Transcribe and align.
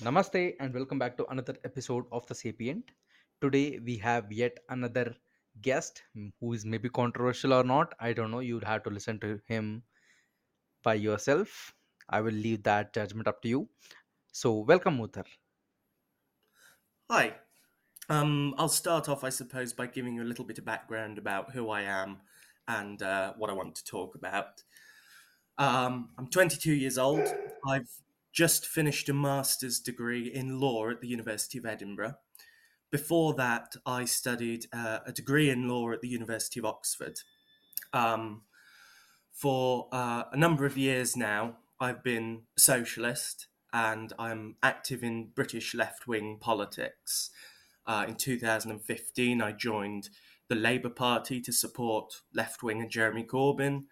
Namaste 0.00 0.54
and 0.60 0.72
welcome 0.72 0.96
back 0.96 1.16
to 1.16 1.26
another 1.26 1.56
episode 1.64 2.04
of 2.12 2.24
The 2.28 2.34
Sapient. 2.34 2.92
Today 3.40 3.80
we 3.84 3.96
have 3.96 4.30
yet 4.30 4.60
another 4.68 5.16
guest 5.60 6.04
mm, 6.16 6.30
who 6.38 6.52
is 6.52 6.64
maybe 6.64 6.88
controversial 6.88 7.52
or 7.52 7.64
not. 7.64 7.94
I 7.98 8.12
don't 8.12 8.30
know. 8.30 8.38
You'd 8.38 8.62
have 8.62 8.84
to 8.84 8.90
listen 8.90 9.18
to 9.18 9.40
him 9.46 9.82
by 10.84 10.94
yourself. 10.94 11.74
I 12.08 12.20
will 12.20 12.32
leave 12.32 12.62
that 12.62 12.94
judgment 12.94 13.26
up 13.26 13.42
to 13.42 13.48
you. 13.48 13.68
So, 14.30 14.58
welcome, 14.58 15.00
Uther. 15.00 15.24
Hi. 17.10 17.34
Um, 18.08 18.54
I'll 18.56 18.68
start 18.68 19.08
off, 19.08 19.24
I 19.24 19.30
suppose, 19.30 19.72
by 19.72 19.88
giving 19.88 20.14
you 20.14 20.22
a 20.22 20.30
little 20.30 20.44
bit 20.44 20.58
of 20.58 20.64
background 20.64 21.18
about 21.18 21.50
who 21.50 21.70
I 21.70 21.82
am 21.82 22.18
and 22.68 23.02
uh, 23.02 23.32
what 23.36 23.50
I 23.50 23.54
want 23.54 23.74
to 23.74 23.84
talk 23.84 24.14
about. 24.14 24.62
Um, 25.58 26.10
I'm 26.16 26.28
22 26.28 26.72
years 26.72 26.98
old. 26.98 27.26
I've 27.66 27.90
just 28.38 28.68
finished 28.68 29.08
a 29.08 29.12
master's 29.12 29.80
degree 29.80 30.28
in 30.32 30.60
law 30.60 30.88
at 30.88 31.00
the 31.00 31.08
University 31.08 31.58
of 31.58 31.66
Edinburgh. 31.66 32.14
Before 32.88 33.34
that, 33.34 33.74
I 33.84 34.04
studied 34.04 34.66
uh, 34.72 35.00
a 35.04 35.10
degree 35.10 35.50
in 35.50 35.66
law 35.66 35.90
at 35.90 36.02
the 36.02 36.08
University 36.08 36.60
of 36.60 36.64
Oxford. 36.64 37.18
Um, 37.92 38.42
for 39.32 39.88
uh, 39.90 40.22
a 40.30 40.36
number 40.36 40.66
of 40.66 40.78
years 40.78 41.16
now, 41.16 41.56
I've 41.80 42.04
been 42.04 42.42
a 42.56 42.60
socialist 42.60 43.48
and 43.72 44.12
I'm 44.20 44.54
active 44.62 45.02
in 45.02 45.30
British 45.34 45.74
left 45.74 46.06
wing 46.06 46.38
politics. 46.40 47.30
Uh, 47.88 48.04
in 48.06 48.14
2015, 48.14 49.42
I 49.42 49.50
joined 49.50 50.10
the 50.48 50.54
Labour 50.54 50.90
Party 50.90 51.40
to 51.40 51.50
support 51.50 52.20
left 52.32 52.62
winger 52.62 52.86
Jeremy 52.86 53.24
Corbyn. 53.24 53.86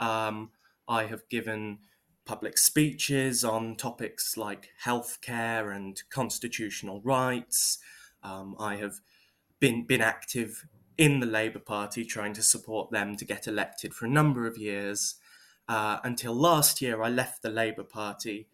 Um, 0.00 0.50
I 0.88 1.04
have 1.04 1.28
given 1.28 1.78
public 2.26 2.58
speeches 2.58 3.44
on 3.44 3.76
topics 3.76 4.36
like 4.36 4.70
healthcare 4.84 5.74
and 5.74 6.02
constitutional 6.10 7.00
rights. 7.02 7.78
Um, 8.22 8.56
I 8.58 8.76
have 8.76 9.00
been 9.60 9.86
been 9.86 10.02
active 10.02 10.66
in 10.98 11.20
the 11.20 11.26
Labour 11.26 11.58
Party, 11.58 12.04
trying 12.04 12.34
to 12.34 12.42
support 12.42 12.90
them 12.90 13.16
to 13.16 13.24
get 13.24 13.46
elected 13.46 13.94
for 13.94 14.06
a 14.06 14.10
number 14.10 14.46
of 14.46 14.58
years. 14.58 15.16
Uh, 15.68 15.98
until 16.04 16.34
last 16.34 16.80
year, 16.80 17.02
I 17.02 17.08
left 17.08 17.42
the 17.42 17.50
Labour 17.50 17.84
Party 17.84 18.48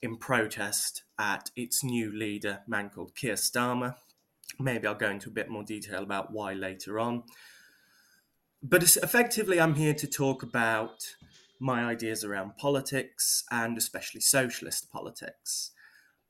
in 0.00 0.16
protest 0.16 1.02
at 1.18 1.50
its 1.56 1.82
new 1.82 2.12
leader, 2.12 2.60
man 2.66 2.90
called 2.90 3.14
Keir 3.14 3.34
Starmer. 3.34 3.96
Maybe 4.58 4.86
I'll 4.86 4.94
go 4.94 5.10
into 5.10 5.28
a 5.28 5.32
bit 5.32 5.50
more 5.50 5.64
detail 5.64 6.02
about 6.02 6.32
why 6.32 6.52
later 6.52 6.98
on. 6.98 7.24
But 8.62 8.82
effectively, 8.82 9.60
I'm 9.60 9.74
here 9.74 9.94
to 9.94 10.06
talk 10.06 10.42
about 10.42 11.16
my 11.60 11.84
ideas 11.84 12.24
around 12.24 12.56
politics 12.56 13.44
and 13.50 13.76
especially 13.76 14.20
socialist 14.20 14.90
politics. 14.92 15.72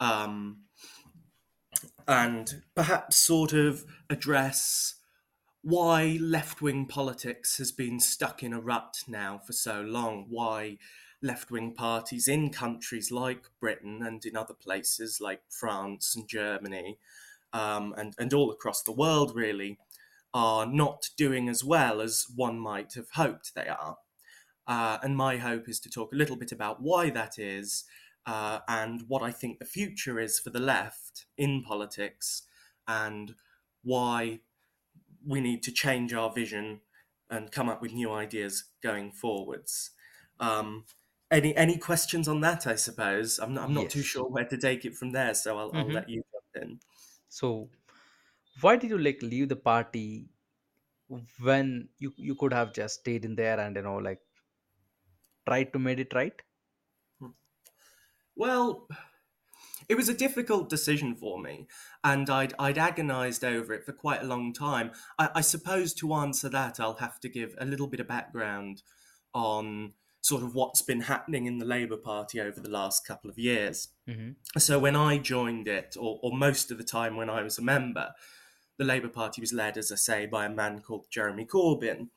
Um, 0.00 0.64
and 2.06 2.62
perhaps 2.74 3.16
sort 3.16 3.52
of 3.52 3.84
address 4.08 4.94
why 5.62 6.18
left 6.20 6.62
wing 6.62 6.86
politics 6.86 7.58
has 7.58 7.72
been 7.72 8.00
stuck 8.00 8.42
in 8.42 8.52
a 8.52 8.60
rut 8.60 9.02
now 9.06 9.38
for 9.44 9.52
so 9.52 9.82
long, 9.82 10.26
why 10.28 10.78
left 11.20 11.50
wing 11.50 11.74
parties 11.74 12.28
in 12.28 12.50
countries 12.50 13.10
like 13.10 13.44
Britain 13.60 14.00
and 14.02 14.24
in 14.24 14.36
other 14.36 14.54
places 14.54 15.20
like 15.20 15.42
France 15.50 16.14
and 16.14 16.28
Germany 16.28 16.98
um, 17.52 17.94
and, 17.96 18.14
and 18.18 18.32
all 18.32 18.50
across 18.50 18.82
the 18.82 18.92
world 18.92 19.34
really 19.34 19.78
are 20.32 20.66
not 20.66 21.08
doing 21.16 21.48
as 21.48 21.64
well 21.64 22.00
as 22.00 22.26
one 22.34 22.58
might 22.58 22.94
have 22.94 23.10
hoped 23.14 23.54
they 23.54 23.66
are. 23.66 23.96
Uh, 24.68 24.98
and 25.02 25.16
my 25.16 25.38
hope 25.38 25.68
is 25.68 25.80
to 25.80 25.90
talk 25.90 26.12
a 26.12 26.16
little 26.16 26.36
bit 26.36 26.52
about 26.52 26.82
why 26.82 27.10
that 27.10 27.38
is 27.40 27.86
uh, 28.26 28.60
and 28.68 29.08
what 29.08 29.22
I 29.22 29.32
think 29.32 29.58
the 29.60 29.66
future 29.66 30.20
is 30.20 30.38
for 30.38 30.50
the 30.50 30.60
left 30.60 31.26
in 31.38 31.64
politics 31.64 32.46
and 32.86 33.36
why 33.82 34.42
we 35.24 35.40
need 35.40 35.62
to 35.64 35.72
change 35.72 36.12
our 36.12 36.32
vision 36.32 36.82
and 37.30 37.52
come 37.52 37.68
up 37.68 37.82
with 37.82 37.92
new 37.92 38.10
ideas 38.12 38.70
going 38.82 39.12
forwards. 39.12 39.90
Um, 40.40 40.86
any 41.30 41.54
any 41.56 41.76
questions 41.78 42.26
on 42.28 42.40
that? 42.42 42.66
I 42.66 42.76
suppose 42.76 43.38
I'm 43.38 43.54
not, 43.54 43.64
I'm 43.64 43.74
not 43.74 43.90
too 43.90 44.02
sure 44.02 44.28
where 44.28 44.46
to 44.46 44.56
take 44.56 44.84
it 44.84 44.96
from 44.96 45.12
there, 45.12 45.34
so 45.34 45.58
I'll, 45.58 45.74
I'll 45.76 45.90
hmm 45.90 45.92
let 45.92 46.08
you 46.08 46.22
jump 46.32 46.64
in. 46.64 46.80
So, 47.28 47.70
why 48.60 48.76
did 48.76 48.90
you 48.90 48.98
like 48.98 49.22
leave 49.22 49.48
the 49.50 49.56
party 49.56 50.30
when 51.38 51.88
you 51.98 52.12
you 52.16 52.34
could 52.34 52.52
have 52.52 52.72
just 52.72 53.00
stayed 53.00 53.24
in 53.24 53.34
there 53.34 53.58
and 53.60 53.76
you 53.76 53.82
know 53.82 53.96
like 53.96 54.22
tried 55.48 55.72
to 55.72 55.78
made 55.78 56.00
it 56.00 56.14
right? 56.14 56.40
Well, 58.36 58.86
it 59.88 59.96
was 59.96 60.08
a 60.08 60.14
difficult 60.14 60.68
decision 60.68 61.14
for 61.16 61.40
me, 61.40 61.66
and 62.04 62.28
I'd 62.30 62.54
I'd 62.58 62.78
agonised 62.78 63.44
over 63.44 63.72
it 63.72 63.84
for 63.84 63.92
quite 63.92 64.22
a 64.22 64.26
long 64.26 64.52
time. 64.52 64.92
I, 65.18 65.30
I 65.36 65.40
suppose 65.40 65.94
to 65.94 66.14
answer 66.14 66.48
that, 66.50 66.78
I'll 66.78 66.94
have 66.96 67.18
to 67.20 67.28
give 67.28 67.54
a 67.58 67.64
little 67.64 67.86
bit 67.86 68.00
of 68.00 68.08
background 68.08 68.82
on 69.34 69.94
sort 70.20 70.42
of 70.42 70.54
what's 70.54 70.82
been 70.82 71.02
happening 71.02 71.46
in 71.46 71.58
the 71.58 71.64
Labour 71.64 71.96
Party 71.96 72.40
over 72.40 72.60
the 72.60 72.70
last 72.70 73.06
couple 73.06 73.30
of 73.30 73.38
years. 73.38 73.88
hmm 74.06 74.32
So 74.58 74.78
when 74.78 74.96
I 74.96 75.18
joined 75.18 75.68
it, 75.68 75.96
or, 75.98 76.18
or 76.22 76.36
most 76.36 76.70
of 76.70 76.78
the 76.78 76.84
time 76.84 77.16
when 77.16 77.30
I 77.30 77.42
was 77.42 77.58
a 77.58 77.62
member, 77.62 78.10
the 78.78 78.84
Labour 78.84 79.08
Party 79.08 79.40
was 79.40 79.52
led, 79.52 79.76
as 79.76 79.90
I 79.90 79.96
say, 79.96 80.26
by 80.26 80.44
a 80.46 80.50
man 80.50 80.80
called 80.80 81.06
Jeremy 81.10 81.46
Corbyn. 81.46 82.08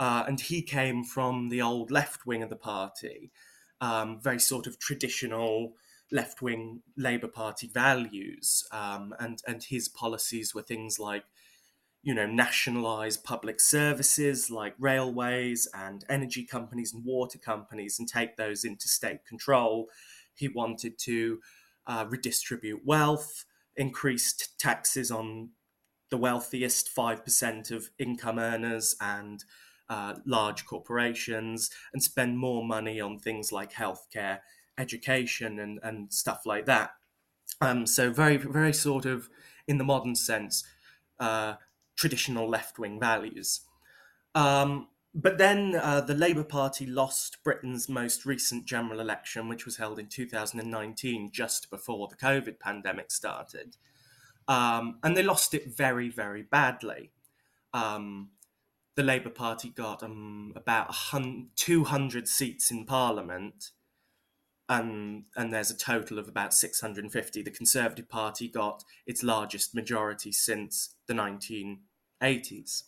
Uh, 0.00 0.24
and 0.26 0.40
he 0.40 0.62
came 0.62 1.02
from 1.02 1.48
the 1.48 1.60
old 1.60 1.90
left 1.90 2.26
wing 2.26 2.42
of 2.42 2.50
the 2.50 2.56
party, 2.56 3.32
um, 3.80 4.20
very 4.20 4.38
sort 4.38 4.66
of 4.66 4.78
traditional 4.78 5.74
left 6.10 6.40
wing 6.40 6.82
Labour 6.96 7.28
Party 7.28 7.68
values. 7.68 8.66
Um, 8.72 9.14
and, 9.18 9.42
and 9.46 9.62
his 9.62 9.88
policies 9.88 10.54
were 10.54 10.62
things 10.62 10.98
like, 10.98 11.24
you 12.02 12.14
know, 12.14 12.26
nationalise 12.26 13.16
public 13.16 13.60
services 13.60 14.50
like 14.50 14.74
railways 14.78 15.68
and 15.74 16.04
energy 16.08 16.44
companies 16.44 16.94
and 16.94 17.04
water 17.04 17.38
companies 17.38 17.98
and 17.98 18.08
take 18.08 18.36
those 18.36 18.64
into 18.64 18.88
state 18.88 19.24
control. 19.26 19.88
He 20.34 20.48
wanted 20.48 20.98
to 21.00 21.40
uh, 21.86 22.06
redistribute 22.08 22.86
wealth, 22.86 23.44
increased 23.76 24.58
taxes 24.58 25.10
on 25.10 25.50
the 26.10 26.16
wealthiest 26.16 26.94
5% 26.94 27.70
of 27.70 27.90
income 27.98 28.38
earners 28.38 28.94
and 29.00 29.44
uh, 29.88 30.14
large 30.26 30.66
corporations 30.66 31.70
and 31.92 32.02
spend 32.02 32.38
more 32.38 32.64
money 32.64 33.00
on 33.00 33.18
things 33.18 33.52
like 33.52 33.72
healthcare, 33.72 34.40
education, 34.76 35.58
and, 35.58 35.80
and 35.82 36.12
stuff 36.12 36.42
like 36.44 36.66
that. 36.66 36.90
Um, 37.60 37.86
so, 37.86 38.10
very, 38.12 38.36
very 38.36 38.72
sort 38.72 39.04
of, 39.04 39.28
in 39.66 39.78
the 39.78 39.84
modern 39.84 40.14
sense, 40.14 40.64
uh, 41.18 41.54
traditional 41.96 42.48
left 42.48 42.78
wing 42.78 43.00
values. 43.00 43.60
Um, 44.34 44.88
but 45.14 45.38
then 45.38 45.74
uh, 45.74 46.00
the 46.02 46.14
Labour 46.14 46.44
Party 46.44 46.86
lost 46.86 47.42
Britain's 47.42 47.88
most 47.88 48.24
recent 48.24 48.66
general 48.66 49.00
election, 49.00 49.48
which 49.48 49.64
was 49.64 49.76
held 49.76 49.98
in 49.98 50.06
2019, 50.06 51.30
just 51.32 51.70
before 51.70 52.08
the 52.08 52.16
COVID 52.16 52.60
pandemic 52.60 53.10
started. 53.10 53.76
Um, 54.46 54.98
and 55.02 55.16
they 55.16 55.22
lost 55.22 55.54
it 55.54 55.74
very, 55.74 56.08
very 56.08 56.42
badly. 56.42 57.10
Um, 57.74 58.30
the 58.98 59.04
Labour 59.04 59.30
Party 59.30 59.68
got 59.68 60.02
um, 60.02 60.52
about 60.56 60.92
200 61.54 62.26
seats 62.26 62.72
in 62.72 62.84
Parliament, 62.84 63.70
and, 64.68 65.22
there's 65.36 65.70
a 65.70 65.76
total 65.76 66.18
of 66.18 66.26
about 66.26 66.52
650. 66.52 67.42
The 67.42 67.50
Conservative 67.52 68.08
Party 68.08 68.48
got 68.48 68.82
its 69.06 69.22
largest 69.22 69.72
majority 69.72 70.32
since 70.32 70.96
the 71.06 71.14
1980s. 71.14 72.82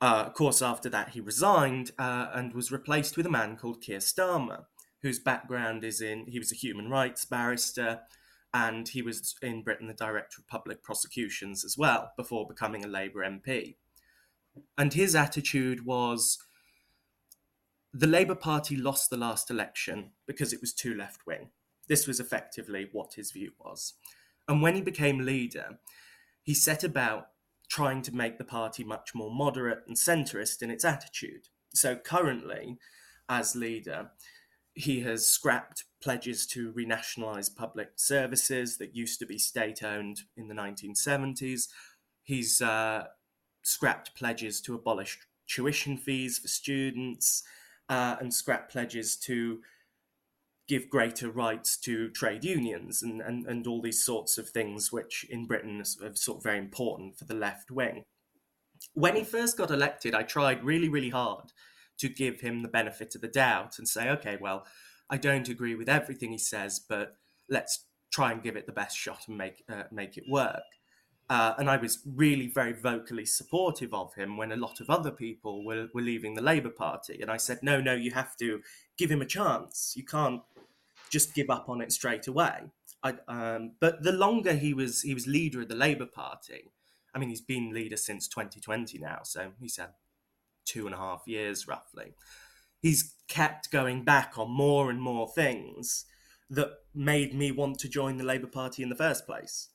Uh, 0.00 0.24
of 0.26 0.34
course, 0.34 0.60
after 0.60 0.88
that, 0.88 1.10
he 1.10 1.20
resigned 1.20 1.92
uh, 1.96 2.30
and 2.34 2.52
was 2.52 2.72
replaced 2.72 3.16
with 3.16 3.26
a 3.26 3.30
man 3.30 3.56
called 3.56 3.80
Keir 3.80 4.00
Starmer, 4.00 4.64
whose 5.02 5.20
background 5.20 5.84
is 5.84 6.00
in 6.00 6.26
he 6.26 6.40
was 6.40 6.50
a 6.50 6.56
human 6.56 6.90
rights 6.90 7.24
barrister 7.24 8.00
and 8.52 8.88
he 8.88 9.02
was 9.02 9.36
in 9.40 9.62
Britain 9.62 9.86
the 9.86 9.94
Director 9.94 10.40
of 10.40 10.48
Public 10.48 10.82
Prosecutions 10.82 11.64
as 11.64 11.78
well 11.78 12.10
before 12.16 12.48
becoming 12.48 12.84
a 12.84 12.88
Labour 12.88 13.20
MP. 13.20 13.76
And 14.76 14.92
his 14.92 15.14
attitude 15.14 15.84
was 15.84 16.38
the 17.92 18.06
Labour 18.06 18.34
Party 18.34 18.76
lost 18.76 19.10
the 19.10 19.16
last 19.16 19.50
election 19.50 20.10
because 20.26 20.52
it 20.52 20.60
was 20.60 20.72
too 20.72 20.94
left 20.94 21.26
wing. 21.26 21.50
This 21.88 22.06
was 22.06 22.18
effectively 22.18 22.88
what 22.90 23.14
his 23.14 23.30
view 23.30 23.52
was. 23.58 23.94
And 24.48 24.62
when 24.62 24.74
he 24.74 24.80
became 24.80 25.20
leader, 25.20 25.78
he 26.42 26.54
set 26.54 26.84
about 26.84 27.28
trying 27.68 28.02
to 28.02 28.14
make 28.14 28.38
the 28.38 28.44
party 28.44 28.84
much 28.84 29.14
more 29.14 29.32
moderate 29.32 29.84
and 29.86 29.96
centrist 29.96 30.62
in 30.62 30.70
its 30.70 30.84
attitude. 30.84 31.48
So 31.72 31.96
currently, 31.96 32.78
as 33.28 33.56
leader, 33.56 34.10
he 34.74 35.00
has 35.00 35.26
scrapped 35.26 35.84
pledges 36.02 36.46
to 36.48 36.72
renationalise 36.72 37.54
public 37.54 37.90
services 37.96 38.76
that 38.78 38.94
used 38.94 39.18
to 39.20 39.26
be 39.26 39.38
state 39.38 39.82
owned 39.82 40.22
in 40.36 40.48
the 40.48 40.54
1970s. 40.54 41.68
He's 42.22 42.60
uh, 42.60 43.04
scrapped 43.64 44.14
pledges 44.14 44.60
to 44.60 44.74
abolish 44.74 45.18
tuition 45.48 45.96
fees 45.96 46.38
for 46.38 46.48
students 46.48 47.42
uh, 47.88 48.16
and 48.20 48.32
scrapped 48.32 48.70
pledges 48.70 49.16
to 49.16 49.60
give 50.68 50.88
greater 50.88 51.30
rights 51.30 51.76
to 51.76 52.08
trade 52.10 52.44
unions 52.44 53.02
and, 53.02 53.20
and, 53.20 53.46
and 53.46 53.66
all 53.66 53.82
these 53.82 54.04
sorts 54.04 54.38
of 54.38 54.48
things, 54.48 54.92
which 54.92 55.26
in 55.28 55.46
Britain 55.46 55.80
are 55.80 56.14
sort 56.14 56.38
of 56.38 56.42
very 56.44 56.58
important 56.58 57.18
for 57.18 57.24
the 57.24 57.34
left 57.34 57.70
wing. 57.70 58.04
When 58.94 59.16
he 59.16 59.24
first 59.24 59.56
got 59.58 59.70
elected, 59.70 60.14
I 60.14 60.22
tried 60.22 60.64
really, 60.64 60.88
really 60.88 61.10
hard 61.10 61.52
to 61.98 62.08
give 62.08 62.40
him 62.40 62.62
the 62.62 62.68
benefit 62.68 63.14
of 63.14 63.20
the 63.20 63.28
doubt 63.28 63.78
and 63.78 63.88
say, 63.88 64.08
okay, 64.10 64.38
well, 64.40 64.66
I 65.10 65.16
don't 65.16 65.48
agree 65.48 65.74
with 65.74 65.88
everything 65.88 66.32
he 66.32 66.38
says, 66.38 66.80
but 66.86 67.16
let's 67.48 67.84
try 68.10 68.32
and 68.32 68.42
give 68.42 68.56
it 68.56 68.66
the 68.66 68.72
best 68.72 68.96
shot 68.96 69.22
and 69.28 69.36
make 69.36 69.64
uh, 69.68 69.84
make 69.90 70.16
it 70.16 70.24
work. 70.28 70.62
Uh, 71.30 71.54
and 71.56 71.70
I 71.70 71.78
was 71.78 72.00
really 72.04 72.48
very 72.48 72.74
vocally 72.74 73.24
supportive 73.24 73.94
of 73.94 74.14
him 74.14 74.36
when 74.36 74.52
a 74.52 74.56
lot 74.56 74.80
of 74.80 74.90
other 74.90 75.10
people 75.10 75.64
were, 75.64 75.88
were 75.94 76.02
leaving 76.02 76.34
the 76.34 76.42
Labour 76.42 76.70
Party. 76.70 77.18
And 77.22 77.30
I 77.30 77.38
said, 77.38 77.60
no, 77.62 77.80
no, 77.80 77.94
you 77.94 78.10
have 78.10 78.36
to 78.36 78.60
give 78.98 79.10
him 79.10 79.22
a 79.22 79.26
chance. 79.26 79.94
You 79.96 80.04
can't 80.04 80.42
just 81.10 81.34
give 81.34 81.48
up 81.48 81.68
on 81.68 81.80
it 81.80 81.92
straight 81.92 82.26
away. 82.26 82.70
I, 83.02 83.14
um, 83.28 83.72
but 83.80 84.02
the 84.02 84.12
longer 84.12 84.54
he 84.54 84.74
was 84.74 85.02
he 85.02 85.14
was 85.14 85.26
leader 85.26 85.60
of 85.60 85.68
the 85.68 85.74
Labour 85.74 86.06
Party, 86.06 86.72
I 87.14 87.18
mean, 87.18 87.28
he's 87.28 87.42
been 87.42 87.72
leader 87.72 87.96
since 87.96 88.26
2020 88.28 88.98
now, 88.98 89.20
so 89.22 89.52
he's 89.60 89.76
had 89.76 89.90
two 90.64 90.86
and 90.86 90.94
a 90.94 90.98
half 90.98 91.22
years 91.26 91.68
roughly. 91.68 92.14
He's 92.80 93.14
kept 93.28 93.70
going 93.70 94.04
back 94.04 94.38
on 94.38 94.50
more 94.50 94.90
and 94.90 95.00
more 95.00 95.28
things 95.28 96.06
that 96.50 96.70
made 96.94 97.34
me 97.34 97.52
want 97.52 97.78
to 97.80 97.88
join 97.88 98.16
the 98.16 98.24
Labour 98.24 98.46
Party 98.46 98.82
in 98.82 98.88
the 98.88 98.96
first 98.96 99.26
place. 99.26 99.68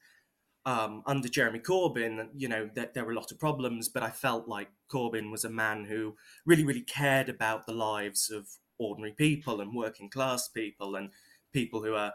Um, 0.69 1.01
under 1.07 1.27
Jeremy 1.27 1.57
Corbyn, 1.57 2.27
you 2.35 2.47
know, 2.47 2.69
there, 2.75 2.91
there 2.93 3.03
were 3.03 3.13
a 3.13 3.15
lot 3.15 3.31
of 3.31 3.39
problems, 3.39 3.89
but 3.89 4.03
I 4.03 4.11
felt 4.11 4.47
like 4.47 4.67
Corbyn 4.87 5.31
was 5.31 5.43
a 5.43 5.49
man 5.49 5.85
who 5.85 6.15
really, 6.45 6.63
really 6.63 6.81
cared 6.81 7.27
about 7.27 7.65
the 7.65 7.73
lives 7.73 8.29
of 8.29 8.47
ordinary 8.77 9.13
people 9.13 9.61
and 9.61 9.73
working 9.73 10.11
class 10.11 10.47
people 10.47 10.95
and 10.95 11.09
people 11.51 11.81
who 11.81 11.95
are 11.95 12.13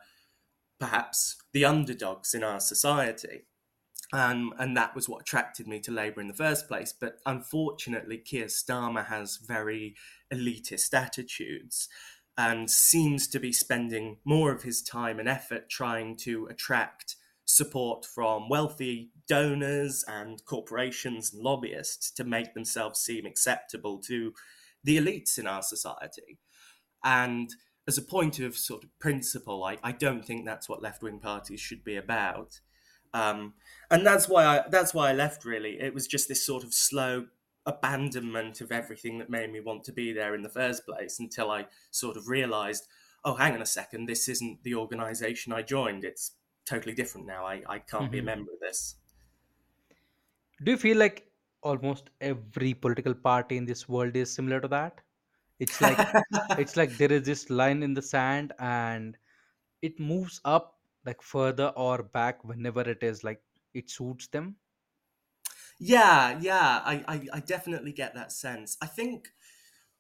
perhaps 0.78 1.34
the 1.52 1.64
underdogs 1.64 2.32
in 2.32 2.44
our 2.44 2.60
society. 2.60 3.42
Um, 4.12 4.54
and 4.56 4.76
that 4.76 4.94
was 4.94 5.08
what 5.08 5.22
attracted 5.22 5.66
me 5.66 5.80
to 5.80 5.90
Labour 5.90 6.20
in 6.20 6.28
the 6.28 6.32
first 6.32 6.68
place. 6.68 6.92
But 6.92 7.18
unfortunately, 7.26 8.18
Keir 8.18 8.46
Starmer 8.46 9.06
has 9.06 9.38
very 9.38 9.96
elitist 10.32 10.94
attitudes 10.94 11.88
and 12.38 12.70
seems 12.70 13.26
to 13.28 13.40
be 13.40 13.52
spending 13.52 14.18
more 14.24 14.52
of 14.52 14.62
his 14.62 14.80
time 14.80 15.18
and 15.18 15.28
effort 15.28 15.68
trying 15.68 16.14
to 16.18 16.46
attract 16.46 17.16
support 17.44 18.04
from 18.04 18.48
wealthy 18.48 19.10
donors 19.28 20.04
and 20.08 20.44
corporations 20.44 21.32
and 21.32 21.42
lobbyists 21.42 22.10
to 22.12 22.24
make 22.24 22.54
themselves 22.54 23.00
seem 23.00 23.26
acceptable 23.26 23.98
to 23.98 24.32
the 24.82 24.98
elites 24.98 25.38
in 25.38 25.46
our 25.46 25.62
society. 25.62 26.38
And 27.02 27.50
as 27.86 27.98
a 27.98 28.02
point 28.02 28.38
of 28.38 28.56
sort 28.56 28.84
of 28.84 28.98
principle, 28.98 29.62
I, 29.64 29.78
I 29.82 29.92
don't 29.92 30.24
think 30.24 30.44
that's 30.44 30.68
what 30.68 30.82
left 30.82 31.02
wing 31.02 31.18
parties 31.18 31.60
should 31.60 31.84
be 31.84 31.96
about. 31.96 32.60
Um, 33.12 33.54
and 33.90 34.06
that's 34.06 34.28
why 34.28 34.44
I 34.44 34.62
that's 34.68 34.92
why 34.92 35.10
I 35.10 35.12
left. 35.12 35.44
Really, 35.44 35.80
it 35.80 35.94
was 35.94 36.06
just 36.06 36.28
this 36.28 36.44
sort 36.44 36.64
of 36.64 36.74
slow 36.74 37.26
abandonment 37.66 38.60
of 38.60 38.72
everything 38.72 39.18
that 39.18 39.30
made 39.30 39.52
me 39.52 39.60
want 39.60 39.84
to 39.84 39.92
be 39.92 40.12
there 40.12 40.34
in 40.34 40.42
the 40.42 40.48
first 40.48 40.84
place. 40.84 41.20
Until 41.20 41.50
I 41.50 41.66
sort 41.90 42.16
of 42.16 42.28
realised, 42.28 42.86
oh, 43.24 43.34
hang 43.34 43.54
on 43.54 43.62
a 43.62 43.66
second, 43.66 44.06
this 44.06 44.28
isn't 44.28 44.64
the 44.64 44.74
organisation 44.74 45.52
I 45.52 45.62
joined. 45.62 46.04
It's 46.04 46.32
totally 46.66 46.94
different 46.94 47.26
now. 47.26 47.44
I, 47.44 47.62
I 47.68 47.78
can't 47.78 48.04
mm-hmm. 48.04 48.10
be 48.10 48.18
a 48.18 48.20
mm-hmm. 48.20 48.26
member 48.26 48.52
of 48.52 48.60
this. 48.60 48.96
Do 50.62 50.70
you 50.70 50.76
feel 50.76 50.96
like 50.96 51.26
almost 51.62 52.10
every 52.20 52.74
political 52.74 53.14
party 53.14 53.56
in 53.56 53.66
this 53.66 53.88
world 53.88 54.16
is 54.16 54.32
similar 54.32 54.60
to 54.60 54.68
that? 54.68 55.00
It's 55.58 55.80
like 55.80 55.98
it's 56.58 56.76
like 56.76 56.96
there 56.96 57.12
is 57.12 57.24
this 57.24 57.50
line 57.50 57.82
in 57.82 57.94
the 57.94 58.02
sand 58.02 58.52
and 58.58 59.16
it 59.82 59.98
moves 60.00 60.40
up 60.44 60.78
like 61.04 61.22
further 61.22 61.72
or 61.76 62.02
back 62.02 62.44
whenever 62.44 62.80
it 62.80 63.02
is 63.02 63.22
like 63.24 63.40
it 63.74 63.90
suits 63.90 64.26
them 64.28 64.56
yeah 65.78 66.38
yeah 66.40 66.80
I, 66.84 67.04
I 67.06 67.20
i 67.34 67.40
definitely 67.40 67.92
get 67.92 68.14
that 68.14 68.32
sense 68.32 68.76
i 68.80 68.86
think 68.86 69.32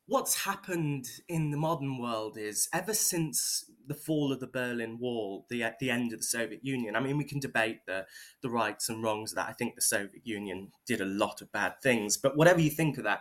what's 0.06 0.44
happened 0.44 1.08
in 1.28 1.50
the 1.50 1.56
modern 1.56 1.98
world 1.98 2.36
is 2.36 2.68
ever 2.72 2.92
since 2.92 3.64
the 3.86 3.94
fall 3.94 4.32
of 4.32 4.40
the 4.40 4.46
Berlin 4.46 4.98
Wall, 4.98 5.46
the 5.48 5.64
uh, 5.64 5.72
the 5.80 5.90
end 5.90 6.12
of 6.12 6.18
the 6.18 6.24
Soviet 6.24 6.64
Union. 6.64 6.96
I 6.96 7.00
mean, 7.00 7.18
we 7.18 7.24
can 7.24 7.40
debate 7.40 7.86
the 7.86 8.06
the 8.42 8.50
rights 8.50 8.88
and 8.88 9.02
wrongs 9.02 9.32
of 9.32 9.36
that. 9.36 9.48
I 9.48 9.52
think 9.52 9.74
the 9.74 9.80
Soviet 9.82 10.26
Union 10.26 10.72
did 10.86 11.00
a 11.00 11.06
lot 11.06 11.40
of 11.40 11.52
bad 11.52 11.80
things, 11.82 12.16
but 12.16 12.36
whatever 12.36 12.60
you 12.60 12.70
think 12.70 12.98
of 12.98 13.04
that, 13.04 13.20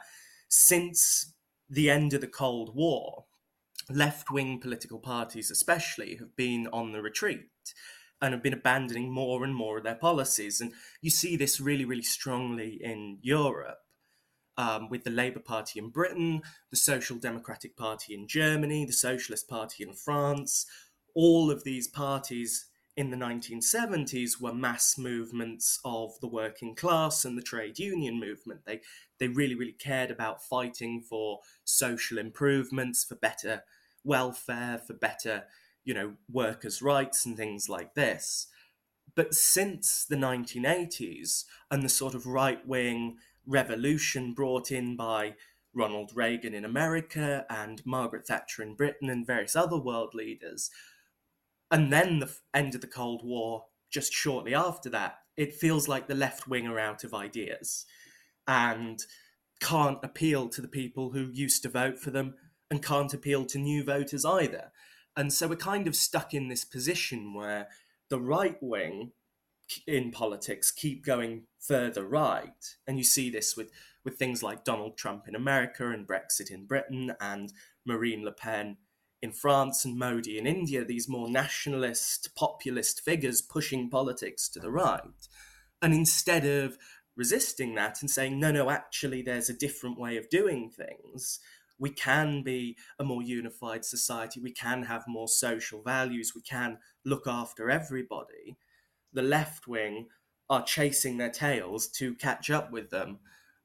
since 0.50 1.34
the 1.70 1.90
end 1.90 2.14
of 2.14 2.22
the 2.22 2.28
Cold 2.28 2.76
War, 2.76 3.26
left 3.90 4.32
wing 4.32 4.60
political 4.60 5.00
parties, 5.00 5.52
especially, 5.52 6.16
have 6.18 6.36
been 6.36 6.68
on 6.68 6.92
the 6.92 7.02
retreat 7.02 7.50
and 8.22 8.34
have 8.34 8.44
been 8.44 8.54
abandoning 8.54 9.12
more 9.12 9.44
and 9.44 9.54
more 9.54 9.78
of 9.78 9.84
their 9.84 9.96
policies. 9.96 10.62
And 10.62 10.72
you 11.02 11.10
see 11.10 11.36
this 11.36 11.60
really, 11.60 11.84
really 11.84 12.04
strongly 12.04 12.80
in 12.82 13.20
Europe. 13.22 13.83
Um, 14.56 14.88
with 14.88 15.04
the 15.04 15.10
Labour 15.10 15.40
Party 15.40 15.80
in 15.80 15.90
Britain, 15.90 16.44
the 16.70 16.78
Social 16.78 17.18
Democratic 17.18 17.76
Party 17.76 18.14
in 18.14 18.28
Germany, 18.28 18.86
the 18.86 18.94
Socialist 18.94 19.48
Party 19.48 19.84
in 19.84 19.94
France, 19.94 20.68
all 21.16 21.50
of 21.50 21.64
these 21.64 21.88
parties 21.88 22.68
in 22.96 23.10
the 23.10 23.18
1970s 23.18 24.40
were 24.40 24.54
mass 24.54 24.98
movements 24.98 25.80
of 25.84 26.20
the 26.20 26.28
working 26.28 26.76
class 26.76 27.26
and 27.26 27.38
the 27.38 27.42
trade 27.42 27.80
union 27.80 28.20
movement. 28.20 28.62
They 28.66 28.82
they 29.20 29.28
really 29.28 29.56
really 29.56 29.74
cared 29.74 30.12
about 30.12 30.44
fighting 30.44 31.02
for 31.02 31.40
social 31.64 32.18
improvements, 32.18 33.04
for 33.04 33.16
better 33.16 33.64
welfare, 34.04 34.80
for 34.86 34.94
better, 34.94 35.46
you 35.84 35.94
know, 35.94 36.14
workers' 36.32 36.82
rights 36.82 37.26
and 37.26 37.36
things 37.36 37.68
like 37.68 37.96
this. 37.96 38.48
But 39.16 39.34
since 39.34 40.06
the 40.06 40.16
1980s 40.16 41.46
and 41.70 41.84
the 41.84 41.90
sort 41.90 42.16
of 42.16 42.26
right 42.26 42.66
wing 42.68 43.18
revolution 43.46 44.34
brought 44.34 44.72
in 44.72 44.96
by 44.96 45.36
Ronald 45.74 46.12
Reagan 46.14 46.54
in 46.54 46.66
America 46.66 47.46
and 47.50 47.82
Margaret 47.86 48.28
Thatcher 48.28 48.62
in 48.62 48.76
Britain 48.76 49.10
and 49.10 49.26
various 49.26 49.56
other 49.56 49.78
world 49.78 50.14
leaders, 50.14 50.70
and 51.72 51.92
then 51.92 52.20
the 52.20 52.32
end 52.54 52.76
of 52.76 52.82
the 52.82 52.88
Cold 52.88 53.22
War 53.24 53.66
just 53.90 54.14
shortly 54.14 54.54
after 54.54 54.90
that, 54.90 55.20
it 55.36 55.56
feels 55.56 55.88
like 55.88 56.08
the 56.08 56.16
left 56.16 56.48
wing 56.48 56.68
are 56.68 56.80
out 56.80 57.04
of 57.04 57.14
ideas 57.14 57.86
and 58.48 59.00
can't 59.60 60.00
appeal 60.04 60.50
to 60.50 60.62
the 60.62 60.68
people 60.68 61.12
who 61.12 61.30
used 61.32 61.64
to 61.64 61.70
vote 61.70 61.98
for 61.98 62.12
them 62.12 62.36
and 62.70 62.84
can't 62.84 63.14
appeal 63.14 63.46
to 63.46 63.58
new 63.58 63.84
voters 63.84 64.26
either. 64.26 64.72
And 65.16 65.32
so 65.32 65.48
we're 65.48 65.56
kind 65.56 65.88
of 65.88 65.96
stuck 65.96 66.34
in 66.34 66.48
this 66.48 66.66
position 66.66 67.34
where 67.34 67.70
the 68.10 68.20
right 68.20 68.58
wing 68.62 69.12
in 69.88 70.12
politics 70.12 70.72
keep 70.72 71.06
going 71.06 71.44
further 71.60 72.06
right. 72.06 72.76
And 72.88 72.98
you 72.98 73.04
see 73.04 73.30
this 73.30 73.56
with, 73.56 73.72
with 74.04 74.16
things 74.16 74.44
like 74.44 74.64
Donald 74.64 74.98
Trump 74.98 75.28
in 75.28 75.36
America 75.36 75.90
and 75.90 76.08
Brexit 76.08 76.52
in 76.52 76.66
Britain 76.66 77.14
and 77.20 77.54
Marine 77.86 78.24
Le 78.24 78.32
Pen 78.32 78.78
in 79.22 79.32
France 79.32 79.86
and 79.86 79.98
Modi 79.98 80.38
in 80.38 80.46
India, 80.46 80.84
these 80.84 81.08
more 81.08 81.30
nationalist, 81.30 82.36
populist 82.36 83.00
figures 83.02 83.42
pushing 83.42 83.90
politics 83.90 84.50
to 84.50 84.60
the 84.60 84.70
right. 84.70 85.00
And 85.82 85.94
instead 85.94 86.46
of 86.46 86.78
resisting 87.16 87.76
that 87.76 88.02
and 88.02 88.10
saying, 88.10 88.40
no, 88.40 88.52
no, 88.52 88.70
actually, 88.70 89.22
there's 89.22 89.50
a 89.50 89.58
different 89.58 89.98
way 89.98 90.18
of 90.18 90.30
doing 90.30 90.70
things, 90.70 91.40
we 91.80 91.90
can 91.90 92.44
be 92.44 92.78
a 93.00 93.04
more 93.04 93.22
unified 93.22 93.86
society, 93.86 94.40
we 94.40 94.52
can 94.52 94.84
have 94.84 95.04
more 95.08 95.28
social 95.28 95.82
values, 95.82 96.34
we 96.36 96.42
can 96.42 96.78
look 97.06 97.28
after 97.28 97.70
everybody. 97.70 98.58
The 99.14 99.22
left 99.22 99.68
wing 99.68 100.08
are 100.50 100.64
chasing 100.64 101.18
their 101.18 101.30
tails 101.30 101.88
to 101.88 102.16
catch 102.16 102.50
up 102.50 102.72
with 102.72 102.90
them, 102.90 103.20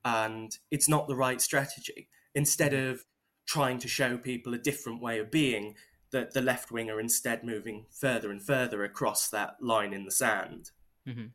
and 0.05 0.57
it's 0.71 0.89
not 0.89 1.09
the 1.09 1.17
right 1.17 1.41
strategy. 1.41 2.09
Instead 2.35 2.75
of 2.75 3.05
trying 3.47 3.79
to 3.79 3.89
show 3.89 4.19
people 4.19 4.55
a 4.55 4.59
different 4.59 5.01
way 5.01 5.19
of 5.19 5.31
being, 5.31 5.75
that 6.11 6.33
the 6.33 6.43
left 6.43 6.71
wing 6.71 6.91
are 6.91 7.01
instead 7.01 7.45
moving 7.45 7.87
further 7.91 8.31
and 8.31 8.43
further 8.43 8.85
across 8.85 9.29
that 9.29 9.57
line 9.61 9.93
in 9.93 10.05
the 10.05 10.11
sand. 10.11 10.71
Mm-hmm. 11.07 11.27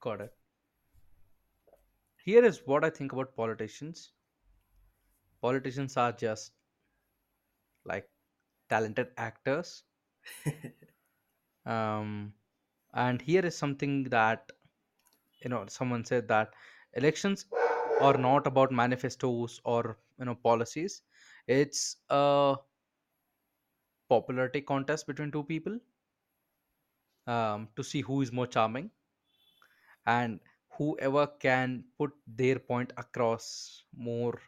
Got 0.00 0.20
it. 0.20 0.32
Here 2.24 2.44
is 2.44 2.62
what 2.64 2.84
I 2.84 2.90
think 2.90 3.12
about 3.12 3.36
politicians 3.36 4.12
politicians 5.46 5.96
are 5.96 6.12
just 6.12 6.52
like 7.84 8.08
talented 8.68 9.08
actors 9.16 9.84
um, 11.66 12.32
and 12.96 13.22
here 13.22 13.46
is 13.46 13.56
something 13.56 14.04
that 14.04 14.50
you 15.42 15.50
know 15.50 15.64
someone 15.68 16.04
said 16.04 16.28
that 16.28 16.54
elections 16.94 17.46
are 18.00 18.16
not 18.18 18.46
about 18.46 18.72
manifestos 18.72 19.60
or 19.64 19.98
you 20.18 20.24
know 20.26 20.34
policies 20.36 21.02
it's 21.48 21.98
a 22.10 22.56
popularity 24.08 24.62
contest 24.62 25.06
between 25.06 25.30
two 25.30 25.44
people 25.44 25.78
um, 27.26 27.68
to 27.76 27.82
see 27.84 28.00
who 28.00 28.20
is 28.22 28.32
more 28.32 28.46
charming 28.46 28.90
and 30.06 30.40
whoever 30.78 31.26
can 31.26 31.84
put 31.98 32.12
their 32.26 32.58
point 32.58 32.92
across 32.96 33.84
more 33.92 34.40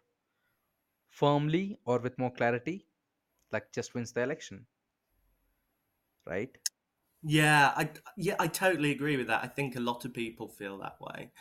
firmly 1.11 1.79
or 1.85 1.99
with 1.99 2.17
more 2.17 2.31
clarity 2.33 2.89
like 3.53 3.71
just 3.73 3.95
wins 3.95 4.13
the 4.13 4.23
election 4.23 4.67
right? 6.27 6.57
Yeah, 7.23 7.73
I 7.77 7.91
yeah, 8.17 8.37
I 8.39 8.47
totally 8.47 8.93
agree 8.93 9.17
with 9.17 9.27
that. 9.27 9.43
I 9.43 9.49
think 9.49 9.77
a 9.77 9.81
lot 9.81 10.05
of 10.05 10.15
people 10.15 10.49
feel 10.49 10.79
that 10.79 10.97
way. 11.01 11.33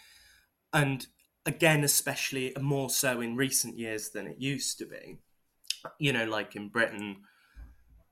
And 0.74 1.05
again, 1.46 1.84
especially 1.84 2.53
more 2.60 2.89
so 2.89 3.22
in 3.22 3.36
recent 3.36 3.77
years 3.77 4.10
than 4.10 4.27
it 4.27 4.38
used 4.39 4.77
to 4.79 4.86
be. 4.86 5.19
You 6.00 6.13
know, 6.13 6.25
like 6.25 6.55
in 6.55 6.69
Britain, 6.69 7.17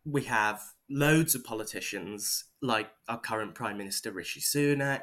we 0.05 0.23
have 0.25 0.61
loads 0.89 1.33
of 1.35 1.43
politicians, 1.43 2.45
like 2.61 2.89
our 3.07 3.19
current 3.19 3.55
Prime 3.55 3.77
Minister 3.77 4.11
Rishi 4.11 4.39
Sunak, 4.39 5.01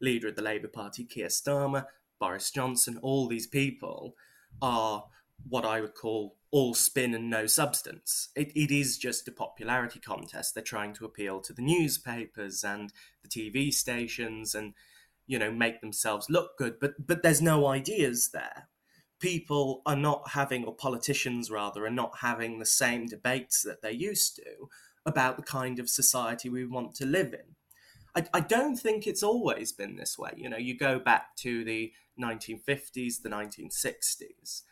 leader 0.00 0.28
of 0.28 0.36
the 0.36 0.42
Labour 0.42 0.68
Party 0.68 1.04
Keir 1.04 1.28
Starmer, 1.28 1.86
Boris 2.18 2.50
Johnson, 2.50 2.98
all 3.02 3.28
these 3.28 3.46
people 3.46 4.14
are 4.60 5.06
what 5.48 5.64
I 5.64 5.80
would 5.80 5.94
call 5.94 6.36
all 6.52 6.74
spin 6.74 7.14
and 7.14 7.30
no 7.30 7.46
substance. 7.46 8.28
It, 8.34 8.52
it 8.56 8.70
is 8.70 8.98
just 8.98 9.28
a 9.28 9.32
popularity 9.32 10.00
contest. 10.00 10.54
They're 10.54 10.64
trying 10.64 10.94
to 10.94 11.04
appeal 11.04 11.40
to 11.40 11.52
the 11.52 11.62
newspapers 11.62 12.64
and 12.64 12.92
the 13.22 13.28
TV 13.28 13.72
stations 13.72 14.54
and, 14.54 14.74
you 15.26 15.38
know, 15.38 15.52
make 15.52 15.80
themselves 15.80 16.28
look 16.28 16.58
good, 16.58 16.80
but 16.80 17.06
but 17.06 17.22
there's 17.22 17.42
no 17.42 17.66
ideas 17.66 18.30
there. 18.32 18.68
People 19.20 19.82
are 19.86 19.96
not 19.96 20.30
having, 20.30 20.64
or 20.64 20.74
politicians 20.74 21.50
rather, 21.50 21.84
are 21.84 21.90
not 21.90 22.18
having 22.20 22.58
the 22.58 22.66
same 22.66 23.06
debates 23.06 23.62
that 23.62 23.82
they 23.82 23.92
used 23.92 24.36
to 24.36 24.68
about 25.06 25.36
the 25.36 25.42
kind 25.42 25.78
of 25.78 25.88
society 25.88 26.48
we 26.48 26.64
want 26.64 26.94
to 26.96 27.06
live 27.06 27.32
in. 27.32 27.54
I, 28.14 28.26
I 28.34 28.40
don't 28.40 28.76
think 28.76 29.06
it's 29.06 29.22
always 29.22 29.72
been 29.72 29.96
this 29.96 30.18
way. 30.18 30.32
You 30.36 30.48
know, 30.48 30.56
you 30.56 30.76
go 30.76 30.98
back 30.98 31.36
to 31.36 31.64
the 31.64 31.92
1950s, 32.20 33.22
the 33.22 33.28
1960s, 33.28 34.62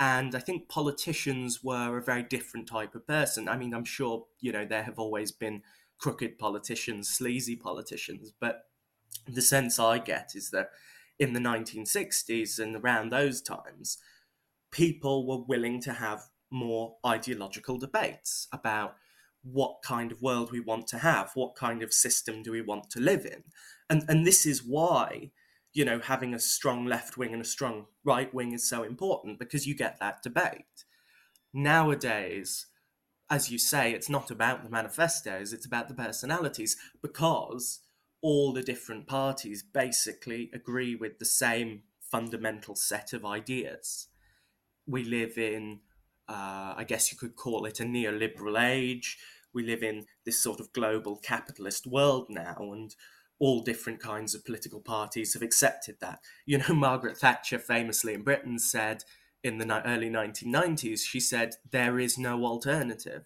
and 0.00 0.34
I 0.34 0.40
think 0.40 0.68
politicians 0.68 1.62
were 1.62 1.96
a 1.96 2.02
very 2.02 2.22
different 2.22 2.66
type 2.66 2.94
of 2.94 3.06
person. 3.06 3.48
I 3.48 3.56
mean, 3.56 3.72
I'm 3.72 3.84
sure, 3.84 4.26
you 4.40 4.52
know, 4.52 4.64
there 4.64 4.82
have 4.82 4.98
always 4.98 5.30
been 5.30 5.62
crooked 5.98 6.38
politicians, 6.38 7.08
sleazy 7.08 7.56
politicians, 7.56 8.32
but 8.40 8.62
the 9.26 9.42
sense 9.42 9.78
I 9.78 9.98
get 9.98 10.32
is 10.34 10.50
that 10.50 10.70
in 11.18 11.32
the 11.32 11.40
1960s 11.40 12.58
and 12.58 12.76
around 12.76 13.10
those 13.10 13.40
times, 13.40 13.98
people 14.72 15.26
were 15.26 15.44
willing 15.46 15.80
to 15.82 15.92
have 15.92 16.22
more 16.50 16.96
ideological 17.06 17.78
debates 17.78 18.48
about 18.52 18.96
what 19.42 19.82
kind 19.84 20.10
of 20.10 20.22
world 20.22 20.50
we 20.50 20.60
want 20.60 20.86
to 20.88 20.98
have, 20.98 21.30
what 21.34 21.54
kind 21.54 21.82
of 21.82 21.92
system 21.92 22.42
do 22.42 22.50
we 22.50 22.62
want 22.62 22.90
to 22.90 23.00
live 23.00 23.24
in. 23.24 23.44
And 23.88 24.02
and 24.08 24.26
this 24.26 24.46
is 24.46 24.64
why, 24.64 25.30
you 25.74 25.84
know, 25.84 25.98
having 25.98 26.32
a 26.32 26.38
strong 26.38 26.86
left 26.86 27.18
wing 27.18 27.32
and 27.32 27.42
a 27.42 27.44
strong 27.46 27.86
right 28.04 28.32
wing 28.32 28.52
is 28.52 28.68
so 28.68 28.84
important 28.84 29.38
because 29.38 29.66
you 29.66 29.74
get 29.74 29.98
that 29.98 30.22
debate. 30.22 30.84
Nowadays, 31.52 32.66
as 33.28 33.50
you 33.50 33.58
say, 33.58 33.92
it's 33.92 34.08
not 34.08 34.30
about 34.30 34.62
the 34.62 34.70
manifestos, 34.70 35.52
it's 35.52 35.66
about 35.66 35.88
the 35.88 35.94
personalities 35.94 36.76
because 37.02 37.80
all 38.22 38.52
the 38.52 38.62
different 38.62 39.06
parties 39.06 39.62
basically 39.62 40.50
agree 40.54 40.94
with 40.94 41.18
the 41.18 41.24
same 41.24 41.82
fundamental 42.00 42.76
set 42.76 43.12
of 43.12 43.24
ideas. 43.24 44.06
We 44.86 45.02
live 45.02 45.36
in, 45.36 45.80
uh, 46.28 46.74
I 46.76 46.84
guess 46.86 47.10
you 47.10 47.18
could 47.18 47.34
call 47.34 47.66
it 47.66 47.80
a 47.80 47.84
neoliberal 47.84 48.62
age. 48.62 49.18
We 49.52 49.64
live 49.64 49.82
in 49.82 50.06
this 50.24 50.42
sort 50.42 50.60
of 50.60 50.72
global 50.72 51.16
capitalist 51.16 51.86
world 51.86 52.26
now, 52.30 52.56
and 52.58 52.94
all 53.38 53.60
different 53.60 54.00
kinds 54.00 54.34
of 54.34 54.44
political 54.44 54.80
parties 54.80 55.34
have 55.34 55.42
accepted 55.42 55.96
that. 56.00 56.20
You 56.46 56.58
know, 56.58 56.74
Margaret 56.74 57.18
Thatcher 57.18 57.58
famously 57.58 58.14
in 58.14 58.22
Britain 58.22 58.58
said 58.58 59.04
in 59.42 59.58
the 59.58 59.86
early 59.86 60.08
1990s, 60.08 61.00
she 61.00 61.20
said, 61.20 61.56
there 61.70 61.98
is 61.98 62.16
no 62.16 62.44
alternative 62.44 63.24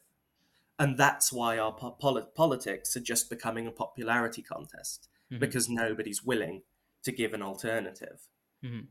and 0.79 0.97
that's 0.97 1.33
why 1.33 1.59
our 1.59 1.73
po- 1.73 2.29
politics 2.35 2.97
are 2.97 3.00
just 3.00 3.29
becoming 3.29 3.67
a 3.67 3.71
popularity 3.71 4.43
contest 4.43 5.09
mm-hmm. 5.31 5.41
because 5.41 5.69
nobody's 5.69 6.25
willing 6.25 6.62
to 7.03 7.12
give 7.12 7.35
an 7.35 7.43
alternative 7.43 8.21
mm-hmm. 8.65 8.87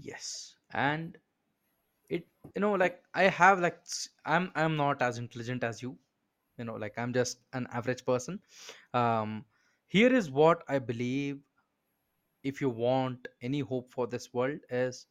yes 0.00 0.54
and 0.72 1.18
it 2.08 2.26
you 2.54 2.60
know 2.60 2.72
like 2.72 3.02
i 3.14 3.24
have 3.24 3.60
like 3.60 3.78
i'm 4.24 4.50
i'm 4.54 4.76
not 4.76 5.02
as 5.02 5.18
intelligent 5.18 5.64
as 5.64 5.82
you 5.82 5.96
you 6.58 6.64
know 6.64 6.74
like 6.74 6.98
i'm 6.98 7.12
just 7.12 7.38
an 7.52 7.66
average 7.72 8.04
person 8.04 8.40
um 8.94 9.44
here 9.94 10.12
is 10.20 10.30
what 10.30 10.62
i 10.68 10.78
believe 10.78 11.38
if 12.50 12.60
you 12.60 12.68
want 12.68 13.28
any 13.42 13.60
hope 13.60 13.90
for 13.90 14.06
this 14.06 14.32
world 14.34 14.58
is 14.70 15.06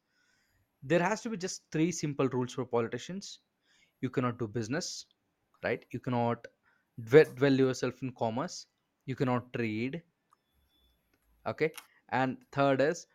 there 0.83 1.01
has 1.01 1.21
to 1.21 1.29
be 1.29 1.37
just 1.37 1.63
three 1.71 1.91
simple 1.91 2.27
rules 2.29 2.53
for 2.53 2.65
politicians. 2.65 3.39
You 4.01 4.09
cannot 4.09 4.39
do 4.39 4.47
business 4.47 5.05
right? 5.63 5.85
You 5.91 5.99
cannot 5.99 6.47
dwell 7.05 7.53
yourself 7.53 8.01
in 8.01 8.11
commerce. 8.17 8.65
You 9.05 9.15
cannot 9.15 9.53
trade 9.53 10.01
okay? 11.47 11.71
And 12.09 12.37
third 12.51 12.81
is 12.81 13.05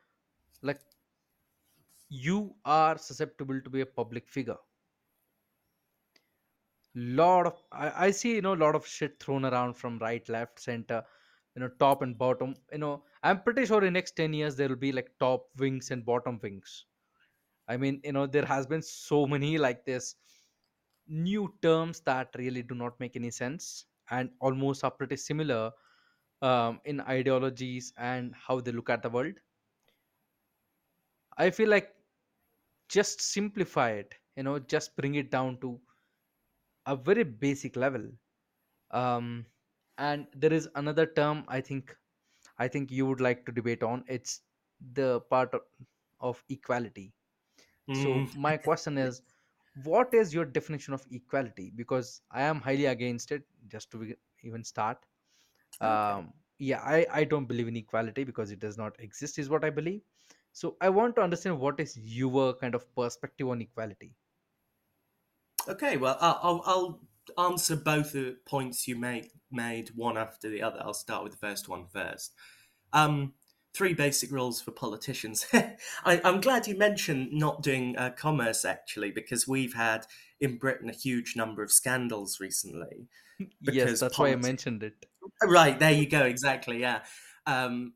like 0.62 0.80
you 2.08 2.54
are 2.64 2.96
susceptible 2.96 3.60
to 3.60 3.70
be 3.70 3.80
a 3.80 3.86
public 3.86 4.28
figure. 4.28 4.56
Lot 6.94 7.46
of 7.46 7.62
I, 7.72 8.06
I 8.06 8.10
see 8.10 8.36
you 8.36 8.42
know 8.42 8.54
a 8.54 8.62
lot 8.64 8.74
of 8.74 8.86
shit 8.86 9.18
thrown 9.20 9.44
around 9.44 9.74
from 9.74 9.98
right 9.98 10.26
left 10.28 10.60
center 10.60 11.02
you 11.56 11.62
know 11.62 11.70
top 11.80 12.02
and 12.02 12.18
bottom 12.18 12.54
you 12.72 12.78
know 12.78 13.04
i'm 13.24 13.42
pretty 13.42 13.66
sure 13.66 13.84
in 13.84 13.94
next 13.94 14.12
10 14.16 14.34
years 14.34 14.56
there 14.56 14.68
will 14.68 14.84
be 14.88 14.92
like 14.92 15.10
top 15.20 15.48
wings 15.58 15.90
and 15.92 16.06
bottom 16.06 16.40
wings 16.42 16.86
i 17.68 17.76
mean 17.76 18.00
you 18.04 18.12
know 18.12 18.26
there 18.26 18.46
has 18.46 18.66
been 18.66 18.82
so 18.82 19.26
many 19.26 19.58
like 19.58 19.84
this 19.86 20.16
new 21.08 21.52
terms 21.62 22.00
that 22.00 22.28
really 22.36 22.62
do 22.62 22.74
not 22.74 22.98
make 23.00 23.16
any 23.16 23.30
sense 23.30 23.86
and 24.10 24.30
almost 24.40 24.84
are 24.84 24.90
pretty 24.90 25.16
similar 25.16 25.72
um, 26.42 26.80
in 26.84 27.00
ideologies 27.02 27.92
and 27.98 28.34
how 28.36 28.60
they 28.60 28.72
look 28.72 28.90
at 28.90 29.02
the 29.02 29.10
world. 29.10 29.34
I 31.38 31.50
feel 31.50 31.68
like 31.70 31.94
just 32.88 33.20
simplify 33.22 33.90
it, 33.92 34.14
you 34.36 34.42
know, 34.44 34.58
just 34.58 34.96
bring 34.96 35.16
it 35.16 35.30
down 35.30 35.60
to 35.60 35.80
a 36.86 36.96
very 36.96 37.24
basic 37.24 37.76
level. 37.76 38.04
Um, 38.90 39.46
and 39.98 40.26
there 40.34 40.52
is 40.52 40.68
another 40.74 41.06
term 41.06 41.44
I 41.48 41.60
think 41.60 41.94
I 42.58 42.68
think 42.68 42.90
you 42.90 43.06
would 43.06 43.20
like 43.20 43.44
to 43.46 43.52
debate 43.52 43.82
on. 43.82 44.04
It's 44.08 44.40
the 44.94 45.20
part 45.20 45.52
of, 45.54 45.60
of 46.20 46.42
equality. 46.48 47.12
So 47.88 48.06
mm. 48.06 48.36
my 48.36 48.56
question 48.56 48.98
is 48.98 49.22
what 49.84 50.12
is 50.14 50.32
your 50.32 50.44
definition 50.44 50.94
of 50.94 51.04
equality 51.10 51.72
because 51.76 52.22
i 52.30 52.42
am 52.42 52.60
highly 52.60 52.86
against 52.86 53.30
it 53.30 53.42
just 53.68 53.90
to 53.90 54.14
even 54.42 54.64
start 54.64 54.98
okay 55.80 55.90
um 55.90 56.32
yeah 56.58 56.80
i 56.80 57.06
i 57.12 57.24
don't 57.24 57.46
believe 57.46 57.68
in 57.68 57.76
equality 57.76 58.24
because 58.24 58.50
it 58.50 58.58
does 58.58 58.78
not 58.78 58.96
exist 58.98 59.38
is 59.38 59.50
what 59.50 59.64
i 59.64 59.70
believe 59.70 60.00
so 60.52 60.76
i 60.80 60.88
want 60.88 61.14
to 61.14 61.20
understand 61.20 61.58
what 61.58 61.78
is 61.78 61.98
your 61.98 62.54
kind 62.54 62.74
of 62.74 62.86
perspective 62.94 63.48
on 63.48 63.60
equality 63.60 64.14
okay 65.68 65.96
well 65.98 66.16
i'll, 66.20 66.62
I'll 66.64 67.00
answer 67.38 67.76
both 67.76 68.12
the 68.12 68.36
points 68.46 68.86
you 68.86 68.96
made 68.96 69.28
made 69.50 69.90
one 69.94 70.16
after 70.16 70.48
the 70.48 70.62
other 70.62 70.78
i'll 70.80 70.94
start 70.94 71.22
with 71.22 71.32
the 71.32 71.38
first 71.38 71.68
one 71.68 71.86
first 71.86 72.34
um 72.92 73.32
three 73.76 73.92
basic 73.92 74.32
rules 74.32 74.60
for 74.60 74.70
politicians. 74.70 75.46
I, 76.04 76.20
am 76.24 76.40
glad 76.40 76.66
you 76.66 76.78
mentioned 76.78 77.32
not 77.32 77.62
doing 77.62 77.96
uh, 77.98 78.10
commerce 78.16 78.64
actually, 78.64 79.10
because 79.10 79.46
we've 79.46 79.74
had 79.74 80.06
in 80.40 80.56
Britain 80.56 80.88
a 80.88 80.94
huge 80.94 81.36
number 81.36 81.62
of 81.62 81.70
scandals 81.70 82.40
recently. 82.40 83.08
yes, 83.60 84.00
that's 84.00 84.18
why 84.18 84.30
I 84.30 84.36
mentioned 84.36 84.82
it. 84.82 84.94
Right 85.42 85.78
there, 85.78 85.92
you 85.92 86.08
go. 86.08 86.22
Exactly, 86.22 86.80
yeah. 86.80 87.00
Um, 87.46 87.92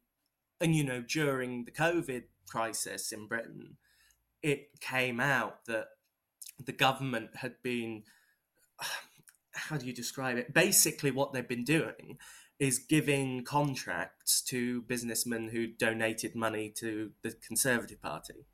and 0.60 0.74
you 0.76 0.84
know, 0.84 1.00
during 1.00 1.64
the 1.64 1.72
COVID 1.72 2.24
crisis 2.46 3.10
in 3.10 3.26
Britain, 3.26 3.78
it 4.42 4.80
came 4.80 5.18
out 5.18 5.64
that 5.64 5.86
the 6.62 6.72
government 6.72 7.36
had 7.36 7.54
been 7.62 8.02
how 9.52 9.76
do 9.76 9.86
you 9.86 9.92
describe 9.92 10.36
it? 10.36 10.52
Basically, 10.52 11.10
what 11.10 11.32
they've 11.32 11.46
been 11.46 11.64
doing 11.64 12.18
is 12.58 12.78
giving 12.78 13.42
contracts 13.42 14.42
to 14.42 14.82
businessmen 14.82 15.48
who 15.48 15.66
donated 15.66 16.34
money 16.34 16.70
to 16.76 17.10
the 17.22 17.34
Conservative 17.46 18.00
Party, 18.02 18.46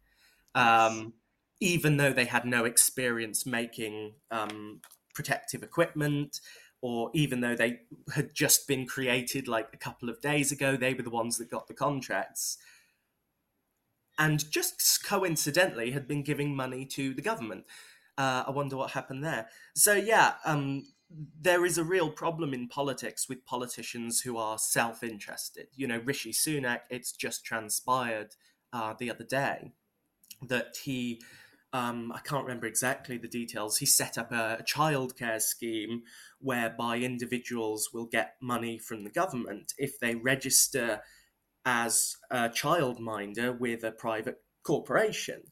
um, 0.54 1.14
even 1.60 1.96
though 1.96 2.12
they 2.12 2.24
had 2.24 2.44
no 2.44 2.64
experience 2.64 3.44
making 3.44 4.12
um, 4.30 4.80
protective 5.14 5.62
equipment, 5.62 6.40
or 6.80 7.10
even 7.14 7.40
though 7.40 7.56
they 7.56 7.80
had 8.14 8.32
just 8.32 8.68
been 8.68 8.86
created 8.86 9.48
like 9.48 9.68
a 9.72 9.78
couple 9.78 10.08
of 10.08 10.20
days 10.20 10.52
ago, 10.52 10.76
they 10.76 10.94
were 10.94 11.02
the 11.02 11.10
ones 11.10 11.38
that 11.38 11.50
got 11.50 11.66
the 11.66 11.74
contracts. 11.74 12.58
And 14.18 14.50
just 14.50 15.04
coincidentally, 15.04 15.90
had 15.90 16.06
been 16.06 16.22
giving 16.22 16.54
money 16.54 16.86
to 16.86 17.12
the 17.12 17.22
government. 17.22 17.64
Uh, 18.18 18.44
I 18.46 18.50
wonder 18.50 18.76
what 18.76 18.92
happened 18.92 19.24
there. 19.24 19.48
So 19.74 19.92
yeah, 19.92 20.34
um, 20.44 20.84
there 21.40 21.64
is 21.64 21.78
a 21.78 21.84
real 21.84 22.10
problem 22.10 22.52
in 22.52 22.68
politics 22.68 23.28
with 23.28 23.44
politicians 23.44 24.20
who 24.20 24.36
are 24.36 24.58
self-interested. 24.58 25.68
You 25.74 25.86
know, 25.86 26.00
Rishi 26.04 26.32
Sunak. 26.32 26.80
It's 26.90 27.12
just 27.12 27.44
transpired 27.44 28.34
uh, 28.72 28.94
the 28.98 29.10
other 29.10 29.24
day 29.24 29.72
that 30.42 30.78
he. 30.84 31.22
Um, 31.72 32.10
I 32.14 32.20
can't 32.20 32.44
remember 32.44 32.66
exactly 32.66 33.18
the 33.18 33.28
details. 33.28 33.78
He 33.78 33.86
set 33.86 34.16
up 34.16 34.32
a, 34.32 34.58
a 34.60 34.62
childcare 34.62 35.42
scheme 35.42 36.04
whereby 36.40 36.98
individuals 36.98 37.90
will 37.92 38.06
get 38.06 38.36
money 38.40 38.78
from 38.78 39.04
the 39.04 39.10
government 39.10 39.74
if 39.76 39.98
they 40.00 40.14
register 40.14 41.02
as 41.66 42.16
a 42.30 42.48
childminder 42.48 43.58
with 43.58 43.84
a 43.84 43.90
private 43.90 44.38
corporation. 44.62 45.42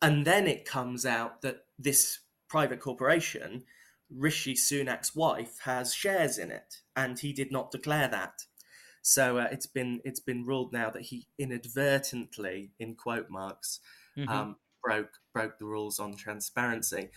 And 0.00 0.26
then 0.26 0.46
it 0.46 0.64
comes 0.64 1.04
out 1.04 1.42
that 1.42 1.66
this 1.78 2.20
private 2.48 2.80
corporation, 2.80 3.64
Rishi 4.10 4.54
Sunak's 4.54 5.14
wife, 5.14 5.60
has 5.60 5.94
shares 5.94 6.38
in 6.38 6.50
it, 6.50 6.82
and 6.96 7.18
he 7.18 7.32
did 7.32 7.50
not 7.50 7.70
declare 7.70 8.08
that. 8.08 8.46
So 9.02 9.38
uh, 9.38 9.48
it's 9.50 9.66
been 9.66 10.00
it's 10.04 10.20
been 10.20 10.44
ruled 10.44 10.72
now 10.72 10.90
that 10.90 11.02
he 11.02 11.28
inadvertently, 11.38 12.72
in 12.78 12.94
quote 12.96 13.30
marks, 13.30 13.80
Mhm. 14.16 14.28
um, 14.30 14.56
broke 14.82 15.20
broke 15.32 15.58
the 15.58 15.66
rules 15.66 15.98
on 15.98 16.16
transparency. 16.16 17.10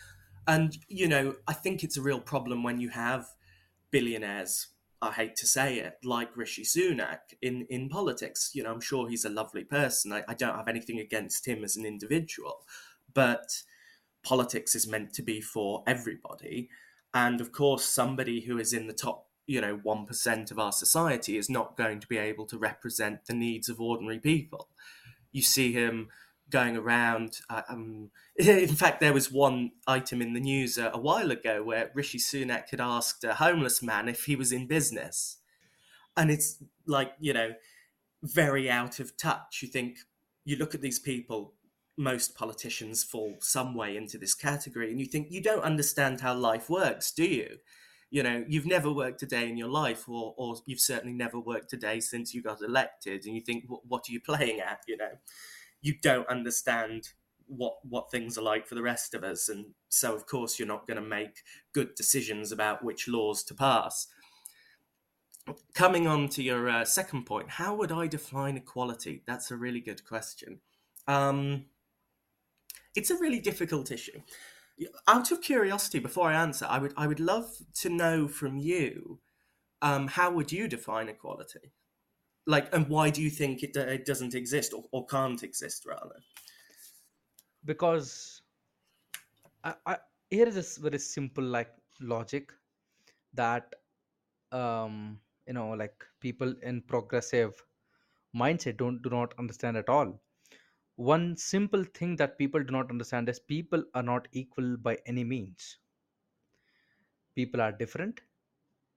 And 0.48 0.78
you 0.88 1.08
know, 1.08 1.38
I 1.48 1.54
think 1.54 1.84
it's 1.84 1.98
a 1.98 2.02
real 2.02 2.22
problem 2.22 2.64
when 2.64 2.80
you 2.80 2.90
have 2.90 3.28
billionaires. 3.92 4.68
I 5.02 5.12
hate 5.12 5.36
to 5.38 5.48
say 5.48 5.80
it, 5.80 5.98
like 6.04 6.38
Rishi 6.38 6.64
Sunak 6.64 7.34
in 7.42 7.66
in 7.70 7.90
politics. 7.90 8.52
You 8.54 8.64
know, 8.64 8.72
I'm 8.72 8.82
sure 8.82 9.10
he's 9.10 9.26
a 9.26 9.30
lovely 9.30 9.64
person. 9.64 10.14
I, 10.14 10.24
I 10.28 10.34
don't 10.34 10.56
have 10.56 10.68
anything 10.68 11.00
against 11.00 11.48
him 11.48 11.64
as 11.64 11.76
an 11.76 11.86
individual, 11.86 12.66
but 13.14 13.64
politics 14.24 14.76
is 14.76 14.88
meant 14.88 15.14
to 15.14 15.24
be 15.24 15.42
for 15.42 15.84
everybody. 15.88 16.70
And 17.14 17.42
of 17.42 17.52
course, 17.52 17.84
somebody 17.84 18.42
who 18.42 18.58
is 18.58 18.74
in 18.74 18.88
the 18.88 18.94
top, 18.94 19.28
you 19.48 19.60
know, 19.60 19.78
1% 19.78 20.52
of 20.52 20.60
our 20.60 20.72
society 20.72 21.38
is 21.38 21.50
not 21.50 21.76
going 21.76 22.00
to 22.00 22.08
be 22.08 22.18
able 22.18 22.46
to 22.46 22.58
represent 22.58 23.26
the 23.26 23.34
needs 23.34 23.68
of 23.68 23.82
ordinary 23.82 24.20
people. 24.20 24.70
You 25.32 25.42
see 25.42 25.74
him 25.74 26.10
going 26.52 26.78
around. 26.78 27.40
Uh, 27.50 27.62
um, 27.70 28.12
in 28.36 28.76
fact, 28.76 29.00
there 29.00 29.14
was 29.14 29.32
one 29.32 29.72
item 29.88 30.22
in 30.22 30.34
the 30.34 30.40
news 30.40 30.78
uh, 30.78 30.92
a 30.94 31.00
while 31.00 31.32
ago 31.32 31.64
where 31.64 31.92
Rishi 31.94 32.20
Sunak 32.20 32.70
had 32.70 32.82
asked 32.82 33.24
a 33.24 33.36
homeless 33.36 33.82
man 33.82 34.08
if 34.08 34.26
he 34.26 34.36
was 34.36 34.52
in 34.52 34.68
business. 34.68 35.38
And 36.16 36.30
it's 36.30 36.62
like, 36.86 37.14
you 37.20 37.34
know, 37.34 37.54
very 38.22 38.70
out 38.70 39.00
of 39.00 39.18
touch. 39.18 39.60
You 39.62 39.68
think, 39.68 40.00
you 40.44 40.58
look 40.58 40.76
at 40.76 40.82
these 40.82 41.00
people, 41.00 41.54
most 41.98 42.36
politicians 42.36 43.04
fall 43.04 43.38
some 43.40 43.76
way 43.76 43.96
into 43.96 44.18
this 44.18 44.34
category, 44.34 44.92
and 44.92 45.00
you 45.00 45.06
think, 45.06 45.28
you 45.30 45.42
don't 45.42 45.64
understand 45.64 46.22
how 46.22 46.34
life 46.34 46.70
works, 46.70 47.12
do 47.12 47.24
you? 47.24 47.58
You 48.10 48.24
know, 48.24 48.44
you've 48.48 48.66
never 48.66 48.92
worked 48.92 49.24
a 49.24 49.26
day 49.26 49.48
in 49.48 49.58
your 49.58 49.70
life, 49.70 50.10
or, 50.10 50.34
or 50.38 50.56
you've 50.66 50.80
certainly 50.80 51.14
never 51.16 51.40
worked 51.40 51.72
a 51.74 51.78
day 51.78 52.00
since 52.00 52.34
you 52.34 52.42
got 52.42 52.62
elected, 52.62 53.26
and 53.26 53.36
you 53.36 53.42
think, 53.42 53.66
what, 53.68 53.86
what 53.88 54.10
are 54.10 54.12
you 54.12 54.20
playing 54.20 54.60
at? 54.60 54.80
You 54.88 54.98
know, 54.98 55.12
you 55.82 55.96
don't 56.02 56.28
understand 56.28 57.10
what 57.48 57.76
what 57.84 58.10
things 58.12 58.38
are 58.38 58.44
like 58.44 58.68
for 58.68 58.76
the 58.76 58.82
rest 58.82 59.14
of 59.14 59.24
us, 59.24 59.50
and 59.50 59.66
so 59.90 60.16
of 60.16 60.26
course 60.26 60.58
you're 60.58 60.68
not 60.68 60.88
going 60.88 61.02
to 61.02 61.08
make 61.08 61.44
good 61.74 61.96
decisions 61.96 62.52
about 62.52 62.84
which 62.84 63.08
laws 63.08 63.44
to 63.44 63.54
pass 63.54 64.08
coming 65.74 66.08
on 66.08 66.30
to 66.30 66.44
your 66.44 66.70
uh, 66.70 66.86
second 66.86 67.26
point, 67.26 67.50
how 67.50 67.76
would 67.76 67.92
I 67.92 68.08
define 68.08 68.58
equality? 68.58 69.24
That's 69.26 69.52
a 69.52 69.58
really 69.58 69.80
good 69.80 70.06
question. 70.06 70.60
Um, 71.08 71.66
it's 72.96 73.10
a 73.10 73.18
really 73.18 73.40
difficult 73.40 73.92
issue. 73.92 74.22
Out 75.08 75.32
of 75.32 75.42
curiosity, 75.42 76.00
before 76.00 76.30
I 76.30 76.42
answer, 76.42 76.66
I 76.68 76.80
would 76.80 76.94
I 76.98 77.08
would 77.08 77.20
love 77.20 77.50
to 77.76 77.90
know 77.90 78.28
from 78.28 78.58
you, 78.58 79.20
um, 79.82 80.08
how 80.08 80.32
would 80.32 80.52
you 80.52 80.68
define 80.68 81.08
equality? 81.10 81.72
Like, 82.52 82.74
and 82.76 82.88
why 82.90 83.10
do 83.10 83.22
you 83.22 83.30
think 83.30 83.64
it, 83.64 83.76
it 83.78 84.06
doesn't 84.06 84.36
exist 84.36 84.74
or, 84.74 84.84
or 84.92 85.06
can't 85.06 85.42
exist, 85.42 85.86
rather? 85.86 86.20
Because 87.64 88.42
I, 89.64 89.74
I, 89.86 89.98
here 90.30 90.48
is 90.48 90.56
this 90.56 90.78
very 90.78 91.00
simple 91.00 91.44
like 91.44 91.72
logic 92.00 92.52
that 93.34 93.74
um 94.52 95.20
you 95.48 95.54
know 95.54 95.70
like 95.82 96.04
people 96.20 96.54
in 96.64 96.82
progressive 96.82 97.54
mindset 98.36 98.78
don't 98.78 99.02
do 99.02 99.10
not 99.10 99.34
understand 99.40 99.78
at 99.78 99.90
all 99.90 100.20
one 100.96 101.38
simple 101.38 101.84
thing 102.00 102.16
that 102.16 102.38
people 102.38 102.64
do 102.64 102.72
not 102.72 102.90
understand 102.90 103.30
is 103.30 103.40
people 103.40 103.84
are 103.94 104.04
not 104.04 104.28
equal 104.32 104.76
by 104.78 104.98
any 105.06 105.24
means 105.24 105.78
people 107.36 107.62
are 107.62 107.72
different 107.72 108.22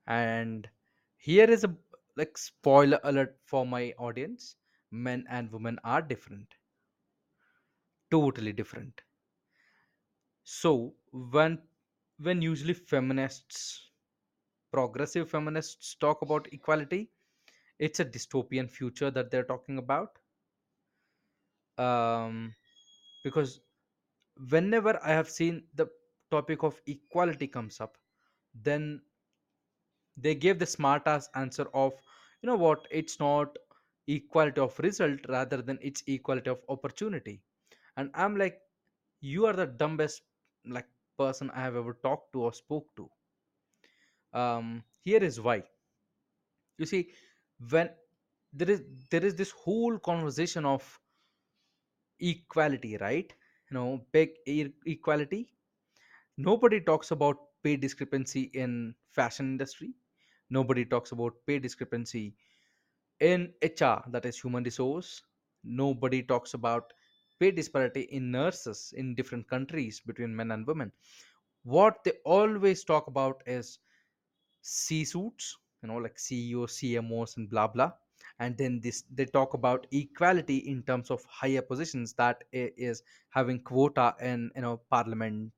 and 0.06 0.68
here 1.16 1.50
is 1.50 1.64
a 1.64 1.74
like 2.16 2.36
spoiler 2.38 3.00
alert 3.04 3.38
for 3.44 3.66
my 3.66 3.92
audience 3.98 4.56
men 4.90 5.24
and 5.28 5.50
women 5.52 5.78
are 5.84 6.02
different. 6.02 6.56
Totally 8.10 8.54
different. 8.54 9.02
So 10.44 10.94
when 11.12 11.62
when 12.18 12.40
usually 12.40 12.72
feminists 12.72 13.90
progressive 14.72 15.30
feminists 15.30 15.94
talk 15.96 16.22
about 16.22 16.52
equality 16.52 17.10
it's 17.78 18.00
a 18.00 18.04
dystopian 18.04 18.70
future 18.70 19.10
that 19.10 19.30
they're 19.30 19.44
talking 19.44 19.78
about. 19.78 20.18
Um, 21.78 22.54
because 23.24 23.60
whenever 24.50 24.98
i 25.04 25.10
have 25.10 25.28
seen 25.30 25.64
the 25.74 25.86
topic 26.30 26.62
of 26.64 26.80
equality 26.86 27.46
comes 27.48 27.80
up 27.80 27.98
then 28.54 29.02
they 30.16 30.34
gave 30.34 30.58
the 30.58 30.66
smart 30.66 31.06
ass 31.06 31.28
answer 31.34 31.66
of 31.74 31.92
you 32.42 32.46
know 32.48 32.56
what 32.56 32.86
it's 32.90 33.18
not 33.20 33.56
equality 34.06 34.60
of 34.60 34.78
result 34.80 35.20
rather 35.28 35.60
than 35.62 35.78
it's 35.82 36.02
equality 36.06 36.50
of 36.50 36.60
opportunity. 36.68 37.40
And 37.96 38.10
i'm 38.14 38.36
like 38.36 38.60
you 39.20 39.46
are 39.46 39.52
the 39.54 39.66
dumbest 39.66 40.22
like 40.66 40.86
person 41.18 41.50
i 41.50 41.60
have 41.60 41.76
ever 41.76 41.94
talked 42.02 42.32
to 42.34 42.42
or 42.42 42.52
spoke 42.52 42.86
to. 42.96 43.10
Um 44.34 44.84
here 45.02 45.22
is 45.24 45.40
why. 45.40 45.64
You 46.78 46.86
see 46.86 47.10
when 47.70 47.90
there 48.52 48.70
is 48.70 48.82
there 49.10 49.24
is 49.24 49.34
this 49.36 49.50
whole 49.50 49.98
conversation 49.98 50.64
of 50.64 51.00
equality 52.20 52.96
right? 52.98 53.32
You 53.70 53.74
know 53.74 54.06
big 54.12 54.30
e- 54.46 54.72
equality. 54.86 55.52
Nobody 56.36 56.80
talks 56.80 57.10
about 57.10 57.36
pay 57.62 57.76
discrepancy 57.76 58.42
in 58.54 58.94
fashion 59.10 59.46
industry 59.46 59.94
nobody 60.58 60.84
talks 60.84 61.12
about 61.12 61.34
pay 61.46 61.58
discrepancy 61.58 62.24
in 63.20 63.52
hr 63.62 63.96
that 64.14 64.26
is 64.30 64.40
human 64.40 64.64
resource 64.64 65.22
nobody 65.64 66.22
talks 66.22 66.54
about 66.54 66.92
pay 67.40 67.50
disparity 67.50 68.02
in 68.18 68.30
nurses 68.30 68.92
in 68.96 69.14
different 69.14 69.48
countries 69.48 70.00
between 70.10 70.34
men 70.40 70.50
and 70.52 70.66
women 70.66 70.92
what 71.64 72.02
they 72.04 72.12
always 72.24 72.84
talk 72.84 73.06
about 73.06 73.42
is 73.46 73.78
C 74.62 75.04
suits, 75.04 75.58
you 75.82 75.88
know, 75.88 75.96
like 75.96 76.18
CEOs, 76.18 76.72
CMOs, 76.78 77.36
and 77.36 77.48
blah 77.50 77.66
blah. 77.68 77.92
And 78.38 78.56
then 78.56 78.80
this 78.80 79.04
they 79.12 79.26
talk 79.26 79.54
about 79.54 79.86
equality 79.92 80.58
in 80.58 80.82
terms 80.82 81.10
of 81.10 81.24
higher 81.24 81.62
positions 81.62 82.14
that 82.14 82.44
is 82.52 83.02
having 83.30 83.60
quota 83.60 84.14
in 84.20 84.50
you 84.56 84.62
know 84.62 84.80
parliament, 84.90 85.52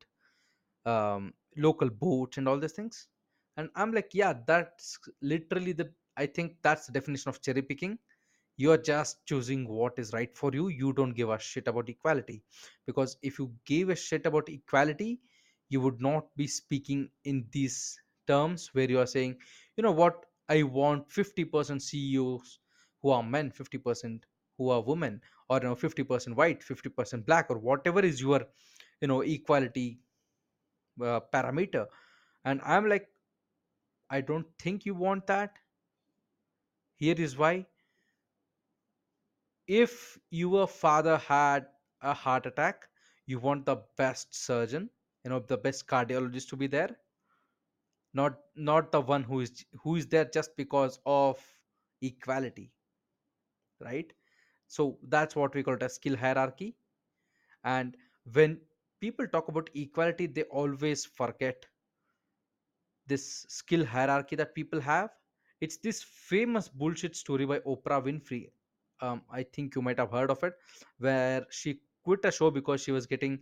um, 0.84 1.34
local 1.56 1.90
boards, 1.90 2.38
and 2.38 2.48
all 2.48 2.58
these 2.58 2.72
things. 2.72 3.08
And 3.56 3.70
I'm 3.74 3.92
like, 3.92 4.10
yeah, 4.12 4.34
that's 4.46 4.98
literally 5.22 5.72
the 5.72 5.90
I 6.16 6.26
think 6.26 6.56
that's 6.62 6.86
the 6.86 6.92
definition 6.92 7.28
of 7.28 7.42
cherry 7.42 7.62
picking. 7.62 7.98
You're 8.56 8.78
just 8.78 9.24
choosing 9.26 9.68
what 9.68 9.98
is 9.98 10.12
right 10.14 10.34
for 10.34 10.50
you. 10.52 10.68
You 10.68 10.92
don't 10.94 11.12
give 11.12 11.28
a 11.28 11.38
shit 11.38 11.68
about 11.68 11.90
equality. 11.90 12.42
Because 12.86 13.18
if 13.22 13.38
you 13.38 13.52
gave 13.66 13.90
a 13.90 13.96
shit 13.96 14.24
about 14.26 14.48
equality 14.48 15.20
you 15.68 15.80
would 15.80 16.00
not 16.00 16.26
be 16.36 16.46
speaking 16.46 17.08
in 17.24 17.44
these 17.52 17.98
terms 18.28 18.70
where 18.72 18.88
you 18.88 18.98
are 19.00 19.06
saying 19.06 19.36
you 19.76 19.82
know 19.82 19.92
what? 19.92 20.26
I 20.48 20.62
want 20.62 21.08
50% 21.10 21.82
ceos 21.82 22.60
who 23.02 23.10
are 23.10 23.22
men 23.22 23.50
50% 23.50 24.22
who 24.58 24.70
are 24.70 24.80
women 24.80 25.20
or 25.48 25.58
you 25.58 25.64
know 25.64 25.74
50% 25.74 26.34
white 26.36 26.62
50% 26.62 27.26
black 27.26 27.46
or 27.50 27.58
whatever 27.58 28.00
is 28.00 28.20
your 28.20 28.42
you 29.00 29.08
know 29.08 29.22
equality 29.22 29.98
uh, 31.02 31.20
parameter. 31.32 31.86
And 32.44 32.60
i'm 32.64 32.88
like 32.88 33.08
i 34.10 34.20
don't 34.20 34.46
think 34.58 34.84
you 34.86 34.94
want 34.94 35.26
that. 35.28 35.58
Here 36.96 37.14
is 37.16 37.38
why. 37.38 37.66
If 39.68 40.18
your 40.30 40.66
father 40.66 41.18
had 41.18 41.68
a 42.00 42.12
heart 42.14 42.46
attack 42.46 42.88
you 43.26 43.38
want 43.38 43.64
the 43.64 43.76
best 43.96 44.34
surgeon 44.34 44.90
you 45.24 45.30
know 45.30 45.38
the 45.38 45.56
best 45.56 45.86
cardiologist 45.86 46.48
to 46.48 46.56
be 46.56 46.66
there. 46.66 46.96
Not 48.12 48.40
not 48.56 48.90
the 48.90 49.00
one 49.00 49.22
who 49.22 49.38
is 49.42 49.64
who 49.84 49.94
is 49.94 50.08
there 50.08 50.24
just 50.24 50.56
because 50.56 50.98
of 51.06 51.38
equality 52.02 52.72
right? 53.80 54.12
So 54.68 54.98
that's 55.08 55.36
what 55.36 55.54
we 55.54 55.62
call 55.62 55.74
it 55.74 55.82
a 55.82 55.88
skill 55.88 56.16
hierarchy. 56.16 56.76
And 57.64 57.96
when 58.32 58.60
people 59.00 59.26
talk 59.28 59.48
about 59.48 59.70
equality 59.74 60.26
they 60.26 60.44
always 60.44 61.06
forget 61.06 61.66
this 63.06 63.46
skill 63.48 63.84
hierarchy 63.84 64.36
that 64.36 64.54
people 64.54 64.80
have 64.80 65.10
it's 65.60 65.76
this 65.78 66.02
famous 66.02 66.68
bullshit 66.68 67.16
story 67.16 67.44
by 67.46 67.58
oprah 67.60 68.00
winfrey 68.06 68.50
um, 69.00 69.22
i 69.30 69.42
think 69.42 69.74
you 69.74 69.82
might 69.82 69.98
have 69.98 70.10
heard 70.10 70.30
of 70.30 70.42
it 70.42 70.54
where 70.98 71.46
she 71.50 71.80
quit 72.02 72.24
a 72.24 72.32
show 72.32 72.50
because 72.50 72.82
she 72.82 72.92
was 72.92 73.06
getting 73.06 73.38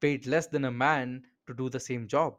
paid 0.00 0.26
less 0.26 0.46
than 0.48 0.64
a 0.64 0.70
man 0.70 1.22
to 1.46 1.54
do 1.54 1.68
the 1.68 1.80
same 1.80 2.06
job 2.06 2.34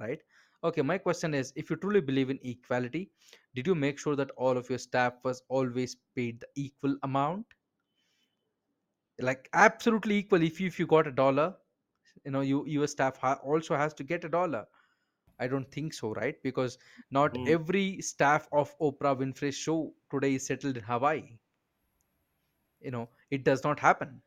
right 0.00 0.22
Okay, 0.64 0.80
my 0.82 0.96
question 0.98 1.34
is 1.34 1.52
if 1.56 1.70
you 1.70 1.76
truly 1.76 2.00
believe 2.00 2.30
in 2.30 2.38
equality, 2.42 3.10
did 3.54 3.66
you 3.66 3.74
make 3.74 3.98
sure 3.98 4.16
that 4.16 4.30
all 4.30 4.56
of 4.56 4.68
your 4.70 4.78
staff 4.78 5.14
was 5.22 5.42
always 5.48 5.96
paid 6.14 6.40
the 6.40 6.48
equal 6.56 6.96
amount? 7.02 7.46
Like 9.20 9.48
absolutely 9.52 10.16
equal. 10.16 10.42
If 10.42 10.60
you 10.60 10.66
if 10.68 10.78
you 10.78 10.86
got 10.86 11.06
a 11.06 11.12
dollar, 11.12 11.54
you 12.24 12.30
know, 12.30 12.40
you 12.40 12.64
your 12.66 12.86
staff 12.86 13.18
ha- 13.18 13.40
also 13.42 13.76
has 13.76 13.94
to 13.94 14.04
get 14.04 14.24
a 14.24 14.28
dollar. 14.28 14.66
I 15.38 15.46
don't 15.48 15.70
think 15.70 15.94
so, 15.94 16.12
right? 16.14 16.40
Because 16.42 16.78
not 17.10 17.38
Mm. 17.38 17.46
every 17.46 18.00
staff 18.02 18.48
of 18.52 18.76
Oprah 18.78 19.16
Winfrey 19.18 19.52
show 19.52 19.94
today 20.10 20.34
is 20.34 20.46
settled 20.46 20.76
in 20.76 20.82
Hawaii. 20.84 21.38
You 22.80 22.90
know, 22.92 23.08
it 23.30 23.44
does 23.44 23.64
not 23.64 23.80
happen. 23.80 24.22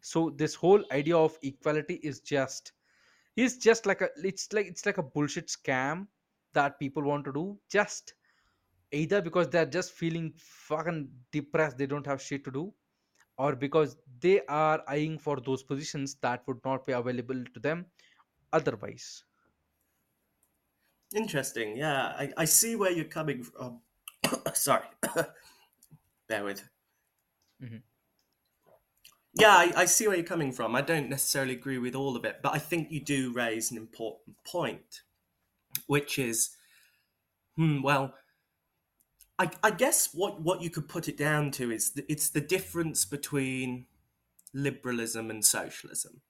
So 0.00 0.30
this 0.30 0.54
whole 0.54 0.84
idea 0.92 1.16
of 1.16 1.38
equality 1.42 1.94
is 2.02 2.20
just 2.20 2.72
is 3.36 3.58
just 3.58 3.86
like 3.86 4.00
a 4.02 4.08
it's 4.22 4.52
like 4.52 4.66
it's 4.66 4.86
like 4.86 4.98
a 4.98 5.02
bullshit 5.02 5.48
scam 5.48 6.06
that 6.54 6.78
people 6.78 7.02
want 7.02 7.24
to 7.26 7.32
do 7.32 7.58
just 7.68 8.14
either 8.92 9.20
because 9.20 9.48
they're 9.50 9.66
just 9.78 9.92
feeling 9.92 10.32
fucking 10.38 11.08
depressed 11.32 11.78
they 11.78 11.86
don't 11.86 12.06
have 12.06 12.20
shit 12.22 12.44
to 12.44 12.50
do 12.50 12.72
or 13.38 13.54
because 13.56 13.96
they 14.20 14.40
are 14.46 14.82
eyeing 14.88 15.18
for 15.18 15.38
those 15.40 15.62
positions 15.62 16.14
that 16.16 16.42
would 16.46 16.60
not 16.64 16.86
be 16.86 16.92
available 16.92 17.42
to 17.54 17.60
them 17.60 17.84
otherwise 18.52 19.24
Interesting. 21.16 21.76
Yeah, 21.78 22.08
I, 22.08 22.32
I 22.36 22.44
see 22.44 22.76
where 22.76 22.92
you're 22.92 23.06
coming 23.06 23.42
from. 23.42 23.80
Sorry. 24.54 24.84
Bear 26.28 26.44
with. 26.44 26.62
Mhm. 27.62 27.80
Yeah, 29.34 29.48
I, 29.56 29.72
I 29.76 29.84
see 29.86 30.06
where 30.06 30.16
you're 30.16 30.26
coming 30.26 30.52
from. 30.52 30.76
I 30.76 30.82
don't 30.82 31.08
necessarily 31.08 31.54
agree 31.54 31.78
with 31.78 31.94
all 31.94 32.16
of 32.16 32.24
it, 32.24 32.40
but 32.42 32.54
I 32.54 32.58
think 32.58 32.90
you 32.90 33.00
do 33.00 33.32
raise 33.32 33.70
an 33.70 33.78
important 33.78 34.36
point, 34.46 35.02
which 35.86 36.18
is, 36.18 36.50
hmm, 37.56 37.82
well, 37.82 38.14
I, 39.38 39.50
I 39.62 39.70
guess 39.70 40.10
what, 40.14 40.40
what 40.40 40.62
you 40.62 40.70
could 40.70 40.88
put 40.88 41.08
it 41.08 41.16
down 41.18 41.50
to 41.52 41.70
is 41.70 41.90
that 41.92 42.06
it's 42.08 42.30
the 42.30 42.40
difference 42.40 43.04
between 43.04 43.86
liberalism 44.54 45.30
and 45.30 45.44
socialism. 45.44 46.22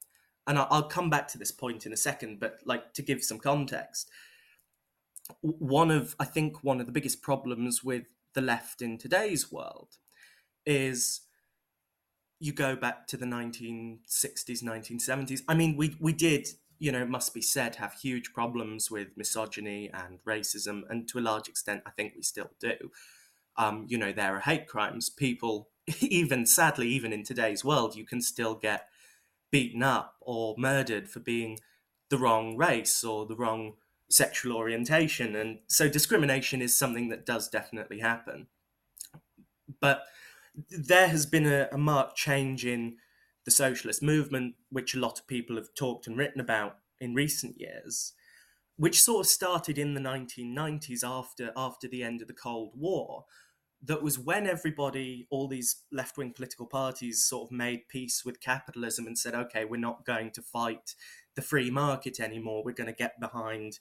And 0.49 0.59
I'll, 0.59 0.69
I'll 0.71 0.89
come 0.89 1.11
back 1.11 1.29
to 1.29 1.39
this 1.39 1.53
point 1.53 1.87
in 1.87 1.93
a 1.93 1.97
second, 1.97 2.41
but 2.41 2.59
like 2.65 2.93
to 2.95 3.03
give 3.03 3.23
some 3.23 3.39
context, 3.39 4.11
one 5.41 5.91
of 5.91 6.15
I 6.19 6.25
think 6.25 6.63
one 6.63 6.81
of 6.81 6.87
the 6.87 6.93
biggest 6.93 7.23
problems 7.23 7.83
with 7.83 8.05
the 8.35 8.41
left 8.41 8.83
in 8.83 8.99
today's 8.99 9.51
world 9.51 9.97
is 10.65 11.23
you 12.39 12.53
go 12.53 12.77
back 12.77 13.07
to 13.07 13.17
the 13.17 13.25
1960s 13.25 14.63
1970s 14.63 15.41
i 15.49 15.55
mean 15.55 15.75
we 15.75 15.97
we 15.99 16.13
did 16.13 16.47
you 16.79 16.93
know 16.93 17.07
must 17.07 17.33
be 17.33 17.41
said 17.41 17.77
have 17.77 17.95
huge 17.95 18.33
problems 18.33 18.91
with 18.91 19.09
misogyny 19.17 19.91
and 19.93 20.19
racism 20.27 20.83
and 20.91 21.09
to 21.09 21.19
a 21.19 21.21
large 21.21 21.49
extent 21.49 21.83
i 21.87 21.91
think 21.91 22.13
we 22.15 22.23
still 22.23 22.51
do. 22.61 22.75
Um, 23.59 23.87
you 23.89 23.97
know 23.97 24.13
there 24.13 24.37
are 24.37 24.41
hate 24.41 24.67
crimes. 24.67 25.09
People 25.09 25.71
even 26.01 26.45
sadly 26.45 26.89
even 26.89 27.13
in 27.13 27.25
today's 27.25 27.65
world 27.65 27.97
you 27.97 28.05
can 28.05 28.21
still 28.21 28.55
get 28.55 28.89
beaten 29.51 29.83
up 29.83 30.17
or 30.21 30.55
murdered 30.59 31.09
for 31.09 31.21
being 31.21 31.59
the 32.11 32.19
wrong 32.19 32.57
race 32.57 33.03
or 33.03 33.25
the 33.25 33.37
wrong 33.37 33.75
sexual 34.09 34.57
orientation 34.57 35.35
and 35.35 35.59
so 35.67 35.89
discrimination 35.89 36.63
is 36.63 36.79
something 36.79 37.09
that 37.09 37.27
does 37.27 37.49
definitely 37.49 37.99
happen 37.99 38.47
but 39.81 40.05
there 40.71 41.09
has 41.09 41.27
been 41.27 41.47
a, 41.47 41.69
a 41.73 41.79
marked 41.79 42.17
change 42.17 42.65
in 42.65 42.97
the 43.45 43.51
socialist 43.51 44.03
movement, 44.03 44.55
which 44.71 44.95
a 44.95 44.99
lot 44.99 45.19
of 45.19 45.27
people 45.27 45.57
have 45.57 45.75
talked 45.75 46.07
and 46.07 46.17
written 46.17 46.41
about 46.41 46.79
in 47.01 47.15
recent 47.15 47.61
years, 47.61 48.13
which 48.77 49.01
sort 49.01 49.27
of 49.27 49.31
started 49.31 49.79
in 49.79 49.95
the 49.95 50.01
1990s 50.01 51.05
after 51.05 51.53
after 51.57 51.89
the 51.89 52.03
end 52.03 52.23
of 52.23 52.29
the 52.29 52.35
Cold 52.35 52.73
War. 52.77 53.25
That 53.83 54.03
was 54.03 54.19
when 54.19 54.47
everybody, 54.47 55.29
all 55.31 55.49
these 55.49 55.83
left 55.93 56.17
wing 56.17 56.33
political 56.33 56.67
parties, 56.67 57.25
sort 57.25 57.49
of 57.49 57.53
made 57.53 57.89
peace 57.89 58.25
with 58.25 58.41
capitalism 58.41 59.07
and 59.07 59.17
said, 59.17 59.35
okay, 59.35 59.65
we're 59.65 59.77
not 59.77 60.07
going 60.07 60.31
to 60.33 60.43
fight 60.43 60.95
the 61.37 61.43
free 61.43 61.71
market 61.71 62.19
anymore. 62.19 62.63
We're 62.65 62.73
going 62.73 62.89
to 62.89 62.93
get 62.93 63.21
behind 63.21 63.79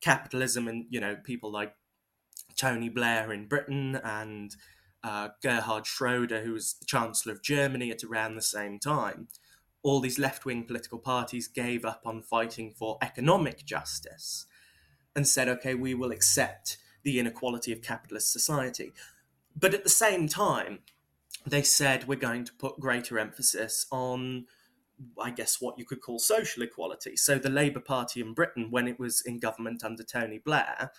capitalism. 0.00 0.66
And, 0.66 0.86
you 0.90 1.00
know, 1.00 1.16
people 1.22 1.52
like 1.52 1.74
Tony 2.56 2.88
Blair 2.88 3.32
in 3.32 3.46
Britain 3.46 4.00
and 4.02 4.56
uh, 5.04 5.28
Gerhard 5.42 5.86
Schroeder, 5.86 6.42
who 6.42 6.52
was 6.52 6.74
the 6.74 6.86
Chancellor 6.86 7.32
of 7.32 7.42
Germany 7.42 7.90
at 7.90 8.02
around 8.02 8.34
the 8.34 8.42
same 8.42 8.78
time, 8.78 9.28
all 9.82 10.00
these 10.00 10.18
left 10.18 10.44
wing 10.44 10.64
political 10.64 10.98
parties 10.98 11.46
gave 11.46 11.84
up 11.84 12.02
on 12.04 12.20
fighting 12.20 12.74
for 12.76 12.98
economic 13.00 13.64
justice 13.64 14.46
and 15.14 15.28
said, 15.28 15.48
okay, 15.48 15.74
we 15.74 15.94
will 15.94 16.10
accept 16.10 16.78
the 17.04 17.20
inequality 17.20 17.72
of 17.72 17.82
capitalist 17.82 18.32
society. 18.32 18.92
But 19.54 19.74
at 19.74 19.84
the 19.84 19.90
same 19.90 20.26
time, 20.28 20.80
they 21.46 21.62
said 21.62 22.08
we're 22.08 22.16
going 22.16 22.44
to 22.44 22.52
put 22.52 22.80
greater 22.80 23.18
emphasis 23.18 23.86
on, 23.92 24.46
I 25.20 25.30
guess, 25.30 25.60
what 25.60 25.78
you 25.78 25.84
could 25.84 26.00
call 26.00 26.18
social 26.18 26.62
equality. 26.62 27.16
So 27.16 27.38
the 27.38 27.50
Labour 27.50 27.80
Party 27.80 28.20
in 28.20 28.34
Britain, 28.34 28.70
when 28.70 28.88
it 28.88 28.98
was 28.98 29.20
in 29.20 29.38
government 29.38 29.84
under 29.84 30.02
Tony 30.02 30.38
Blair, 30.38 30.92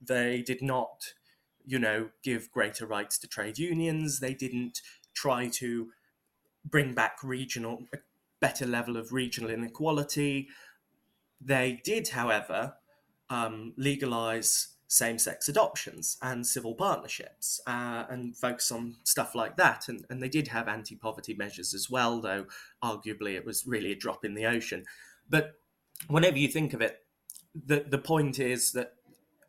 they 0.00 0.42
did 0.42 0.62
not 0.62 1.14
you 1.66 1.78
know, 1.80 2.08
give 2.22 2.50
greater 2.52 2.86
rights 2.86 3.18
to 3.18 3.26
trade 3.26 3.58
unions. 3.58 4.20
They 4.20 4.32
didn't 4.32 4.80
try 5.14 5.48
to 5.48 5.90
bring 6.64 6.94
back 6.94 7.18
regional, 7.22 7.82
a 7.92 7.98
better 8.40 8.66
level 8.66 8.96
of 8.96 9.12
regional 9.12 9.50
inequality. 9.50 10.48
They 11.40 11.80
did, 11.84 12.08
however, 12.08 12.74
um, 13.28 13.74
legalize 13.76 14.68
same 14.88 15.18
sex 15.18 15.48
adoptions 15.48 16.16
and 16.22 16.46
civil 16.46 16.74
partnerships 16.74 17.60
uh, 17.66 18.04
and 18.08 18.36
focus 18.36 18.70
on 18.70 18.96
stuff 19.02 19.34
like 19.34 19.56
that. 19.56 19.88
And, 19.88 20.04
and 20.10 20.22
they 20.22 20.28
did 20.28 20.48
have 20.48 20.68
anti 20.68 20.94
poverty 20.94 21.34
measures 21.34 21.74
as 21.74 21.90
well, 21.90 22.20
though 22.20 22.46
arguably 22.82 23.34
it 23.34 23.44
was 23.44 23.66
really 23.66 23.92
a 23.92 23.96
drop 23.96 24.24
in 24.24 24.34
the 24.34 24.46
ocean. 24.46 24.84
But 25.28 25.54
whenever 26.08 26.38
you 26.38 26.48
think 26.48 26.72
of 26.72 26.80
it, 26.80 26.98
the, 27.54 27.84
the 27.88 27.98
point 27.98 28.38
is 28.38 28.72
that 28.72 28.94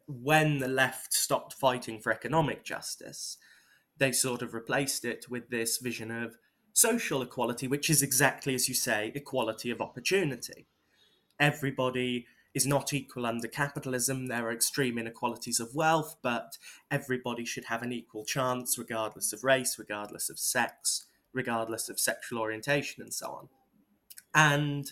when 0.08 0.60
the 0.60 0.68
left 0.68 1.14
stopped 1.14 1.54
fighting 1.54 2.00
for 2.00 2.12
economic 2.12 2.64
justice, 2.64 3.38
they 3.98 4.12
sort 4.12 4.42
of 4.42 4.54
replaced 4.54 5.06
it 5.06 5.30
with 5.30 5.50
this 5.50 5.78
vision 5.78 6.12
of 6.12 6.38
social 6.74 7.22
equality, 7.22 7.68
which 7.68 7.90
is 7.90 8.02
exactly 8.02 8.56
as 8.56 8.70
you 8.70 8.76
say, 8.76 9.12
equality 9.14 9.70
of 9.70 9.82
opportunity. 9.82 10.68
Everybody 11.40 12.26
is 12.58 12.66
not 12.66 12.92
equal 12.92 13.26
under 13.26 13.48
capitalism. 13.48 14.26
There 14.26 14.48
are 14.48 14.52
extreme 14.52 14.98
inequalities 14.98 15.60
of 15.60 15.76
wealth, 15.76 16.18
but 16.22 16.58
everybody 16.90 17.46
should 17.46 17.66
have 17.66 17.84
an 17.84 17.94
equal 17.94 18.26
chance, 18.26 18.78
regardless 18.78 19.32
of 19.32 19.44
race, 19.44 19.78
regardless 19.78 20.30
of 20.30 20.40
sex, 20.40 21.06
regardless 21.34 21.88
of 21.88 22.00
sexual 22.00 22.40
orientation, 22.40 23.04
and 23.04 23.14
so 23.14 23.28
on. 23.28 23.50
And 24.34 24.92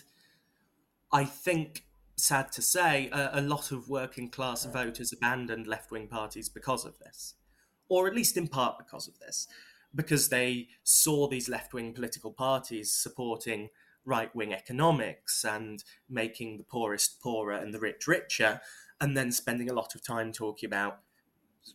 I 1.12 1.24
think 1.24 1.84
sad 2.16 2.52
to 2.52 2.62
say, 2.62 3.10
a, 3.12 3.40
a 3.40 3.40
lot 3.42 3.72
of 3.72 3.88
working 3.88 4.30
class 4.30 4.64
voters 4.64 5.12
abandoned 5.12 5.66
left 5.66 5.90
wing 5.90 6.06
parties 6.06 6.48
because 6.48 6.84
of 6.84 6.98
this, 7.00 7.34
or 7.88 8.06
at 8.06 8.14
least 8.14 8.36
in 8.36 8.48
part 8.48 8.78
because 8.78 9.08
of 9.08 9.18
this, 9.18 9.48
because 9.94 10.28
they 10.28 10.68
saw 10.84 11.28
these 11.28 11.48
left 11.48 11.74
wing 11.74 11.92
political 11.92 12.32
parties 12.32 12.92
supporting 12.92 13.68
right 14.06 14.34
wing 14.34 14.54
economics 14.54 15.44
and 15.44 15.84
making 16.08 16.56
the 16.58 16.64
poorest 16.64 17.20
poorer 17.20 17.54
and 17.54 17.74
the 17.74 17.80
rich 17.80 18.06
richer, 18.06 18.60
and 19.00 19.16
then 19.16 19.30
spending 19.32 19.68
a 19.68 19.74
lot 19.74 19.94
of 19.94 20.02
time 20.02 20.32
talking 20.32 20.66
about 20.66 21.00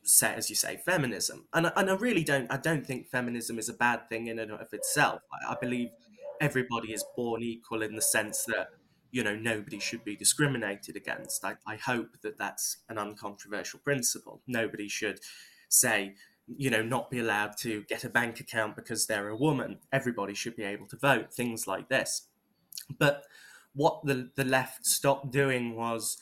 say 0.03 0.33
as 0.33 0.49
you 0.49 0.55
say 0.55 0.77
feminism 0.77 1.47
and, 1.53 1.69
and 1.75 1.89
i 1.89 1.93
really 1.95 2.23
don't 2.23 2.49
i 2.49 2.55
don't 2.55 2.87
think 2.87 3.09
feminism 3.09 3.59
is 3.59 3.67
a 3.67 3.73
bad 3.73 4.07
thing 4.07 4.27
in 4.27 4.39
and 4.39 4.49
of 4.49 4.71
itself 4.71 5.21
I, 5.33 5.51
I 5.51 5.57
believe 5.59 5.89
everybody 6.39 6.93
is 6.93 7.03
born 7.15 7.43
equal 7.43 7.81
in 7.81 7.95
the 7.95 8.01
sense 8.01 8.45
that 8.45 8.69
you 9.11 9.23
know 9.23 9.35
nobody 9.35 9.79
should 9.79 10.03
be 10.03 10.15
discriminated 10.15 10.95
against. 10.95 11.45
I, 11.45 11.55
I 11.67 11.75
hope 11.75 12.21
that 12.23 12.37
that's 12.37 12.77
an 12.89 12.97
uncontroversial 12.97 13.79
principle. 13.79 14.41
Nobody 14.47 14.87
should 14.87 15.19
say 15.69 16.15
you 16.47 16.69
know 16.69 16.81
not 16.81 17.09
be 17.09 17.19
allowed 17.19 17.57
to 17.57 17.83
get 17.83 18.03
a 18.03 18.09
bank 18.09 18.39
account 18.39 18.75
because 18.75 19.07
they're 19.07 19.29
a 19.29 19.37
woman. 19.37 19.79
Everybody 19.91 20.33
should 20.33 20.55
be 20.55 20.63
able 20.63 20.87
to 20.87 20.97
vote. 20.97 21.33
Things 21.33 21.67
like 21.67 21.89
this. 21.89 22.27
But 22.97 23.23
what 23.73 24.01
the 24.03 24.31
the 24.35 24.45
left 24.45 24.85
stopped 24.85 25.31
doing 25.31 25.75
was 25.75 26.17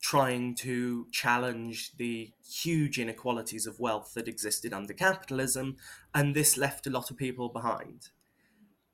trying 0.00 0.54
to 0.54 1.06
challenge 1.10 1.96
the 1.96 2.30
huge 2.48 2.98
inequalities 2.98 3.66
of 3.66 3.80
wealth 3.80 4.12
that 4.14 4.28
existed 4.28 4.72
under 4.72 4.92
capitalism, 4.92 5.76
and 6.14 6.34
this 6.34 6.56
left 6.56 6.86
a 6.86 6.90
lot 6.90 7.10
of 7.10 7.16
people 7.16 7.48
behind. 7.48 8.10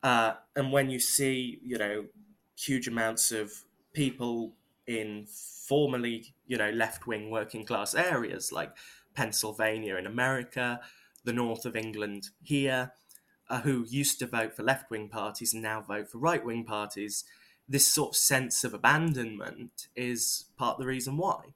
Uh, 0.02 0.34
and 0.56 0.72
when 0.72 0.90
you 0.90 0.98
see, 0.98 1.60
you 1.62 1.78
know, 1.78 2.06
huge 2.56 2.88
amounts 2.88 3.30
of 3.30 3.52
people 3.92 4.54
in 4.86 5.26
formerly, 5.68 6.34
you 6.46 6.56
know, 6.56 6.70
left 6.70 7.06
wing 7.06 7.30
working 7.30 7.64
class 7.64 7.94
areas 7.94 8.50
like 8.50 8.74
Pennsylvania 9.14 9.96
in 9.96 10.06
America, 10.06 10.80
the 11.24 11.32
north 11.32 11.64
of 11.64 11.76
England 11.76 12.30
here, 12.42 12.92
uh, 13.48 13.60
who 13.60 13.84
used 13.88 14.18
to 14.18 14.26
vote 14.26 14.54
for 14.54 14.62
left 14.62 14.90
wing 14.90 15.08
parties 15.08 15.52
and 15.52 15.62
now 15.62 15.80
vote 15.80 16.10
for 16.10 16.18
right 16.18 16.44
wing 16.44 16.64
parties, 16.64 17.24
this 17.68 17.86
sort 17.86 18.10
of 18.10 18.16
sense 18.16 18.64
of 18.64 18.74
abandonment 18.74 19.88
is 19.94 20.46
part 20.56 20.74
of 20.74 20.80
the 20.80 20.86
reason 20.86 21.16
why. 21.16 21.54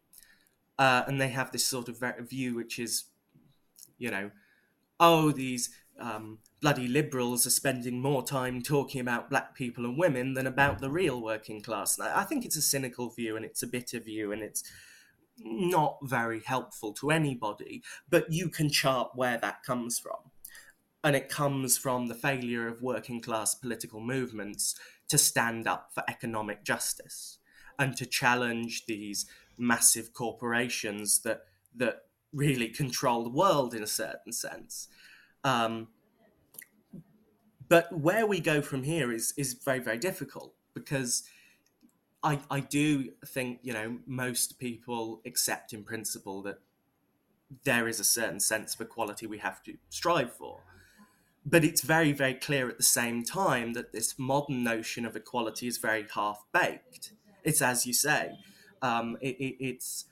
Uh, 0.79 1.03
and 1.07 1.21
they 1.21 1.29
have 1.29 1.53
this 1.53 1.65
sort 1.65 1.89
of 1.89 2.03
view 2.29 2.55
which 2.55 2.79
is, 2.79 3.05
you 3.99 4.11
know, 4.11 4.31
oh, 5.01 5.31
these 5.31 5.71
um, 5.99 6.39
bloody 6.61 6.89
liberals 6.89 7.47
are 7.47 7.51
spending 7.51 8.01
more 8.01 8.23
time 8.23 8.63
talking 8.63 9.01
about 9.01 9.31
black 9.31 9.55
people 9.55 9.85
and 9.85 9.99
women 9.99 10.35
than 10.35 10.47
about 10.47 10.81
the 10.81 10.91
real 10.91 11.21
working 11.21 11.63
class. 11.63 11.99
And 11.99 12.09
I 12.09 12.25
think 12.25 12.45
it's 12.45 12.57
a 12.57 12.63
cynical 12.63 13.11
view 13.11 13.37
and 13.37 13.45
it's 13.45 13.63
a 13.63 13.67
bitter 13.67 14.01
view 14.01 14.33
and 14.33 14.43
it's 14.43 14.63
not 15.39 15.99
very 16.03 16.41
helpful 16.41 16.93
to 16.95 17.11
anybody, 17.11 17.83
but 18.09 18.33
you 18.33 18.49
can 18.49 18.71
chart 18.71 19.11
where 19.15 19.39
that 19.39 19.63
comes 19.63 19.99
from. 19.99 20.31
And 21.05 21.15
it 21.15 21.29
comes 21.29 21.79
from 21.79 22.09
the 22.09 22.15
failure 22.15 22.67
of 22.67 22.83
working 22.83 23.21
class 23.21 23.55
political 23.55 24.01
movements 24.01 24.75
to 25.09 25.19
stand 25.19 25.69
up 25.69 25.91
for 25.95 26.03
economic 26.09 26.65
justice 26.65 27.39
and 27.79 27.97
to 27.97 28.07
challenge 28.07 28.87
these 28.87 29.27
massive 29.59 30.13
corporations 30.13 31.21
that 31.21 31.43
that 31.77 32.03
really 32.33 32.69
control 32.69 33.23
the 33.23 33.31
world 33.31 33.75
in 33.75 33.83
a 33.83 33.87
certain 33.87 34.33
sense. 34.33 34.89
Um, 35.45 35.89
but 37.69 37.93
where 37.97 38.27
we 38.27 38.41
go 38.41 38.61
from 38.61 38.83
here 38.83 39.13
is 39.13 39.33
is 39.37 39.55
very 39.55 39.79
very 39.79 39.99
difficult 39.99 40.55
because 40.75 41.23
I 42.23 42.41
I 42.51 42.61
do 42.61 43.11
think 43.25 43.61
you 43.63 43.73
know 43.73 43.99
most 44.07 44.59
people 44.59 45.21
accept 45.25 45.73
in 45.73 45.85
principle 45.85 46.43
that 46.43 46.59
there 47.65 47.87
is 47.89 48.01
a 48.01 48.05
certain 48.05 48.41
sense 48.41 48.75
of 48.75 48.81
equality 48.81 49.27
we 49.27 49.39
have 49.39 49.63
to 49.65 49.77
strive 49.89 50.33
for. 50.35 50.61
But 51.45 51.65
it's 51.65 51.83
very, 51.83 52.13
very 52.13 52.35
clear 52.35 52.69
at 52.69 52.77
the 52.77 52.83
same 52.83 53.23
time 53.23 53.75
that 53.75 53.93
this 53.93 54.19
modern 54.19 54.65
notion 54.65 55.07
of 55.07 55.15
equality 55.15 55.69
is 55.69 55.79
very 55.79 56.05
half 56.13 56.45
baked. 56.53 57.13
It's 57.45 57.63
as 57.63 57.87
you 57.87 57.93
say, 57.93 58.33
um, 58.83 59.17
it, 59.21 59.37
it, 59.37 59.57
it's 59.61 60.07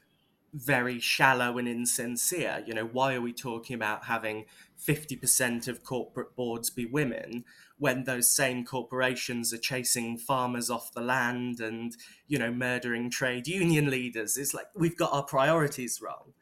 very 0.53 1.01
shallow 1.01 1.59
and 1.59 1.67
insincere. 1.67 2.63
You 2.65 2.75
know, 2.75 2.87
why 2.87 3.15
are 3.15 3.21
we 3.21 3.33
talking 3.33 3.75
about 3.75 4.05
having 4.05 4.45
50% 4.81 5.67
of 5.67 5.83
corporate 5.83 6.37
boards 6.37 6.71
be 6.71 6.87
women 6.87 7.45
when 7.79 8.05
those 8.05 8.35
same 8.35 8.65
corporations 8.65 9.53
are 9.53 9.59
chasing 9.59 10.17
farmers 10.17 10.71
off 10.71 10.93
the 10.93 11.01
land 11.01 11.61
and, 11.61 11.97
you 12.29 12.39
know, 12.39 12.53
murdering 12.53 13.11
trade 13.11 13.47
union 13.47 13.91
leaders? 13.91 14.37
It's 14.37 14.55
like 14.55 14.67
we've 14.75 14.97
got 14.97 15.13
our 15.13 15.25
priorities 15.25 16.01
wrong. 16.03 16.33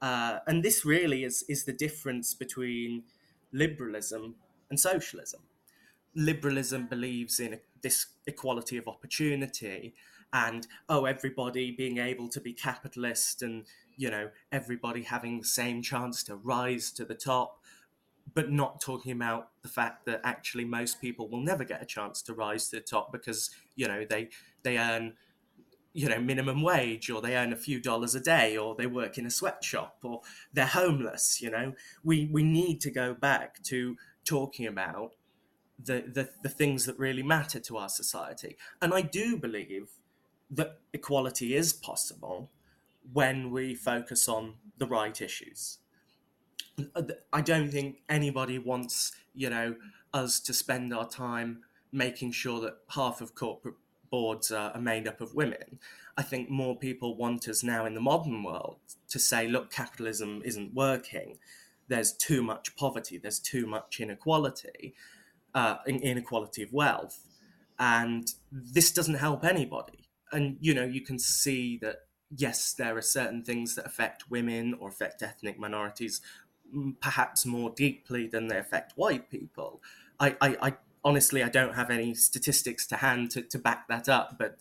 Uh, 0.00 0.40
and 0.46 0.64
this 0.64 0.84
really 0.84 1.22
is, 1.22 1.44
is 1.48 1.64
the 1.64 1.72
difference 1.72 2.34
between 2.34 3.04
liberalism 3.52 4.34
and 4.68 4.80
socialism. 4.80 5.40
Liberalism 6.14 6.86
believes 6.88 7.38
in 7.38 7.60
this 7.82 8.06
equality 8.26 8.76
of 8.76 8.88
opportunity 8.88 9.94
and 10.32 10.66
oh 10.88 11.04
everybody 11.04 11.70
being 11.70 11.98
able 11.98 12.28
to 12.28 12.40
be 12.40 12.52
capitalist 12.52 13.42
and 13.42 13.64
you 13.96 14.10
know 14.10 14.30
everybody 14.50 15.02
having 15.02 15.38
the 15.38 15.46
same 15.46 15.82
chance 15.82 16.22
to 16.22 16.36
rise 16.36 16.90
to 16.90 17.04
the 17.04 17.14
top 17.14 17.61
but 18.34 18.50
not 18.50 18.80
talking 18.80 19.12
about 19.12 19.50
the 19.62 19.68
fact 19.68 20.06
that 20.06 20.20
actually 20.24 20.64
most 20.64 21.00
people 21.00 21.28
will 21.28 21.40
never 21.40 21.64
get 21.64 21.82
a 21.82 21.86
chance 21.86 22.22
to 22.22 22.34
rise 22.34 22.68
to 22.68 22.76
the 22.76 22.82
top 22.82 23.12
because 23.12 23.50
you 23.76 23.86
know 23.86 24.04
they 24.08 24.28
they 24.62 24.78
earn 24.78 25.14
you 25.92 26.08
know 26.08 26.18
minimum 26.20 26.62
wage 26.62 27.10
or 27.10 27.20
they 27.20 27.36
earn 27.36 27.52
a 27.52 27.56
few 27.56 27.80
dollars 27.80 28.14
a 28.14 28.20
day 28.20 28.56
or 28.56 28.74
they 28.74 28.86
work 28.86 29.18
in 29.18 29.26
a 29.26 29.30
sweatshop 29.30 29.98
or 30.02 30.20
they're 30.52 30.66
homeless 30.66 31.40
you 31.42 31.50
know 31.50 31.74
we 32.02 32.28
we 32.32 32.42
need 32.42 32.80
to 32.80 32.90
go 32.90 33.14
back 33.14 33.62
to 33.62 33.96
talking 34.24 34.66
about 34.66 35.12
the, 35.84 36.04
the 36.06 36.28
the 36.42 36.48
things 36.48 36.86
that 36.86 36.98
really 36.98 37.22
matter 37.22 37.58
to 37.58 37.76
our 37.76 37.88
society 37.88 38.56
and 38.80 38.94
i 38.94 39.02
do 39.02 39.36
believe 39.36 39.88
that 40.50 40.80
equality 40.92 41.56
is 41.56 41.72
possible 41.72 42.50
when 43.12 43.50
we 43.50 43.74
focus 43.74 44.28
on 44.28 44.54
the 44.78 44.86
right 44.86 45.20
issues. 45.20 45.78
I 47.32 47.40
don't 47.40 47.70
think 47.70 47.98
anybody 48.08 48.58
wants, 48.58 49.12
you 49.34 49.50
know, 49.50 49.76
us 50.14 50.40
to 50.40 50.52
spend 50.52 50.92
our 50.92 51.08
time 51.08 51.60
making 51.92 52.32
sure 52.32 52.60
that 52.60 52.78
half 52.90 53.20
of 53.20 53.34
corporate 53.34 53.74
boards 54.10 54.50
are, 54.50 54.78
made 54.78 55.06
up 55.06 55.20
of 55.20 55.34
women. 55.34 55.78
I 56.16 56.22
think 56.22 56.50
more 56.50 56.76
people 56.76 57.16
want 57.16 57.48
us 57.48 57.62
now 57.62 57.86
in 57.86 57.94
the 57.94 58.00
modern 58.00 58.42
world 58.42 58.76
to 59.08 59.18
say, 59.18 59.48
look, 59.48 59.70
capitalism 59.70 60.42
isn't 60.44 60.74
working. 60.74 61.38
There's 61.88 62.12
too 62.12 62.42
much 62.42 62.76
poverty. 62.76 63.18
There's 63.18 63.38
too 63.38 63.66
much 63.66 64.00
inequality, 64.00 64.94
uh, 65.54 65.76
inequality 65.86 66.62
of 66.62 66.72
wealth, 66.72 67.20
and 67.78 68.32
this 68.50 68.92
doesn't 68.92 69.14
help 69.14 69.44
anybody 69.44 70.02
and 70.32 70.56
you 70.60 70.74
know 70.74 70.84
you 70.84 71.02
can 71.02 71.18
see 71.18 71.78
that 71.78 72.06
yes 72.34 72.72
there 72.72 72.96
are 72.96 73.02
certain 73.02 73.44
things 73.44 73.74
that 73.74 73.86
affect 73.86 74.30
women 74.30 74.74
or 74.80 74.88
affect 74.88 75.22
ethnic 75.22 75.58
minorities 75.58 76.20
perhaps 77.00 77.44
more 77.44 77.70
deeply 77.70 78.26
than 78.26 78.48
they 78.48 78.58
affect 78.58 78.92
white 78.96 79.30
people 79.30 79.82
i 80.18 80.36
i, 80.40 80.56
I 80.60 80.74
honestly 81.04 81.42
i 81.42 81.48
don't 81.48 81.74
have 81.74 81.90
any 81.90 82.14
statistics 82.14 82.86
to 82.88 82.96
hand 82.96 83.30
to, 83.32 83.42
to 83.42 83.58
back 83.58 83.88
that 83.88 84.08
up 84.08 84.36
but 84.38 84.58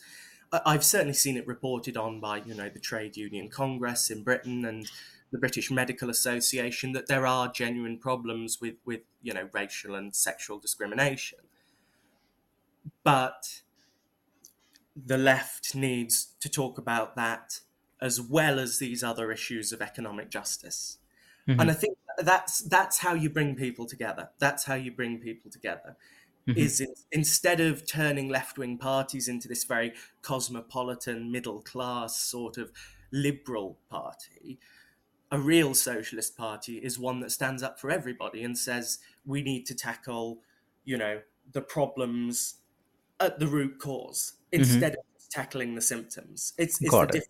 I've 0.54 0.84
certainly 0.84 1.14
seen 1.14 1.38
it 1.38 1.48
reported 1.48 1.96
on 1.96 2.20
by, 2.20 2.42
you 2.46 2.54
know, 2.54 2.68
the 2.68 2.80
Trade 2.80 3.16
Union 3.16 3.48
Congress 3.48 4.10
in 4.10 4.22
Britain 4.22 4.66
and 4.66 4.90
the 5.32 5.38
British 5.38 5.72
Medical 5.72 6.10
Association 6.10 6.92
that 6.92 7.08
there 7.08 7.26
are 7.26 7.48
genuine 7.48 7.98
problems 7.98 8.60
with, 8.60 8.76
with 8.86 9.02
you 9.22 9.34
know, 9.34 9.48
racial 9.54 9.96
and 9.96 10.14
sexual 10.14 10.60
discrimination. 10.60 11.40
But 13.04 13.62
the 14.94 15.18
left 15.18 15.74
needs 15.74 16.34
to 16.42 16.50
talk 16.50 16.78
about 16.78 17.16
that 17.16 17.62
as 18.02 18.20
well 18.20 18.60
as 18.60 18.80
these 18.80 19.04
other 19.04 19.32
issues 19.32 19.72
of 19.72 19.82
economic 19.82 20.30
justice. 20.30 20.98
Mm-hmm. 21.48 21.60
And 21.60 21.72
I 21.72 21.74
think 21.74 21.98
that's 22.20 22.62
that's 22.62 23.00
how 23.00 23.14
you 23.14 23.30
bring 23.30 23.56
people 23.56 23.86
together. 23.86 24.30
That's 24.40 24.64
how 24.66 24.76
you 24.76 24.92
bring 24.92 25.20
people 25.20 25.50
together. 25.52 25.96
Mm-hmm. 26.48 26.60
Is 26.60 26.82
it, 26.82 27.00
instead 27.12 27.60
of 27.60 27.86
turning 27.88 28.28
left 28.28 28.58
wing 28.58 28.78
parties 28.78 29.28
into 29.28 29.48
this 29.48 29.64
very 29.64 29.94
cosmopolitan, 30.22 31.32
middle 31.32 31.62
class 31.62 32.18
sort 32.18 32.58
of 32.58 32.72
liberal 33.12 33.78
party, 33.90 34.60
a 35.32 35.40
real 35.40 35.74
socialist 35.74 36.36
party 36.36 36.78
is 36.78 36.98
one 36.98 37.20
that 37.20 37.32
stands 37.32 37.62
up 37.62 37.80
for 37.80 37.92
everybody 37.92 38.44
and 38.44 38.58
says 38.58 39.00
we 39.26 39.42
need 39.44 39.66
to 39.68 39.76
tackle, 39.76 40.40
you 40.84 40.98
know, 40.98 41.22
the 41.52 41.62
problems 41.62 42.56
at 43.20 43.40
the 43.40 43.48
root 43.48 43.80
cause 43.80 44.34
mm-hmm. 44.52 44.62
instead 44.62 44.94
mm-hmm. 44.94 45.16
of 45.16 45.30
tackling 45.30 45.76
the 45.76 45.82
symptoms. 45.82 46.54
It's, 46.58 46.82
it's 46.82 46.92
the 46.92 47.02
it. 47.02 47.12
difference. 47.12 47.28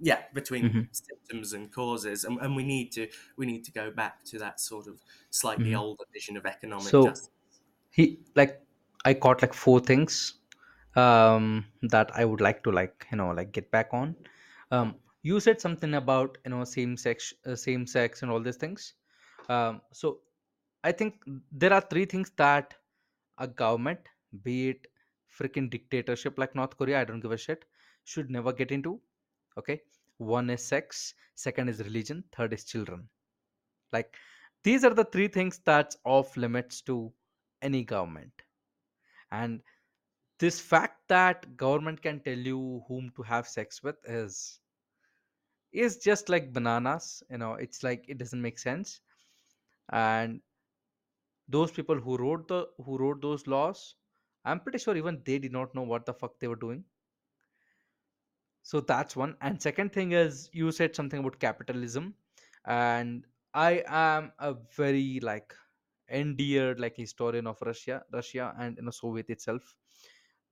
Yeah, 0.00 0.22
between 0.32 0.64
mm-hmm. 0.64 0.80
symptoms 0.90 1.52
and 1.52 1.70
causes, 1.70 2.24
and, 2.24 2.38
and 2.40 2.56
we 2.56 2.64
need 2.64 2.90
to 2.92 3.08
we 3.36 3.46
need 3.46 3.64
to 3.64 3.72
go 3.72 3.90
back 3.90 4.24
to 4.24 4.38
that 4.38 4.60
sort 4.60 4.88
of 4.88 5.00
slightly 5.30 5.66
mm-hmm. 5.66 5.78
older 5.78 6.04
vision 6.12 6.36
of 6.36 6.46
economic 6.46 6.88
so 6.88 7.06
justice. 7.06 7.30
He 7.90 8.18
like 8.34 8.60
I 9.04 9.14
caught 9.14 9.40
like 9.42 9.54
four 9.54 9.78
things 9.78 10.34
um, 10.96 11.64
that 11.82 12.10
I 12.14 12.24
would 12.24 12.40
like 12.40 12.64
to 12.64 12.72
like 12.72 13.06
you 13.10 13.18
know 13.18 13.30
like 13.30 13.52
get 13.52 13.70
back 13.70 13.90
on. 13.92 14.16
Um, 14.70 14.96
you 15.22 15.40
said 15.40 15.60
something 15.60 15.94
about 15.94 16.38
you 16.44 16.50
know 16.50 16.64
same 16.64 16.96
sex, 16.96 17.32
uh, 17.46 17.54
same 17.54 17.86
sex, 17.86 18.22
and 18.22 18.30
all 18.30 18.40
these 18.40 18.56
things. 18.56 18.94
Um, 19.48 19.80
so 19.92 20.20
I 20.82 20.92
think 20.92 21.14
there 21.52 21.72
are 21.72 21.80
three 21.80 22.04
things 22.04 22.32
that 22.36 22.74
a 23.38 23.46
government, 23.46 24.00
be 24.42 24.70
it 24.70 24.86
freaking 25.38 25.70
dictatorship 25.70 26.38
like 26.38 26.54
North 26.54 26.76
Korea, 26.76 27.00
I 27.00 27.04
don't 27.04 27.20
give 27.20 27.32
a 27.32 27.36
shit, 27.36 27.64
should 28.04 28.30
never 28.30 28.52
get 28.52 28.70
into. 28.70 29.00
Okay. 29.58 29.80
One 30.18 30.50
is 30.50 30.64
sex, 30.64 31.14
second 31.34 31.68
is 31.68 31.80
religion, 31.80 32.24
third 32.36 32.52
is 32.52 32.64
children. 32.64 33.08
Like 33.92 34.14
these 34.62 34.84
are 34.84 34.94
the 34.94 35.04
three 35.04 35.28
things 35.28 35.60
that's 35.64 35.96
off 36.04 36.36
limits 36.36 36.80
to 36.82 37.12
any 37.62 37.84
government. 37.84 38.32
And 39.32 39.60
this 40.38 40.60
fact 40.60 41.00
that 41.08 41.56
government 41.56 42.02
can 42.02 42.20
tell 42.20 42.38
you 42.38 42.82
whom 42.88 43.10
to 43.16 43.22
have 43.22 43.46
sex 43.48 43.82
with 43.82 43.96
is 44.04 44.60
is 45.72 45.98
just 45.98 46.28
like 46.28 46.52
bananas 46.52 47.22
you 47.30 47.38
know 47.38 47.54
it's 47.54 47.82
like 47.82 48.04
it 48.08 48.18
doesn't 48.18 48.40
make 48.40 48.58
sense 48.58 49.00
and 49.92 50.40
those 51.48 51.70
people 51.70 51.98
who 51.98 52.16
wrote 52.16 52.46
the 52.48 52.66
who 52.84 52.96
wrote 52.98 53.20
those 53.20 53.46
laws 53.46 53.94
I'm 54.44 54.60
pretty 54.60 54.78
sure 54.78 54.96
even 54.96 55.22
they 55.24 55.38
did 55.38 55.52
not 55.52 55.74
know 55.74 55.82
what 55.82 56.04
the 56.04 56.12
fuck 56.12 56.38
they 56.38 56.48
were 56.48 56.56
doing. 56.56 56.84
So 58.64 58.80
that's 58.80 59.16
one. 59.16 59.36
And 59.42 59.62
second 59.62 59.92
thing 59.94 60.12
is 60.12 60.50
you 60.54 60.72
said 60.72 60.96
something 60.96 61.20
about 61.20 61.40
capitalism. 61.40 62.16
And 62.66 63.26
I 63.54 63.84
am 63.88 64.32
a 64.40 64.54
very 64.54 65.20
like 65.22 65.54
endeared 66.10 66.80
like 66.80 66.96
historian 66.96 67.46
of 67.48 67.62
Russia, 67.62 68.04
Russia 68.12 68.54
and 68.58 68.78
you 68.78 68.84
know 68.84 68.92
Soviet 68.92 69.30
itself. 69.30 69.76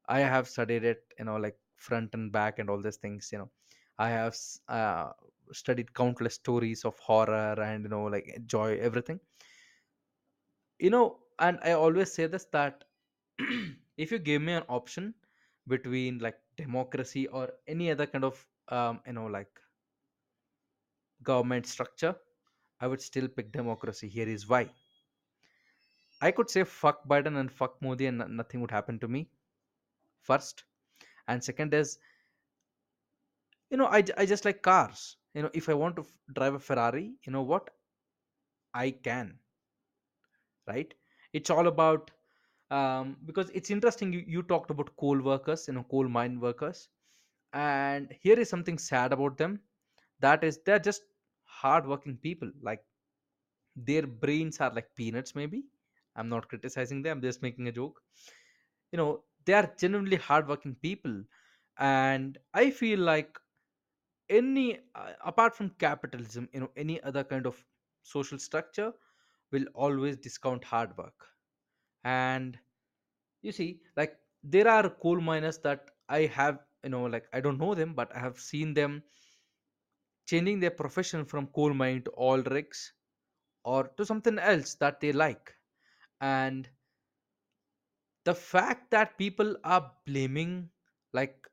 I 0.08 0.20
have 0.20 0.48
studied 0.48 0.84
it, 0.84 1.04
you 1.18 1.24
know, 1.26 1.36
like 1.36 1.58
front 1.76 2.14
and 2.14 2.32
back 2.32 2.58
and 2.60 2.70
all 2.70 2.82
these 2.82 2.98
things, 2.98 3.30
you 3.32 3.38
know. 3.38 3.50
I 3.98 4.10
have 4.10 4.36
uh, 4.68 5.12
studied 5.52 5.94
countless 5.94 6.34
stories 6.36 6.84
of 6.84 6.98
horror 7.00 7.56
and 7.62 7.84
you 7.84 7.90
know 7.90 8.04
like 8.04 8.42
joy 8.46 8.78
everything 8.78 9.20
you 10.78 10.90
know 10.90 11.20
and 11.38 11.58
i 11.64 11.72
always 11.72 12.12
say 12.12 12.26
this 12.26 12.46
that 12.52 12.84
if 13.96 14.12
you 14.12 14.18
give 14.18 14.42
me 14.42 14.52
an 14.52 14.64
option 14.68 15.14
between 15.68 16.18
like 16.18 16.38
democracy 16.62 17.26
or 17.28 17.44
any 17.66 17.90
other 17.90 18.06
kind 18.06 18.24
of 18.24 18.46
um, 18.68 19.00
you 19.06 19.12
know 19.14 19.26
like 19.26 19.60
government 21.28 21.66
structure 21.70 22.14
i 22.80 22.86
would 22.86 23.00
still 23.02 23.28
pick 23.28 23.50
democracy. 23.52 24.08
Here 24.08 24.28
is 24.28 24.48
why. 24.48 24.70
I 26.22 26.30
could 26.30 26.48
say 26.48 26.64
fuck 26.64 27.06
biden 27.06 27.36
and 27.38 27.52
fuck 27.52 27.80
modi 27.82 28.06
and 28.06 28.18
no- 28.18 28.26
nothing 28.26 28.60
would 28.62 28.70
happen 28.70 28.98
to 29.00 29.08
me 29.08 29.30
first. 30.22 30.64
And 31.28 31.42
second 31.44 31.74
is 31.74 31.98
you 33.70 33.76
know 33.76 33.86
I, 33.86 34.04
I 34.16 34.26
just 34.26 34.44
like 34.44 34.62
cars. 34.62 35.16
You 35.34 35.42
know 35.42 35.50
if 35.54 35.68
i 35.68 35.74
want 35.74 35.96
to 35.96 36.02
f- 36.02 36.18
drive 36.34 36.54
a 36.54 36.58
ferrari 36.60 37.14
you 37.24 37.32
know 37.32 37.42
what? 37.42 37.70
I 38.74 38.90
can 38.90 39.38
right? 40.66 40.94
It's 41.32 41.50
all 41.50 41.66
about 41.66 42.10
um, 42.72 43.16
because 43.26 43.50
it's 43.54 43.70
interesting 43.70 44.12
you, 44.12 44.24
you 44.26 44.42
talked 44.42 44.70
about 44.70 44.96
coal 44.96 45.20
workers 45.20 45.68
you 45.68 45.74
know 45.74 45.84
coal 45.84 46.08
mine 46.08 46.40
workers. 46.40 46.88
And 47.54 48.12
here 48.20 48.38
is 48.40 48.50
something 48.50 48.78
sad 48.78 49.12
about 49.12 49.38
them. 49.38 49.60
That 50.20 50.44
is 50.44 50.60
they're 50.66 50.80
just 50.80 51.02
hardworking 51.44 52.16
people. 52.18 52.50
Like 52.62 52.84
their 53.76 54.06
brains 54.06 54.60
are 54.60 54.72
like 54.74 54.94
peanuts 54.96 55.34
maybe. 55.34 55.64
I'm 56.16 56.28
not 56.28 56.48
criticizing 56.48 57.02
them. 57.02 57.18
I'm 57.18 57.22
just 57.22 57.42
making 57.42 57.68
a 57.68 57.72
joke. 57.72 58.00
You 58.92 58.98
know 58.98 59.24
they 59.44 59.54
are 59.54 59.72
genuinely 59.78 60.16
hardworking 60.16 60.76
people. 60.76 61.22
And 61.78 62.38
i 62.54 62.70
feel 62.70 63.00
like 63.00 63.38
any 64.30 64.80
uh, 64.94 65.12
apart 65.24 65.54
from 65.56 65.70
capitalism 65.84 66.48
you 66.52 66.60
know 66.60 66.70
any 66.76 67.02
other 67.02 67.24
kind 67.24 67.46
of 67.46 67.64
social 68.02 68.38
structure 68.38 68.92
will 69.52 69.66
always 69.74 70.16
discount 70.16 70.64
hard 70.64 70.96
work 70.98 71.31
and 72.04 72.58
you 73.42 73.52
see 73.52 73.80
like 73.96 74.16
there 74.42 74.68
are 74.68 74.90
coal 74.90 75.20
miners 75.20 75.58
that 75.58 75.90
i 76.08 76.22
have 76.26 76.58
you 76.84 76.90
know 76.90 77.04
like 77.04 77.26
i 77.32 77.40
don't 77.40 77.58
know 77.58 77.74
them 77.74 77.94
but 77.94 78.14
i 78.14 78.18
have 78.18 78.38
seen 78.38 78.74
them 78.74 79.02
changing 80.26 80.60
their 80.60 80.70
profession 80.70 81.24
from 81.24 81.46
coal 81.48 81.72
mine 81.74 82.02
to 82.02 82.12
oil 82.18 82.42
rigs 82.56 82.92
or 83.64 83.88
to 83.96 84.04
something 84.04 84.38
else 84.38 84.74
that 84.74 85.00
they 85.00 85.12
like. 85.12 85.54
And 86.20 86.68
the 88.24 88.34
fact 88.34 88.90
that 88.90 89.18
people 89.18 89.56
are 89.64 89.90
blaming 90.06 90.68
like 91.12 91.46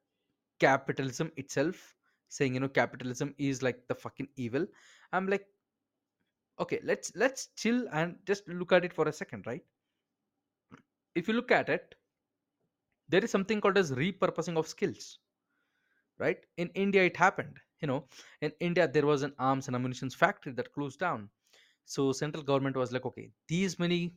capitalism 0.60 1.32
itself 1.38 1.96
saying 2.30 2.54
you 2.54 2.60
know 2.60 2.70
capitalism 2.70 3.34
is 3.38 3.62
like 3.64 3.88
the 3.88 3.96
fucking 3.96 4.28
evil 4.36 4.66
i'm 5.14 5.28
like 5.28 5.46
okay 6.60 6.80
let's 6.84 7.12
let's 7.16 7.48
chill 7.56 7.88
and 7.92 8.16
just 8.26 8.48
look 8.48 8.72
at 8.72 8.86
it 8.86 8.94
for 8.94 9.08
a 9.08 9.14
second 9.14 9.46
right 9.48 9.64
if 11.16 11.28
you 11.28 11.34
look 11.34 11.52
at 11.52 11.70
it 11.70 11.96
there 13.10 13.24
is 13.24 13.30
something 13.32 13.60
called 13.60 13.78
as 13.78 13.92
repurposing 13.92 14.58
of 14.58 14.68
skills 14.68 15.20
right? 16.20 16.38
In 16.58 16.70
india 16.76 17.04
it 17.04 17.18
happened 17.18 17.58
you 17.82 17.88
know. 17.88 18.04
In 18.42 18.52
india 18.60 18.88
there 18.88 19.06
was 19.06 19.24
an 19.24 19.34
arms 19.40 19.68
and 19.68 19.76
ammunition 19.76 20.10
factory 20.10 20.54
that 20.54 20.74
closed 20.74 21.00
down. 21.00 21.30
So 21.86 22.12
central 22.12 22.44
government 22.44 22.76
was 22.76 22.92
like 22.92 23.06
okay 23.06 23.30
these 23.48 23.80
many 23.80 24.14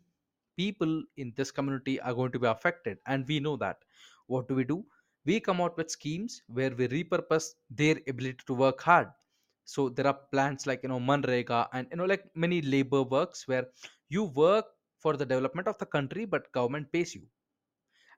people 0.56 1.02
in 1.16 1.32
this 1.36 1.50
community 1.50 2.00
are 2.00 2.14
going 2.14 2.32
to 2.32 2.38
be 2.38 2.46
affected 2.46 2.98
and 3.06 3.26
we 3.28 3.40
know 3.40 3.56
that. 3.56 3.78
What 4.26 4.48
do 4.48 4.54
we 4.54 4.64
do? 4.64 4.84
We 5.24 5.40
come 5.40 5.60
out 5.60 5.76
with 5.76 5.90
schemes 5.90 6.42
where 6.48 6.70
we 6.70 6.88
repurpose 6.88 7.54
their 7.70 7.96
ability 8.08 8.40
to 8.46 8.54
work 8.54 8.80
hard. 8.82 9.08
So 9.64 9.88
there 9.88 10.06
are 10.06 10.18
plans 10.32 10.66
like 10.66 10.82
you 10.82 10.88
know 10.90 11.00
manrega 11.00 11.68
and 11.72 11.86
you 11.90 11.96
know 11.96 12.04
like 12.04 12.24
many 12.34 12.60
labor 12.62 13.02
works 13.02 13.46
where 13.48 13.66
you 14.08 14.24
work 14.24 14.66
for 15.02 15.16
the 15.16 15.26
development 15.26 15.68
of 15.68 15.78
the 15.78 15.86
country 15.86 16.24
but 16.24 16.50
government 16.52 16.90
pays 16.92 17.14
you. 17.14 17.22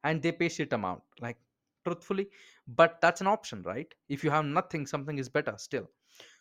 And 0.04 0.22
they 0.22 0.32
pay 0.32 0.48
shit 0.48 0.72
amount 0.72 1.02
like 1.20 1.38
truthfully. 1.84 2.28
But 2.68 2.98
that's 3.00 3.20
an 3.20 3.26
option 3.26 3.62
right? 3.62 3.92
If 4.08 4.24
you 4.24 4.30
have 4.30 4.44
nothing 4.44 4.86
something 4.86 5.18
is 5.18 5.28
better 5.28 5.54
still. 5.56 5.88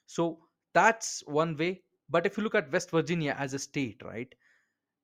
So 0.06 0.40
that's 0.74 1.24
one 1.28 1.56
way. 1.58 1.84
But 2.10 2.26
if 2.26 2.38
you 2.38 2.44
look 2.44 2.56
at 2.56 2.72
west 2.72 2.92
virginia 2.92 3.36
as 3.40 3.54
a 3.54 3.60
state 3.60 4.02
right 4.04 4.34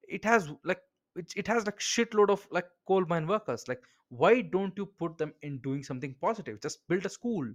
it 0.07 0.25
has 0.25 0.49
like 0.63 0.81
it, 1.15 1.31
it 1.35 1.47
has 1.47 1.65
like 1.65 1.79
shitload 1.79 2.29
of 2.29 2.47
like 2.51 2.65
coal 2.87 3.05
mine 3.07 3.27
workers. 3.27 3.67
Like 3.67 3.81
why 4.09 4.41
don't 4.41 4.73
you 4.77 4.85
put 4.85 5.17
them 5.17 5.33
in 5.43 5.59
doing 5.59 5.83
something 5.83 6.15
positive? 6.21 6.59
Just 6.61 6.87
build 6.87 7.05
a 7.05 7.09
school 7.09 7.47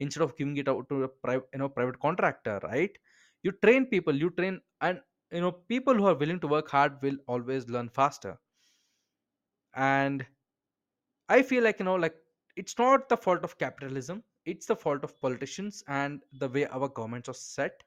instead 0.00 0.22
of 0.22 0.36
giving 0.36 0.56
it 0.58 0.68
out 0.68 0.88
to 0.90 1.04
a 1.04 1.08
private 1.08 1.48
you 1.52 1.58
know 1.60 1.68
private 1.68 1.98
contractor 2.00 2.60
right? 2.62 2.96
You 3.42 3.52
train 3.64 3.86
people 3.86 4.14
you 4.14 4.30
train 4.30 4.60
and 4.80 5.00
you 5.32 5.40
know 5.40 5.52
people 5.52 5.94
who 5.94 6.06
are 6.06 6.14
willing 6.14 6.40
to 6.40 6.46
work 6.48 6.68
hard 6.70 7.02
will 7.02 7.16
always 7.26 7.68
learn 7.68 7.88
faster. 7.88 8.38
And 9.74 10.26
i 11.28 11.42
feel 11.42 11.62
like 11.64 11.78
you 11.78 11.84
know 11.84 11.94
like 11.94 12.16
it's 12.56 12.78
not 12.78 13.08
the 13.08 13.16
fault 13.16 13.44
of 13.44 13.56
capitalism 13.58 14.22
it's 14.44 14.66
the 14.66 14.76
fault 14.76 15.04
of 15.04 15.20
politicians 15.20 15.82
and 15.88 16.22
the 16.32 16.48
way 16.48 16.66
our 16.66 16.88
governments 16.88 17.28
are 17.28 17.34
set. 17.34 17.84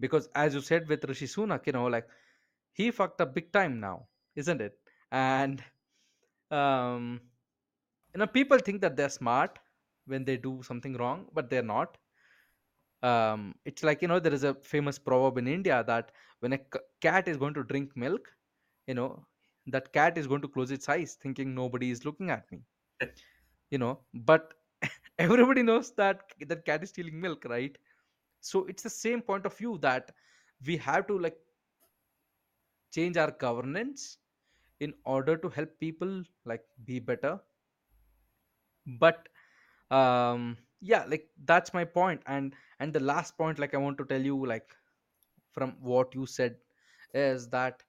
Because 0.00 0.28
as 0.34 0.54
you 0.54 0.60
said 0.62 0.88
with 0.88 1.04
rishi 1.04 1.26
sunak 1.26 1.66
you 1.66 1.72
know 1.72 1.86
like 1.86 2.08
he 2.72 2.90
fucked 2.90 3.20
up 3.20 3.34
big 3.34 3.52
time 3.52 3.80
now 3.80 4.08
isn't 4.36 4.60
it? 4.60 4.78
And 5.12 5.62
um 6.50 7.20
you 8.14 8.18
know 8.20 8.26
people 8.26 8.58
think 8.58 8.80
that 8.82 8.96
they're 8.96 9.10
smart 9.10 9.58
when 10.06 10.24
they 10.24 10.36
do 10.36 10.62
something 10.62 10.94
wrong 10.96 11.26
but 11.34 11.50
they're 11.50 11.70
not 11.74 11.98
um 13.02 13.54
it's 13.64 13.82
like 13.82 14.02
you 14.02 14.08
know 14.08 14.18
there 14.20 14.32
is 14.34 14.44
a 14.44 14.54
famous 14.72 14.98
proverb 14.98 15.38
in 15.38 15.46
india 15.48 15.82
that 15.86 16.12
when 16.40 16.52
a 16.52 16.58
c- 16.58 16.80
cat 17.00 17.28
is 17.28 17.36
going 17.36 17.54
to 17.54 17.64
drink 17.64 17.96
milk 17.96 18.32
you 18.86 18.94
know 18.94 19.24
that 19.66 19.92
cat 19.92 20.18
is 20.18 20.26
going 20.26 20.42
to 20.42 20.48
close 20.48 20.70
its 20.70 20.88
eyes 20.88 21.14
thinking 21.22 21.54
nobody 21.54 21.90
is 21.90 22.04
looking 22.04 22.30
at 22.30 22.50
me 22.52 22.60
you 23.70 23.78
know 23.78 24.00
but 24.14 24.54
everybody 25.18 25.62
knows 25.62 25.92
that 25.92 26.22
that 26.48 26.64
cat 26.64 26.82
is 26.82 26.90
stealing 26.90 27.20
milk 27.20 27.44
right? 27.44 27.76
So 28.40 28.64
it's 28.66 28.82
the 28.82 28.90
same 28.90 29.22
point 29.22 29.46
of 29.46 29.56
view 29.56 29.78
that 29.82 30.12
we 30.66 30.76
have 30.78 31.06
to 31.08 31.18
like 31.18 31.36
change 32.92 33.16
our 33.16 33.30
governance 33.32 34.18
in 34.80 34.94
order 35.04 35.36
to 35.36 35.48
help 35.48 35.78
people 35.80 36.22
like 36.44 36.64
be 36.84 36.98
better. 37.00 37.40
But 38.86 39.28
um 39.90 40.56
yeah 40.80 41.04
like 41.08 41.28
that's 41.44 41.74
my 41.74 41.84
point 41.84 42.22
and 42.26 42.54
and 42.78 42.92
the 42.92 43.00
last 43.00 43.36
point 43.36 43.58
like 43.58 43.74
i 43.74 43.78
want 43.78 43.98
to 43.98 44.04
tell 44.04 44.20
you 44.20 44.46
like 44.46 44.74
from 45.52 45.76
what 45.80 46.14
you 46.14 46.26
said 46.26 46.56
is 47.14 47.48
that 47.50 47.82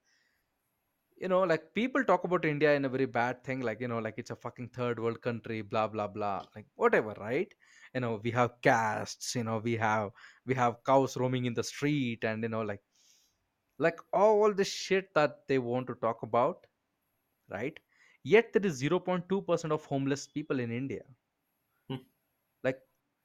you 1.21 1.27
know 1.27 1.41
like 1.51 1.63
people 1.79 2.03
talk 2.03 2.23
about 2.27 2.45
india 2.45 2.73
in 2.75 2.85
a 2.85 2.89
very 2.95 3.05
bad 3.05 3.43
thing 3.43 3.59
like 3.61 3.79
you 3.79 3.87
know 3.87 3.99
like 3.99 4.15
it's 4.17 4.31
a 4.31 4.35
fucking 4.35 4.67
third 4.69 4.99
world 4.99 5.21
country 5.21 5.61
blah 5.61 5.87
blah 5.87 6.07
blah 6.07 6.41
like 6.55 6.65
whatever 6.75 7.13
right? 7.19 7.53
You 7.93 8.01
know 8.01 8.19
we 8.23 8.31
have 8.31 8.61
castes 8.61 9.35
you 9.35 9.43
know 9.43 9.57
we 9.59 9.75
have 9.75 10.11
we 10.45 10.53
have 10.55 10.83
cows 10.85 11.17
roaming 11.17 11.45
in 11.45 11.53
the 11.53 11.63
street 11.63 12.23
and 12.23 12.41
you 12.43 12.49
know 12.49 12.61
like 12.61 12.81
like 13.79 13.99
all 14.13 14.53
the 14.53 14.63
shit 14.63 15.13
that 15.15 15.47
they 15.47 15.59
want 15.59 15.87
to 15.87 15.95
talk 15.95 16.23
about 16.23 16.67
right? 17.49 17.79
Yet 18.23 18.53
there 18.53 18.65
is 18.65 18.79
0.2% 18.81 19.73
of 19.73 19.85
homeless 19.85 20.27
people 20.27 20.59
in 20.59 20.71
india 20.71 21.03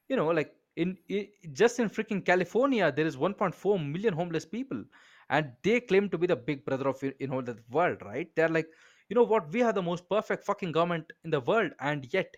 you 0.08 0.16
know 0.16 0.28
like 0.28 0.52
in, 0.76 0.96
i 1.10 1.28
just 1.52 1.78
in 1.78 1.88
freaking 1.88 2.24
california 2.24 2.92
there 2.96 3.06
is 3.06 3.16
1.4 3.16 3.78
million 3.78 4.14
homeless 4.14 4.44
people 4.44 4.82
and 5.30 5.50
they 5.62 5.80
claim 5.80 6.08
to 6.08 6.18
be 6.18 6.26
the 6.26 6.36
big 6.36 6.64
brother 6.64 6.88
of 6.88 7.02
you 7.02 7.26
know 7.26 7.40
the 7.40 7.56
world 7.70 7.98
right? 8.04 8.28
They're 8.36 8.48
like 8.48 8.68
you 9.08 9.14
know 9.14 9.22
what? 9.24 9.52
We 9.52 9.60
have 9.60 9.74
the 9.74 9.82
most 9.82 10.08
perfect 10.08 10.44
fucking 10.44 10.72
government 10.72 11.12
in 11.24 11.30
the 11.30 11.40
world 11.40 11.72
and 11.80 12.06
yet 12.12 12.34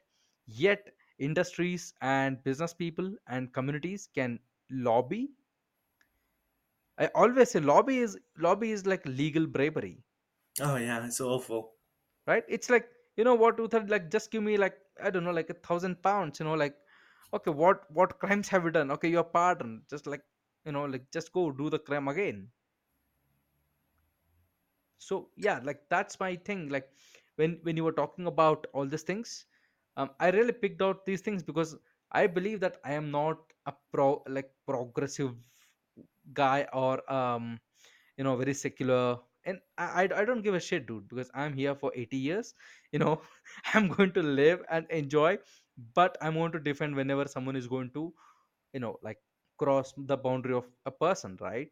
yet 0.46 0.90
industries 1.18 1.92
and 2.00 2.42
business 2.44 2.74
people 2.74 3.12
and 3.28 3.52
communities 3.52 4.08
can 4.14 4.38
lobby. 4.70 5.30
I 6.98 7.06
always 7.14 7.50
say 7.50 7.60
lobby 7.60 7.98
is 7.98 8.18
lobby 8.38 8.70
is 8.72 8.86
like 8.86 9.04
legal 9.06 9.46
bravery. 9.46 10.02
Oh 10.60 10.76
yeah, 10.76 11.04
it's 11.04 11.20
awful. 11.20 11.74
right? 12.26 12.44
It's 12.48 12.70
like 12.70 12.88
you 13.16 13.24
know 13.24 13.34
what 13.34 13.58
Uther, 13.58 13.84
like 13.88 14.10
just 14.10 14.30
give 14.30 14.42
me 14.42 14.56
like 14.56 14.74
i 15.02 15.10
don't 15.10 15.24
know 15.24 15.32
like 15.32 15.50
a 15.50 15.54
thousand 15.54 16.02
pounds 16.02 16.38
you 16.40 16.46
know 16.46 16.54
like 16.54 16.74
okay 17.34 17.50
what 17.50 17.84
what 17.92 18.18
crimes 18.18 18.48
have 18.48 18.64
you 18.64 18.70
done? 18.70 18.90
Okay 18.92 19.08
you're 19.08 19.24
pardoned 19.24 19.82
just 19.90 20.06
like 20.06 20.22
you 20.64 20.72
know 20.72 20.84
like 20.84 21.10
just 21.12 21.32
go 21.32 21.50
do 21.50 21.70
the 21.70 21.78
crime 21.78 22.08
again. 22.08 22.48
So 24.98 25.30
yeah 25.36 25.60
like 25.62 25.82
that's 25.88 26.20
my 26.20 26.36
thing. 26.36 26.68
Like 26.68 26.88
when 27.36 27.58
when 27.62 27.76
you 27.76 27.84
were 27.84 27.92
talking 27.92 28.26
about 28.26 28.66
all 28.74 28.86
these 28.86 29.02
things 29.02 29.46
um, 29.96 30.10
i 30.20 30.30
really 30.30 30.52
picked 30.52 30.82
out 30.82 31.04
these 31.06 31.20
things 31.20 31.42
because 31.42 31.76
i 32.12 32.26
believe 32.26 32.60
that 32.60 32.78
i 32.84 32.92
am 32.92 33.10
not 33.10 33.38
a 33.66 33.72
pro 33.92 34.22
like 34.28 34.50
progressive 34.66 35.34
guy 36.32 36.66
or 36.72 37.00
um 37.12 37.58
you 38.16 38.24
know 38.24 38.36
very 38.36 38.54
secular. 38.54 39.18
And 39.46 39.60
I, 39.78 40.02
I 40.02 40.20
I 40.20 40.24
don't 40.26 40.42
give 40.42 40.54
a 40.54 40.60
shit 40.60 40.86
dude 40.86 41.08
because 41.08 41.30
i'm 41.34 41.54
here 41.54 41.74
for 41.74 41.92
80 41.94 42.18
years 42.18 42.54
you 42.92 42.98
know 42.98 43.22
i'm 43.74 43.88
going 43.88 44.12
to 44.12 44.22
live 44.22 44.62
and 44.70 44.86
enjoy 44.90 45.38
but 45.94 46.16
i'm 46.20 46.34
going 46.34 46.52
to 46.52 46.60
defend 46.60 46.94
whenever 46.94 47.26
someone 47.26 47.56
is 47.56 47.66
going 47.66 47.90
to 47.90 48.12
you 48.72 48.80
know 48.80 48.98
like 49.02 49.18
cross 49.58 49.92
the 49.96 50.16
boundary 50.16 50.54
of 50.54 50.66
a 50.86 50.90
person 50.90 51.36
right 51.40 51.70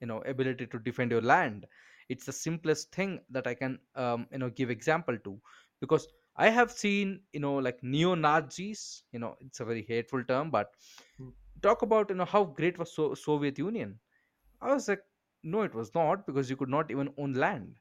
you 0.00 0.06
know 0.06 0.20
ability 0.26 0.66
to 0.66 0.78
defend 0.78 1.10
your 1.10 1.20
land 1.22 1.66
it's 2.08 2.26
the 2.26 2.32
simplest 2.32 2.92
thing 2.94 3.20
that 3.30 3.46
i 3.46 3.54
can 3.54 3.78
um, 3.96 4.26
you 4.32 4.38
know 4.38 4.50
give 4.50 4.70
example 4.70 5.16
to 5.24 5.40
because 5.80 6.08
I 6.36 6.48
have 6.50 6.70
seen, 6.70 7.20
you 7.32 7.40
know, 7.40 7.54
like 7.56 7.82
neo 7.82 8.14
Nazis. 8.14 9.04
You 9.12 9.18
know, 9.18 9.36
it's 9.40 9.60
a 9.60 9.64
very 9.64 9.82
hateful 9.86 10.22
term, 10.24 10.50
but 10.50 10.70
talk 11.62 11.82
about 11.82 12.10
you 12.10 12.16
know 12.16 12.24
how 12.24 12.44
great 12.44 12.78
was 12.78 12.92
so- 12.94 13.14
Soviet 13.14 13.58
Union. 13.58 13.98
I 14.60 14.72
was 14.74 14.88
like, 14.88 15.02
no, 15.42 15.62
it 15.62 15.74
was 15.74 15.94
not 15.94 16.26
because 16.26 16.50
you 16.50 16.56
could 16.56 16.68
not 16.68 16.90
even 16.90 17.10
own 17.18 17.34
land. 17.34 17.76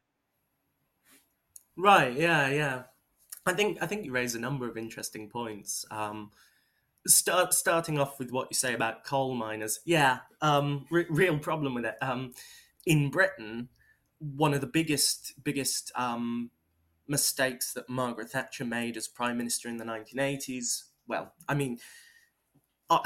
Right, 1.78 2.14
yeah, 2.16 2.50
yeah. 2.50 2.84
I 3.46 3.54
think 3.54 3.80
I 3.82 3.88
think 3.88 4.06
you 4.06 4.12
raise 4.12 4.36
a 4.36 4.40
number 4.40 4.68
of 4.70 4.78
interesting 4.78 5.30
points. 5.30 5.86
Um, 5.90 6.32
start 7.08 7.54
starting 7.54 8.00
off 8.00 8.20
with 8.20 8.32
what 8.32 8.48
you 8.52 8.56
say 8.56 8.74
about 8.74 9.04
coal 9.04 9.34
miners. 9.34 9.80
Yeah, 9.86 10.20
um, 10.42 10.86
re- 10.92 11.08
real 11.10 11.40
problem 11.40 11.74
with 11.74 11.86
it. 11.86 11.96
Um, 12.02 12.34
in 12.86 13.10
Britain, 13.10 13.70
one 14.20 14.54
of 14.54 14.62
the 14.62 14.68
biggest 14.68 15.34
biggest 15.44 15.92
um, 15.96 16.52
mistakes 17.08 17.74
that 17.74 17.90
Margaret 17.90 18.30
Thatcher 18.30 18.66
made 18.66 18.98
as 18.98 19.08
prime 19.08 19.38
minister 19.38 19.68
in 19.68 19.78
the 19.78 19.86
1980s. 19.86 20.84
Well, 21.08 21.34
I 21.48 21.56
mean, 21.56 21.80
uh, 22.90 23.00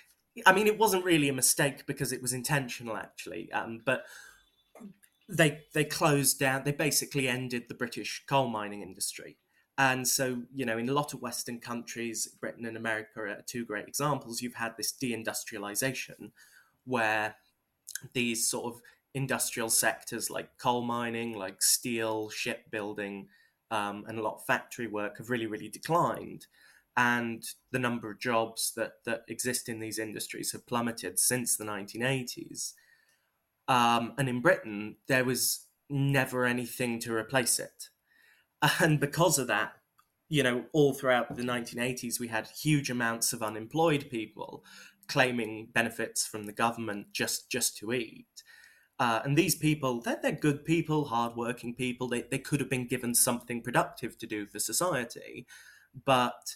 I 0.46 0.52
mean, 0.54 0.66
it 0.66 0.78
wasn't 0.78 1.04
really 1.04 1.28
a 1.28 1.34
mistake 1.34 1.86
because 1.86 2.12
it 2.12 2.22
was 2.22 2.32
intentional, 2.32 2.96
actually. 2.96 3.52
Um, 3.52 3.82
but 3.84 4.04
they 5.28 5.60
they 5.74 5.84
closed 5.84 6.38
down. 6.38 6.62
They 6.64 6.72
basically 6.72 7.28
ended 7.28 7.64
the 7.68 7.74
British 7.74 8.24
coal 8.26 8.48
mining 8.48 8.82
industry. 8.82 9.36
And 9.78 10.06
so, 10.06 10.42
you 10.54 10.66
know, 10.66 10.76
in 10.76 10.88
a 10.88 10.92
lot 10.92 11.14
of 11.14 11.22
Western 11.22 11.58
countries, 11.58 12.26
Britain 12.40 12.66
and 12.66 12.76
America 12.76 13.20
are 13.20 13.42
two 13.46 13.64
great 13.64 13.88
examples. 13.88 14.42
You've 14.42 14.54
had 14.54 14.76
this 14.76 14.92
deindustrialization 14.92 16.30
where 16.84 17.36
these 18.12 18.46
sort 18.46 18.74
of 18.74 18.82
industrial 19.14 19.70
sectors 19.70 20.30
like 20.30 20.56
coal 20.58 20.82
mining, 20.82 21.36
like 21.36 21.62
steel, 21.62 22.28
shipbuilding, 22.30 23.28
um, 23.70 24.04
and 24.06 24.18
a 24.18 24.22
lot 24.22 24.34
of 24.34 24.44
factory 24.44 24.86
work 24.86 25.18
have 25.18 25.30
really, 25.30 25.46
really 25.46 25.68
declined. 25.68 26.46
And 26.96 27.42
the 27.70 27.78
number 27.78 28.10
of 28.10 28.20
jobs 28.20 28.72
that, 28.76 29.04
that 29.06 29.22
exist 29.28 29.68
in 29.68 29.80
these 29.80 29.98
industries 29.98 30.52
have 30.52 30.66
plummeted 30.66 31.18
since 31.18 31.56
the 31.56 31.64
1980s. 31.64 32.74
Um, 33.68 34.12
and 34.18 34.28
in 34.28 34.42
Britain, 34.42 34.96
there 35.08 35.24
was 35.24 35.66
never 35.88 36.44
anything 36.44 36.98
to 37.00 37.14
replace 37.14 37.58
it. 37.58 37.88
And 38.80 39.00
because 39.00 39.38
of 39.38 39.48
that, 39.48 39.72
you 40.28 40.42
know, 40.42 40.64
all 40.72 40.94
throughout 40.94 41.34
the 41.36 41.42
1980s, 41.42 42.20
we 42.20 42.28
had 42.28 42.48
huge 42.48 42.90
amounts 42.90 43.32
of 43.32 43.42
unemployed 43.42 44.08
people 44.10 44.64
claiming 45.08 45.68
benefits 45.74 46.26
from 46.26 46.44
the 46.44 46.52
government 46.52 47.08
just 47.12 47.50
just 47.50 47.76
to 47.78 47.92
eat. 47.92 48.42
Uh, 48.98 49.20
and 49.24 49.36
these 49.36 49.56
people, 49.56 50.00
they're, 50.00 50.20
they're 50.22 50.32
good 50.32 50.64
people, 50.64 51.06
hardworking 51.06 51.74
people. 51.74 52.08
They, 52.08 52.22
they 52.22 52.38
could 52.38 52.60
have 52.60 52.70
been 52.70 52.86
given 52.86 53.14
something 53.14 53.60
productive 53.60 54.16
to 54.18 54.26
do 54.26 54.46
for 54.46 54.60
society, 54.60 55.46
but 56.04 56.54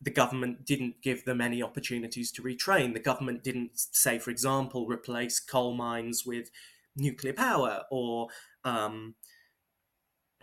the 0.00 0.10
government 0.10 0.64
didn't 0.66 1.00
give 1.00 1.24
them 1.24 1.40
any 1.40 1.62
opportunities 1.62 2.32
to 2.32 2.42
retrain. 2.42 2.92
The 2.92 3.00
government 3.00 3.44
didn't, 3.44 3.70
say, 3.74 4.18
for 4.18 4.30
example, 4.30 4.86
replace 4.86 5.38
coal 5.38 5.74
mines 5.74 6.26
with 6.26 6.50
nuclear 6.96 7.32
power 7.32 7.82
or 7.90 8.28
um, 8.64 9.14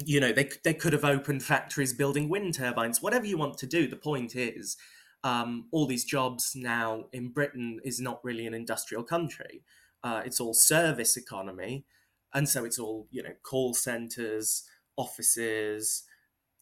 you 0.05 0.19
know 0.19 0.31
they, 0.31 0.49
they 0.63 0.73
could 0.73 0.93
have 0.93 1.05
opened 1.05 1.43
factories 1.43 1.93
building 1.93 2.29
wind 2.29 2.55
turbines 2.55 3.01
whatever 3.01 3.25
you 3.25 3.37
want 3.37 3.57
to 3.57 3.67
do 3.67 3.87
the 3.87 3.95
point 3.95 4.35
is 4.35 4.77
um, 5.23 5.67
all 5.71 5.85
these 5.85 6.03
jobs 6.03 6.53
now 6.55 7.05
in 7.13 7.29
britain 7.29 7.79
is 7.83 7.99
not 7.99 8.23
really 8.23 8.45
an 8.45 8.53
industrial 8.53 9.03
country. 9.03 9.63
Uh, 10.03 10.21
it's 10.25 10.41
all 10.41 10.53
service 10.53 11.15
economy 11.15 11.85
and 12.33 12.49
so 12.49 12.65
it's 12.65 12.79
all 12.79 13.07
you 13.09 13.23
know 13.23 13.33
call 13.43 13.73
centers 13.73 14.63
offices 14.97 16.03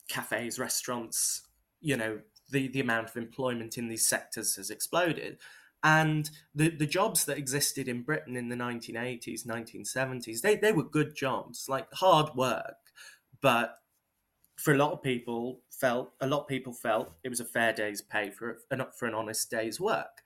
cafes 0.09 0.59
restaurants 0.59 1.47
you 1.79 1.97
know 1.97 2.19
the, 2.51 2.67
the 2.67 2.81
amount 2.81 3.09
of 3.09 3.17
employment 3.17 3.77
in 3.77 3.87
these 3.87 4.07
sectors 4.07 4.57
has 4.57 4.69
exploded. 4.69 5.37
And 5.83 6.29
the, 6.53 6.69
the 6.69 6.85
jobs 6.85 7.25
that 7.25 7.39
existed 7.39 7.87
in 7.87 8.03
britain 8.03 8.37
in 8.37 8.49
the 8.49 8.55
1980s 8.55 9.47
1970s 9.47 10.41
they, 10.41 10.55
they 10.55 10.71
were 10.71 10.83
good 10.83 11.15
jobs 11.15 11.65
like 11.67 11.91
hard 11.93 12.35
work 12.35 12.75
but 13.41 13.77
for 14.57 14.73
a 14.73 14.77
lot 14.77 14.91
of 14.91 15.01
people 15.01 15.61
felt 15.71 16.11
a 16.21 16.27
lot 16.27 16.41
of 16.41 16.47
people 16.47 16.73
felt 16.73 17.13
it 17.23 17.29
was 17.29 17.39
a 17.39 17.45
fair 17.45 17.73
day's 17.73 18.01
pay 18.01 18.29
for 18.29 18.57
an 18.69 18.83
for 18.97 19.07
an 19.07 19.15
honest 19.15 19.49
day's 19.49 19.79
work, 19.79 20.21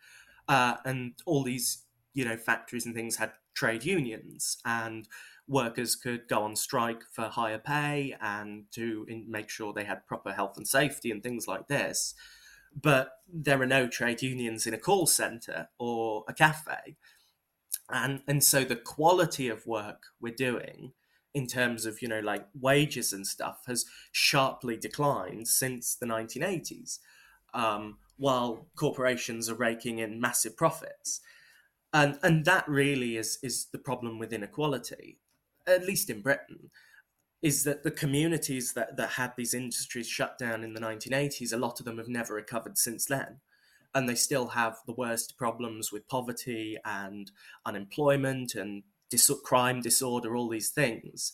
uh, 0.47 0.75
and 0.85 1.13
all 1.25 1.43
these 1.43 1.83
you 2.13 2.25
know 2.25 2.37
factories 2.37 2.85
and 2.85 2.95
things 2.95 3.17
had 3.17 3.31
trade 3.55 3.85
unions 3.85 4.57
and 4.65 5.07
workers 5.47 5.95
could 5.95 6.27
go 6.27 6.43
on 6.43 6.55
strike 6.55 7.03
for 7.11 7.23
higher 7.25 7.59
pay 7.59 8.15
and 8.19 8.65
to 8.71 9.05
in, 9.07 9.29
make 9.29 9.49
sure 9.49 9.73
they 9.73 9.83
had 9.83 10.05
proper 10.07 10.33
health 10.33 10.57
and 10.57 10.67
safety 10.67 11.11
and 11.11 11.23
things 11.23 11.47
like 11.47 11.67
this. 11.67 12.15
But 12.79 13.11
there 13.31 13.61
are 13.61 13.67
no 13.67 13.87
trade 13.87 14.21
unions 14.21 14.67
in 14.67 14.73
a 14.73 14.79
call 14.79 15.07
center 15.07 15.69
or 15.79 16.25
a 16.27 16.33
cafe. 16.33 16.97
And, 17.89 18.21
and 18.27 18.43
so 18.43 18.63
the 18.63 18.75
quality 18.75 19.47
of 19.47 19.67
work 19.67 20.07
we're 20.19 20.33
doing 20.33 20.93
in 21.35 21.45
terms 21.45 21.85
of 21.85 22.01
you 22.01 22.07
know 22.07 22.21
like 22.21 22.47
wages 22.59 23.13
and 23.13 23.27
stuff 23.27 23.63
has 23.67 23.85
sharply 24.11 24.77
declined 24.77 25.47
since 25.47 25.95
the 25.95 26.05
1980s 26.07 26.99
um, 27.53 27.97
while 28.17 28.65
corporations 28.75 29.49
are 29.49 29.55
raking 29.55 29.99
in 29.99 30.19
massive 30.19 30.57
profits. 30.57 31.21
And 31.93 32.17
and 32.23 32.45
that 32.45 32.67
really 32.67 33.17
is 33.17 33.37
is 33.43 33.67
the 33.71 33.77
problem 33.77 34.17
with 34.17 34.33
inequality 34.33 35.19
at 35.67 35.85
least 35.85 36.11
in 36.11 36.21
britain 36.21 36.69
is 37.41 37.63
that 37.63 37.83
the 37.83 37.91
communities 37.91 38.73
that, 38.73 38.97
that 38.97 39.09
had 39.11 39.33
these 39.35 39.53
industries 39.53 40.07
shut 40.07 40.37
down 40.37 40.63
in 40.63 40.73
the 40.73 40.79
1980s 40.79 41.53
a 41.53 41.57
lot 41.57 41.79
of 41.79 41.85
them 41.85 41.97
have 41.97 42.07
never 42.07 42.33
recovered 42.33 42.77
since 42.77 43.05
then. 43.05 43.39
And 43.93 44.09
they 44.09 44.15
still 44.15 44.47
have 44.47 44.77
the 44.85 44.93
worst 44.93 45.37
problems 45.37 45.91
with 45.91 46.07
poverty 46.07 46.77
and 46.83 47.31
unemployment 47.65 48.55
and 48.55 48.83
dis- 49.15 49.41
crime, 49.43 49.81
disorder, 49.81 50.35
all 50.35 50.49
these 50.49 50.69
things, 50.69 51.33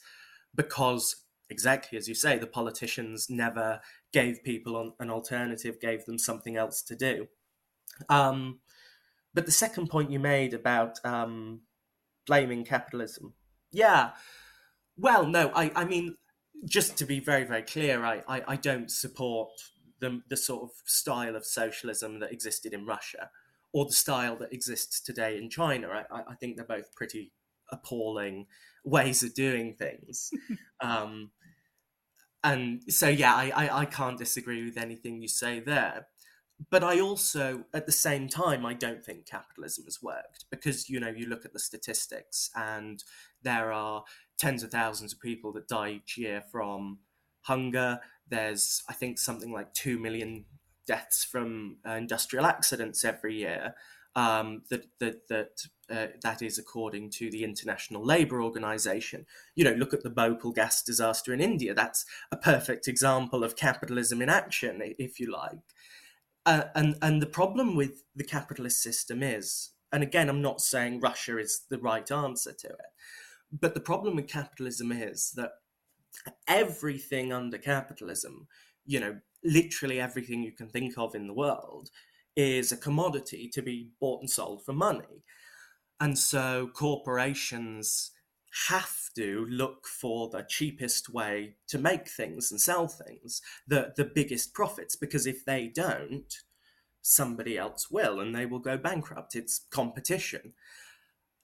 because 0.55 1.15
exactly 1.49 1.97
as 1.97 2.07
you 2.07 2.15
say, 2.15 2.37
the 2.37 2.47
politicians 2.47 3.29
never 3.29 3.81
gave 4.13 4.43
people 4.43 4.95
an 4.99 5.09
alternative, 5.09 5.79
gave 5.79 6.05
them 6.05 6.17
something 6.17 6.55
else 6.55 6.81
to 6.81 6.95
do. 6.95 7.27
Um, 8.09 8.59
but 9.33 9.45
the 9.45 9.51
second 9.51 9.89
point 9.89 10.11
you 10.11 10.19
made 10.19 10.53
about 10.53 10.99
um, 11.05 11.61
blaming 12.25 12.63
capitalism, 12.63 13.33
yeah. 13.71 14.11
Well, 14.97 15.25
no, 15.25 15.51
I, 15.53 15.71
I 15.75 15.85
mean, 15.85 16.15
just 16.65 16.97
to 16.97 17.05
be 17.05 17.19
very, 17.19 17.43
very 17.43 17.63
clear, 17.63 18.03
I, 18.03 18.23
I, 18.27 18.43
I 18.47 18.55
don't 18.55 18.89
support 18.89 19.49
the, 19.99 20.21
the 20.29 20.37
sort 20.37 20.63
of 20.63 20.71
style 20.85 21.35
of 21.35 21.45
socialism 21.45 22.19
that 22.19 22.31
existed 22.31 22.73
in 22.73 22.85
Russia 22.85 23.29
or 23.73 23.85
the 23.85 23.93
style 23.93 24.35
that 24.37 24.53
exists 24.53 24.99
today 24.99 25.37
in 25.37 25.49
China. 25.49 25.87
I, 25.89 26.21
I 26.29 26.35
think 26.35 26.55
they're 26.55 26.65
both 26.65 26.93
pretty 26.93 27.31
appalling 27.71 28.47
ways 28.83 29.23
of 29.23 29.33
doing 29.33 29.73
things. 29.73 30.31
um, 30.81 31.31
and 32.43 32.81
so, 32.89 33.07
yeah, 33.07 33.35
I, 33.35 33.51
I, 33.55 33.79
I 33.81 33.85
can't 33.85 34.17
disagree 34.17 34.65
with 34.65 34.77
anything 34.77 35.21
you 35.21 35.27
say 35.27 35.59
there. 35.59 36.07
But 36.69 36.83
I 36.83 36.99
also, 36.99 37.65
at 37.73 37.85
the 37.85 37.91
same 37.91 38.27
time, 38.27 38.65
I 38.65 38.73
don't 38.73 39.03
think 39.03 39.25
capitalism 39.25 39.85
has 39.85 40.01
worked 40.01 40.45
because, 40.51 40.89
you 40.89 40.99
know, 40.99 41.09
you 41.09 41.25
look 41.25 41.45
at 41.45 41.53
the 41.53 41.59
statistics 41.59 42.51
and 42.55 43.03
there 43.41 43.71
are 43.71 44.03
tens 44.37 44.61
of 44.61 44.71
thousands 44.71 45.13
of 45.13 45.19
people 45.19 45.51
that 45.53 45.67
die 45.67 45.89
each 45.89 46.17
year 46.17 46.43
from 46.51 46.99
hunger. 47.41 47.99
There's, 48.27 48.83
I 48.87 48.93
think, 48.93 49.17
something 49.17 49.51
like 49.51 49.73
2 49.73 49.97
million 49.97 50.45
deaths 50.85 51.23
from 51.23 51.77
uh, 51.87 51.93
industrial 51.93 52.45
accidents 52.45 53.03
every 53.03 53.35
year. 53.35 53.75
Um, 54.15 54.63
that 54.69 54.87
that 54.99 55.29
that 55.29 55.65
uh, 55.91 56.07
that 56.21 56.41
is 56.41 56.57
according 56.57 57.09
to 57.09 57.29
the 57.29 57.43
International 57.43 58.03
Labour 58.03 58.41
Organization. 58.41 59.25
You 59.55 59.65
know, 59.65 59.73
look 59.73 59.93
at 59.93 60.03
the 60.03 60.09
Bhopal 60.09 60.51
gas 60.51 60.81
disaster 60.81 61.33
in 61.33 61.41
India. 61.41 61.73
That's 61.73 62.05
a 62.31 62.37
perfect 62.37 62.87
example 62.87 63.43
of 63.43 63.55
capitalism 63.55 64.21
in 64.21 64.29
action, 64.29 64.81
if 64.97 65.19
you 65.19 65.31
like. 65.31 65.59
Uh, 66.45 66.63
and 66.75 66.95
and 67.01 67.21
the 67.21 67.27
problem 67.27 67.75
with 67.75 68.03
the 68.15 68.23
capitalist 68.23 68.81
system 68.81 69.21
is, 69.21 69.71
and 69.91 70.01
again, 70.01 70.29
I'm 70.29 70.41
not 70.41 70.61
saying 70.61 70.99
Russia 70.99 71.37
is 71.37 71.65
the 71.69 71.77
right 71.77 72.09
answer 72.11 72.53
to 72.53 72.67
it, 72.67 72.91
but 73.51 73.73
the 73.73 73.79
problem 73.79 74.15
with 74.15 74.27
capitalism 74.27 74.91
is 74.91 75.31
that 75.35 75.51
everything 76.47 77.31
under 77.31 77.57
capitalism, 77.57 78.47
you 78.85 78.99
know, 78.99 79.17
literally 79.43 79.99
everything 79.99 80.43
you 80.43 80.51
can 80.51 80.67
think 80.67 80.97
of 80.97 81.15
in 81.15 81.27
the 81.27 81.33
world, 81.33 81.89
is 82.35 82.71
a 82.71 82.77
commodity 82.77 83.49
to 83.53 83.61
be 83.61 83.89
bought 83.99 84.21
and 84.21 84.29
sold 84.29 84.63
for 84.63 84.73
money. 84.73 85.23
And 86.01 86.17
so 86.17 86.69
corporations 86.73 88.11
have 88.67 88.97
to 89.15 89.45
look 89.49 89.87
for 89.87 90.29
the 90.29 90.43
cheapest 90.49 91.09
way 91.13 91.55
to 91.67 91.77
make 91.77 92.09
things 92.09 92.51
and 92.51 92.59
sell 92.59 92.87
things, 92.87 93.41
the, 93.67 93.93
the 93.95 94.05
biggest 94.05 94.53
profits, 94.53 94.97
because 94.97 95.27
if 95.27 95.45
they 95.45 95.67
don't, 95.67 96.33
somebody 97.03 97.57
else 97.57 97.89
will 97.89 98.19
and 98.19 98.35
they 98.35 98.45
will 98.45 98.59
go 98.59 98.77
bankrupt. 98.77 99.35
It's 99.35 99.67
competition. 99.69 100.53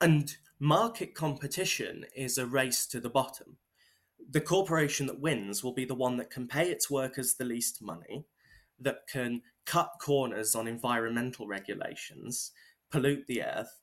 And 0.01 0.35
market 0.59 1.15
competition 1.15 2.05
is 2.15 2.37
a 2.37 2.45
race 2.45 2.85
to 2.87 2.99
the 2.99 3.09
bottom. 3.09 3.57
the 4.29 4.41
corporation 4.41 5.07
that 5.07 5.19
wins 5.19 5.63
will 5.63 5.73
be 5.73 5.85
the 5.85 5.95
one 5.95 6.17
that 6.17 6.29
can 6.29 6.47
pay 6.47 6.69
its 6.69 6.89
workers 6.89 7.35
the 7.35 7.45
least 7.45 7.81
money, 7.81 8.25
that 8.79 9.07
can 9.11 9.41
cut 9.65 9.91
corners 10.01 10.55
on 10.55 10.67
environmental 10.67 11.47
regulations, 11.47 12.51
pollute 12.91 13.25
the 13.27 13.43
earth, 13.43 13.79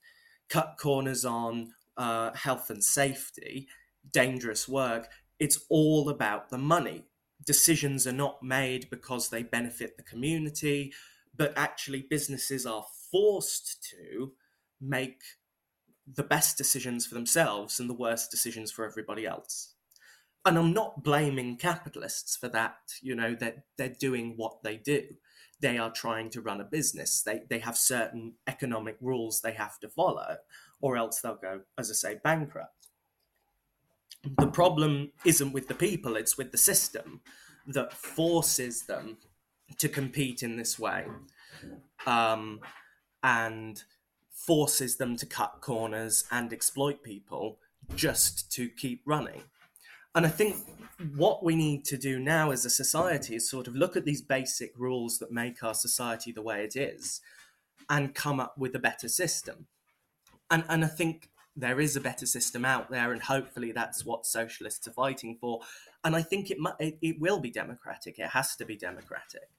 cut 0.49 0.75
corners 0.79 1.25
on 1.25 1.71
uh, 1.97 2.33
health 2.33 2.69
and 2.69 2.83
safety, 2.83 3.67
dangerous 4.11 4.67
work. 4.67 5.07
It's 5.39 5.65
all 5.69 6.09
about 6.09 6.49
the 6.49 6.57
money. 6.57 7.05
Decisions 7.45 8.07
are 8.07 8.13
not 8.13 8.41
made 8.41 8.89
because 8.89 9.29
they 9.29 9.43
benefit 9.43 9.97
the 9.97 10.03
community, 10.03 10.93
but 11.35 11.53
actually, 11.57 12.07
businesses 12.09 12.65
are 12.65 12.85
forced 13.11 13.83
to 13.91 14.31
make 14.79 15.21
the 16.07 16.23
best 16.23 16.57
decisions 16.57 17.05
for 17.05 17.15
themselves 17.15 17.79
and 17.79 17.89
the 17.89 17.93
worst 17.93 18.31
decisions 18.31 18.71
for 18.71 18.85
everybody 18.85 19.25
else. 19.25 19.73
And 20.45 20.57
I'm 20.57 20.73
not 20.73 21.03
blaming 21.03 21.57
capitalists 21.57 22.37
for 22.37 22.47
that. 22.49 22.77
You 23.01 23.15
know, 23.15 23.31
that 23.31 23.39
they're, 23.39 23.63
they're 23.77 23.95
doing 23.99 24.33
what 24.37 24.63
they 24.63 24.77
do. 24.77 25.03
They 25.65 25.79
are 25.79 25.89
trying 25.89 26.29
to 26.29 26.41
run 26.41 26.61
a 26.61 26.63
business. 26.63 27.23
They, 27.23 27.41
they 27.49 27.57
have 27.57 27.75
certain 27.75 28.33
economic 28.45 28.97
rules 29.01 29.41
they 29.41 29.53
have 29.53 29.79
to 29.79 29.89
follow, 29.89 30.37
or 30.79 30.95
else 30.95 31.21
they'll 31.21 31.41
go, 31.41 31.61
as 31.79 31.89
I 31.89 31.95
say, 31.95 32.19
bankrupt. 32.23 32.89
The 34.37 34.45
problem 34.45 35.11
isn't 35.25 35.53
with 35.53 35.67
the 35.67 35.73
people, 35.73 36.17
it's 36.17 36.37
with 36.37 36.51
the 36.51 36.59
system 36.59 37.21
that 37.65 37.93
forces 37.93 38.83
them 38.83 39.17
to 39.79 39.89
compete 39.89 40.43
in 40.43 40.55
this 40.55 40.77
way 40.77 41.05
um, 42.05 42.59
and 43.23 43.81
forces 44.29 44.97
them 44.97 45.17
to 45.17 45.25
cut 45.25 45.61
corners 45.61 46.25
and 46.29 46.53
exploit 46.53 47.01
people 47.01 47.57
just 47.95 48.51
to 48.51 48.69
keep 48.69 49.01
running. 49.03 49.41
And 50.15 50.25
I 50.25 50.29
think 50.29 50.55
what 51.15 51.43
we 51.43 51.55
need 51.55 51.83
to 51.85 51.97
do 51.97 52.19
now 52.19 52.51
as 52.51 52.65
a 52.65 52.69
society 52.69 53.35
is 53.35 53.49
sort 53.49 53.67
of 53.67 53.75
look 53.75 53.97
at 53.97 54.05
these 54.05 54.21
basic 54.21 54.71
rules 54.77 55.19
that 55.19 55.31
make 55.31 55.61
our 55.61 55.73
society 55.73 56.31
the 56.31 56.41
way 56.41 56.63
it 56.63 56.75
is 56.77 57.19
and 57.89 58.15
come 58.15 58.39
up 58.39 58.57
with 58.57 58.73
a 58.75 58.79
better 58.79 59.09
system. 59.09 59.67
And, 60.49 60.63
and 60.69 60.85
I 60.85 60.87
think 60.87 61.29
there 61.55 61.79
is 61.79 61.95
a 61.95 62.01
better 62.01 62.25
system 62.25 62.65
out 62.65 62.89
there, 62.89 63.11
and 63.11 63.21
hopefully 63.21 63.71
that's 63.71 64.05
what 64.05 64.25
socialists 64.25 64.87
are 64.87 64.93
fighting 64.93 65.37
for. 65.39 65.61
And 66.03 66.15
I 66.15 66.21
think 66.21 66.49
it, 66.49 66.57
it, 66.79 66.97
it 67.01 67.19
will 67.19 67.39
be 67.39 67.51
democratic. 67.51 68.19
It 68.19 68.29
has 68.29 68.55
to 68.57 68.65
be 68.65 68.75
democratic 68.75 69.49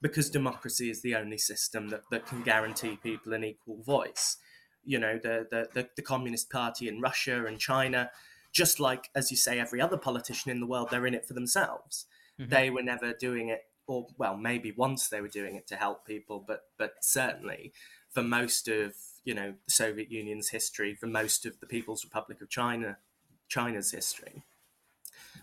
because 0.00 0.30
democracy 0.30 0.90
is 0.90 1.02
the 1.02 1.14
only 1.14 1.38
system 1.38 1.88
that, 1.88 2.02
that 2.10 2.26
can 2.26 2.42
guarantee 2.42 2.98
people 3.02 3.32
an 3.32 3.44
equal 3.44 3.82
voice. 3.82 4.36
You 4.84 4.98
know, 4.98 5.18
the, 5.22 5.46
the, 5.50 5.68
the, 5.72 5.88
the 5.96 6.02
Communist 6.02 6.50
Party 6.50 6.88
in 6.88 7.00
Russia 7.00 7.44
and 7.46 7.58
China 7.58 8.10
just 8.56 8.80
like 8.80 9.10
as 9.14 9.30
you 9.30 9.36
say 9.36 9.58
every 9.58 9.80
other 9.80 9.98
politician 9.98 10.50
in 10.50 10.60
the 10.60 10.66
world 10.66 10.88
they're 10.90 11.06
in 11.06 11.14
it 11.14 11.26
for 11.26 11.34
themselves. 11.34 12.06
Mm-hmm. 12.40 12.50
they 12.50 12.70
were 12.70 12.82
never 12.82 13.14
doing 13.14 13.48
it 13.48 13.62
or 13.86 14.08
well 14.18 14.36
maybe 14.36 14.70
once 14.70 15.08
they 15.08 15.20
were 15.20 15.28
doing 15.28 15.56
it 15.56 15.66
to 15.68 15.76
help 15.76 16.06
people 16.06 16.44
but 16.46 16.64
but 16.76 16.94
certainly 17.00 17.72
for 18.10 18.22
most 18.22 18.68
of 18.68 18.94
you 19.24 19.34
know 19.34 19.54
the 19.64 19.72
soviet 19.72 20.10
union's 20.10 20.50
history 20.50 20.94
for 20.94 21.06
most 21.06 21.46
of 21.46 21.58
the 21.60 21.66
people's 21.66 22.04
republic 22.04 22.42
of 22.42 22.50
china 22.50 22.98
china's 23.48 23.90
history 23.92 24.44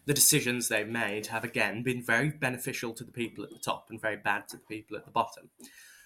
the 0.06 0.14
decisions 0.14 0.68
they've 0.68 0.88
made 0.88 1.28
have 1.28 1.44
again 1.44 1.84
been 1.84 2.02
very 2.02 2.30
beneficial 2.30 2.94
to 2.94 3.04
the 3.04 3.12
people 3.12 3.44
at 3.44 3.50
the 3.50 3.60
top 3.60 3.88
and 3.90 4.02
very 4.02 4.18
bad 4.18 4.48
to 4.50 4.58
the 4.58 4.64
people 4.64 4.98
at 4.98 5.06
the 5.06 5.12
bottom. 5.12 5.50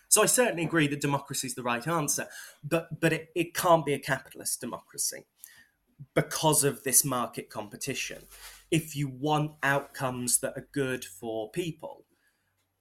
So 0.10 0.24
I 0.24 0.28
certainly 0.28 0.64
agree 0.64 0.88
that 0.88 1.02
democracy 1.02 1.48
is 1.48 1.56
the 1.56 1.64
right 1.64 1.86
answer, 1.86 2.28
but 2.64 3.00
but 3.00 3.12
it, 3.12 3.30
it 3.36 3.54
can't 3.54 3.86
be 3.86 3.94
a 3.94 4.00
capitalist 4.00 4.62
democracy 4.62 5.26
because 6.14 6.64
of 6.64 6.84
this 6.84 7.04
market 7.04 7.50
competition. 7.50 8.24
If 8.70 8.96
you 8.96 9.08
want 9.08 9.54
outcomes 9.64 10.40
that 10.40 10.54
are 10.58 10.68
good 10.74 11.06
for 11.06 11.50
people, 11.52 12.06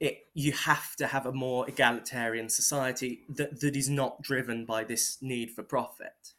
it, 0.01 0.19
you 0.35 0.53
have 0.53 0.95
to 0.97 1.07
have 1.07 1.27
a 1.27 1.33
more 1.33 1.69
egalitarian 1.69 2.49
society 2.49 3.21
that, 3.29 3.61
that 3.61 3.77
is 3.77 3.89
not 3.89 4.23
driven 4.23 4.67
by 4.67 4.85
this 4.85 5.19
need 5.23 5.53
for 5.53 5.63
profit. 5.63 6.35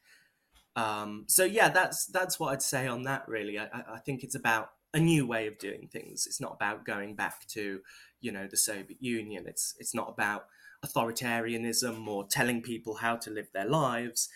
Um, 0.75 1.25
so 1.28 1.43
yeah, 1.43 1.69
that's 1.69 2.05
that's 2.05 2.39
what 2.39 2.53
I'd 2.53 2.61
say 2.61 2.88
on 2.88 3.03
that. 3.03 3.28
Really, 3.28 3.57
I, 3.57 3.65
I 3.73 3.99
think 4.05 4.23
it's 4.23 4.36
about 4.36 4.69
a 4.93 4.99
new 4.99 5.25
way 5.25 5.47
of 5.47 5.57
doing 5.57 5.89
things. 5.91 6.28
It's 6.28 6.39
not 6.39 6.53
about 6.53 6.86
going 6.86 7.15
back 7.15 7.47
to, 7.49 7.82
you 8.21 8.32
know, 8.32 8.47
the 8.47 8.57
Soviet 8.57 9.01
Union. 9.01 9.45
It's 9.47 9.73
it's 9.80 9.95
not 9.95 10.09
about 10.09 10.45
authoritarianism 10.86 12.07
or 12.07 12.28
telling 12.28 12.61
people 12.61 12.95
how 12.95 13.15
to 13.15 13.32
live 13.32 13.47
their 13.53 13.67
lives 13.67 14.30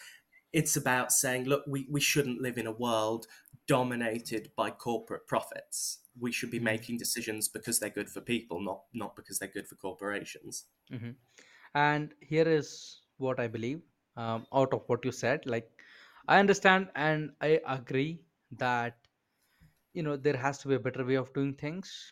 it's 0.53 0.75
about 0.75 1.11
saying, 1.11 1.45
look, 1.45 1.63
we, 1.67 1.87
we 1.89 2.01
shouldn't 2.01 2.41
live 2.41 2.57
in 2.57 2.67
a 2.67 2.71
world 2.71 3.27
dominated 3.67 4.51
by 4.55 4.69
corporate 4.69 5.27
profits. 5.27 5.99
We 6.19 6.31
should 6.31 6.51
be 6.51 6.57
mm-hmm. 6.57 6.65
making 6.65 6.97
decisions 6.97 7.47
because 7.47 7.79
they're 7.79 7.89
good 7.89 8.09
for 8.09 8.21
people, 8.21 8.61
not 8.61 8.81
not 8.93 9.15
because 9.15 9.39
they're 9.39 9.49
good 9.49 9.67
for 9.67 9.75
corporations. 9.75 10.65
Mm-hmm. 10.91 11.11
And 11.75 12.13
here 12.19 12.47
is 12.47 13.01
what 13.17 13.39
I 13.39 13.47
believe 13.47 13.81
um, 14.17 14.45
out 14.53 14.73
of 14.73 14.83
what 14.87 15.05
you 15.05 15.11
said. 15.11 15.45
Like, 15.45 15.69
I 16.27 16.39
understand 16.39 16.89
and 16.95 17.31
I 17.39 17.61
agree 17.65 18.19
that 18.57 18.97
you 19.93 20.03
know 20.03 20.17
there 20.17 20.35
has 20.35 20.57
to 20.59 20.67
be 20.67 20.75
a 20.75 20.79
better 20.79 21.05
way 21.05 21.15
of 21.15 21.33
doing 21.33 21.53
things. 21.53 22.11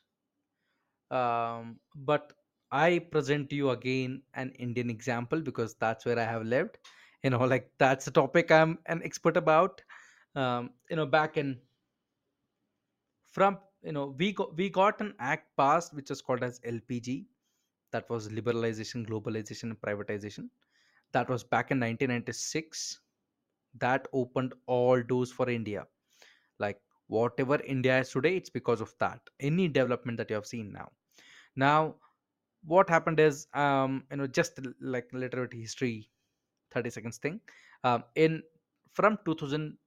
Um, 1.11 1.79
but 1.95 2.33
I 2.71 2.99
present 2.99 3.49
to 3.49 3.55
you 3.55 3.71
again 3.71 4.21
an 4.35 4.51
Indian 4.59 4.89
example 4.89 5.41
because 5.41 5.73
that's 5.73 6.05
where 6.05 6.19
I 6.19 6.23
have 6.23 6.43
lived 6.43 6.77
you 7.23 7.29
know 7.29 7.39
like 7.43 7.71
that's 7.77 8.07
a 8.07 8.11
topic 8.11 8.51
i'm 8.51 8.77
an 8.85 9.01
expert 9.03 9.37
about 9.37 9.81
um, 10.35 10.71
you 10.89 10.95
know 10.95 11.05
back 11.05 11.37
in 11.37 11.59
from 13.27 13.57
you 13.83 13.91
know 13.91 14.07
we 14.17 14.31
got 14.33 14.55
we 14.57 14.69
got 14.69 14.99
an 15.01 15.13
act 15.19 15.55
passed 15.57 15.93
which 15.93 16.11
is 16.11 16.21
called 16.21 16.43
as 16.43 16.59
lpg 16.61 17.25
that 17.91 18.09
was 18.09 18.29
liberalization 18.29 19.05
globalization 19.07 19.63
and 19.63 19.81
privatization. 19.81 20.49
That 21.13 21.29
was 21.29 21.43
back 21.43 21.71
in 21.71 21.79
1996 21.79 23.01
that 23.79 24.07
opened 24.13 24.53
all 24.67 25.01
doors 25.01 25.31
for 25.31 25.49
india. 25.49 25.87
Like 26.59 26.81
whatever 27.07 27.59
india 27.65 27.99
is 27.99 28.09
today 28.11 28.35
it's 28.37 28.49
because 28.49 28.81
of 28.81 28.93
that. 28.99 29.21
Any 29.39 29.67
development 29.67 30.17
that 30.17 30.29
you 30.29 30.35
have 30.35 30.47
seen 30.47 30.71
now. 30.73 30.91
Now 31.55 31.95
what 32.63 32.89
happened 32.89 33.19
is 33.19 33.47
um 33.53 34.05
you 34.11 34.17
know 34.17 34.27
just 34.27 34.59
like 34.81 35.09
literate 35.13 35.53
history 35.53 36.09
30 36.71 36.89
seconds 36.89 37.17
thing. 37.17 37.39
Um, 37.83 38.03
in 38.15 38.43
from 38.93 39.17
2000 39.25 39.77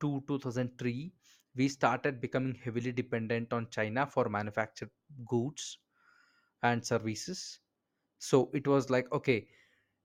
to 0.00 0.22
2003 0.28 1.12
we 1.56 1.68
started 1.68 2.20
becoming 2.20 2.54
heavily 2.54 2.92
dependent 2.92 3.52
on 3.52 3.68
china 3.70 4.06
for 4.06 4.28
manufactured 4.28 4.90
goods 5.26 5.78
and 6.62 6.84
services. 6.84 7.60
So 8.18 8.50
it 8.54 8.66
was 8.66 8.90
like 8.90 9.10
okay 9.12 9.48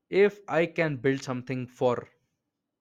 if 0.09 0.39
i 0.47 0.65
can 0.65 0.97
build 0.97 1.21
something 1.23 1.67
for 1.67 2.07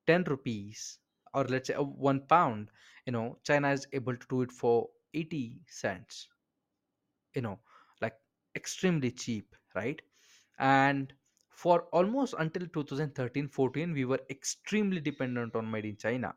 10 0.07 0.24
rupees 0.24 0.99
or 1.35 1.45
let's 1.45 1.68
say 1.68 1.74
uh, 1.74 1.82
1 1.82 2.20
pound 2.28 2.70
you 3.07 3.12
know 3.12 3.39
china 3.45 3.70
is 3.72 3.87
able 3.93 4.16
to 4.16 4.26
do 4.28 4.43
it 4.43 4.53
for 4.53 4.89
80 5.14 5.62
cents 5.68 6.28
you 7.35 7.43
know 7.43 7.59
like 8.01 8.14
extremely 8.57 9.11
cheap 9.11 9.55
right? 9.74 10.01
And 10.59 11.12
for 11.55 11.82
almost 11.92 12.34
until 12.38 12.66
2013-14 12.66 13.92
we 13.94 14.05
were 14.05 14.20
extremely 14.30 15.00
dependent 15.00 15.55
on 15.55 15.70
made 15.70 15.84
in 15.84 15.96
china. 15.96 16.34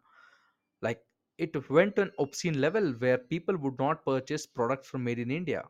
Like 0.81 1.01
it 1.37 1.69
went 1.69 1.95
to 1.95 2.03
an 2.03 2.11
obscene 2.19 2.61
level 2.61 2.93
where 2.93 3.17
people 3.17 3.57
would 3.57 3.77
not 3.79 4.05
purchase 4.05 4.45
products 4.45 4.87
from 4.89 5.03
made 5.03 5.19
in 5.19 5.31
india. 5.31 5.63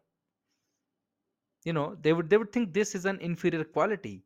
You 1.66 1.74
know 1.74 1.96
they 2.02 2.14
would 2.14 2.30
they 2.30 2.38
would 2.38 2.52
think 2.52 2.74
this 2.74 2.96
is 2.96 3.06
an 3.06 3.20
inferior 3.20 3.64
quality 3.64 4.24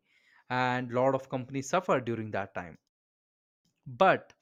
and 0.49 0.91
a 0.91 0.95
lot 0.95 1.15
of 1.15 1.29
companies 1.29 1.69
suffered 1.69 2.05
during 2.05 2.31
that 2.31 2.53
time. 2.53 2.77
But 3.85 4.33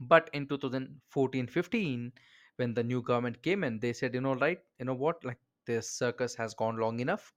but 0.00 0.30
in 0.32 0.46
2014-15 0.46 2.12
when 2.56 2.74
the 2.74 2.82
new 2.82 3.02
government 3.02 3.42
came 3.42 3.64
in 3.64 3.78
they 3.80 3.92
said 3.92 4.14
you 4.14 4.20
know 4.20 4.34
right 4.34 4.60
you 4.78 4.86
know 4.86 4.94
what? 4.94 5.24
Like 5.24 5.38
this 5.66 5.90
circus 5.90 6.34
has 6.36 6.54
gone 6.54 6.78
long 6.78 7.00
enough. 7.00 7.32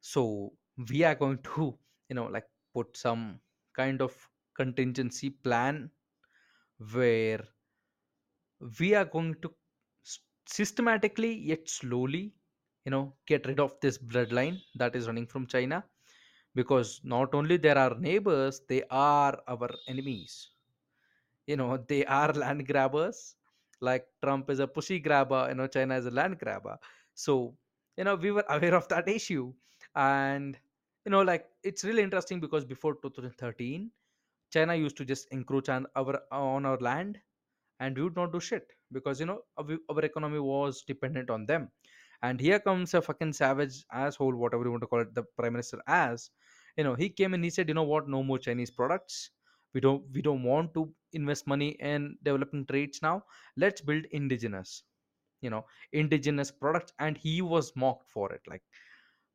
So 0.00 0.52
we 0.90 1.04
are 1.04 1.14
going 1.14 1.38
to 1.54 1.78
you 2.08 2.14
know 2.14 2.26
like 2.26 2.46
put 2.74 2.96
some 2.96 3.40
kind 3.74 4.00
of 4.02 4.14
contingency 4.56 5.30
plan 5.30 5.90
where 6.92 7.40
we 8.78 8.94
are 8.94 9.04
going 9.04 9.34
to 9.42 9.50
systematically 10.56 11.32
yet 11.50 11.68
slowly 11.68 12.32
you 12.84 12.90
know 12.90 13.04
get 13.26 13.46
rid 13.46 13.60
of 13.60 13.74
this 13.80 13.98
bloodline 13.98 14.56
that 14.74 14.94
is 14.96 15.06
running 15.06 15.26
from 15.26 15.46
china. 15.46 15.84
Because 16.54 17.00
not 17.04 17.34
only 17.34 17.56
there 17.58 17.78
are 17.78 17.94
neighbors 17.98 18.60
they 18.68 18.82
are 18.90 19.38
our 19.48 19.70
enemies. 19.88 20.50
You 21.46 21.56
know 21.56 21.76
they 21.88 22.04
are 22.06 22.32
land 22.32 22.66
grabbers. 22.66 23.36
Like 23.80 24.06
trump 24.22 24.50
is 24.50 24.60
a 24.60 24.66
pussy 24.66 24.98
grabber 25.00 25.46
you 25.48 25.54
know 25.54 25.66
china 25.66 25.96
is 25.96 26.06
a 26.06 26.10
land 26.10 26.38
grabber. 26.38 26.78
So 27.14 27.56
you 27.96 28.04
know 28.04 28.16
we 28.16 28.30
were 28.32 28.46
aware 28.50 28.74
of 28.74 28.88
that 28.88 29.08
issue. 29.08 29.52
And 29.94 30.58
you 31.06 31.10
know 31.12 31.22
like 31.22 31.46
it's 31.62 31.84
really 31.84 32.02
interesting 32.02 32.40
because 32.40 32.64
before 32.64 32.94
2013 32.96 33.90
china 34.52 34.74
used 34.74 34.96
to 34.96 35.04
just 35.04 35.28
encroach 35.30 35.68
on 35.68 35.86
our 35.96 36.20
on 36.32 36.66
our 36.66 36.78
land 36.78 37.18
and 37.80 37.96
we 37.96 38.02
would 38.02 38.16
not 38.16 38.32
do 38.32 38.40
shit 38.40 38.72
because 38.92 39.20
you 39.20 39.26
know 39.26 39.40
our, 39.58 39.78
our 39.90 40.00
economy 40.04 40.38
was 40.38 40.82
dependent 40.82 41.30
on 41.30 41.46
them. 41.46 41.70
And 42.22 42.40
here 42.40 42.58
comes 42.58 42.94
a 42.94 43.02
fucking 43.02 43.34
savage 43.34 43.84
asshole 43.92 44.34
whatever 44.34 44.64
you 44.64 44.70
want 44.70 44.82
to 44.82 44.86
call 44.86 45.00
it 45.00 45.14
the 45.14 45.24
prime 45.38 45.52
minister 45.52 45.78
as 45.86 46.30
you 46.76 46.84
know 46.84 46.94
he 46.94 47.08
came 47.08 47.34
and 47.34 47.44
he 47.44 47.50
said 47.50 47.68
you 47.68 47.74
know 47.74 47.82
what? 47.82 48.08
No 48.08 48.22
more 48.22 48.38
chinese 48.38 48.70
products. 48.70 49.30
We 49.74 49.80
don't 49.80 50.04
we 50.12 50.22
don't 50.22 50.42
want 50.42 50.72
to 50.74 50.92
invest 51.12 51.46
money 51.46 51.76
in 51.80 52.16
developing 52.22 52.64
trades 52.64 53.00
now. 53.02 53.24
Let's 53.56 53.80
build 53.80 54.06
indigenous 54.12 54.82
you 55.42 55.50
know 55.50 55.66
indigenous 55.92 56.50
products. 56.50 56.92
And 56.98 57.18
he 57.18 57.42
was 57.42 57.72
mocked 57.76 58.10
for 58.10 58.32
it. 58.32 58.40
Like 58.48 58.62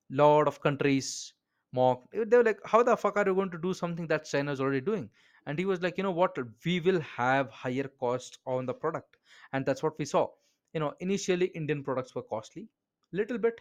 lot 0.09 0.47
of 0.47 0.59
countries 0.61 1.34
mocked 1.74 2.07
they 2.13 2.38
were 2.38 2.43
like 2.43 2.59
how 2.65 2.84
the 2.84 2.95
fuck 2.97 3.17
are 3.17 3.26
you 3.26 3.36
going 3.36 3.49
to 3.51 3.57
do 3.57 3.74
something 3.74 4.07
that 4.07 4.26
china 4.26 4.51
is 4.51 4.61
already 4.61 4.82
doing? 4.82 5.09
And 5.47 5.57
he 5.57 5.65
was 5.65 5.82
like 5.82 5.97
you 5.97 6.03
know 6.03 6.11
what? 6.11 6.38
We 6.65 6.80
will 6.80 6.99
have 7.01 7.49
higher 7.49 7.88
costs 7.99 8.38
on 8.45 8.65
the 8.67 8.74
product. 8.74 9.17
And 9.53 9.65
that's 9.65 9.82
what 9.82 9.97
we 9.97 10.05
saw. 10.05 10.28
You 10.74 10.80
know 10.82 10.93
initially 10.99 11.47
indian 11.47 11.84
products 11.84 12.15
were 12.15 12.24
costly 12.24 12.67
little 13.11 13.38
bit 13.38 13.59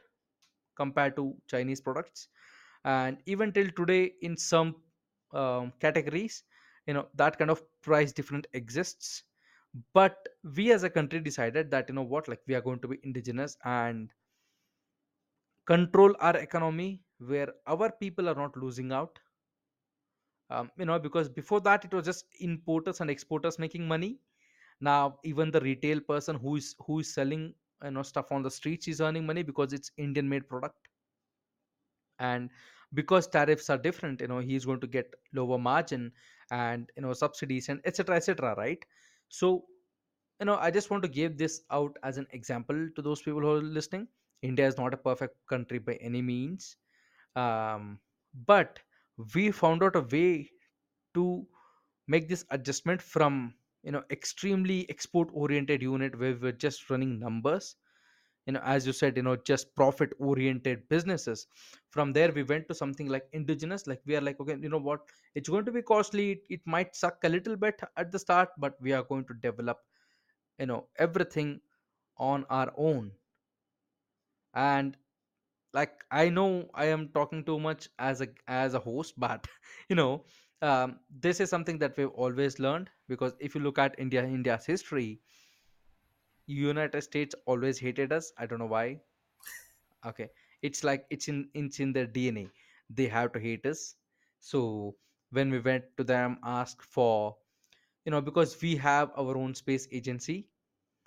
compared 0.77 1.17
to 1.17 1.35
chinese 1.49 1.81
products. 1.81 2.29
And 2.85 3.19
even 3.27 3.53
till 3.53 3.71
today 3.71 4.15
in 4.23 4.37
some 4.37 4.77
um, 5.33 5.73
categories 5.81 6.45
you 6.87 6.95
know 6.95 7.07
that 7.15 7.39
kind 7.39 7.51
of 7.51 7.63
price 7.83 8.13
difference 8.13 8.47
exists. 8.53 9.25
But 9.95 10.29
we 10.57 10.73
as 10.73 10.83
a 10.83 10.91
country 10.91 11.21
decided 11.21 11.71
that 11.71 11.89
you 11.89 11.95
know 11.95 12.03
what? 12.03 12.29
Like 12.29 12.41
we 12.47 12.55
are 12.55 12.61
going 12.61 12.81
to 12.81 12.89
be 12.89 12.99
indigenous 13.05 13.57
and 13.65 14.11
control 15.67 16.15
our 16.21 16.37
economy 16.37 17.01
where 17.21 17.49
our 17.67 17.91
people 17.93 18.29
are 18.29 18.35
not 18.35 18.57
losing 18.57 18.93
out. 18.93 19.19
Um, 20.51 20.71
you 20.77 20.85
know 20.85 20.99
because 20.99 21.29
before 21.29 21.61
that 21.61 21.85
it 21.85 21.95
was 21.95 22.05
just 22.05 22.27
importers 22.41 23.01
and 23.01 23.11
exporters 23.11 23.59
making 23.59 23.87
money. 23.87 24.19
Now 24.81 25.19
even 25.25 25.51
the 25.51 25.61
retail 25.61 26.01
person 26.01 26.37
who 26.37 26.57
is 26.57 26.75
who 26.87 27.01
is 27.01 27.13
selling 27.15 27.55
you 27.85 27.91
know 27.93 28.03
stuff 28.03 28.33
on 28.33 28.43
the 28.43 28.51
streets 28.51 28.89
is 28.89 29.01
earning 29.01 29.27
money 29.27 29.43
because 29.43 29.73
it's 29.73 29.93
indian 29.97 30.29
made 30.29 30.49
product. 30.49 30.89
And 32.19 32.51
because 32.95 33.29
tariffs 33.29 33.71
are 33.71 33.79
different 33.79 34.21
you 34.21 34.29
know 34.29 34.41
he's 34.41 34.65
going 34.65 34.81
to 34.81 34.87
get 34.89 35.15
lower 35.33 35.59
margin 35.59 36.13
and 36.51 36.91
you 36.97 37.03
know 37.03 37.13
subsidies 37.13 37.69
and 37.69 37.81
etc 37.85 38.17
etc 38.17 38.55
right? 38.57 38.85
So 39.29 39.65
you 40.41 40.47
know 40.47 40.57
i 40.57 40.71
just 40.71 40.91
want 40.91 41.03
to 41.05 41.09
give 41.09 41.39
this 41.39 41.63
out 41.71 41.97
as 42.03 42.19
an 42.19 42.27
example 42.33 42.89
to 42.97 43.03
those 43.03 43.23
people 43.23 43.41
who 43.41 43.51
are 43.51 43.63
listening. 43.63 44.09
India 44.43 44.67
is 44.67 44.79
not 44.79 44.95
a 44.95 44.97
perfect 44.97 45.37
country 45.49 45.79
by 45.79 45.95
any 46.01 46.23
means 46.23 46.77
um, 47.37 47.99
but 48.47 48.81
we 49.35 49.51
found 49.51 49.83
out 49.83 49.97
a 49.97 50.01
way 50.01 50.51
to 51.15 51.47
make 52.09 52.29
this 52.29 52.45
adjustment 52.51 53.03
from 53.03 53.55
you 53.83 53.93
know 53.93 54.03
extremely 54.11 54.89
export 54.91 55.29
oriented 55.33 55.83
unit 55.83 56.19
where 56.19 56.37
we're 56.37 56.53
just 56.53 56.91
running 56.91 57.19
numbers. 57.19 57.77
You 58.47 58.55
know 58.55 58.61
as 58.65 58.87
you 58.87 58.93
said 58.93 59.17
you 59.17 59.23
know 59.23 59.37
just 59.37 59.75
profit 59.77 60.11
oriented 60.19 60.89
businesses. 60.89 61.47
From 61.91 62.13
there 62.13 62.33
we 62.33 62.43
went 62.43 62.69
to 62.69 62.75
something 62.75 63.09
like 63.09 63.25
indigenous 63.33 63.87
like 63.87 64.01
we 64.07 64.17
are 64.17 64.21
like 64.21 64.41
okay 64.41 64.57
you 64.61 64.69
know 64.69 64.79
what? 64.79 65.01
It's 65.35 65.49
going 65.49 65.65
to 65.67 65.73
be 65.73 65.83
costly. 65.83 66.33
It, 66.33 66.43
it 66.51 66.61
might 66.67 66.97
suck 66.97 67.19
a 67.25 67.29
little 67.29 67.57
bit 67.57 67.81
at 67.97 68.11
the 68.13 68.19
start 68.19 68.51
but 68.59 68.75
we 68.81 68.93
are 68.93 69.03
going 69.03 69.25
to 69.27 69.35
develop 69.35 69.79
you 70.59 70.67
know 70.67 70.87
everything 70.99 71.61
on 72.19 72.45
our 72.51 72.73
own. 72.77 73.13
And 74.55 74.97
like 75.73 76.05
i 76.11 76.29
know 76.29 76.69
i 76.75 76.85
am 76.87 77.09
talking 77.09 77.45
too 77.45 77.59
much 77.59 77.89
as 77.99 78.21
a 78.21 78.29
as 78.49 78.75
a 78.75 78.79
host 78.79 79.19
but 79.27 79.47
you 79.89 79.97
know 79.97 80.25
um, 80.63 80.99
this 81.21 81.41
is 81.41 81.49
something 81.49 81.79
that 81.79 81.97
we've 81.97 82.11
always 82.11 82.59
learned 82.59 82.91
because 83.09 83.35
if 83.41 83.55
you 83.55 83.61
look 83.61 83.79
at 83.79 83.95
india 83.99 84.25
india's 84.25 84.67
history 84.67 85.21
united 86.47 87.01
states 87.03 87.35
always 87.47 87.79
hated 87.79 88.13
us. 88.13 88.33
I 88.37 88.47
don't 88.47 88.59
know 88.59 88.67
why. 88.67 89.01
Okay. 90.07 90.29
It's 90.63 90.85
like 90.85 91.07
it's 91.11 91.29
in 91.29 91.49
it's 91.55 91.81
in 91.81 91.93
their 91.93 92.07
dna 92.07 92.51
they 92.91 93.07
have 93.07 93.33
to 93.33 93.41
hate 93.41 93.65
us. 93.67 93.95
So 94.41 94.97
when 95.31 95.51
we 95.51 95.61
went 95.61 95.85
to 95.97 96.05
them 96.05 96.39
asked 96.45 96.83
for 96.83 97.37
you 98.05 98.11
know 98.13 98.21
because 98.21 98.61
we 98.63 98.77
have 98.77 99.11
our 99.17 99.37
own 99.37 99.55
space 99.55 99.89
agency. 99.93 100.49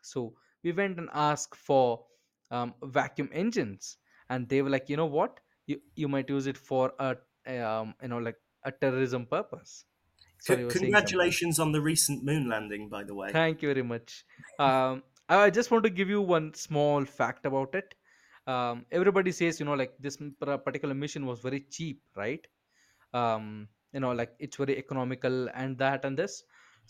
So 0.02 0.36
we 0.64 0.72
went 0.74 1.00
and 1.00 1.10
asked 1.14 1.56
for 1.56 2.06
um, 2.52 2.74
vacuum 2.84 3.30
engines 3.34 3.98
and 4.30 4.50
they 4.50 4.62
were 4.62 4.70
like 4.70 4.90
you 4.90 4.98
know 4.98 5.06
what? 5.08 5.40
You 5.68 5.82
you 5.96 6.08
might 6.08 6.30
use 6.30 6.48
it 6.48 6.58
for 6.58 6.94
a 7.00 7.18
um, 7.48 7.96
you 8.02 8.08
know 8.10 8.20
like 8.20 8.38
a 8.64 8.72
terrorism 8.72 9.26
purpose. 9.28 9.86
Sorry 10.40 10.60
C- 10.60 10.62
you 10.62 10.68
were 10.68 10.76
saying 10.76 10.98
something 10.98 11.18
congratulations 11.18 11.58
on 11.58 11.72
the 11.72 11.82
recent 11.82 12.24
moon 12.24 12.48
landing, 12.48 12.88
by 12.88 13.04
the 13.04 13.16
way. 13.16 13.40
thank 13.40 13.62
you 13.62 13.70
very 13.74 13.84
much. 13.84 14.26
Um, 14.60 15.04
i 15.30 15.36
I 15.46 15.50
just 15.58 15.72
want 15.72 15.84
to 15.86 15.90
give 16.00 16.10
you 16.14 16.22
one 16.22 16.54
small 16.54 17.06
fact 17.06 17.46
about 17.50 17.76
it. 17.82 17.96
Um, 18.54 18.86
everybody 18.92 19.32
says 19.32 19.60
you 19.60 19.66
know 19.66 19.74
like 19.82 19.94
this 20.06 20.18
particular 20.66 20.94
mission 21.04 21.26
was 21.26 21.40
very 21.48 21.62
cheap 21.78 22.04
right? 22.16 22.46
Um 23.22 23.70
you 23.94 24.02
know 24.06 24.12
like 24.22 24.36
it's 24.40 24.58
very 24.58 24.78
economical 24.78 25.50
and 25.64 25.78
that 25.80 26.06
and 26.06 26.18
this. 26.24 26.44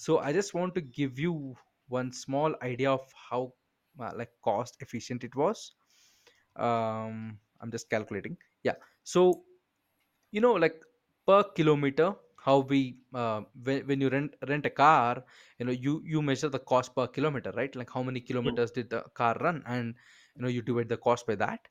So 0.04 0.20
i 0.28 0.34
just 0.36 0.54
want 0.58 0.76
to 0.76 0.82
give 0.98 1.20
you 1.24 1.34
one 1.96 2.12
small 2.20 2.56
idea 2.68 2.92
of 2.92 3.14
how 3.30 3.42
uh, 4.00 4.12
like 4.22 4.32
cost 4.50 4.78
efficient 4.86 5.24
it 5.30 5.36
was 5.42 5.64
um 6.56 7.40
i'm 7.62 7.72
just 7.72 7.90
calculating. 7.90 8.38
Yeah. 8.64 8.76
So 9.04 9.44
you 10.32 10.42
know 10.42 10.54
like 10.54 10.84
per 11.28 11.44
kilometer 11.56 12.16
how 12.46 12.60
we 12.60 12.98
uh, 13.14 13.42
when, 13.64 13.88
when 13.88 14.02
you 14.02 14.10
rent 14.10 14.36
rent 14.50 14.66
a 14.66 14.70
car 14.70 15.24
you 15.60 15.66
know 15.66 15.72
you 15.72 16.02
you 16.06 16.22
measure 16.22 16.50
the 16.50 16.60
cost 16.60 16.96
per 16.96 17.08
kilometer 17.08 17.52
right? 17.56 17.76
Like 17.76 17.90
how 17.92 18.04
many 18.04 18.22
Mm. 18.44 18.58
kilometers 18.60 18.72
did 18.72 18.90
the 18.90 19.02
car 19.14 19.36
run? 19.40 19.64
And 19.66 19.96
you 20.36 20.44
know 20.44 20.50
you 20.50 20.62
divide 20.62 20.90
the 20.90 20.98
cost 20.98 21.26
by 21.28 21.36
that. 21.36 21.68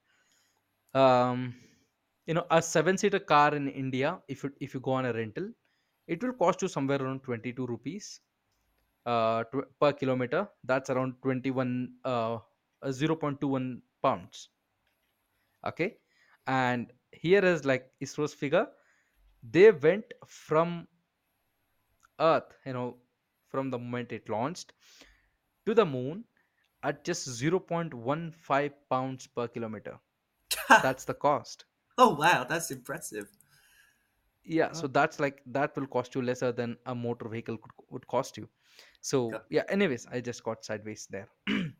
Um 0.94 1.54
you 2.26 2.34
know 2.34 2.46
a 2.50 2.60
seven 2.62 2.96
seater 3.02 3.20
car 3.32 3.54
in 3.58 3.68
india 3.82 4.10
if 4.34 4.42
you 4.44 4.50
if 4.66 4.74
you 4.74 4.80
go 4.88 4.92
on 4.98 5.06
a 5.06 5.12
rental 5.12 5.46
it 6.06 6.22
will 6.22 6.34
cost 6.42 6.62
you 6.62 6.68
somewhere 6.68 7.02
around 7.02 7.22
22 7.22 7.66
rupees. 7.66 8.20
Uh, 9.06 9.44
tw- 9.52 9.68
per 9.80 9.92
kilometer 9.94 10.48
that's 10.64 10.90
around 10.90 11.14
21 11.22 11.94
uh, 12.04 12.38
uh, 12.82 12.92
0.21 12.92 13.82
pounds 14.02 14.50
okay? 15.66 15.96
And 16.46 16.92
here 17.12 17.44
is 17.44 17.64
like 17.64 17.90
isro's 18.00 18.34
figure. 18.34 18.66
They 19.50 19.70
went 19.70 20.04
from 20.26 20.86
earth 22.20 22.54
you 22.66 22.72
know 22.72 22.96
from 23.48 23.70
the 23.70 23.78
moment 23.78 24.12
it 24.12 24.28
launched 24.28 24.72
to 25.66 25.74
the 25.74 25.84
moon 25.84 26.24
at 26.82 27.04
just 27.04 27.28
0.15 27.28 28.72
pounds 28.90 29.26
per 29.26 29.46
kilometer. 29.48 29.98
That's 30.82 31.04
the 31.04 31.14
cost. 31.14 31.64
Oh 31.98 32.14
wow, 32.14 32.44
that's 32.44 32.70
impressive. 32.70 33.28
yeah 34.44 34.70
Oh, 34.72 34.72
so 34.72 34.86
that's 34.88 35.20
like 35.20 35.42
that 35.46 35.76
will 35.76 35.86
cost 35.86 36.14
you 36.14 36.22
lesser 36.22 36.50
than 36.52 36.76
a 36.86 36.94
motor 36.94 37.28
vehicle 37.28 37.56
could, 37.58 37.72
would 37.90 38.06
cost 38.08 38.36
you. 38.36 38.48
So 39.00 39.30
God. 39.30 39.42
yeah 39.50 39.62
anyways 39.68 40.06
i 40.10 40.20
just 40.20 40.42
got 40.42 40.64
sideways 40.64 41.06
there. 41.10 41.28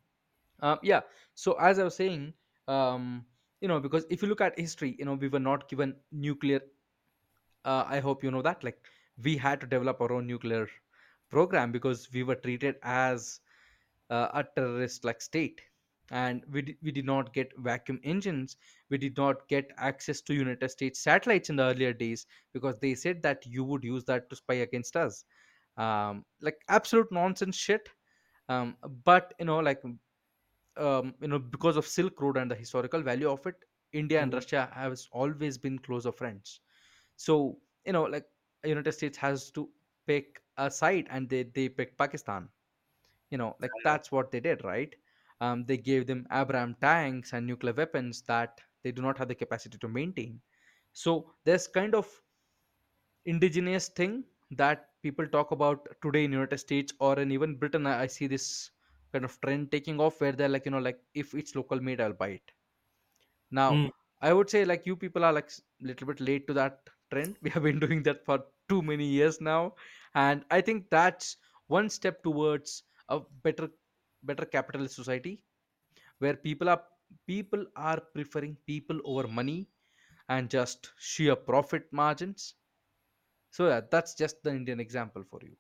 Um, 0.61 0.78
yeah 0.83 1.01
so 1.35 1.55
as 1.55 1.80
i 1.80 1.83
was 1.83 1.97
saying 1.97 2.35
um, 2.68 3.24
you 3.62 3.68
know 3.68 3.80
because 3.80 4.04
if 4.10 4.22
you 4.22 4.28
look 4.28 4.40
at 4.40 4.58
history 4.58 4.94
you 4.98 5.04
know 5.06 5.14
we 5.14 5.28
were 5.28 5.44
not 5.46 5.68
given 5.68 5.94
nuclear 6.10 6.60
uh, 7.64 7.84
i 7.88 8.00
hope 8.00 8.24
you 8.24 8.30
know 8.30 8.42
that 8.42 8.62
like 8.64 8.78
we 9.22 9.36
had 9.36 9.60
to 9.60 9.66
develop 9.66 10.00
our 10.00 10.12
own 10.12 10.26
nuclear 10.26 10.68
program 11.30 11.72
because 11.72 12.08
we 12.12 12.22
were 12.22 12.34
treated 12.34 12.76
as 12.82 13.40
uh, 14.10 14.28
a 14.34 14.44
terrorist 14.56 15.04
like 15.04 15.20
state. 15.20 15.60
And 16.10 16.42
we, 16.52 16.62
di- 16.62 16.76
we 16.82 16.92
did 16.92 17.06
not 17.06 17.32
get 17.32 17.52
vacuum 17.56 17.98
engines. 18.04 18.56
We 18.90 18.98
did 18.98 19.16
not 19.16 19.48
get 19.48 19.70
access 19.78 20.20
to 20.22 20.34
united 20.34 20.70
states 20.70 21.00
satellites 21.00 21.48
in 21.48 21.56
the 21.56 21.62
earlier 21.62 21.92
days 21.94 22.26
because 22.52 22.78
they 22.80 22.94
said 22.94 23.22
that 23.22 23.46
you 23.46 23.64
would 23.64 23.82
use 23.82 24.04
that 24.04 24.28
to 24.28 24.36
spy 24.36 24.54
against 24.54 24.96
us. 24.96 25.24
Um, 25.78 26.24
like 26.42 26.58
absolute 26.68 27.10
nonsense 27.10 27.56
shit. 27.56 27.88
Um, 28.48 28.76
but 29.04 29.32
you 29.38 29.46
know 29.46 29.60
like 29.60 29.80
um, 30.76 31.14
you 31.20 31.28
know 31.28 31.38
because 31.38 31.76
of 31.76 31.86
silk 31.86 32.20
road 32.20 32.36
and 32.36 32.50
the 32.50 32.54
historical 32.54 33.02
value 33.02 33.30
of 33.30 33.46
it 33.46 33.56
india 33.92 34.22
and 34.22 34.32
Mhm. 34.32 34.34
russia 34.34 34.70
has 34.74 35.08
always 35.12 35.58
been 35.58 35.78
closer 35.78 36.12
friends. 36.12 36.60
So 37.16 37.58
you 37.86 37.92
know 37.92 38.04
like 38.04 38.26
united 38.64 38.92
states 38.92 39.18
has 39.18 39.50
to 39.52 39.68
pick 40.06 40.42
a 40.56 40.70
side 40.70 41.06
and 41.10 41.28
they 41.28 41.42
they 41.44 41.68
picked 41.68 41.98
pakistan. 41.98 42.48
You 43.30 43.38
know 43.38 43.56
like 43.60 43.76
that's 43.82 44.12
what 44.12 44.30
they 44.30 44.40
did 44.40 44.64
right? 44.64 44.94
Um, 45.40 45.64
they 45.66 45.76
gave 45.78 46.06
them 46.06 46.26
abraham 46.32 46.76
tanks 46.80 47.32
and 47.32 47.46
nuclear 47.46 47.74
weapons 47.74 48.22
that 48.22 48.60
they 48.82 48.92
do 48.92 49.02
not 49.02 49.18
have 49.18 49.28
the 49.28 49.34
capacity 49.34 49.78
to 49.78 49.88
maintain. 49.88 50.40
So 50.92 51.32
there's 51.44 51.66
kind 51.68 51.94
of 51.94 52.08
indigenous 53.24 53.88
thing 53.88 54.24
that 54.50 54.88
people 55.02 55.26
talk 55.34 55.50
about 55.56 55.86
today 56.02 56.24
in 56.24 56.32
united 56.32 56.58
states 56.58 56.92
or 57.00 57.18
in 57.18 57.30
even 57.32 57.56
britain. 57.56 57.86
I 57.86 58.06
see 58.06 58.26
this 58.26 58.70
kind 59.12 59.24
of 59.24 59.40
trend 59.40 59.70
taking 59.70 60.00
off 60.00 60.20
where 60.20 60.32
they're 60.32 60.48
like 60.56 60.64
you 60.66 60.72
know 60.72 60.78
like 60.88 61.00
if 61.14 61.34
it's 61.34 61.54
local 61.56 61.80
made 61.80 62.00
i'll 62.00 62.12
buy 62.24 62.28
it. 62.40 62.52
Now 63.50 63.70
Mm. 63.70 63.90
i 64.20 64.32
would 64.32 64.50
say 64.50 64.64
like 64.64 64.86
you 64.86 64.96
people 64.96 65.24
are 65.24 65.32
like 65.32 65.50
a 65.50 65.86
little 65.86 66.06
bit 66.08 66.20
late 66.20 66.46
to 66.48 66.54
that 66.54 66.88
trend. 67.10 67.36
We 67.42 67.50
have 67.50 67.62
been 67.62 67.80
doing 67.80 68.02
that 68.04 68.24
for 68.24 68.44
too 68.68 68.82
many 68.82 69.06
years 69.06 69.40
now. 69.40 69.74
And 70.14 70.44
i 70.50 70.60
think 70.60 70.90
that's 70.90 71.36
one 71.66 71.88
step 71.90 72.22
towards 72.22 72.82
a 73.08 73.20
better 73.42 73.68
better 74.22 74.44
capitalist 74.44 74.94
society 74.96 75.34
where 76.18 76.36
people 76.48 76.68
are 76.68 76.82
people 77.26 77.64
are 77.76 78.00
preferring 78.14 78.56
people 78.66 79.00
over 79.04 79.26
money 79.28 79.68
and 80.28 80.50
just 80.50 80.92
sheer 80.98 81.36
profit 81.36 81.92
margins. 81.92 82.54
So 83.50 83.68
yeah 83.68 83.80
that's 83.94 84.14
just 84.14 84.42
the 84.42 84.50
indian 84.60 84.80
example 84.80 85.24
for 85.30 85.40
you 85.42 85.56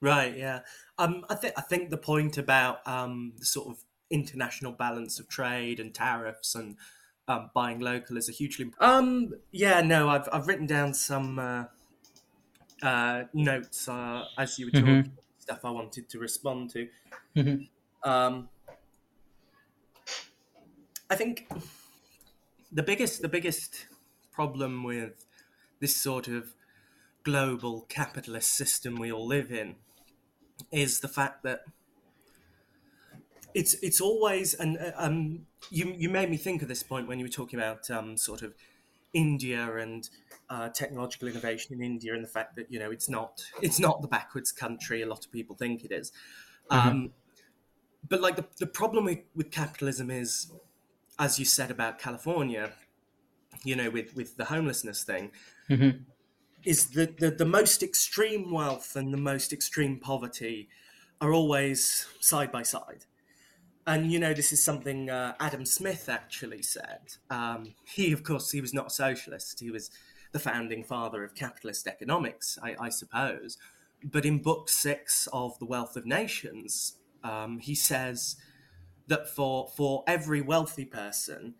Right, 0.00 0.36
yeah. 0.36 0.60
Um, 0.98 1.24
I 1.28 1.34
think 1.34 1.54
I 1.56 1.62
think 1.62 1.90
the 1.90 1.96
point 1.96 2.36
about 2.38 2.86
um, 2.86 3.32
the 3.38 3.44
sort 3.46 3.68
of 3.68 3.84
international 4.10 4.72
balance 4.72 5.18
of 5.18 5.28
trade 5.28 5.80
and 5.80 5.94
tariffs 5.94 6.54
and 6.54 6.76
um, 7.28 7.50
buying 7.54 7.80
local 7.80 8.16
is 8.16 8.28
a 8.28 8.32
hugely 8.32 8.70
um 8.78 9.34
yeah 9.50 9.80
no 9.80 10.08
I've 10.08 10.28
I've 10.32 10.46
written 10.46 10.66
down 10.66 10.94
some 10.94 11.40
uh, 11.40 11.64
uh, 12.82 13.24
notes 13.32 13.88
uh, 13.88 14.24
as 14.38 14.58
you 14.58 14.66
were 14.66 14.72
talking 14.72 15.02
hmm 15.02 15.16
stuff 15.38 15.64
I 15.64 15.70
wanted 15.70 16.08
to 16.10 16.18
respond 16.18 16.70
to. 16.70 16.88
hmm 17.34 17.68
Um, 18.02 18.48
I 21.10 21.16
think 21.16 21.46
the 22.72 22.82
biggest 22.82 23.22
the 23.22 23.28
biggest 23.28 23.86
problem 24.32 24.82
with 24.82 25.26
this 25.80 25.96
sort 25.96 26.28
of 26.28 26.54
global 27.24 27.82
capitalist 27.82 28.52
system 28.52 28.96
we 28.96 29.12
all 29.12 29.26
live 29.26 29.52
in 29.52 29.76
is 30.72 31.00
the 31.00 31.08
fact 31.08 31.42
that 31.44 31.62
it's 33.54 33.74
it's 33.74 34.00
always 34.00 34.54
and 34.54 34.78
uh, 34.78 34.92
um 34.96 35.46
you 35.70 35.92
you 35.96 36.08
made 36.08 36.30
me 36.30 36.36
think 36.36 36.62
of 36.62 36.68
this 36.68 36.82
point 36.82 37.08
when 37.08 37.18
you 37.18 37.24
were 37.24 37.30
talking 37.30 37.58
about 37.58 37.90
um 37.90 38.16
sort 38.16 38.42
of 38.42 38.54
India 39.12 39.76
and 39.78 40.10
uh, 40.50 40.68
technological 40.68 41.26
innovation 41.26 41.74
in 41.74 41.82
India 41.82 42.12
and 42.14 42.22
the 42.22 42.28
fact 42.28 42.54
that 42.56 42.70
you 42.70 42.78
know 42.78 42.90
it's 42.90 43.08
not 43.08 43.42
it's 43.62 43.80
not 43.80 44.02
the 44.02 44.08
backwards 44.08 44.52
country. 44.52 45.00
A 45.00 45.06
lot 45.06 45.24
of 45.24 45.32
people 45.32 45.56
think 45.56 45.84
it 45.84 45.92
is. 45.92 46.12
Hmm 46.70 46.96
um 46.96 47.14
but 48.08 48.20
like 48.20 48.36
the, 48.36 48.46
the 48.58 48.66
problem 48.66 49.04
with, 49.06 49.20
with 49.34 49.50
capitalism 49.50 50.10
is 50.10 50.52
as 51.18 51.38
you 51.38 51.44
said 51.44 51.70
about 51.70 51.98
California 51.98 52.74
you 53.64 53.76
know 53.76 53.90
with 53.90 54.14
with 54.16 54.36
the 54.36 54.46
homelessness 54.46 55.04
thing 55.04 55.32
hmm 55.68 56.06
is 56.66 56.90
that 56.90 57.18
the, 57.18 57.30
the 57.30 57.46
most 57.46 57.82
extreme 57.82 58.52
wealth 58.52 58.96
and 58.96 59.14
the 59.14 59.18
most 59.18 59.52
extreme 59.52 60.00
poverty 60.00 60.68
are 61.20 61.32
always 61.32 62.06
side 62.20 62.52
by 62.52 62.62
side 62.62 63.06
and 63.86 64.10
you 64.12 64.18
know 64.18 64.34
this 64.34 64.52
is 64.52 64.62
something 64.62 65.08
uh, 65.10 65.34
Adam 65.40 65.64
Smith 65.64 66.08
actually 66.08 66.62
said. 66.62 67.00
Um, 67.30 67.74
he, 67.84 68.12
of 68.12 68.24
course, 68.24 68.50
he 68.50 68.60
was 68.60 68.74
not 68.74 68.88
a 68.88 68.90
socialist. 68.90 69.60
He 69.60 69.70
was 69.70 69.90
the 70.32 70.38
founding 70.38 70.84
father 70.84 71.22
of 71.24 71.34
capitalist 71.34 71.86
economics, 71.86 72.58
I, 72.62 72.76
I 72.80 72.88
suppose. 72.88 73.58
But 74.02 74.26
in 74.26 74.42
Book 74.42 74.68
Six 74.68 75.28
of 75.32 75.58
The 75.58 75.66
Wealth 75.66 75.96
of 75.96 76.04
Nations, 76.04 76.98
um, 77.22 77.58
he 77.60 77.74
says 77.74 78.36
that 79.06 79.28
for 79.28 79.68
for 79.76 80.04
every 80.06 80.40
wealthy 80.40 80.84
person, 80.84 81.54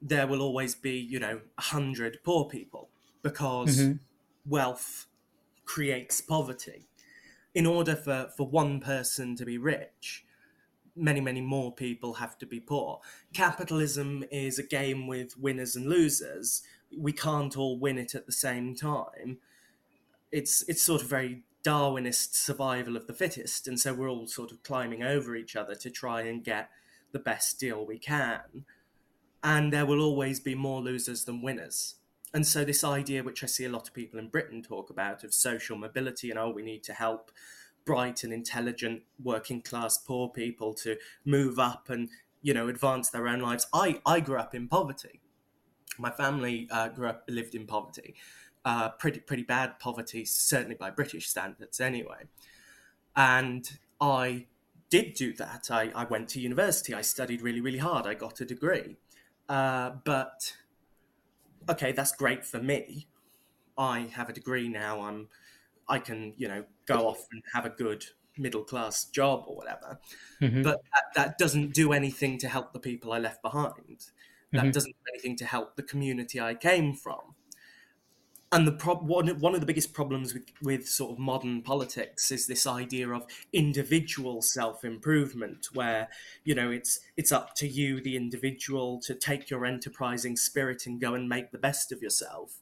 there 0.00 0.26
will 0.26 0.42
always 0.42 0.74
be 0.74 0.98
you 0.98 1.20
know 1.20 1.42
a 1.58 1.62
hundred 1.62 2.18
poor 2.24 2.46
people 2.46 2.90
because 3.22 3.90
hmm 3.90 3.98
wealth 4.48 5.06
creates 5.64 6.20
poverty. 6.20 6.88
In 7.54 7.66
order 7.66 7.96
for, 7.96 8.30
for 8.36 8.46
one 8.46 8.80
person 8.80 9.34
to 9.36 9.44
be 9.44 9.58
rich, 9.58 10.24
many, 10.94 11.20
many 11.20 11.40
more 11.40 11.72
people 11.72 12.14
have 12.14 12.38
to 12.38 12.46
be 12.46 12.60
poor. 12.60 13.00
Capitalism 13.32 14.24
is 14.30 14.58
a 14.58 14.66
game 14.66 15.06
with 15.06 15.38
winners 15.38 15.76
and 15.76 15.86
losers. 15.86 16.62
We 16.96 17.12
can't 17.12 17.56
all 17.56 17.78
win 17.78 17.98
it 17.98 18.14
at 18.14 18.26
the 18.26 18.32
same 18.32 18.74
time. 18.74 19.38
It's 20.30 20.62
it's 20.68 20.82
sort 20.82 21.02
of 21.02 21.08
very 21.08 21.42
Darwinist 21.64 22.34
survival 22.34 22.96
of 22.96 23.06
the 23.06 23.14
fittest, 23.14 23.66
and 23.66 23.80
so 23.80 23.92
we're 23.92 24.10
all 24.10 24.26
sort 24.26 24.52
of 24.52 24.62
climbing 24.62 25.02
over 25.02 25.34
each 25.34 25.56
other 25.56 25.74
to 25.74 25.90
try 25.90 26.22
and 26.22 26.44
get 26.44 26.70
the 27.12 27.18
best 27.18 27.58
deal 27.58 27.84
we 27.84 27.98
can. 27.98 28.64
And 29.42 29.72
there 29.72 29.86
will 29.86 30.00
always 30.00 30.40
be 30.40 30.54
more 30.54 30.80
losers 30.80 31.24
than 31.24 31.42
winners. 31.42 31.96
And 32.34 32.46
so 32.46 32.64
this 32.64 32.84
idea, 32.84 33.22
which 33.22 33.42
I 33.42 33.46
see 33.46 33.64
a 33.64 33.70
lot 33.70 33.88
of 33.88 33.94
people 33.94 34.18
in 34.18 34.28
Britain 34.28 34.62
talk 34.62 34.90
about, 34.90 35.24
of 35.24 35.32
social 35.32 35.78
mobility 35.78 36.30
and 36.30 36.38
oh, 36.38 36.50
we 36.50 36.62
need 36.62 36.82
to 36.84 36.92
help 36.92 37.30
bright 37.88 38.22
and 38.22 38.34
intelligent 38.34 39.00
working 39.22 39.62
class 39.62 39.96
poor 39.96 40.28
people 40.28 40.74
to 40.74 40.94
move 41.24 41.58
up 41.58 41.88
and 41.88 42.10
you 42.42 42.52
know 42.52 42.68
advance 42.68 43.08
their 43.08 43.26
own 43.26 43.40
lives. 43.40 43.66
I 43.72 44.00
I 44.04 44.20
grew 44.20 44.38
up 44.38 44.54
in 44.54 44.68
poverty. 44.68 45.20
My 45.98 46.10
family 46.10 46.68
uh, 46.70 46.88
grew 46.88 47.08
up 47.08 47.24
lived 47.28 47.54
in 47.54 47.66
poverty, 47.66 48.14
uh, 48.66 48.90
pretty 48.90 49.20
pretty 49.20 49.42
bad 49.42 49.78
poverty, 49.78 50.26
certainly 50.26 50.74
by 50.74 50.90
British 50.90 51.28
standards 51.28 51.80
anyway. 51.80 52.24
And 53.16 53.78
I 54.02 54.46
did 54.90 55.14
do 55.14 55.32
that. 55.34 55.70
I, 55.70 55.90
I 55.94 56.04
went 56.04 56.28
to 56.30 56.40
university. 56.40 56.92
I 56.92 57.00
studied 57.00 57.40
really 57.40 57.62
really 57.62 57.78
hard. 57.78 58.06
I 58.06 58.12
got 58.12 58.42
a 58.42 58.44
degree. 58.44 58.96
Uh, 59.48 59.92
but 60.04 60.54
okay, 61.68 61.92
that's 61.92 62.12
great 62.12 62.44
for 62.44 62.60
me. 62.62 63.08
I 63.78 64.00
have 64.00 64.28
a 64.30 64.34
degree 64.34 64.68
now. 64.68 65.02
I'm 65.02 65.30
I 65.88 66.00
can, 66.00 66.34
you 66.38 66.48
know, 66.48 66.66
go 66.86 67.08
off 67.08 67.26
and 67.32 67.42
have 67.54 67.66
a 67.66 67.70
good 67.70 68.06
middle 68.38 68.64
class 68.64 69.06
job 69.06 69.44
or 69.48 69.56
whatever. 69.56 70.00
hmm 70.40 70.64
But 70.64 70.78
that, 70.94 71.04
that 71.16 71.38
doesn't 71.38 71.74
do 71.74 71.92
anything 71.92 72.38
to 72.40 72.48
help 72.48 72.72
the 72.74 72.80
people 72.80 73.12
I 73.12 73.18
left 73.20 73.42
behind. 73.42 74.10
That 74.54 74.72
hmm 74.72 74.74
doesn't 74.74 74.92
do 74.92 75.12
anything 75.14 75.36
to 75.38 75.46
help 75.46 75.76
the 75.76 75.84
community 75.84 76.40
I 76.40 76.54
came 76.56 76.94
from. 76.94 77.36
And 78.50 78.66
the 78.66 78.72
prob- 78.72 79.06
one, 79.06 79.28
one 79.40 79.54
of 79.54 79.60
the 79.60 79.66
biggest 79.66 79.92
problems 79.92 80.32
with, 80.32 80.44
with 80.62 80.88
sort 80.88 81.12
of 81.12 81.18
modern 81.18 81.60
politics 81.60 82.30
is 82.30 82.46
this 82.46 82.66
idea 82.66 83.10
of 83.10 83.26
individual 83.52 84.40
self 84.40 84.84
improvement, 84.84 85.66
where 85.74 86.08
you 86.44 86.54
know 86.54 86.70
it's 86.70 87.00
it's 87.16 87.30
up 87.30 87.54
to 87.56 87.68
you, 87.68 88.00
the 88.00 88.16
individual, 88.16 89.00
to 89.04 89.14
take 89.14 89.50
your 89.50 89.66
enterprising 89.66 90.36
spirit 90.36 90.86
and 90.86 90.98
go 90.98 91.12
and 91.12 91.28
make 91.28 91.50
the 91.50 91.58
best 91.58 91.92
of 91.92 92.00
yourself 92.00 92.60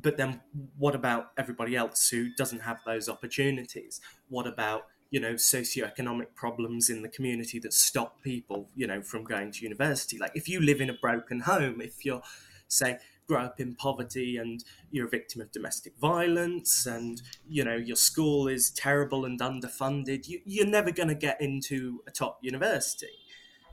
but 0.00 0.16
then 0.16 0.40
what 0.78 0.94
about 0.94 1.32
everybody 1.36 1.76
else 1.76 2.08
who 2.08 2.32
doesn't 2.36 2.60
have 2.60 2.78
those 2.86 3.08
opportunities? 3.08 4.00
What 4.28 4.46
about 4.46 4.86
you 5.10 5.20
know 5.20 5.34
socioeconomic 5.34 6.34
problems 6.34 6.88
in 6.88 7.02
the 7.02 7.08
community 7.08 7.58
that 7.58 7.72
stop 7.72 8.22
people 8.22 8.68
you 8.76 8.86
know 8.86 9.02
from 9.02 9.24
going 9.24 9.52
to 9.52 9.62
university? 9.62 10.18
Like 10.18 10.32
if 10.34 10.48
you 10.48 10.60
live 10.60 10.80
in 10.80 10.90
a 10.90 10.94
broken 10.94 11.40
home, 11.40 11.80
if 11.80 12.04
you're 12.04 12.22
say 12.68 12.98
grow 13.30 13.44
up 13.44 13.60
in 13.60 13.76
poverty 13.76 14.36
and 14.36 14.64
you're 14.90 15.06
a 15.06 15.10
victim 15.10 15.40
of 15.40 15.52
domestic 15.52 15.92
violence 16.00 16.84
and 16.84 17.22
you 17.48 17.62
know 17.62 17.76
your 17.76 17.94
school 17.94 18.48
is 18.48 18.70
terrible 18.70 19.24
and 19.24 19.38
underfunded 19.38 20.26
you, 20.26 20.40
you're 20.44 20.66
never 20.66 20.90
going 20.90 21.08
to 21.08 21.14
get 21.14 21.40
into 21.40 22.02
a 22.08 22.10
top 22.10 22.40
university. 22.42 23.06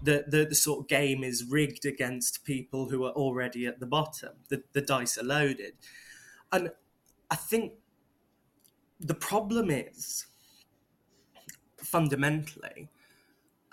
The, 0.03 0.25
the 0.27 0.45
the 0.45 0.53
sort 0.53 0.81
of 0.81 0.87
game 0.87 1.23
is 1.23 1.43
rigged 1.43 1.87
against 1.87 2.45
people 2.45 2.89
who 2.89 3.03
are 3.03 3.13
already 3.13 3.65
at 3.65 3.79
the 3.79 3.87
bottom 3.87 4.33
the, 4.49 4.61
the 4.73 4.81
dice 4.81 5.17
are 5.17 5.23
loaded. 5.23 5.73
And 6.51 6.69
I 7.31 7.35
think 7.35 7.73
the 8.99 9.15
problem 9.15 9.71
is 9.71 10.27
fundamentally, 11.77 12.89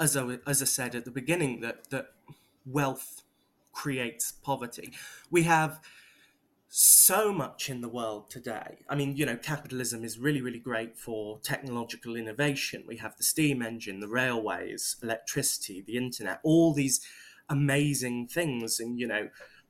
as 0.00 0.16
I, 0.16 0.38
as 0.46 0.62
I 0.62 0.64
said 0.64 0.94
at 0.94 1.04
the 1.04 1.10
beginning, 1.10 1.60
that, 1.60 1.90
that 1.90 2.06
wealth 2.64 3.23
creates 3.74 4.32
poverty. 4.32 4.92
We 5.30 5.42
have 5.42 5.80
so 6.68 7.32
much 7.32 7.70
in 7.70 7.80
the 7.82 7.88
world 7.88 8.30
today. 8.30 8.78
I 8.88 8.96
mean, 8.96 9.16
you 9.16 9.26
know, 9.26 9.36
capitalism 9.36 10.02
is 10.02 10.18
really, 10.18 10.40
really 10.40 10.58
great 10.58 10.98
for 10.98 11.38
technological 11.40 12.16
innovation. 12.16 12.84
We 12.86 12.96
have 12.96 13.16
the 13.16 13.22
steam 13.22 13.62
engine, 13.62 14.00
the 14.00 14.08
railways, 14.08 14.96
electricity, 15.02 15.84
the 15.86 15.96
internet, 15.96 16.40
all 16.42 16.74
these 16.74 17.00
amazing 17.48 18.26
things. 18.26 18.80
And, 18.80 18.98
you 18.98 19.06
know, 19.06 19.28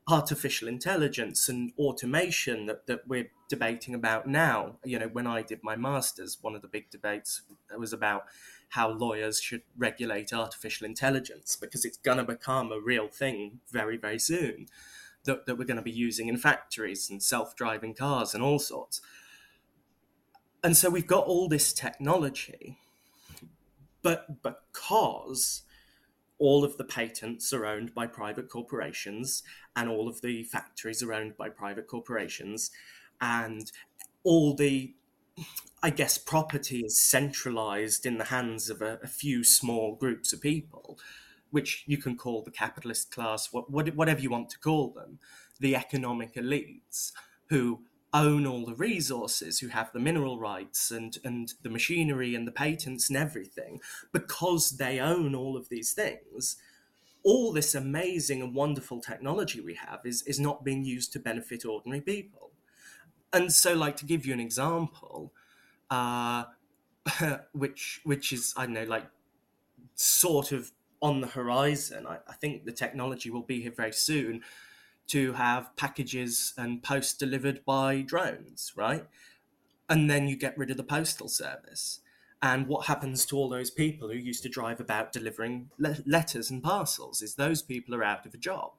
artificial 0.09 0.69
intelligence 0.69 1.49
and 1.49 1.73
automation 1.79 2.67
that, 2.67 2.87
that 2.87 3.07
we're 3.07 3.31
debating 3.49 3.95
about 3.95 4.27
now. 4.27 4.77
You 4.85 4.99
know, 4.99 5.09
when 5.09 5.27
I 5.27 5.43
did 5.43 5.61
my 5.63 5.77
master's, 5.77 6.39
one 6.41 6.55
of 6.55 6.63
the 6.63 6.69
big 6.69 6.91
debates 6.91 7.43
was 7.77 7.93
about 7.93 8.25
how 8.75 8.91
lawyers 8.91 9.41
should 9.41 9.63
regulate 9.77 10.33
artificial 10.33 10.85
intelligence 10.85 11.55
because 11.55 11.85
it's 11.85 11.97
going 11.97 12.19
to 12.19 12.25
become 12.25 12.73
a 12.73 12.81
real 12.81 13.07
thing 13.07 13.61
very, 13.71 13.97
very 13.97 14.19
soon 14.19 14.67
that, 15.25 15.47
that 15.47 15.57
we're 15.57 15.65
going 15.65 15.77
to 15.77 15.83
be 15.83 15.93
using 15.93 16.27
in 16.27 16.37
factories 16.37 17.09
and 17.09 17.23
self 17.23 17.55
driving 17.55 17.95
cars 17.95 18.35
and 18.35 18.43
all 18.43 18.59
sorts. 18.59 19.01
And 20.65 20.77
so 20.77 20.91
we've 20.91 21.07
got 21.07 21.25
all 21.27 21.49
this 21.49 21.73
technology, 21.73 22.79
but 24.03 24.43
because 24.43 25.63
all 26.39 26.65
of 26.65 26.77
the 26.77 26.85
patents 26.85 27.53
are 27.53 27.67
owned 27.67 27.95
by 27.95 28.09
private 28.09 28.49
corporations 28.49 29.45
and 29.77 29.89
all 29.89 30.09
of 30.09 30.21
the 30.21 30.43
factories 30.43 31.01
are 31.01 31.13
owned 31.13 31.37
by 31.37 31.49
private 31.49 31.87
corporations 31.87 32.73
and 33.21 33.71
all 34.25 34.53
the 34.53 34.95
i 35.83 35.91
guess 35.91 36.19
property 36.19 36.81
is 36.81 37.01
centralized 37.01 38.07
in 38.07 38.19
the 38.19 38.25
hands 38.25 38.71
of 38.71 38.81
a, 38.81 38.99
a 39.03 39.09
few 39.09 39.45
small 39.45 39.95
groups 39.95 40.33
of 40.33 40.41
people 40.41 40.99
which 41.51 41.85
you 41.87 41.97
can 41.97 42.17
call 42.17 42.43
the 42.43 42.51
capitalist 42.51 43.11
class 43.13 43.53
what, 43.53 43.71
what, 43.71 43.95
whatever 43.95 44.21
you 44.21 44.31
want 44.31 44.51
to 44.51 44.59
call 44.59 44.91
them 44.91 45.19
the 45.61 45.77
economic 45.77 46.35
elites 46.35 47.13
who 47.49 47.81
own 48.15 48.47
all 48.47 48.65
the 48.65 48.77
resources, 48.77 49.59
who 49.59 49.69
have 49.69 49.93
the 49.93 49.99
mineral 49.99 50.39
rights 50.39 50.93
and, 50.93 51.19
and 51.25 51.55
the 51.63 51.69
machinery 51.69 52.35
and 52.35 52.47
the 52.47 52.53
patents 52.53 53.11
and 53.11 53.19
everything, 53.19 53.81
because 54.13 54.77
they 54.79 55.01
own 55.01 55.35
all 55.35 55.57
of 55.57 55.69
these 55.69 55.93
things, 55.93 56.57
all 57.25 57.53
this 57.53 57.75
amazing 57.75 58.41
and 58.41 58.55
wonderful 58.55 59.01
technology 59.01 59.61
we 59.61 59.75
have 59.75 60.01
is, 60.05 60.23
is 60.23 60.39
not 60.39 60.65
being 60.65 60.85
used 60.85 61.13
to 61.13 61.19
benefit 61.19 61.65
ordinary 61.65 62.01
people. 62.01 62.53
And 63.35 63.53
so, 63.53 63.75
like 63.75 63.97
to 63.97 64.07
give 64.07 64.25
you 64.25 64.33
an 64.33 64.41
example, 64.41 65.33
uh, 65.91 66.45
which 67.53 68.01
which 68.05 68.33
is 68.33 68.55
I 68.57 68.65
don't 68.65 68.75
know, 68.75 68.85
like 68.85 69.07
sort 69.97 70.53
of 70.53 70.71
on 71.03 71.21
the 71.21 71.27
horizon. 71.27 72.07
I, 72.07 72.19
I 72.29 72.35
think 72.35 72.65
the 72.65 72.73
technology 72.73 73.31
will 73.31 73.43
be 73.43 73.61
here 73.61 73.73
very 73.77 73.93
soon 73.93 74.43
to 75.09 75.35
have 75.35 75.77
packages 75.77 76.55
and 76.57 76.83
posts 76.83 77.13
delivered 77.13 77.65
by 77.65 78.01
drones, 78.01 78.73
right? 78.77 79.07
And 79.89 80.09
then 80.09 80.29
you 80.29 80.37
get 80.37 80.57
rid 80.57 80.71
of 80.71 80.77
the 80.77 80.85
postal 80.85 81.29
service. 81.29 82.01
And 82.41 82.67
what 82.67 82.87
happens 82.87 83.27
to 83.27 83.37
all 83.37 83.49
those 83.49 83.71
people 83.71 84.09
who 84.09 84.17
used 84.17 84.43
to 84.45 84.49
drive 84.49 84.81
about 84.81 85.13
delivering 85.13 85.71
le- 85.79 85.99
letters 86.07 86.51
and 86.51 86.63
parcels 86.63 87.21
is 87.21 87.35
those 87.35 87.63
people 87.63 87.95
are 87.95 88.05
out 88.05 88.27
of 88.27 88.33
a 88.35 88.39
job. 88.39 88.73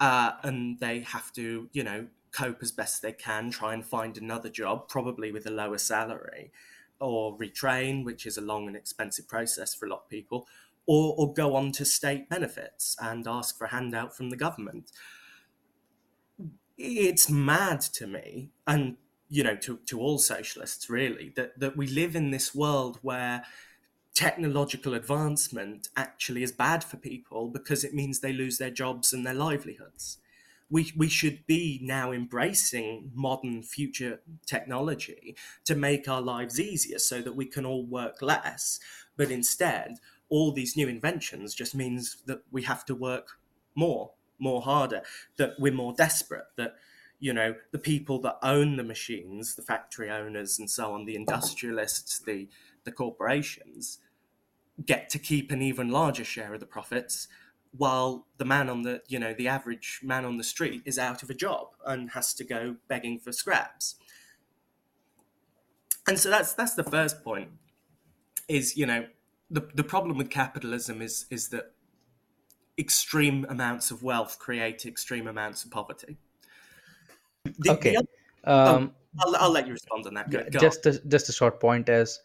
Uh, 0.00 0.32
and 0.42 0.80
they 0.80 1.00
have 1.00 1.32
to, 1.34 1.68
you 1.72 1.84
know, 1.84 2.06
cope 2.34 2.62
as 2.62 2.72
best 2.72 3.00
they 3.00 3.12
can, 3.12 3.50
try 3.50 3.72
and 3.72 3.86
find 3.86 4.18
another 4.18 4.48
job, 4.48 4.88
probably 4.88 5.30
with 5.32 5.46
a 5.46 5.50
lower 5.50 5.78
salary, 5.78 6.50
or 7.00 7.38
retrain, 7.38 8.04
which 8.04 8.26
is 8.26 8.36
a 8.36 8.42
long 8.42 8.66
and 8.66 8.76
expensive 8.76 9.28
process 9.28 9.74
for 9.74 9.86
a 9.86 9.88
lot 9.88 10.02
of 10.04 10.08
people, 10.08 10.46
or, 10.86 11.14
or 11.16 11.32
go 11.32 11.54
on 11.54 11.72
to 11.72 11.84
state 11.84 12.28
benefits 12.28 12.96
and 13.00 13.26
ask 13.26 13.56
for 13.56 13.64
a 13.64 13.70
handout 13.70 14.16
from 14.16 14.30
the 14.30 14.36
government. 14.36 14.90
It's 16.76 17.30
mad 17.30 17.80
to 17.80 18.06
me, 18.06 18.50
and 18.66 18.96
you 19.28 19.42
know, 19.42 19.56
to, 19.56 19.78
to 19.86 20.00
all 20.00 20.18
socialists 20.18 20.90
really, 20.90 21.32
that, 21.36 21.58
that 21.58 21.76
we 21.76 21.86
live 21.86 22.14
in 22.14 22.30
this 22.30 22.54
world 22.54 22.98
where 23.02 23.44
technological 24.14 24.94
advancement 24.94 25.88
actually 25.96 26.42
is 26.42 26.52
bad 26.52 26.84
for 26.84 26.96
people 26.96 27.48
because 27.48 27.82
it 27.82 27.94
means 27.94 28.20
they 28.20 28.32
lose 28.32 28.58
their 28.58 28.70
jobs 28.70 29.12
and 29.12 29.26
their 29.26 29.34
livelihoods. 29.34 30.18
We, 30.74 30.92
we 30.96 31.08
should 31.08 31.46
be 31.46 31.78
now 31.82 32.10
embracing 32.10 33.12
modern 33.14 33.62
future 33.62 34.20
technology 34.44 35.36
to 35.66 35.76
make 35.76 36.08
our 36.08 36.20
lives 36.20 36.58
easier 36.58 36.98
so 36.98 37.22
that 37.22 37.36
we 37.36 37.46
can 37.46 37.64
all 37.64 37.86
work 37.86 38.20
less. 38.20 38.80
But 39.16 39.30
instead, 39.30 39.98
all 40.28 40.50
these 40.50 40.76
new 40.76 40.88
inventions 40.88 41.54
just 41.54 41.76
means 41.76 42.16
that 42.26 42.42
we 42.50 42.62
have 42.62 42.84
to 42.86 42.94
work 42.96 43.38
more, 43.76 44.14
more 44.40 44.62
harder, 44.62 45.02
that 45.36 45.52
we're 45.60 45.72
more 45.72 45.92
desperate, 45.92 46.46
that 46.56 46.74
you 47.20 47.32
know 47.32 47.54
the 47.70 47.78
people 47.78 48.18
that 48.22 48.38
own 48.42 48.76
the 48.76 48.82
machines, 48.82 49.54
the 49.54 49.62
factory 49.62 50.10
owners 50.10 50.58
and 50.58 50.68
so 50.68 50.92
on, 50.92 51.04
the 51.04 51.14
industrialists, 51.14 52.18
the 52.18 52.48
the 52.82 52.90
corporations, 52.90 54.00
get 54.84 55.08
to 55.10 55.20
keep 55.20 55.52
an 55.52 55.62
even 55.62 55.88
larger 55.88 56.24
share 56.24 56.52
of 56.52 56.58
the 56.58 56.66
profits, 56.66 57.28
while 57.76 58.26
the 58.38 58.44
man 58.44 58.68
on 58.68 58.82
the 58.82 59.02
you 59.08 59.18
know 59.18 59.34
the 59.34 59.48
average 59.48 60.00
man 60.02 60.24
on 60.24 60.36
the 60.36 60.44
street 60.44 60.82
is 60.84 60.98
out 60.98 61.22
of 61.22 61.30
a 61.30 61.34
job 61.34 61.68
and 61.86 62.10
has 62.10 62.32
to 62.34 62.44
go 62.44 62.76
begging 62.88 63.18
for 63.18 63.32
scraps. 63.32 63.96
And 66.06 66.18
so 66.18 66.30
that's 66.30 66.52
that's 66.54 66.74
the 66.74 66.84
first 66.84 67.24
point. 67.24 67.50
Is 68.48 68.76
you 68.76 68.86
know 68.86 69.06
the 69.50 69.68
the 69.74 69.84
problem 69.84 70.18
with 70.18 70.30
capitalism 70.30 71.02
is 71.02 71.26
is 71.30 71.48
that 71.48 71.72
extreme 72.78 73.46
amounts 73.48 73.90
of 73.90 74.02
wealth 74.02 74.38
create 74.38 74.84
extreme 74.86 75.26
amounts 75.28 75.64
of 75.64 75.70
poverty. 75.70 76.16
The, 77.44 77.72
Okay. 77.72 77.92
the 77.92 77.96
other, 77.98 78.08
oh, 78.44 78.76
Um, 78.76 78.92
I'll, 79.20 79.36
I'll 79.36 79.50
let 79.50 79.66
you 79.66 79.72
respond 79.72 80.06
on 80.06 80.14
that. 80.14 80.28
Go, 80.30 80.38
go 80.38 80.44
on. 80.44 80.50
just 80.50 80.86
a, 80.86 80.98
just 81.06 81.28
a 81.28 81.32
short 81.32 81.60
point 81.60 81.88
is 81.88 82.20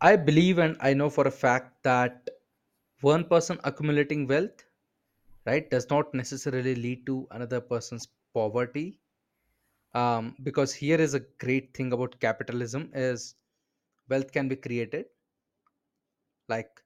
I 0.00 0.16
believe 0.16 0.58
and 0.58 0.76
I 0.80 0.94
know 0.94 1.08
for 1.10 1.28
a 1.28 1.30
fact 1.30 1.84
that 1.84 2.28
one 3.02 3.24
person 3.26 3.58
accumulating 3.64 4.26
wealth, 4.26 4.64
right, 5.46 5.70
does 5.70 5.90
not 5.90 6.14
necessarily 6.14 6.74
lead 6.74 7.06
to 7.06 7.28
another 7.32 7.60
person's 7.60 8.08
poverty. 8.34 9.00
Um, 9.94 10.36
because 10.42 10.74
here 10.74 11.00
is 11.00 11.14
a 11.14 11.20
great 11.38 11.74
thing 11.74 11.92
about 11.92 12.20
capitalism 12.20 12.90
is 12.94 13.36
wealth 14.08 14.32
can 14.32 14.48
be 14.48 14.56
created. 14.56 15.06
Like 16.48 16.82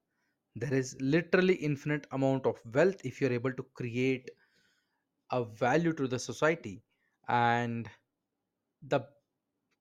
there 0.56 0.74
is 0.74 0.96
literally 1.00 1.54
infinite 1.54 2.06
amount 2.12 2.46
of 2.46 2.60
wealth 2.74 3.00
if 3.04 3.20
you're 3.20 3.32
able 3.32 3.52
to 3.52 3.62
create 3.74 4.30
a 5.32 5.44
value 5.44 5.92
to 5.94 6.08
the 6.08 6.18
society. 6.18 6.82
And 7.28 7.88
the 8.82 9.02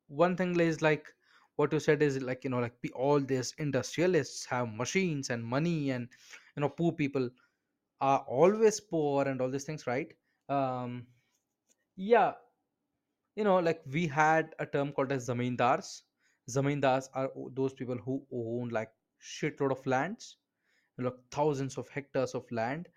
one 0.07 0.37
thing 0.37 0.59
is 0.59 0.81
like 0.81 1.14
what 1.55 1.71
you 1.73 1.79
said 1.79 2.01
is 2.01 2.21
like 2.21 2.43
you 2.43 2.49
know 2.49 2.59
like 2.59 2.73
all 2.95 3.19
these 3.19 3.53
industrialists 3.57 4.45
have 4.45 4.73
machines 4.73 5.29
and 5.29 5.43
money 5.43 5.91
and 5.91 6.07
you 6.55 6.61
know 6.61 6.69
poor 6.69 6.91
people 6.91 7.29
are 8.01 8.19
always 8.27 8.79
poor 8.79 9.27
and 9.27 9.41
all 9.41 9.49
these 9.49 9.63
things 9.65 9.87
right? 9.87 10.13
Um 10.49 11.07
yeah 11.95 12.33
you 13.35 13.43
know 13.43 13.57
like 13.59 13.81
we 13.91 14.07
had 14.07 14.53
a 14.59 14.65
term 14.65 14.91
called 14.91 15.11
as 15.11 15.27
zamindars. 15.29 16.01
Zamindars 16.49 17.09
are 17.13 17.29
those 17.53 17.73
people 17.73 17.97
who 17.97 18.23
own 18.31 18.69
like 18.69 18.91
shitload 19.21 19.71
of 19.71 19.85
lands 19.85 20.37
like 20.97 21.13
thousands 21.31 21.77
of 21.77 21.89
hectares 21.89 22.33
of 22.35 22.49
land 22.51 22.87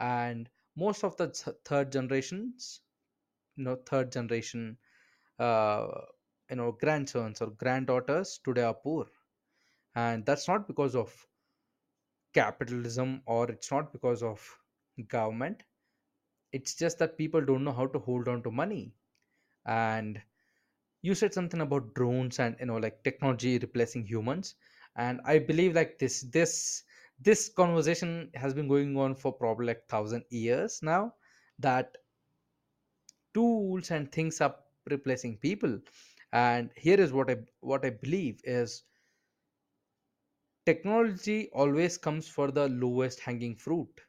and 0.00 0.48
most 0.76 1.04
of 1.04 1.16
the 1.16 1.28
th- 1.28 1.56
third 1.64 1.92
generations 1.92 2.80
you 3.56 3.64
know 3.64 3.76
third 3.86 4.12
generation 4.12 4.76
uh, 5.38 5.86
you 6.52 6.58
know 6.58 6.72
grandsons 6.84 7.42
or 7.42 7.48
granddaughters 7.64 8.40
today 8.44 8.62
are 8.64 8.74
poor. 8.74 9.06
And 9.96 10.26
that's 10.26 10.48
not 10.48 10.68
because 10.68 10.96
of 10.96 11.14
capitalism 12.34 13.22
or 13.26 13.50
it's 13.50 13.70
not 13.70 13.92
because 13.92 14.22
of 14.22 14.58
government. 15.08 15.62
It's 16.52 16.74
just 16.74 16.98
that 16.98 17.18
people 17.18 17.44
don't 17.44 17.64
know 17.64 17.72
how 17.72 17.86
to 17.88 17.98
hold 17.98 18.28
on 18.28 18.42
to 18.44 18.50
money. 18.50 18.94
And 19.66 20.20
you 21.02 21.14
said 21.14 21.34
something 21.34 21.60
about 21.60 21.94
drones 21.94 22.38
and 22.40 22.56
you 22.60 22.66
know 22.66 22.76
like 22.78 23.04
technology 23.04 23.58
replacing 23.58 24.06
humans. 24.06 24.54
And 24.96 25.20
i 25.26 25.38
believe 25.38 25.74
like 25.74 25.98
this 25.98 26.22
this 26.22 26.84
this 27.20 27.48
conversation 27.48 28.30
has 28.34 28.54
been 28.54 28.68
going 28.68 28.96
on 28.96 29.14
for 29.14 29.32
probably 29.32 29.66
like 29.68 29.88
thousand 29.88 30.24
years 30.30 30.80
now 30.82 31.14
that 31.58 31.96
tools 33.34 33.90
and 33.90 34.10
things 34.12 34.40
are 34.40 34.54
replacing 34.90 35.36
people 35.38 35.78
and 36.32 36.70
here 36.76 37.00
is 37.00 37.12
what 37.12 37.30
i 37.30 37.36
what 37.60 37.84
i 37.84 37.90
believe 37.90 38.40
is 38.44 38.84
technology 40.66 41.48
always 41.52 41.96
comes 41.96 42.26
for 42.28 42.50
the 42.50 42.68
lowest 42.68 43.20
hanging 43.20 43.54
fruit. 43.54 44.00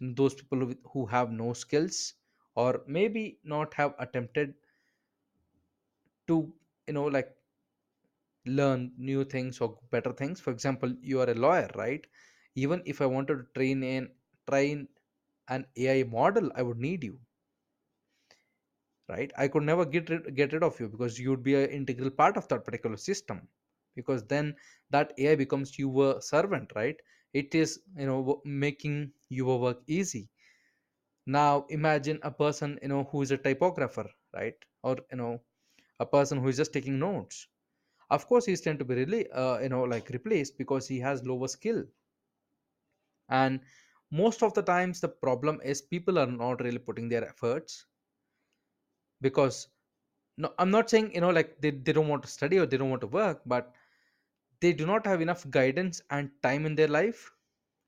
And 0.00 0.16
those 0.16 0.34
people 0.34 0.72
who 0.92 1.06
have 1.06 1.30
no 1.30 1.52
skills 1.52 2.14
or 2.56 2.82
maybe 2.88 3.38
not 3.44 3.74
have 3.74 3.94
attempted 4.00 4.54
to 6.28 6.52
you 6.86 6.94
know 6.94 7.04
like 7.06 7.34
learn 8.46 8.92
new 8.98 9.24
things 9.24 9.60
or 9.60 9.78
better 9.90 10.12
things. 10.12 10.40
For 10.40 10.50
example 10.50 10.92
you 11.00 11.20
are 11.20 11.30
a 11.30 11.34
lawyer 11.34 11.70
right? 11.76 12.04
Even 12.56 12.82
if 12.86 13.00
i 13.00 13.06
wanted 13.06 13.36
to 13.38 13.46
train 13.58 13.82
an 13.84 14.10
train 14.50 14.88
an 15.48 15.66
ai 15.76 16.02
model 16.04 16.50
i 16.56 16.62
would 16.62 16.78
need 16.78 17.04
you 17.04 17.20
right? 19.08 19.32
I 19.36 19.48
could 19.48 19.62
never 19.62 19.84
get 19.84 20.10
rid, 20.10 20.34
get 20.34 20.52
rid 20.52 20.62
of 20.62 20.78
you 20.80 20.88
because 20.88 21.18
you 21.18 21.30
would 21.30 21.42
be 21.42 21.54
an 21.54 21.70
integral 21.70 22.10
part 22.10 22.36
of 22.36 22.48
that 22.48 22.64
particular 22.64 22.96
system. 22.96 23.48
Because 23.96 24.24
then 24.26 24.54
that 24.90 25.12
ai 25.18 25.34
becomes 25.36 25.78
your 25.78 26.20
servant 26.20 26.72
right? 26.76 26.96
It 27.32 27.54
is 27.54 27.80
you 27.96 28.06
know 28.06 28.40
making 28.44 29.12
your 29.28 29.60
work 29.60 29.82
easy. 29.86 30.28
Now 31.26 31.66
imagine 31.68 32.18
a 32.22 32.30
person 32.30 32.78
you 32.82 32.88
know 32.88 33.04
who 33.04 33.22
is 33.22 33.30
a 33.30 33.38
typographer 33.38 34.10
right? 34.34 34.56
Or 34.82 34.96
you 35.10 35.16
know 35.18 35.40
a 36.00 36.06
person 36.06 36.38
who 36.40 36.48
is 36.48 36.56
just 36.56 36.72
taking 36.72 36.98
notes. 36.98 37.48
Of 38.10 38.26
course 38.26 38.46
he's 38.46 38.60
tend 38.62 38.78
to 38.80 38.84
be 38.84 38.94
really 38.94 39.30
uh, 39.30 39.58
you 39.60 39.68
know 39.68 39.84
like 39.84 40.08
replaced 40.10 40.58
because 40.58 40.88
he 40.88 41.00
has 41.00 41.26
lower 41.26 41.48
skill. 41.48 41.84
And 43.30 43.60
most 44.10 44.42
of 44.42 44.54
the 44.54 44.62
times 44.62 45.00
the 45.00 45.08
problem 45.08 45.60
is 45.64 45.80
people 45.82 46.18
are 46.18 46.26
not 46.26 46.60
really 46.62 46.78
putting 46.78 47.08
their 47.08 47.26
efforts 47.28 47.86
because 49.20 49.68
no 50.36 50.52
i'm 50.58 50.70
not 50.70 50.90
saying 50.90 51.12
you 51.14 51.20
know 51.20 51.30
like 51.30 51.60
they, 51.60 51.70
they 51.70 51.92
don't 51.92 52.08
want 52.08 52.22
to 52.22 52.28
study 52.28 52.58
or 52.58 52.66
they 52.66 52.76
don't 52.76 52.90
want 52.90 53.00
to 53.00 53.06
work 53.08 53.42
but 53.46 53.74
they 54.60 54.72
do 54.72 54.86
not 54.86 55.06
have 55.06 55.20
enough 55.20 55.48
guidance 55.50 56.02
and 56.10 56.30
time 56.42 56.66
in 56.66 56.74
their 56.74 56.88
life 56.88 57.30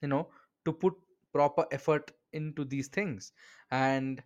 you 0.03 0.09
know 0.09 0.29
to 0.65 0.73
put 0.73 0.95
proper 1.33 1.67
effort 1.73 2.13
into 2.33 2.65
these 2.65 2.89
things. 2.89 3.33
And 3.71 4.23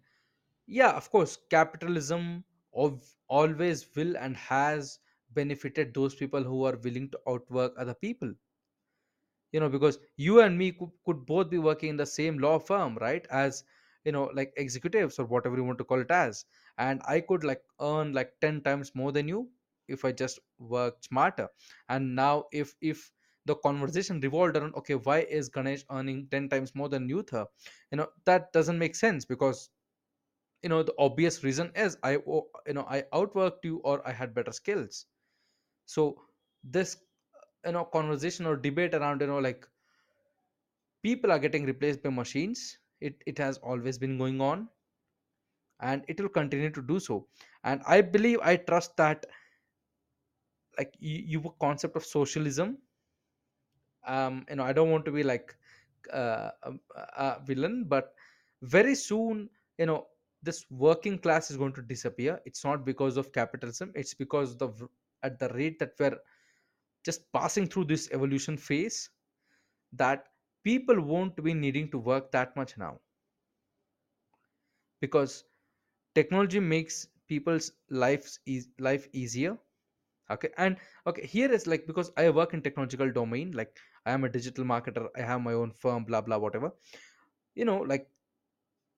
yeah 0.67 0.91
of 0.93 1.11
course 1.11 1.39
capitalism 1.51 2.45
of 2.75 3.03
always 3.29 3.87
will 3.97 4.17
and 4.17 4.37
has 4.37 4.99
benefited 5.33 5.95
those 5.95 6.15
people 6.15 6.43
who 6.43 6.65
are 6.65 6.77
willing 6.77 7.11
to 7.11 7.21
outwork 7.29 7.75
other 7.79 7.95
people. 7.95 8.33
You 9.53 9.61
know 9.61 9.69
because 9.71 9.99
you 10.17 10.41
and 10.41 10.59
me 10.59 10.73
could, 10.73 10.91
could 11.05 11.25
both 11.27 11.49
be 11.51 11.59
working 11.59 11.91
in 11.91 11.97
the 11.97 12.07
same 12.07 12.39
law 12.39 12.59
firm 12.59 12.97
right 13.01 13.27
as 13.31 13.65
you 14.05 14.13
know 14.13 14.25
like 14.35 14.53
executives 14.57 15.19
or 15.19 15.25
whatever 15.27 15.57
you 15.57 15.65
want 15.65 15.79
to 15.79 15.85
call 15.85 16.01
it 16.01 16.11
as 16.11 16.45
and 16.79 17.01
i 17.07 17.21
could 17.21 17.45
like 17.45 17.63
earn 17.81 18.13
like 18.13 18.33
10 18.41 18.61
times 18.63 18.95
more 18.95 19.13
than 19.13 19.29
you 19.29 19.49
if 19.89 20.05
i 20.05 20.11
just 20.13 20.41
worked 20.59 21.05
smarter. 21.05 21.49
And 21.89 22.15
now 22.17 22.45
if 22.53 22.75
if 22.81 23.13
the 23.45 23.55
conversation 23.57 24.21
revolved 24.21 24.57
around 24.57 24.75
okay 24.77 24.95
why 24.95 25.21
is 25.21 25.49
ganesh 25.49 25.85
earning 25.91 26.27
10 26.31 26.49
times 26.49 26.75
more 26.75 26.89
than 26.89 27.09
you 27.09 27.25
sir 27.29 27.47
you 27.91 27.99
know 27.99 28.09
that 28.25 28.53
doesn't 28.53 28.79
make 28.79 28.95
sense 28.95 29.25
because 29.27 29.71
you 30.63 30.69
know 30.69 30.83
the 30.83 30.95
obvious 30.99 31.43
reason 31.45 31.71
is 31.75 31.97
i 32.03 32.17
o- 32.17 32.49
you 32.67 32.75
know 32.75 32.87
i 32.89 33.03
outworked 33.13 33.65
you 33.65 33.79
or 33.85 34.07
i 34.07 34.13
had 34.13 34.35
better 34.35 34.53
skills. 34.53 35.07
So 35.87 36.23
this 36.65 36.97
you 37.67 37.73
know 37.73 37.85
conversation 37.85 38.47
or 38.47 38.57
debate 38.57 38.95
around 38.95 39.21
you 39.21 39.27
know 39.29 39.39
like 39.39 39.67
people 41.03 41.31
are 41.31 41.39
getting 41.39 41.65
replaced 41.67 42.03
by 42.03 42.11
machines. 42.11 42.79
It 43.01 43.23
it 43.27 43.39
has 43.39 43.59
always 43.59 43.99
been 43.99 44.19
going 44.19 44.41
on 44.41 44.69
and 45.81 46.03
it 46.09 46.21
will 46.21 46.29
continue 46.29 46.71
to 46.71 46.83
do 46.83 46.99
so. 46.99 47.27
And 47.65 47.81
i 47.87 48.01
believe 48.01 48.39
i 48.43 48.57
trust 48.57 48.97
that 48.97 49.27
like 50.79 50.95
you, 50.99 51.41
you 51.41 51.55
concept 51.61 51.97
of 51.97 52.05
socialism 52.05 52.79
um 54.07 54.45
you 54.51 54.57
know 54.57 54.65
i 54.65 54.73
don't 54.73 54.91
want 54.91 55.05
to 55.05 55.13
be 55.13 55.23
like 55.23 55.55
uh, 56.13 56.51
a, 56.63 56.73
a 57.17 57.41
villain 57.45 57.85
but 57.89 58.13
very 58.63 58.95
soon 58.95 59.49
you 59.79 59.87
know 59.87 60.07
this 60.43 60.65
working 60.71 61.19
class 61.19 61.51
is 61.51 61.57
going 61.57 61.73
to 61.73 61.81
disappear. 61.81 62.39
It's 62.45 62.65
not 62.65 62.85
because 62.85 63.17
of 63.17 63.33
capitalism. 63.33 63.93
It's 63.95 64.13
because 64.13 64.59
the 64.59 64.69
at 65.23 65.39
the 65.39 65.49
rate 65.49 65.79
that 65.79 65.93
we're 65.99 66.19
just 67.05 67.33
passing 67.33 67.67
through 67.67 67.85
this 67.85 68.11
evolution 68.13 68.57
phase 68.59 69.09
that 69.93 70.27
people 70.65 71.01
won't 71.01 71.43
be 71.43 71.55
needing 71.55 71.91
to 71.93 71.99
work 71.99 72.31
that 72.33 72.55
much 72.57 72.77
now. 72.77 73.01
Because 75.01 75.45
technology 76.15 76.61
makes 76.61 77.09
people's 77.29 77.73
lives 77.91 78.39
life 78.79 79.09
easier. 79.13 79.59
Okay 80.31 80.51
and 80.59 80.77
okay 81.07 81.27
here 81.27 81.53
is 81.53 81.67
like 81.67 81.87
because 81.87 82.11
i 82.17 82.31
work 82.31 82.55
in 82.55 82.63
technological 82.63 83.11
domain 83.13 83.53
like 83.53 83.79
i 84.07 84.13
am 84.13 84.25
a 84.25 84.29
digital 84.29 84.65
marketer 84.65 85.09
i 85.17 85.23
have 85.31 85.41
my 85.43 85.53
own 85.53 85.71
firm 85.73 86.05
blah 86.05 86.21
blah 86.23 86.39
whatever. 86.39 86.73
You 87.55 87.65
know 87.67 87.79
like 87.79 88.09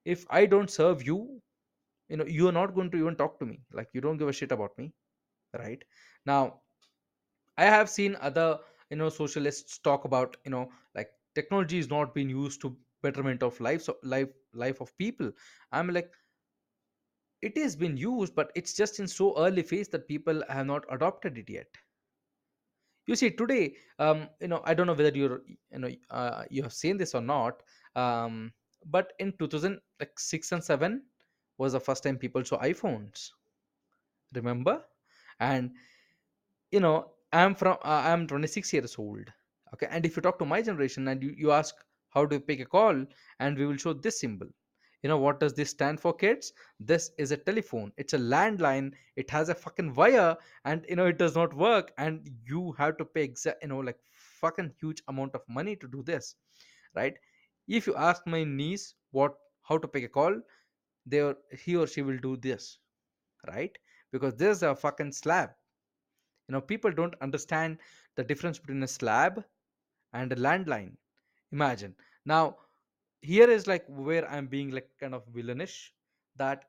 if 0.04 0.24
i 0.30 0.46
don't 0.46 0.70
serve 0.70 1.02
you 1.06 1.18
you 2.08 2.16
know 2.16 2.26
you're 2.26 2.52
not 2.52 2.74
going 2.74 2.90
to 2.90 2.98
even 2.98 3.16
talk 3.16 3.38
to 3.40 3.46
me. 3.46 3.60
Like 3.72 3.88
you 3.92 4.00
don't 4.00 4.18
give 4.18 4.28
a 4.28 4.32
shit 4.32 4.52
about 4.52 4.76
me 4.78 4.92
right? 5.58 5.82
Now 6.26 6.60
i 7.58 7.64
have 7.64 7.88
seen 7.90 8.16
other 8.28 8.58
you 8.90 8.96
know 8.96 9.08
socialists 9.08 9.78
talk 9.78 10.04
about 10.04 10.36
you 10.44 10.50
know 10.50 10.70
like 10.94 11.10
technology 11.34 11.78
is 11.78 11.90
not 11.90 12.14
being 12.14 12.30
used 12.30 12.60
to 12.62 12.76
betterment 13.02 13.42
of 13.42 13.58
life 13.60 13.82
so 13.82 13.96
life 14.02 14.28
life 14.54 14.80
of 14.80 14.96
people. 14.98 15.30
I'm 15.72 15.90
like 15.90 16.10
it 17.46 17.56
is 17.64 17.76
been 17.76 17.96
used 17.96 18.34
but 18.34 18.50
it's 18.54 18.74
just 18.74 18.98
in 19.00 19.08
so 19.08 19.34
early 19.46 19.62
phase 19.62 19.88
that 19.88 20.08
people 20.08 20.42
have 20.48 20.66
not 20.66 20.84
adopted 20.90 21.38
it 21.38 21.48
yet. 21.50 21.68
You 23.06 23.16
see 23.16 23.30
today 23.30 23.74
um 23.98 24.28
you 24.40 24.48
know 24.48 24.62
i 24.64 24.74
don't 24.74 24.86
know 24.86 24.94
whether 24.94 25.16
you're 25.16 25.40
you 25.72 25.78
know 25.78 25.90
uh, 26.10 26.44
you 26.50 26.62
have 26.62 26.72
seen 26.72 26.96
this 26.98 27.14
or 27.14 27.20
not 27.22 27.62
um 27.94 28.52
but 28.84 29.12
in 29.18 29.32
2006 29.38 30.52
and 30.52 30.64
7 30.64 31.02
was 31.58 31.72
the 31.72 31.80
first 31.80 32.02
time 32.04 32.18
people 32.18 32.44
saw 32.44 32.58
iphones. 32.62 33.30
Remember? 34.34 34.84
And 35.40 35.72
you 36.70 36.80
know 36.80 37.10
i'm 37.32 37.54
from 37.54 37.76
uh, 37.84 38.02
i'm 38.10 38.26
26 38.26 38.72
years 38.72 38.96
old 38.98 39.32
okay? 39.74 39.88
And 39.90 40.04
if 40.06 40.16
you 40.16 40.22
talk 40.22 40.38
to 40.38 40.46
my 40.46 40.62
generation 40.62 41.08
and 41.08 41.22
you, 41.22 41.34
you 41.36 41.50
ask 41.52 41.74
how 42.10 42.26
you 42.30 42.40
pick 42.40 42.60
a 42.60 42.66
call? 42.66 43.04
And 43.40 43.58
we 43.58 43.66
will 43.66 43.76
show 43.76 43.92
this 43.92 44.20
symbol 44.20 44.48
you 45.02 45.08
know 45.08 45.18
what 45.18 45.40
does 45.40 45.54
this 45.54 45.70
stand 45.70 46.00
for 46.00 46.12
kids? 46.12 46.52
This 46.80 47.10
is 47.18 47.30
a 47.30 47.36
telephone. 47.36 47.92
It's 47.96 48.14
a 48.14 48.18
landline. 48.18 48.92
It 49.16 49.30
has 49.30 49.48
a 49.48 49.54
fucking 49.54 49.94
wire 49.94 50.36
and 50.64 50.84
you 50.88 50.96
know 50.96 51.06
it 51.06 51.18
does 51.18 51.34
not 51.34 51.54
work. 51.54 51.92
And 51.98 52.28
you 52.44 52.72
have 52.78 52.96
to 52.98 53.04
pay 53.04 53.22
exact 53.24 53.62
you 53.62 53.68
know 53.68 53.78
like 53.78 53.98
fucking 54.40 54.72
huge 54.80 55.02
amount 55.08 55.34
of 55.34 55.42
money 55.48 55.76
to 55.76 55.88
do 55.88 56.02
this 56.02 56.34
right? 56.94 57.14
If 57.68 57.86
you 57.86 57.94
ask 57.96 58.26
my 58.26 58.44
niece 58.44 58.94
what 59.10 59.34
how 59.62 59.78
to 59.78 59.88
pick 59.88 60.04
a 60.04 60.08
call 60.08 60.40
they 61.06 61.20
or 61.20 61.36
he 61.52 61.76
or 61.76 61.86
she 61.86 62.02
will 62.02 62.18
do 62.18 62.36
this 62.36 62.78
right? 63.48 63.76
Because 64.12 64.34
this 64.34 64.58
is 64.58 64.62
a 64.62 64.74
fucking 64.74 65.12
slab. 65.12 65.50
You 66.48 66.54
know 66.54 66.60
people 66.60 66.90
don't 66.92 67.14
understand 67.20 67.78
the 68.16 68.24
difference 68.24 68.58
between 68.58 68.82
a 68.82 68.88
slab 68.88 69.44
and 70.12 70.32
a 70.32 70.36
landline. 70.36 70.92
Imagine. 71.52 71.94
Now 72.24 72.56
here 73.30 73.48
is 73.50 73.66
like 73.66 73.84
where 73.88 74.30
i'm 74.30 74.46
being 74.46 74.70
like 74.70 74.88
kind 75.00 75.14
of 75.14 75.26
villainish 75.38 75.76
that 76.36 76.64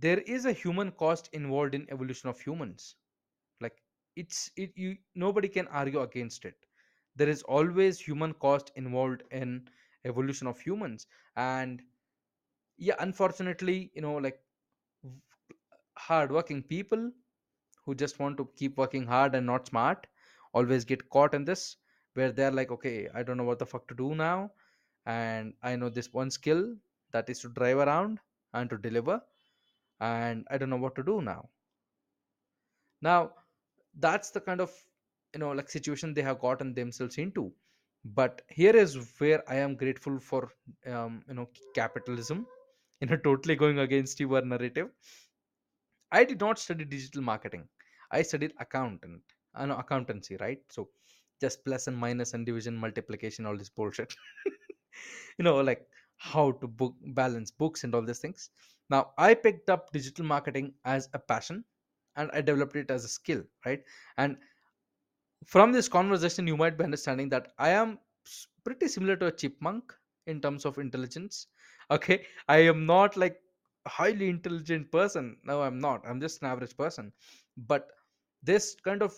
there 0.00 0.18
is 0.20 0.44
a 0.46 0.52
human 0.52 0.90
cost 0.92 1.28
involved 1.32 1.74
in 1.74 1.86
evolution 1.90 2.28
of 2.28 2.40
humans. 2.40 2.96
Like 3.60 3.82
it's 4.16 4.50
it 4.56 4.72
you 4.76 4.96
nobody 5.14 5.48
can 5.48 5.68
argue 5.68 6.00
against 6.00 6.44
it. 6.44 6.56
There 7.16 7.28
is 7.28 7.42
always 7.42 8.00
human 8.00 8.34
cost 8.34 8.72
involved 8.76 9.22
in 9.30 9.68
evolution 10.04 10.46
of 10.46 10.58
humans. 10.60 11.06
And 11.36 11.82
yeah 12.78 12.94
unfortunately 13.00 13.90
you 13.94 14.02
know 14.02 14.14
like 14.16 14.40
hardworking 15.96 16.62
people 16.62 17.10
who 17.84 17.94
just 17.94 18.18
want 18.18 18.36
to 18.38 18.48
keep 18.56 18.76
working 18.78 19.06
hard 19.06 19.34
and 19.34 19.46
not 19.46 19.66
smart 19.68 20.06
always 20.52 20.84
get 20.84 21.08
caught 21.10 21.34
in 21.34 21.44
this 21.44 21.76
where 22.14 22.32
they're 22.32 22.50
like 22.50 22.70
okay 22.70 23.08
i 23.14 23.22
don't 23.22 23.36
know 23.36 23.44
what 23.44 23.58
the 23.58 23.66
fuck 23.66 23.86
to 23.88 23.94
do 23.94 24.14
now 24.14 24.50
and 25.06 25.54
i 25.62 25.76
know 25.76 25.88
this 25.88 26.12
one 26.12 26.30
skill 26.30 26.62
that 27.12 27.28
is 27.30 27.40
to 27.40 27.48
drive 27.50 27.78
around 27.78 28.18
and 28.54 28.70
to 28.70 28.78
deliver 28.78 29.20
and 30.00 30.46
i 30.50 30.58
don't 30.58 30.70
know 30.70 30.82
what 30.86 30.94
to 30.94 31.02
do 31.02 31.20
now 31.22 31.48
now 33.02 33.30
that's 34.00 34.30
the 34.30 34.40
kind 34.40 34.60
of 34.60 34.72
you 35.34 35.40
know 35.40 35.50
like 35.52 35.70
situation 35.70 36.14
they 36.14 36.22
have 36.22 36.38
gotten 36.40 36.74
themselves 36.74 37.18
into 37.18 37.52
but 38.04 38.42
here 38.48 38.76
is 38.76 38.96
where 39.18 39.42
i 39.48 39.56
am 39.56 39.74
grateful 39.76 40.18
for 40.18 40.50
um, 40.86 41.22
you 41.28 41.34
know 41.34 41.48
capitalism 41.74 42.46
you 43.00 43.06
know 43.08 43.16
totally 43.16 43.56
going 43.56 43.78
against 43.80 44.20
your 44.20 44.42
narrative 44.42 44.90
I 46.12 46.24
did 46.24 46.40
not 46.40 46.58
study 46.58 46.84
digital 46.84 47.22
marketing. 47.22 47.68
I 48.10 48.22
studied 48.22 48.54
accountant, 48.58 49.22
uh, 49.54 49.66
no, 49.66 49.76
accountancy, 49.76 50.36
right? 50.36 50.60
So 50.70 50.88
just 51.40 51.64
plus 51.64 51.88
and 51.88 51.96
minus 51.96 52.34
and 52.34 52.46
division, 52.46 52.76
multiplication, 52.76 53.46
all 53.46 53.56
this 53.56 53.68
bullshit. 53.68 54.14
you 55.38 55.44
know, 55.44 55.60
like 55.60 55.86
how 56.16 56.52
to 56.52 56.66
book 56.66 56.94
balance 57.08 57.50
books 57.50 57.84
and 57.84 57.94
all 57.94 58.02
these 58.02 58.18
things. 58.18 58.50
Now 58.90 59.12
I 59.18 59.34
picked 59.34 59.70
up 59.70 59.92
digital 59.92 60.24
marketing 60.24 60.74
as 60.84 61.08
a 61.14 61.18
passion 61.18 61.64
and 62.16 62.30
I 62.32 62.40
developed 62.40 62.76
it 62.76 62.90
as 62.90 63.04
a 63.04 63.08
skill, 63.08 63.42
right? 63.64 63.82
And 64.18 64.36
from 65.46 65.72
this 65.72 65.88
conversation 65.88 66.46
you 66.46 66.56
might 66.56 66.76
be 66.78 66.84
understanding 66.84 67.28
that 67.28 67.52
i 67.58 67.68
am 67.68 67.98
pretty 68.64 68.88
similar 68.88 69.16
to 69.16 69.26
a 69.26 69.32
chipmunk 69.32 69.92
in 70.26 70.40
terms 70.40 70.64
of 70.64 70.78
intelligence 70.78 71.48
okay 71.90 72.24
i 72.48 72.56
am 72.56 72.86
not 72.86 73.16
like 73.16 73.38
a 73.86 73.88
highly 73.88 74.28
intelligent 74.28 74.90
person 74.90 75.36
no 75.44 75.62
i'm 75.62 75.78
not 75.78 76.02
i'm 76.06 76.20
just 76.20 76.40
an 76.42 76.48
average 76.48 76.76
person 76.76 77.12
but 77.56 77.92
this 78.42 78.76
kind 78.84 79.02
of 79.02 79.14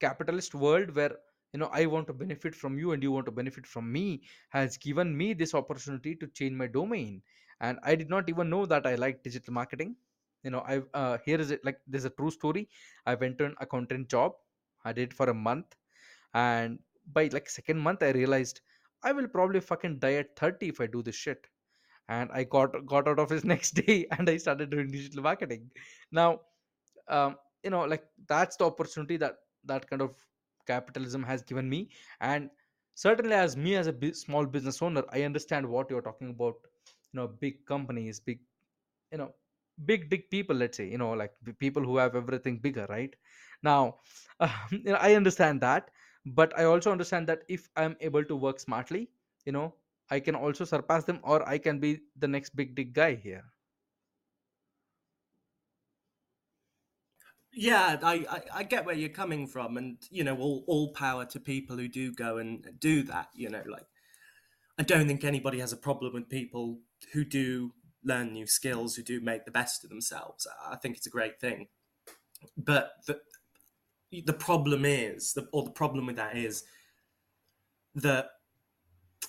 capitalist 0.00 0.54
world 0.54 0.94
where 0.94 1.16
you 1.52 1.58
know 1.58 1.70
i 1.72 1.84
want 1.86 2.06
to 2.06 2.12
benefit 2.12 2.54
from 2.54 2.78
you 2.78 2.92
and 2.92 3.02
you 3.02 3.12
want 3.12 3.26
to 3.26 3.32
benefit 3.32 3.66
from 3.66 3.90
me 3.90 4.22
has 4.50 4.76
given 4.76 5.16
me 5.16 5.32
this 5.32 5.54
opportunity 5.54 6.14
to 6.14 6.26
change 6.28 6.54
my 6.54 6.66
domain. 6.66 7.22
And 7.60 7.78
i 7.84 7.94
did 7.94 8.08
not 8.08 8.28
even 8.28 8.48
know 8.50 8.66
that 8.66 8.86
i 8.86 8.94
like 8.94 9.22
digital 9.22 9.52
marketing. 9.52 9.96
You 10.44 10.50
know 10.50 10.60
i 10.66 10.80
uh, 10.94 11.18
here 11.24 11.40
is 11.40 11.50
it 11.50 11.64
like 11.64 11.80
there's 11.86 12.06
a 12.06 12.10
true 12.10 12.30
story. 12.30 12.68
I 13.06 13.14
went 13.14 13.38
to 13.38 13.44
an 13.46 13.54
accountant 13.60 14.08
job. 14.08 14.32
I 14.84 14.92
did 14.92 15.12
for 15.12 15.28
a 15.28 15.34
month. 15.34 15.76
And 16.34 16.78
by 17.12 17.28
like 17.32 17.50
second 17.50 17.78
month 17.78 18.02
i 18.02 18.10
realized 18.10 18.60
i 19.02 19.12
will 19.12 19.28
probably 19.28 19.60
fucking 19.60 19.98
die 19.98 20.14
at 20.14 20.36
30 20.36 20.68
if 20.68 20.80
i 20.80 20.86
do 20.86 21.02
this 21.02 21.16
shit. 21.16 21.46
And 22.08 22.30
i 22.32 22.44
got 22.44 22.86
got 22.86 23.08
out 23.08 23.18
of 23.18 23.30
his 23.30 23.44
next 23.54 23.72
day 23.72 24.06
and 24.18 24.30
i 24.30 24.36
started 24.36 24.70
doing 24.70 24.90
digital 24.90 25.22
marketing. 25.22 25.70
Now 26.12 26.40
um, 27.08 27.36
you 27.64 27.70
know 27.70 27.84
like 27.84 28.04
that's 28.28 28.56
the 28.56 28.64
opportunity 28.64 29.16
that 29.18 29.36
that 29.64 29.88
kind 29.90 30.00
of 30.02 30.14
capitalism 30.70 31.22
has 31.30 31.42
given 31.50 31.68
me 31.74 31.80
and 32.20 32.50
certainly 32.94 33.34
as 33.34 33.56
me 33.56 33.76
as 33.76 33.86
a 33.88 34.12
small 34.24 34.46
business 34.56 34.82
owner 34.82 35.04
i 35.12 35.22
understand 35.30 35.66
what 35.76 35.90
you're 35.90 36.06
talking 36.10 36.30
about 36.36 36.56
you 37.12 37.18
know 37.20 37.28
big 37.44 37.64
companies 37.74 38.20
big 38.20 38.40
you 39.12 39.18
know 39.18 39.30
big 39.90 40.08
big 40.10 40.28
people 40.30 40.56
let's 40.56 40.76
say 40.76 40.86
you 40.88 40.98
know 40.98 41.12
like 41.12 41.32
people 41.58 41.82
who 41.82 41.96
have 41.96 42.14
everything 42.14 42.58
bigger 42.58 42.86
right? 42.88 43.14
Now 43.62 43.96
you 44.70 44.92
know, 44.92 44.98
i 45.00 45.14
understand 45.14 45.60
that 45.62 45.90
but 46.26 46.56
i 46.58 46.64
also 46.64 46.92
understand 46.92 47.26
that 47.28 47.42
if 47.48 47.68
i'm 47.76 47.96
able 48.00 48.24
to 48.24 48.36
work 48.36 48.60
smartly 48.60 49.08
you 49.46 49.52
know 49.52 49.74
i 50.10 50.20
can 50.20 50.34
also 50.34 50.64
surpass 50.64 51.04
them 51.04 51.20
or 51.22 51.46
i 51.48 51.58
can 51.58 51.78
be 51.80 52.00
the 52.18 52.28
next 52.28 52.56
big 52.56 52.74
big 52.74 52.92
guy 52.94 53.14
here 53.14 53.44
Yeah, 57.52 57.98
I, 58.02 58.24
I, 58.30 58.42
I 58.60 58.62
get 58.62 58.86
where 58.86 58.94
you're 58.94 59.08
coming 59.08 59.46
from, 59.46 59.76
and 59.76 59.98
you 60.10 60.22
know, 60.22 60.36
all, 60.38 60.64
all 60.66 60.92
power 60.92 61.24
to 61.26 61.40
people 61.40 61.76
who 61.76 61.88
do 61.88 62.12
go 62.12 62.38
and 62.38 62.64
do 62.78 63.02
that. 63.04 63.28
You 63.34 63.50
know, 63.50 63.62
like 63.68 63.86
I 64.78 64.82
don't 64.82 65.06
think 65.06 65.24
anybody 65.24 65.58
has 65.58 65.72
a 65.72 65.76
problem 65.76 66.14
with 66.14 66.28
people 66.28 66.78
who 67.12 67.24
do 67.24 67.72
learn 68.04 68.32
new 68.32 68.46
skills, 68.46 68.94
who 68.94 69.02
do 69.02 69.20
make 69.20 69.44
the 69.44 69.50
best 69.50 69.84
of 69.84 69.90
themselves. 69.90 70.46
I 70.70 70.76
think 70.76 70.96
it's 70.96 71.06
a 71.06 71.10
great 71.10 71.40
thing. 71.40 71.68
But 72.56 72.92
the 73.06 73.20
the 74.24 74.32
problem 74.32 74.84
is, 74.84 75.34
the, 75.34 75.48
or 75.52 75.64
the 75.64 75.70
problem 75.70 76.06
with 76.06 76.16
that 76.16 76.36
is 76.36 76.64
that, 77.96 78.30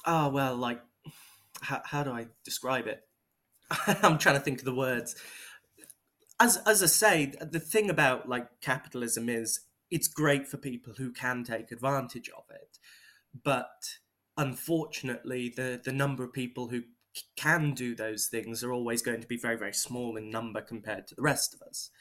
oh 0.06 0.30
well, 0.30 0.56
like 0.56 0.82
how, 1.62 1.82
how 1.86 2.04
do 2.04 2.12
I 2.12 2.28
describe 2.44 2.88
it? 2.88 3.02
I'm 4.04 4.18
trying 4.18 4.36
to 4.36 4.42
think 4.42 4.60
of 4.60 4.66
the 4.66 4.76
words. 4.76 5.16
As 6.42 6.58
as 6.66 6.82
I 6.82 6.88
say, 6.88 7.34
the 7.40 7.60
thing 7.60 7.88
about 7.88 8.28
like 8.28 8.62
capitalism 8.62 9.30
is 9.30 9.60
it's 9.92 10.08
great 10.08 10.48
for 10.48 10.58
people 10.58 10.94
who 10.98 11.12
can 11.12 11.44
take 11.44 11.72
advantage 11.72 12.32
of 12.36 12.46
it, 12.50 12.80
but 13.44 14.00
unfortunately, 14.36 15.54
the 15.56 15.80
the 15.84 15.92
number 15.92 16.24
of 16.24 16.34
people 16.34 16.70
who 16.70 16.82
can 17.36 17.76
do 17.76 17.94
those 17.94 18.26
things 18.26 18.64
are 18.64 18.74
always 18.74 19.04
going 19.04 19.22
to 19.22 19.28
be 19.28 19.38
very 19.38 19.56
very 19.56 19.74
small 19.74 20.18
in 20.18 20.32
number 20.32 20.62
compared 20.62 21.08
to 21.10 21.16
the 21.16 21.22
rest 21.22 21.54
of 21.54 21.62
us. 21.62 21.92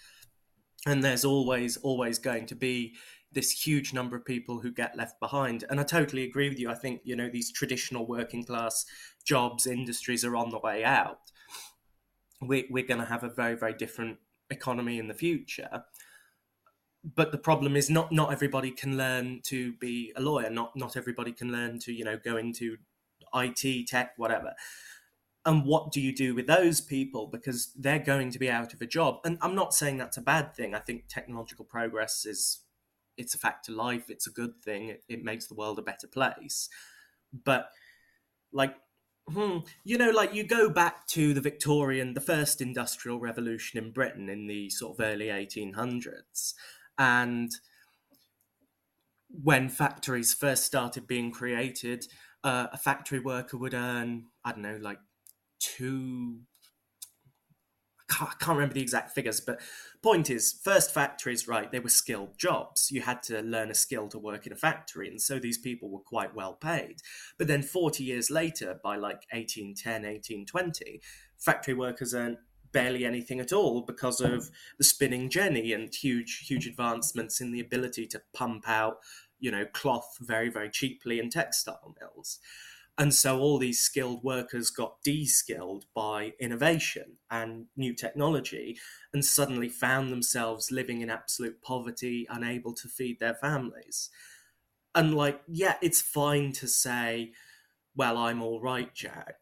And 0.87 1.05
there's 1.05 1.27
always 1.27 1.77
always 1.77 2.19
going 2.19 2.47
to 2.47 2.55
be 2.55 2.95
this 3.31 3.51
huge 3.67 3.93
number 3.93 4.17
of 4.17 4.25
people 4.25 4.61
who 4.61 4.73
get 4.73 4.97
left 4.97 5.21
behind. 5.21 5.65
And 5.69 5.79
i 5.79 5.83
totally 5.83 6.25
agree 6.25 6.49
with 6.49 6.59
you. 6.59 6.71
I 6.71 6.77
think 6.77 7.03
you 7.05 7.15
know 7.15 7.29
these 7.29 7.53
traditional 7.53 8.07
working 8.07 8.45
class 8.45 8.87
jobs 9.23 9.67
industries 9.67 10.25
are 10.25 10.35
on 10.35 10.49
the 10.49 10.59
way 10.59 10.83
out. 10.83 11.31
We, 12.41 12.69
we're 12.71 12.87
going 12.87 13.01
to 13.01 13.07
have 13.07 13.23
a 13.23 13.29
very 13.29 13.55
very 13.55 13.75
different 13.75 14.17
economy 14.51 14.99
in 14.99 15.09
the 15.09 15.15
future. 15.15 15.85
But 17.03 17.33
the 17.33 17.39
problem 17.39 17.77
is 17.77 17.89
not 17.89 18.13
not 18.13 18.33
everybody 18.33 18.71
can 18.71 18.97
learn 18.97 19.41
to 19.45 19.73
be 19.75 20.13
a 20.17 20.21
lawyer. 20.21 20.51
Not 20.51 20.77
not 20.77 20.97
everybody 20.97 21.33
can 21.33 21.51
learn 21.51 21.79
to 21.81 21.93
you 21.93 22.05
know 22.05 22.19
go 22.23 22.37
into 22.37 22.77
IT 23.35 23.89
tech 23.89 24.13
whatever. 24.17 24.55
And 25.47 25.65
what 25.65 25.91
do 25.91 26.01
you 26.03 26.15
do 26.15 26.35
with 26.35 26.47
those 26.47 26.83
people? 26.83 27.27
Because 27.27 27.73
they're 27.75 27.99
going 27.99 28.31
to 28.31 28.39
be 28.39 28.51
out 28.51 28.75
of 28.75 28.83
a 28.83 28.87
job. 28.87 29.21
And 29.25 29.39
i'm 29.41 29.55
not 29.55 29.73
saying 29.73 29.97
that's 29.97 30.19
a 30.19 30.23
bad 30.23 30.55
thing. 30.55 30.75
I 30.75 30.81
think 30.81 31.05
technological 31.09 31.65
progress 31.65 32.27
is 32.27 32.61
it's 33.17 33.35
a 33.35 33.39
fact 33.39 33.69
of 33.69 33.75
life. 33.75 34.11
It's 34.11 34.27
a 34.27 34.31
good 34.31 34.61
thing. 34.63 34.89
It, 34.89 35.05
it 35.09 35.25
makes 35.25 35.47
the 35.47 35.55
world 35.55 35.79
a 35.79 35.83
better 35.83 36.07
place. 36.07 36.69
But 37.45 37.71
like 38.53 38.75
hmm, 39.33 39.59
you 39.85 39.99
know 39.99 40.11
like 40.11 40.35
you 40.35 40.45
go 40.45 40.69
back 40.69 41.07
to 41.07 41.33
the 41.35 41.41
victorian 41.41 42.15
the 42.15 42.21
first 42.21 42.61
industrial 42.61 43.19
revolution 43.19 43.79
in 43.79 43.91
britain 43.91 44.29
in 44.29 44.47
the 44.47 44.69
sort 44.71 44.99
of 44.99 45.05
early 45.05 45.27
1800s 45.27 46.55
and 46.99 47.53
when 49.43 49.69
factories 49.69 50.35
first 50.35 50.65
started 50.65 51.07
being 51.07 51.31
created 51.31 52.07
uh, 52.43 52.67
a 52.73 52.79
factory 52.79 53.21
worker 53.21 53.57
would 53.57 53.75
earn 53.75 54.25
i 54.45 54.53
don't 54.53 54.63
know 54.63 54.79
like 54.81 54.99
two 55.59 56.41
can't, 58.11 58.31
I 58.31 58.45
can't 58.45 58.57
remember 58.57 58.75
the 58.75 58.83
exact 58.83 59.13
figures, 59.15 59.41
but 59.41 59.61
point 60.03 60.31
is, 60.31 60.53
first 60.53 60.93
factories, 60.93 61.47
right? 61.47 61.71
They 61.71 61.81
were 61.81 61.89
skilled 61.89 62.39
jobs. 62.39 62.91
You 62.91 63.03
had 63.03 63.23
to 63.25 63.41
learn 63.43 63.71
a 63.71 63.75
skill 63.75 64.09
to 64.09 64.19
work 64.19 64.47
in 64.47 64.53
a 64.53 64.57
factory, 64.57 65.09
and 65.09 65.21
so 65.21 65.39
these 65.39 65.59
people 65.59 65.91
were 65.91 66.01
quite 66.01 66.35
well 66.35 66.55
paid. 66.55 66.97
But 67.39 67.47
then, 67.47 67.63
forty 67.63 68.05
years 68.05 68.31
later, 68.31 68.81
by 68.83 68.97
like 68.97 69.27
1810, 69.33 70.03
1820, 70.03 71.01
factory 71.39 71.75
workers 71.75 72.15
earned 72.15 72.39
barely 72.73 73.05
anything 73.05 73.41
at 73.41 73.53
all 73.53 73.83
because 73.83 74.21
of 74.21 74.51
the 74.79 74.85
spinning 74.85 75.29
jenny 75.29 75.73
and 75.73 75.93
huge, 75.95 76.47
huge 76.47 76.67
advancements 76.67 77.41
in 77.41 77.51
the 77.53 77.61
ability 77.61 78.07
to 78.07 78.23
pump 78.33 78.69
out, 78.69 78.99
you 79.39 79.51
know, 79.51 79.65
cloth 79.67 80.17
very, 80.21 80.49
very 80.49 80.71
cheaply 80.71 81.19
in 81.19 81.31
textile 81.31 81.95
mills. 82.01 82.39
And 83.01 83.15
so 83.15 83.41
all 83.41 83.57
these 83.57 83.81
skilled 83.81 84.23
workers 84.23 84.69
got 84.69 85.03
de 85.03 85.25
skilled 85.25 85.87
by 85.95 86.35
innovation 86.39 87.17
and 87.31 87.65
new 87.75 87.95
technology 87.95 88.79
and 89.15 89.25
suddenly 89.25 89.71
found 89.71 90.13
themselves 90.13 90.71
living 90.71 91.01
in 91.01 91.09
absolute 91.09 91.63
poverty, 91.63 92.27
unable 92.29 92.75
to 92.75 92.89
feed 92.89 93.19
their 93.19 93.33
families. 93.33 94.11
And, 94.95 95.15
like, 95.15 95.41
yeah, 95.49 95.77
it's 95.81 96.03
fine 96.03 96.53
to 96.53 96.69
say, 96.69 97.33
well, 97.97 98.19
I'm 98.19 98.43
all 98.43 98.61
right, 98.61 98.95
Jack. 98.95 99.37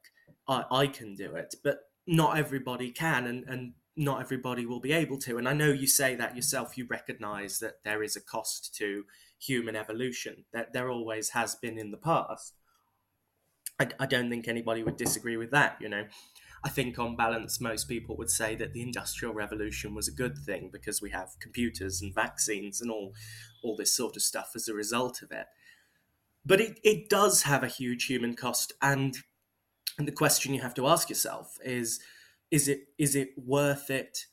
I, 0.46 0.64
I 0.70 0.86
can 0.86 1.16
do 1.16 1.34
it. 1.34 1.56
But 1.64 1.80
not 2.06 2.38
everybody 2.38 2.92
can. 2.92 3.26
And, 3.26 3.44
and 3.48 3.72
not 3.96 4.20
everybody 4.20 4.66
will 4.66 4.80
be 4.80 4.92
able 4.92 5.18
to. 5.18 5.36
And 5.36 5.48
I 5.48 5.52
know 5.52 5.72
you 5.72 5.88
say 5.88 6.14
that 6.14 6.36
yourself, 6.36 6.78
you 6.78 6.86
recognize 6.88 7.58
that 7.58 7.82
there 7.84 8.04
is 8.04 8.14
a 8.14 8.20
cost 8.20 8.72
to 8.76 9.02
human 9.40 9.74
evolution, 9.74 10.44
that 10.52 10.72
there 10.72 10.90
always 10.90 11.30
has 11.30 11.56
been 11.56 11.76
in 11.76 11.90
the 11.90 11.96
past. 11.96 12.54
I, 13.78 13.88
I 14.00 14.06
don't 14.06 14.30
think 14.30 14.48
anybody 14.48 14.82
would 14.82 14.96
disagree 14.96 15.36
with 15.36 15.50
that. 15.52 15.78
You 15.80 15.88
know, 15.88 16.04
I 16.64 16.68
think 16.68 16.98
on 16.98 17.16
balance, 17.16 17.60
most 17.60 17.88
people 17.88 18.16
would 18.16 18.30
say 18.30 18.56
that 18.56 18.72
the 18.72 18.82
Industrial 18.82 19.32
Revolution 19.32 19.94
was 19.94 20.08
a 20.08 20.12
good 20.12 20.36
thing 20.36 20.70
because 20.72 21.00
we 21.00 21.10
have 21.10 21.36
computers 21.40 22.02
and 22.02 22.14
vaccines 22.14 22.80
and 22.80 22.90
all, 22.90 23.14
all 23.62 23.76
this 23.76 23.92
sort 23.92 24.16
of 24.16 24.22
stuff 24.22 24.52
as 24.54 24.68
a 24.68 24.74
result 24.74 25.22
of 25.22 25.30
it. 25.30 25.46
But 26.44 26.60
it, 26.60 26.80
it 26.82 27.08
does 27.08 27.42
have 27.42 27.62
a 27.62 27.68
huge 27.68 28.06
human 28.06 28.34
cost, 28.34 28.72
and 28.80 29.16
and 29.98 30.06
the 30.06 30.12
question 30.12 30.54
you 30.54 30.62
have 30.62 30.74
to 30.74 30.86
ask 30.86 31.08
yourself 31.08 31.58
is, 31.64 32.00
is 32.50 32.68
it 32.68 32.88
is 32.96 33.14
it 33.14 33.30
worth 33.36 33.90
it? 33.90 34.26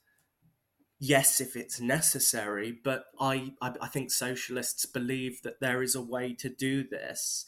Yes, 0.97 1.41
if 1.41 1.57
it's 1.57 1.81
necessary, 1.81 2.71
but 2.83 3.05
I, 3.19 3.53
I, 3.61 3.73
I 3.81 3.87
think 3.87 4.11
socialists 4.11 4.85
believe 4.85 5.41
that 5.41 5.59
there 5.59 5.83
is 5.83 5.93
a 5.93 6.01
way 6.01 6.33
to 6.35 6.47
do 6.47 6.87
this 6.87 7.45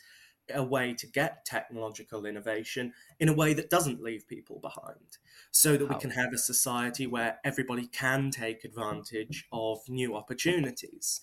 a 0.53 0.63
way 0.63 0.93
to 0.93 1.07
get 1.07 1.45
technological 1.45 2.25
innovation 2.25 2.93
in 3.19 3.29
a 3.29 3.33
way 3.33 3.53
that 3.53 3.69
doesn't 3.69 4.01
leave 4.01 4.27
people 4.27 4.59
behind 4.59 5.17
so 5.51 5.77
that 5.77 5.87
we 5.87 5.95
can 5.95 6.11
have 6.11 6.33
a 6.33 6.37
society 6.37 7.07
where 7.07 7.39
everybody 7.43 7.87
can 7.87 8.31
take 8.31 8.63
advantage 8.63 9.47
of 9.51 9.79
new 9.87 10.15
opportunities. 10.15 11.21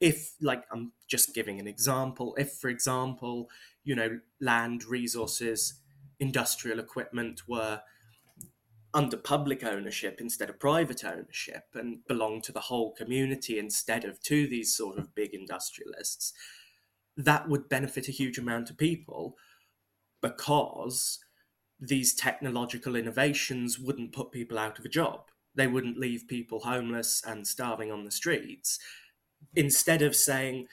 If 0.00 0.34
like 0.40 0.64
i'm 0.72 0.92
just 1.06 1.34
giving 1.34 1.60
an 1.60 1.68
example 1.68 2.34
if 2.36 2.54
for 2.54 2.68
example 2.68 3.48
you 3.84 3.94
know 3.94 4.18
land 4.40 4.84
resources 4.84 5.74
industrial 6.18 6.80
equipment 6.80 7.42
were 7.48 7.80
under 8.94 9.16
public 9.16 9.64
ownership 9.64 10.20
instead 10.20 10.48
of 10.48 10.60
private 10.60 11.04
ownership 11.04 11.64
and 11.74 12.06
belong 12.06 12.40
to 12.40 12.52
the 12.52 12.60
whole 12.60 12.92
community 12.92 13.58
instead 13.58 14.04
of 14.04 14.22
to 14.22 14.46
these 14.46 14.74
sort 14.74 14.98
of 14.98 15.14
big 15.14 15.34
industrialists 15.34 16.32
that 17.16 17.48
would 17.48 17.68
benefit 17.68 18.08
a 18.08 18.12
huge 18.12 18.38
amount 18.38 18.70
of 18.70 18.76
people 18.76 19.36
because 20.22 21.18
these 21.80 22.14
technological 22.14 22.96
innovations 22.96 23.78
wouldn't 23.78 24.12
put 24.12 24.32
people 24.32 24.58
out 24.58 24.78
of 24.78 24.84
a 24.84 24.88
job. 24.88 25.28
They 25.54 25.66
wouldn't 25.66 25.98
leave 25.98 26.26
people 26.26 26.60
homeless 26.60 27.22
and 27.26 27.46
starving 27.46 27.92
on 27.92 28.04
the 28.04 28.10
streets. 28.10 28.78
Instead 29.54 30.02
of 30.02 30.16
saying, 30.16 30.66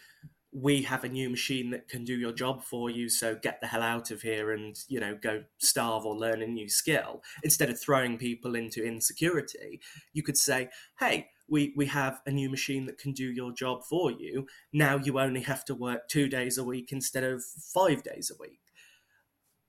we 0.54 0.82
have 0.82 1.04
a 1.04 1.10
new 1.10 1.30
machine 1.30 1.70
that 1.72 1.88
can 1.88 2.04
do 2.04 2.14
your 2.14 2.34
job 2.34 2.62
for 2.62 2.90
you 2.90 3.08
so 3.08 3.36
get 3.36 3.62
the 3.62 3.68
hell 3.68 3.82
out 3.82 4.12
of 4.12 4.22
here 4.22 4.52
and 4.52 4.84
you 4.90 5.00
know 5.00 5.18
go 5.22 5.42
starve 5.60 6.06
or 6.06 6.16
learn 6.16 6.42
a 6.42 6.48
new 6.48 6.68
skill 6.68 7.24
instead 7.44 7.70
of 7.70 7.80
throwing 7.80 8.18
people 8.18 8.56
into 8.56 8.84
insecurity 8.84 9.80
you 10.12 10.22
could 10.22 10.38
say 10.38 10.70
hey 11.00 11.30
we 11.52 11.74
we 11.76 11.86
have 11.86 12.22
a 12.26 12.32
new 12.32 12.50
machine 12.50 12.86
that 12.88 12.98
can 12.98 13.12
do 13.12 13.32
your 13.32 13.52
job 13.52 13.84
for 13.84 14.10
you 14.12 14.48
now 14.74 14.98
you 14.98 15.20
only 15.20 15.42
have 15.42 15.64
to 15.66 15.76
work 15.76 16.08
2 16.08 16.28
days 16.28 16.58
a 16.58 16.64
week 16.64 16.92
instead 16.92 17.24
of 17.24 17.44
5 17.44 18.02
days 18.04 18.32
a 18.32 18.42
week 18.42 18.62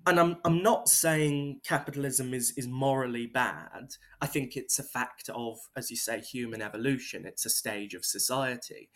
and 0.06 0.18
I'm 0.18 0.36
I'm 0.44 0.62
not 0.62 0.88
saying 0.88 1.60
capitalism 1.64 2.34
is 2.34 2.52
is 2.56 2.66
morally 2.66 3.26
bad. 3.26 3.94
I 4.20 4.26
think 4.26 4.56
it's 4.56 4.78
a 4.78 4.82
fact 4.82 5.30
of, 5.32 5.58
as 5.76 5.90
you 5.90 5.96
say, 5.96 6.20
human 6.20 6.62
evolution. 6.62 7.24
It's 7.24 7.46
a 7.46 7.50
stage 7.50 7.94
of 7.94 8.04
society. 8.04 8.90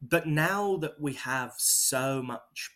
But 0.00 0.26
now 0.26 0.76
that 0.76 1.00
we 1.00 1.14
have 1.14 1.54
so 1.56 2.22
much 2.22 2.70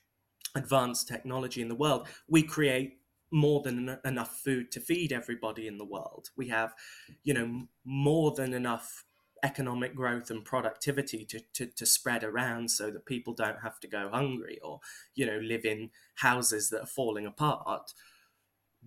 advanced 0.55 1.09
technology 1.09 1.63
in 1.63 1.69
the 1.69 1.77
world, 1.77 2.09
we 2.29 2.43
create 2.43 2.99
more 3.31 3.63
than 3.63 3.99
enough 4.05 4.41
food 4.45 4.71
to 4.73 4.81
feed 4.81 5.13
everybody 5.13 5.67
in 5.67 5.79
the 5.79 5.85
world. 5.85 6.29
We 6.37 6.49
have, 6.49 6.75
you 7.23 7.33
know, 7.33 7.69
more 7.85 8.35
than 8.35 8.53
enough 8.53 9.05
economic 9.43 9.95
growth 9.95 10.31
and 10.31 10.45
productivity 10.45 11.25
to, 11.25 11.41
to, 11.53 11.67
to 11.67 11.85
spread 11.85 12.23
around 12.23 12.71
so 12.71 12.91
that 12.91 13.07
people 13.07 13.35
don't 13.35 13.61
have 13.63 13.81
to 13.81 13.89
go 13.89 14.09
hungry 14.09 14.59
or 14.63 14.81
you 15.15 15.27
know 15.27 15.39
live 15.39 15.65
in 15.65 15.91
houses 16.17 16.71
that 16.71 16.83
are 16.83 16.87
falling 16.87 17.27
apart 17.27 17.93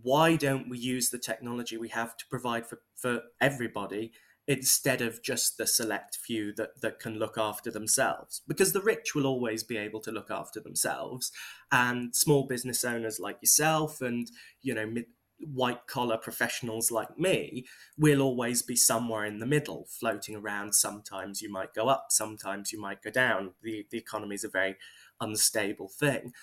why 0.02 0.36
don't 0.36 0.69
we 0.69 0.77
use 0.77 1.10
the 1.10 1.18
technology 1.18 1.77
we 1.77 1.90
have 1.90 2.18
to 2.18 2.26
provide 2.30 2.68
for, 2.68 2.82
for 2.95 3.22
everybody 3.40 4.11
instead 4.48 5.02
of 5.02 5.23
just 5.23 5.57
the 5.57 5.65
select 5.65 6.15
few 6.15 6.53
that, 6.53 6.80
that 6.82 6.99
can 6.99 7.18
look 7.18 7.38
after 7.38 7.72
themselves? 7.72 8.41
Because 8.48 8.73
the 8.73 8.82
rich 8.82 9.15
will 9.15 9.26
always 9.26 9.64
be 9.64 9.77
able 9.77 10.02
to 10.02 10.11
look 10.11 10.30
after 10.30 10.60
themselves 10.60 11.32
and 11.72 12.15
small 12.15 12.45
business 12.45 12.84
owners 12.84 13.19
like 13.19 13.38
yourself 13.41 14.02
and 14.02 14.30
you 14.61 14.73
know 14.73 14.86
mid, 14.86 15.06
white 15.39 15.87
collar 15.87 16.17
professionals 16.17 16.91
like 16.91 17.19
me 17.19 17.65
will 17.97 18.21
always 18.21 18.61
be 18.61 18.75
somewhere 18.75 19.25
in 19.25 19.39
the 19.39 19.45
middle, 19.45 19.85
floating 19.89 20.35
around. 20.35 20.73
Sometimes 20.73 21.41
you 21.41 21.51
might 21.51 21.73
go 21.73 21.87
up, 21.87 22.07
sometimes 22.09 22.71
you 22.71 22.79
might 22.79 23.01
go 23.01 23.11
down. 23.11 23.51
The, 23.61 23.85
the 23.91 23.97
economy 23.97 24.35
is 24.35 24.43
a 24.43 24.49
very 24.49 24.77
unstable 25.19 25.89
thing. 25.89 26.33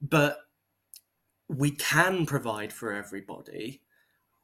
But 0.00 0.38
we 1.48 1.70
can 1.70 2.26
provide 2.26 2.72
for 2.72 2.92
everybody 2.92 3.82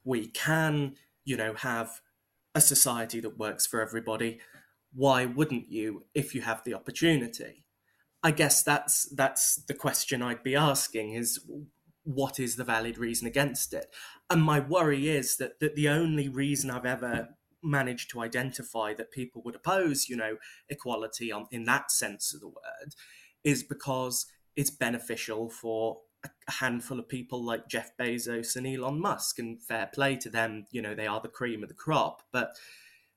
we 0.06 0.28
can, 0.28 0.94
you 1.24 1.36
know, 1.36 1.52
have 1.54 2.00
a 2.54 2.60
society 2.60 3.20
that 3.20 3.36
works 3.36 3.66
for 3.66 3.82
everybody, 3.82 4.40
why 4.94 5.26
wouldn't 5.26 5.70
you 5.70 6.04
if 6.14 6.34
you 6.34 6.40
have 6.40 6.62
the 6.64 6.72
opportunity? 6.72 7.64
I 8.22 8.30
guess 8.30 8.62
that's 8.62 9.04
that's 9.14 9.56
the 9.56 9.74
question 9.74 10.22
I'd 10.22 10.42
be 10.42 10.54
asking 10.54 11.12
is 11.12 11.40
what 12.06 12.38
is 12.38 12.54
the 12.54 12.64
valid 12.64 12.98
reason 12.98 13.26
against 13.26 13.74
it? 13.74 13.92
And 14.30 14.42
my 14.42 14.60
worry 14.60 15.08
is 15.08 15.36
that, 15.38 15.58
that 15.60 15.74
the 15.74 15.88
only 15.88 16.28
reason 16.28 16.70
I've 16.70 16.86
ever 16.86 17.30
managed 17.62 18.10
to 18.10 18.20
identify 18.20 18.94
that 18.94 19.10
people 19.10 19.42
would 19.44 19.56
oppose, 19.56 20.08
you 20.08 20.16
know, 20.16 20.36
equality 20.68 21.32
on, 21.32 21.46
in 21.50 21.64
that 21.64 21.90
sense 21.90 22.32
of 22.32 22.40
the 22.40 22.48
word 22.48 22.94
is 23.42 23.64
because 23.64 24.26
it's 24.54 24.70
beneficial 24.70 25.50
for 25.50 25.98
a 26.24 26.52
handful 26.52 26.98
of 26.98 27.08
people 27.08 27.44
like 27.44 27.68
Jeff 27.68 27.90
Bezos 27.96 28.56
and 28.56 28.66
Elon 28.66 29.00
Musk, 29.00 29.38
and 29.38 29.60
fair 29.60 29.90
play 29.92 30.16
to 30.16 30.30
them, 30.30 30.66
you 30.70 30.80
know, 30.80 30.94
they 30.94 31.06
are 31.06 31.20
the 31.20 31.28
cream 31.28 31.62
of 31.62 31.68
the 31.68 31.74
crop, 31.74 32.22
but 32.32 32.56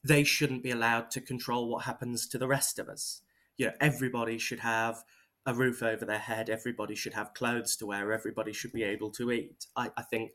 they 0.03 0.23
shouldn't 0.23 0.63
be 0.63 0.71
allowed 0.71 1.11
to 1.11 1.21
control 1.21 1.69
what 1.69 1.85
happens 1.85 2.27
to 2.27 2.37
the 2.37 2.47
rest 2.47 2.79
of 2.79 2.89
us. 2.89 3.21
You 3.57 3.67
know, 3.67 3.73
everybody 3.79 4.37
should 4.37 4.59
have 4.61 5.03
a 5.45 5.53
roof 5.53 5.81
over 5.81 6.05
their 6.05 6.19
head, 6.19 6.49
everybody 6.49 6.95
should 6.95 7.13
have 7.13 7.33
clothes 7.33 7.75
to 7.77 7.85
wear, 7.85 8.11
everybody 8.11 8.53
should 8.53 8.73
be 8.73 8.83
able 8.83 9.09
to 9.11 9.31
eat. 9.31 9.65
I, 9.75 9.91
I 9.97 10.03
think 10.03 10.31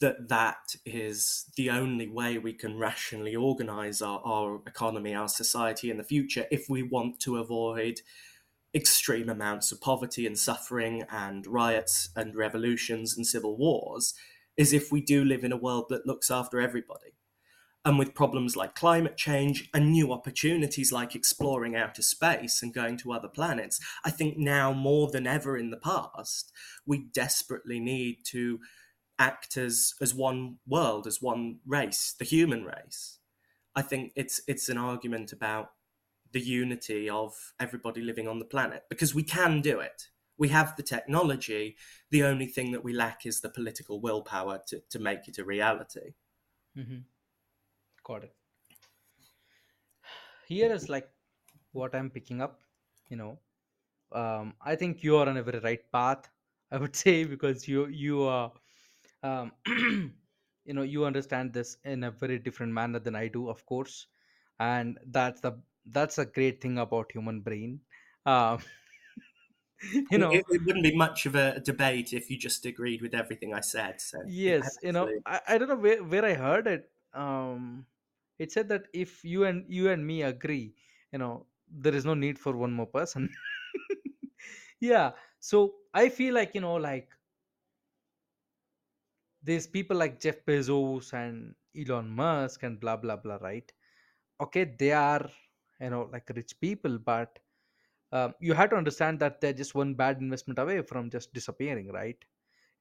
that 0.00 0.28
that 0.28 0.74
is 0.84 1.46
the 1.56 1.70
only 1.70 2.08
way 2.08 2.38
we 2.38 2.52
can 2.52 2.78
rationally 2.78 3.36
organize 3.36 4.02
our, 4.02 4.20
our 4.24 4.60
economy, 4.66 5.14
our 5.14 5.28
society 5.28 5.90
in 5.90 5.96
the 5.96 6.04
future 6.04 6.46
if 6.50 6.68
we 6.68 6.82
want 6.82 7.20
to 7.20 7.36
avoid 7.36 8.00
extreme 8.74 9.28
amounts 9.28 9.72
of 9.72 9.80
poverty 9.80 10.26
and 10.26 10.38
suffering 10.38 11.04
and 11.10 11.46
riots 11.46 12.10
and 12.14 12.36
revolutions 12.36 13.16
and 13.16 13.26
civil 13.26 13.56
wars 13.56 14.14
is 14.56 14.72
if 14.72 14.92
we 14.92 15.00
do 15.00 15.24
live 15.24 15.44
in 15.44 15.52
a 15.52 15.56
world 15.56 15.86
that 15.88 16.06
looks 16.06 16.30
after 16.30 16.60
everybody. 16.60 17.14
And 17.84 17.98
with 17.98 18.14
problems 18.14 18.56
like 18.56 18.74
climate 18.74 19.16
change 19.16 19.70
and 19.72 19.90
new 19.90 20.12
opportunities 20.12 20.92
like 20.92 21.14
exploring 21.14 21.74
outer 21.74 22.02
space 22.02 22.62
and 22.62 22.74
going 22.74 22.98
to 22.98 23.12
other 23.12 23.28
planets, 23.28 23.80
I 24.04 24.10
think 24.10 24.36
now 24.36 24.72
more 24.72 25.10
than 25.10 25.26
ever 25.26 25.56
in 25.56 25.70
the 25.70 25.78
past, 25.78 26.52
we 26.86 27.06
desperately 27.14 27.80
need 27.80 28.18
to 28.26 28.58
act 29.18 29.56
as, 29.56 29.94
as 30.00 30.14
one 30.14 30.58
world, 30.66 31.06
as 31.06 31.22
one 31.22 31.60
race, 31.66 32.14
the 32.18 32.24
human 32.26 32.64
race. 32.64 33.18
I 33.74 33.82
think 33.82 34.12
it's 34.16 34.42
it's 34.48 34.68
an 34.68 34.76
argument 34.76 35.32
about 35.32 35.70
the 36.32 36.40
unity 36.40 37.08
of 37.08 37.34
everybody 37.58 38.00
living 38.02 38.28
on 38.28 38.38
the 38.38 38.44
planet 38.44 38.84
because 38.88 39.14
we 39.14 39.22
can 39.22 39.60
do 39.60 39.80
it. 39.80 40.08
We 40.38 40.48
have 40.48 40.76
the 40.76 40.82
technology. 40.82 41.76
The 42.10 42.24
only 42.24 42.46
thing 42.46 42.72
that 42.72 42.84
we 42.84 42.92
lack 42.92 43.26
is 43.26 43.40
the 43.40 43.48
political 43.50 44.00
willpower 44.00 44.60
to, 44.68 44.82
to 44.90 44.98
make 44.98 45.28
it 45.28 45.38
a 45.38 45.44
reality. 45.44 46.14
hmm 46.74 47.00
Got 48.10 48.24
it. 48.24 48.34
Here 50.48 50.72
is 50.72 50.88
like 50.88 51.08
what 51.70 51.94
I'm 51.94 52.10
picking 52.10 52.40
up. 52.42 52.58
You 53.08 53.16
know, 53.16 53.38
um, 54.10 54.54
I 54.60 54.74
think 54.74 55.04
you 55.04 55.16
are 55.16 55.28
on 55.28 55.36
a 55.36 55.44
very 55.44 55.60
right 55.60 55.92
path. 55.92 56.28
I 56.72 56.78
would 56.78 56.96
say 56.96 57.22
because 57.22 57.68
you 57.68 57.86
you 57.86 58.22
are, 58.24 58.50
um, 59.22 59.52
you 59.68 60.74
know, 60.74 60.82
you 60.82 61.04
understand 61.04 61.52
this 61.52 61.76
in 61.84 62.02
a 62.02 62.10
very 62.10 62.40
different 62.40 62.72
manner 62.72 62.98
than 62.98 63.14
I 63.14 63.28
do, 63.28 63.48
of 63.48 63.64
course, 63.64 64.06
and 64.58 64.98
that's 65.06 65.40
the 65.40 65.52
that's 65.86 66.18
a 66.18 66.26
great 66.26 66.60
thing 66.60 66.78
about 66.78 67.12
human 67.12 67.40
brain. 67.42 67.78
Um, 68.26 68.58
you 70.10 70.18
know, 70.18 70.32
it 70.32 70.66
wouldn't 70.66 70.82
be 70.82 70.96
much 70.96 71.26
of 71.26 71.36
a 71.36 71.60
debate 71.60 72.12
if 72.12 72.28
you 72.28 72.36
just 72.36 72.66
agreed 72.66 73.02
with 73.02 73.14
everything 73.14 73.54
I 73.54 73.60
said. 73.60 74.00
So, 74.00 74.18
yes, 74.26 74.78
you 74.82 74.90
know. 74.90 75.08
I, 75.24 75.40
I 75.46 75.58
don't 75.58 75.68
know 75.68 75.76
where 75.76 76.02
where 76.02 76.24
I 76.24 76.34
heard 76.34 76.66
it. 76.66 76.90
Um, 77.12 77.86
it 78.40 78.52
said 78.52 78.68
that 78.70 78.88
if 78.94 79.24
you 79.24 79.44
and 79.46 79.66
you 79.68 79.90
and 79.90 80.06
me 80.06 80.22
agree, 80.24 80.74
you 81.12 81.20
know, 81.20 81.46
there 81.70 81.94
is 81.94 82.06
no 82.06 82.14
need 82.14 82.38
for 82.40 82.56
one 82.56 82.72
more 82.72 82.88
person. 82.88 83.30
yeah 84.80 85.12
so 85.40 85.74
i 85.94 86.08
feel 86.08 86.34
like 86.34 86.54
you 86.54 86.60
know 86.60 86.74
like 86.74 87.08
there's 89.42 89.66
people 89.66 89.96
like 89.96 90.20
jeff 90.20 90.38
bezos 90.46 91.12
and 91.12 91.54
elon 91.80 92.08
musk 92.10 92.62
and 92.62 92.80
blah 92.80 92.96
blah 92.96 93.16
blah 93.16 93.38
right 93.42 93.72
okay 94.40 94.64
they 94.78 94.92
are 94.92 95.26
you 95.80 95.90
know 95.90 96.08
like 96.12 96.28
rich 96.36 96.54
people 96.60 96.98
but 96.98 97.38
um, 98.12 98.34
you 98.40 98.54
have 98.54 98.70
to 98.70 98.76
understand 98.76 99.18
that 99.20 99.40
they're 99.40 99.52
just 99.62 99.74
one 99.74 99.94
bad 99.94 100.18
investment 100.20 100.58
away 100.58 100.82
from 100.82 101.10
just 101.10 101.32
disappearing 101.34 101.90
right 101.92 102.24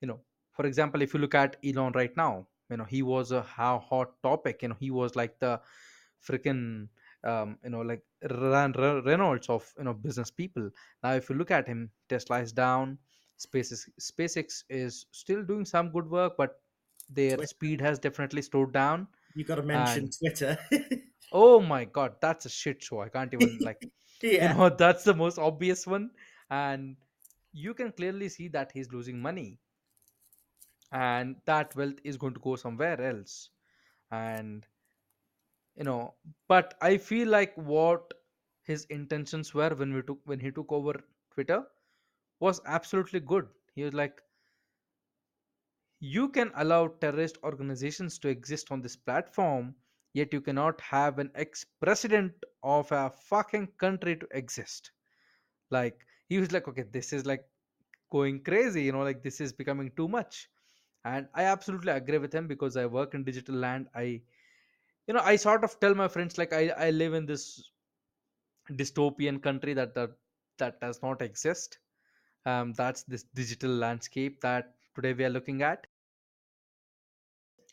you 0.02 0.08
know 0.08 0.20
for 0.52 0.66
example 0.66 1.02
if 1.02 1.14
you 1.14 1.20
look 1.20 1.36
at 1.36 1.58
elon 1.66 1.94
right 1.94 2.16
now 2.18 2.48
you 2.70 2.78
know 2.78 2.84
he 2.84 3.02
was 3.02 3.32
a 3.32 3.42
ho- 3.42 3.80
hot 3.80 4.12
topic 4.24 4.62
you 4.62 4.70
know 4.70 4.76
he 4.80 4.92
was 4.92 5.16
like 5.16 5.40
the 5.40 5.60
freaking 6.28 6.88
um, 7.24 7.58
you 7.64 7.70
know 7.70 7.82
like 7.82 8.04
Re- 8.22 9.02
reynolds 9.06 9.50
of 9.50 9.72
you 9.78 9.84
know 9.86 9.94
business 9.94 10.32
people 10.32 10.70
now 11.04 11.14
if 11.14 11.30
you 11.30 11.36
look 11.36 11.52
at 11.52 11.68
him 11.68 11.90
tesla 12.10 12.40
is 12.40 12.52
down 12.52 12.98
spacex 13.40 13.88
spacex 14.00 14.64
is 14.70 15.06
still 15.12 15.44
doing 15.44 15.66
some 15.66 15.90
good 15.92 16.10
work 16.10 16.34
but 16.38 16.60
their 17.10 17.36
Twitter. 17.38 17.48
speed 17.48 17.82
has 17.82 18.00
definitely 18.00 18.42
slowed 18.42 18.74
down 18.74 19.08
You 19.36 19.44
got 19.46 19.56
to 19.56 19.64
mention 19.64 20.04
and 20.04 20.14
Twitter. 20.20 20.58
oh 21.32 21.60
my 21.60 21.86
god 21.86 22.14
that's 22.22 22.46
a 22.46 22.50
shit 22.50 22.82
show 22.84 23.02
i 23.02 23.10
can't 23.10 23.34
even 23.34 23.60
like 23.64 23.88
you 24.22 24.38
yeah. 24.38 24.54
know 24.54 24.70
that's 24.84 25.04
the 25.04 25.14
most 25.14 25.38
obvious 25.40 25.86
one 25.88 26.10
and 26.50 26.96
you 27.54 27.74
can 27.74 27.92
clearly 27.92 28.30
see 28.30 28.48
that 28.48 28.72
he's 28.74 28.92
losing 28.92 29.20
money 29.22 29.60
and 30.92 31.36
that 31.46 31.76
wealth 31.76 32.00
is 32.04 32.18
going 32.18 32.34
to 32.34 32.40
go 32.40 32.56
somewhere 32.56 33.02
else. 33.02 33.50
And 34.12 34.66
you 35.76 35.84
know 35.86 36.14
but 36.48 36.74
i 36.82 36.98
feel 36.98 37.28
like 37.28 37.54
what 37.56 38.14
his 38.64 38.86
intentions 38.98 39.54
were 39.54 39.70
when 39.82 39.94
we 39.94 40.02
took 40.02 40.20
when 40.26 40.40
he 40.40 40.52
took 40.52 40.72
over 40.72 40.94
twitter 41.34 41.64
was 42.40 42.62
absolutely 42.66 43.20
good. 43.20 43.48
He 43.76 43.84
was 43.84 43.94
like 43.94 44.22
you 46.00 46.30
can 46.30 46.52
allow 46.56 46.88
terrorist 46.88 47.38
organizations 47.44 48.18
to 48.20 48.30
exist 48.30 48.72
on 48.72 48.82
this 48.82 48.96
platform 48.96 49.76
yet 50.14 50.34
you 50.34 50.42
cannot 50.42 50.80
have 50.82 51.20
an 51.20 51.30
ex-president 51.36 52.34
of 52.64 52.92
a 52.92 53.10
fucking 53.10 53.68
country 53.78 54.16
to 54.18 54.28
exist. 54.32 54.92
Like 55.70 56.06
he 56.28 56.40
was 56.40 56.52
like 56.52 56.68
okay 56.68 56.84
this 56.92 57.14
is 57.14 57.26
like 57.26 57.46
going 58.12 58.44
crazy 58.44 58.84
you 58.84 58.92
know 58.92 59.04
like 59.04 59.24
this 59.24 59.40
is 59.42 59.54
becoming 59.54 59.92
too 59.96 60.08
much 60.08 60.50
and 61.06 61.28
i 61.34 61.44
absolutely 61.44 61.92
agree 61.92 62.18
with 62.18 62.34
him 62.34 62.48
because 62.48 62.76
i 62.78 62.86
work 62.86 63.14
in 63.14 63.24
digital 63.24 63.56
land. 63.56 63.88
I 63.96 64.22
you 65.08 65.14
know 65.14 65.22
i 65.24 65.36
sort 65.36 65.64
of 65.64 65.80
tell 65.80 65.96
my 65.96 66.08
friends 66.08 66.38
like 66.38 66.54
i 66.54 66.70
i 66.78 66.90
live 66.92 67.14
in 67.14 67.26
this 67.26 67.72
dystopian 68.72 69.42
country 69.42 69.74
that 69.74 69.96
that, 69.96 70.12
that 70.58 70.80
does 70.82 71.02
not 71.02 71.22
exist. 71.22 71.80
Um 72.46 72.74
that's 72.74 73.04
this 73.04 73.24
digital 73.36 73.72
landscape 73.72 74.42
that 74.42 74.76
today 74.96 75.14
we 75.14 75.26
are 75.26 75.30
looking 75.30 75.62
at. 75.62 75.88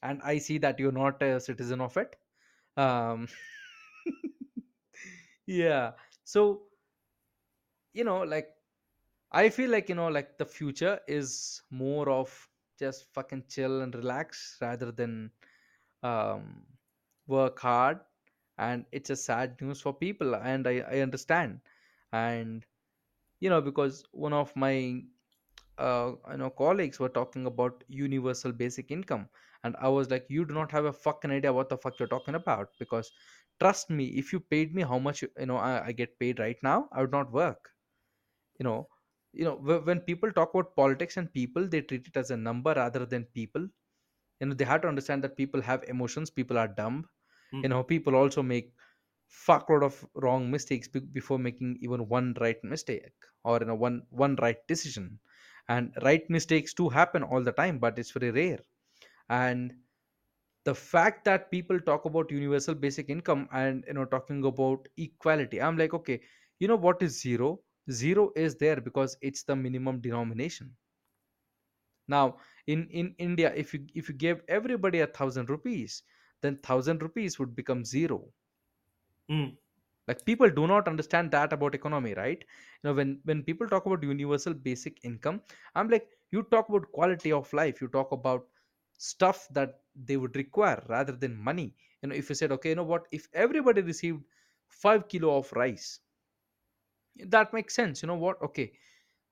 And 0.03 0.21
i 0.23 0.39
see 0.39 0.59
that 0.59 0.79
you're 0.79 0.93
not 0.93 1.23
a 1.23 1.41
citizen 1.41 1.81
of 1.81 1.97
it. 1.97 2.17
Um 2.77 3.29
yeah. 5.47 5.93
So 6.25 6.63
you 7.93 8.05
know 8.05 8.23
like 8.23 8.49
I 9.33 9.51
feel 9.51 9.71
like 9.71 9.89
you 9.89 9.95
know, 9.95 10.09
like 10.09 10.39
the 10.39 10.47
future 10.47 11.01
is 11.07 11.63
more 11.71 12.09
of 12.09 12.49
just 12.79 13.07
fucking 13.15 13.45
chill 13.49 13.83
and 13.83 13.95
relax 13.95 14.59
rather 14.61 14.93
than 14.93 15.31
um, 16.03 16.65
work 17.27 17.59
hard. 17.61 18.01
And 18.59 18.87
it's 18.93 19.11
a 19.11 19.17
sad 19.17 19.61
news 19.61 19.81
for 19.83 19.93
people, 19.95 20.35
and 20.37 20.67
I, 20.67 20.85
I 20.91 21.01
understand. 21.01 21.61
And 22.13 22.65
you 23.41 23.51
know, 23.51 23.61
because 23.61 24.05
one 24.13 24.33
of 24.33 24.55
my 24.57 25.03
uh, 25.79 26.13
you 26.31 26.39
know 26.39 26.51
colleagues 26.51 26.99
were 27.01 27.09
talking 27.09 27.47
about 27.47 27.85
universal 27.89 28.53
basic 28.53 28.91
income, 28.91 29.29
and 29.65 29.77
I 29.81 29.89
was 29.89 30.11
like, 30.11 30.27
you 30.29 30.45
do 30.45 30.55
not 30.55 30.73
have 30.73 30.87
a 30.87 30.93
fucking 30.93 31.31
idea 31.31 31.53
what 31.53 31.69
the 31.69 31.79
fuck 31.79 31.99
you're 31.99 32.09
talking 32.09 32.35
about. 32.35 32.71
Because 32.79 33.13
trust 33.61 33.91
me, 33.91 34.07
if 34.07 34.33
you 34.33 34.41
paid 34.41 34.75
me 34.75 34.83
how 34.83 34.99
much 34.99 35.23
you 35.23 35.47
know 35.47 35.57
I, 35.57 35.87
I 35.87 35.93
get 35.93 36.19
paid 36.19 36.39
right 36.39 36.57
now, 36.63 36.89
I 36.93 37.03
would 37.03 37.13
not 37.13 37.33
work 37.33 37.71
you 38.59 38.65
know 38.65 38.89
you 39.37 39.45
know 39.45 39.57
wh- 39.57 39.87
when 39.87 40.01
people 40.01 40.33
talk 40.33 40.55
about 40.55 40.77
politics 40.77 41.17
and 41.19 41.33
people 41.33 41.69
they 41.69 41.83
treat 41.83 42.09
it 42.09 42.17
as 42.17 42.31
a 42.31 42.37
number 42.37 42.75
rather 42.75 43.07
than 43.07 43.25
people. 43.41 43.69
You 44.41 44.47
know 44.49 44.55
they 44.55 44.65
have 44.65 44.83
to 44.83 44.89
understand 44.89 45.25
that 45.25 45.37
people 45.37 45.63
have 45.63 45.85
emotions 45.89 46.31
people 46.31 46.59
are 46.59 46.69
dumb. 46.69 47.09
Hmm. 47.53 47.63
You 47.63 47.69
know 47.71 47.83
people 47.85 48.15
also 48.17 48.43
make 48.43 48.73
fuckload 49.31 49.85
of 49.85 50.05
wrong 50.15 50.51
mistakes 50.51 50.89
be- 50.89 51.01
before 51.19 51.39
making 51.39 51.79
even 51.81 52.09
one 52.09 52.35
right 52.41 52.63
mistake 52.65 53.13
or 53.45 53.59
you 53.61 53.67
know 53.67 53.75
one 53.75 54.03
one 54.11 54.37
right 54.37 54.59
decision. 54.69 55.19
And 55.69 55.93
right 56.03 56.29
mistakes 56.31 56.75
do 56.75 56.89
happen 56.91 57.23
all 57.23 57.43
the 57.43 57.53
time 57.53 57.79
but 57.79 57.99
it's 57.99 58.13
very 58.13 58.31
rare. 58.31 58.61
And 59.29 59.75
the 60.65 60.75
fact 60.75 61.25
that 61.25 61.51
people 61.51 61.81
talk 61.81 62.05
about 62.05 62.31
universal 62.31 62.75
basic 62.75 63.09
income 63.11 63.49
and 63.53 63.85
you 63.87 63.95
know 63.95 64.05
talking 64.05 64.45
about 64.51 64.89
equality 64.97 65.61
i'm 65.63 65.77
like 65.79 65.95
okay 65.95 66.21
you 66.59 66.69
know 66.69 66.77
what 66.87 67.03
is 67.03 67.21
zero 67.21 67.61
zero 67.91 68.33
is 68.37 68.57
there 68.57 68.81
because 68.81 69.17
it's 69.21 69.43
the 69.43 69.57
minimum 69.57 70.01
denomination. 70.01 70.77
Now 72.09 72.39
in 72.67 72.89
in 72.91 73.15
india 73.19 73.53
if 73.55 73.73
you 73.73 73.87
if 73.95 74.09
you 74.09 74.15
gave 74.15 74.43
everybody 74.49 75.01
a 75.01 75.07
thousand 75.07 75.49
rupees 75.49 76.03
then 76.41 76.57
thousand 76.57 77.01
rupees 77.03 77.39
would 77.39 77.55
become 77.55 77.85
zero. 77.85 78.33
Mm, 79.31 79.57
like 80.09 80.25
people 80.25 80.49
do 80.51 80.67
not 80.67 80.89
understand 80.89 81.31
that 81.33 81.53
about 81.53 81.75
economy 81.75 82.15
right? 82.15 82.45
You 82.83 82.89
know 82.89 82.95
when 82.95 83.21
when 83.25 83.43
people 83.43 83.69
talk 83.69 83.87
about 83.87 84.03
universal 84.03 84.55
basic 84.55 85.01
income 85.05 85.41
i'm 85.75 85.89
like 85.89 86.09
you 86.31 86.43
talk 86.55 86.69
about 86.69 86.91
quality 86.93 87.33
of 87.33 87.53
life 87.53 87.81
you 87.81 87.89
talk 87.89 88.13
about 88.13 88.47
stuff 88.99 89.47
that 89.53 89.81
they 89.95 90.17
would 90.17 90.37
require 90.37 90.83
rather 90.89 91.13
than 91.13 91.37
money. 91.37 91.75
You 92.03 92.09
know 92.09 92.15
if 92.15 92.29
you 92.29 92.35
said 92.35 92.53
okay 92.53 92.71
you 92.71 92.77
know 92.77 92.85
what? 92.95 93.07
If 93.13 93.29
everybody 93.33 93.83
received 93.83 94.23
5 94.69 95.09
kilo 95.09 95.37
of 95.39 95.53
rice 95.53 96.01
that 97.27 97.53
makes 97.53 97.75
sense 97.75 98.03
you 98.03 98.07
know 98.07 98.15
what? 98.17 98.41
Okay 98.43 98.73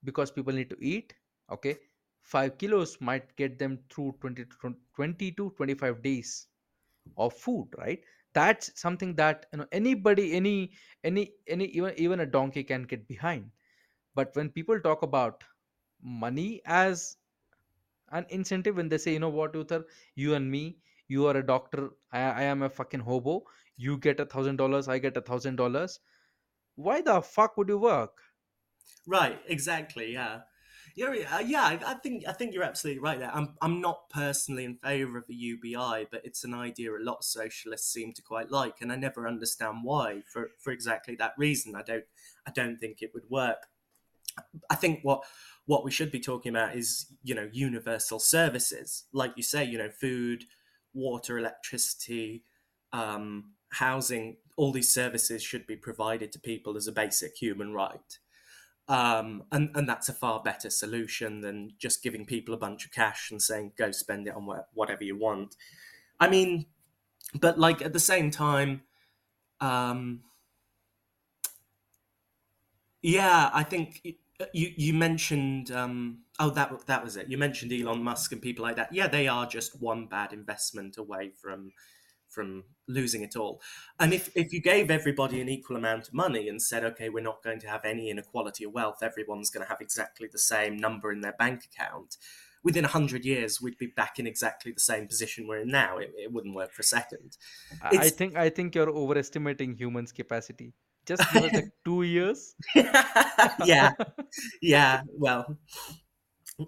because 0.04 0.30
people 0.30 0.52
need 0.52 0.70
to 0.70 0.76
eat 0.80 1.14
okay 1.50 1.76
5 2.22 2.56
kilos 2.58 2.98
might 3.00 3.34
get 3.36 3.58
them 3.58 3.78
through 3.90 4.14
20 4.20 4.44
to 4.44 4.56
20 4.60 4.78
20 4.96 5.32
to 5.32 5.50
25 5.56 6.02
days 6.02 6.46
of 7.16 7.32
food 7.34 7.68
right? 7.78 8.00
That's 8.34 8.72
something 8.80 9.14
that 9.16 9.46
you 9.52 9.58
know 9.58 9.66
anybody 9.72 10.34
any 10.34 10.72
any 11.04 11.32
any 11.48 11.66
even 11.66 11.94
even 11.98 12.20
a 12.20 12.26
donkey 12.26 12.64
can 12.64 12.84
get 12.84 13.06
behind. 13.08 13.50
But 14.14 14.34
when 14.36 14.50
people 14.50 14.80
talk 14.80 15.02
about 15.02 15.44
money 16.02 16.62
as 16.66 17.16
an 18.12 18.24
incentive 18.30 18.76
when 18.76 18.88
they 18.88 18.98
say 18.98 19.12
you 19.12 19.18
know 19.20 19.28
what 19.28 19.54
Uther, 19.54 19.84
you 20.14 20.34
and 20.34 20.50
me 20.50 20.78
you 21.08 21.26
are 21.26 21.36
a 21.36 21.46
doctor 21.46 21.90
I, 22.12 22.20
I 22.20 22.42
am 22.44 22.62
a 22.62 22.70
fucking 22.70 23.00
hobo. 23.00 23.44
You 23.76 23.98
get 23.98 24.20
a 24.20 24.24
thousand 24.26 24.56
dollars 24.56 24.88
i 24.88 24.98
get 24.98 25.16
a 25.16 25.20
thousand 25.20 25.56
dollars 25.56 26.00
why 26.76 27.00
the 27.00 27.20
fuck 27.20 27.56
would 27.56 27.68
you 27.68 27.78
work 27.78 28.20
right, 29.06 29.38
exactly. 29.48 30.12
Yeah, 30.12 30.40
yeah, 30.94 31.12
yeah. 31.12 31.40
yeah, 31.40 31.62
I, 31.62 31.80
I 31.86 31.94
think 31.94 32.24
I 32.28 32.32
think 32.32 32.54
you're 32.54 32.62
absolutely 32.62 33.00
right 33.00 33.18
there. 33.18 33.34
I'm 33.34 33.54
I'm 33.60 33.80
not 33.80 34.08
personally 34.10 34.64
in 34.64 34.76
favour 34.76 35.18
of 35.18 35.26
the 35.26 35.34
UBI, 35.34 36.06
but 36.10 36.22
it's 36.24 36.44
an 36.44 36.54
idea 36.54 36.92
a 36.92 36.98
lot 37.00 37.18
of 37.18 37.24
socialists 37.24 37.92
seem 37.92 38.12
to 38.14 38.22
quite 38.22 38.50
like, 38.50 38.80
and 38.80 38.92
I 38.92 38.96
never 38.96 39.26
understand 39.26 39.78
why. 39.82 40.22
For 40.32 40.50
for 40.58 40.72
exactly 40.72 41.16
that 41.16 41.34
reason, 41.36 41.74
I 41.74 41.82
don't 41.82 42.04
I 42.46 42.50
don't 42.50 42.78
think 42.78 43.02
it 43.02 43.12
would 43.14 43.28
work. 43.28 43.66
I 44.70 44.74
think 44.74 45.00
what 45.02 45.24
what 45.66 45.84
we 45.84 45.90
should 45.90 46.10
be 46.10 46.20
talking 46.20 46.50
about 46.50 46.76
is 46.76 47.06
you 47.22 47.34
know 47.34 47.48
universal 47.52 48.18
services, 48.18 49.04
like 49.12 49.32
you 49.36 49.42
say, 49.42 49.64
you 49.64 49.78
know, 49.78 49.90
food, 49.90 50.44
water, 50.92 51.38
electricity, 51.38 52.44
um, 52.92 53.52
housing. 53.70 54.36
All 54.56 54.72
these 54.72 54.92
services 54.92 55.42
should 55.42 55.66
be 55.66 55.76
provided 55.76 56.32
to 56.32 56.38
people 56.38 56.76
as 56.76 56.86
a 56.86 56.92
basic 56.92 57.36
human 57.36 57.72
right 57.72 58.18
um, 58.88 59.44
and 59.50 59.70
and 59.74 59.88
that's 59.88 60.08
a 60.08 60.12
far 60.12 60.42
better 60.42 60.68
solution 60.68 61.40
than 61.40 61.72
just 61.78 62.02
giving 62.02 62.26
people 62.26 62.54
a 62.54 62.58
bunch 62.58 62.84
of 62.84 62.92
cash 62.92 63.30
and 63.30 63.40
saying 63.40 63.72
go 63.76 63.90
spend 63.90 64.28
it 64.28 64.34
on 64.34 64.46
wha- 64.46 64.64
whatever 64.74 65.04
you 65.04 65.16
want. 65.16 65.56
I 66.20 66.28
mean, 66.28 66.66
but 67.38 67.58
like 67.58 67.80
at 67.82 67.94
the 67.94 68.00
same 68.00 68.30
time, 68.30 68.82
um, 69.60 70.20
yeah, 73.00 73.50
I 73.54 73.62
think 73.62 74.02
you 74.52 74.72
you 74.76 74.92
mentioned 74.92 75.70
um, 75.70 76.18
oh 76.38 76.50
that 76.50 76.86
that 76.86 77.02
was 77.02 77.16
it. 77.16 77.28
You 77.30 77.38
mentioned 77.38 77.72
Elon 77.72 78.02
Musk 78.02 78.32
and 78.32 78.42
people 78.42 78.64
like 78.64 78.76
that. 78.76 78.92
Yeah, 78.92 79.08
they 79.08 79.28
are 79.28 79.46
just 79.46 79.80
one 79.80 80.06
bad 80.06 80.34
investment 80.34 80.98
away 80.98 81.30
from 81.40 81.72
from 82.34 82.64
losing 82.88 83.22
it 83.22 83.36
all. 83.36 83.60
And 83.98 84.12
if, 84.12 84.30
if 84.34 84.52
you 84.52 84.60
gave 84.60 84.90
everybody 84.90 85.40
an 85.40 85.48
equal 85.48 85.76
amount 85.76 86.08
of 86.08 86.14
money 86.14 86.48
and 86.48 86.60
said, 86.60 86.84
okay, 86.84 87.08
we're 87.08 87.22
not 87.22 87.42
going 87.42 87.60
to 87.60 87.68
have 87.68 87.84
any 87.84 88.10
inequality 88.10 88.64
of 88.64 88.72
wealth, 88.72 89.02
everyone's 89.02 89.50
going 89.50 89.64
to 89.64 89.68
have 89.68 89.80
exactly 89.80 90.28
the 90.30 90.38
same 90.38 90.76
number 90.76 91.12
in 91.12 91.20
their 91.20 91.34
bank 91.38 91.64
account, 91.64 92.16
within 92.62 92.82
100 92.82 93.24
years, 93.24 93.60
we'd 93.60 93.78
be 93.78 93.86
back 93.86 94.18
in 94.18 94.26
exactly 94.26 94.72
the 94.72 94.80
same 94.80 95.06
position 95.06 95.46
we're 95.46 95.58
in 95.58 95.68
now. 95.68 95.98
It, 95.98 96.12
it 96.16 96.32
wouldn't 96.32 96.54
work 96.54 96.72
for 96.72 96.80
a 96.80 96.84
second. 96.84 97.36
i 97.82 97.98
I 98.06 98.08
think 98.08 98.36
i 98.36 98.48
think 98.48 98.74
you're 98.74 98.90
overestimating 98.90 99.76
humans 99.76 100.12
capacity 100.12 100.72
just 101.06 101.22
give 101.32 101.44
us 101.44 101.52
like 101.52 101.70
two 101.84 102.02
years 102.02 102.54
yeah, 103.64 103.92
yeah, 104.62 105.02
well, 105.12 105.58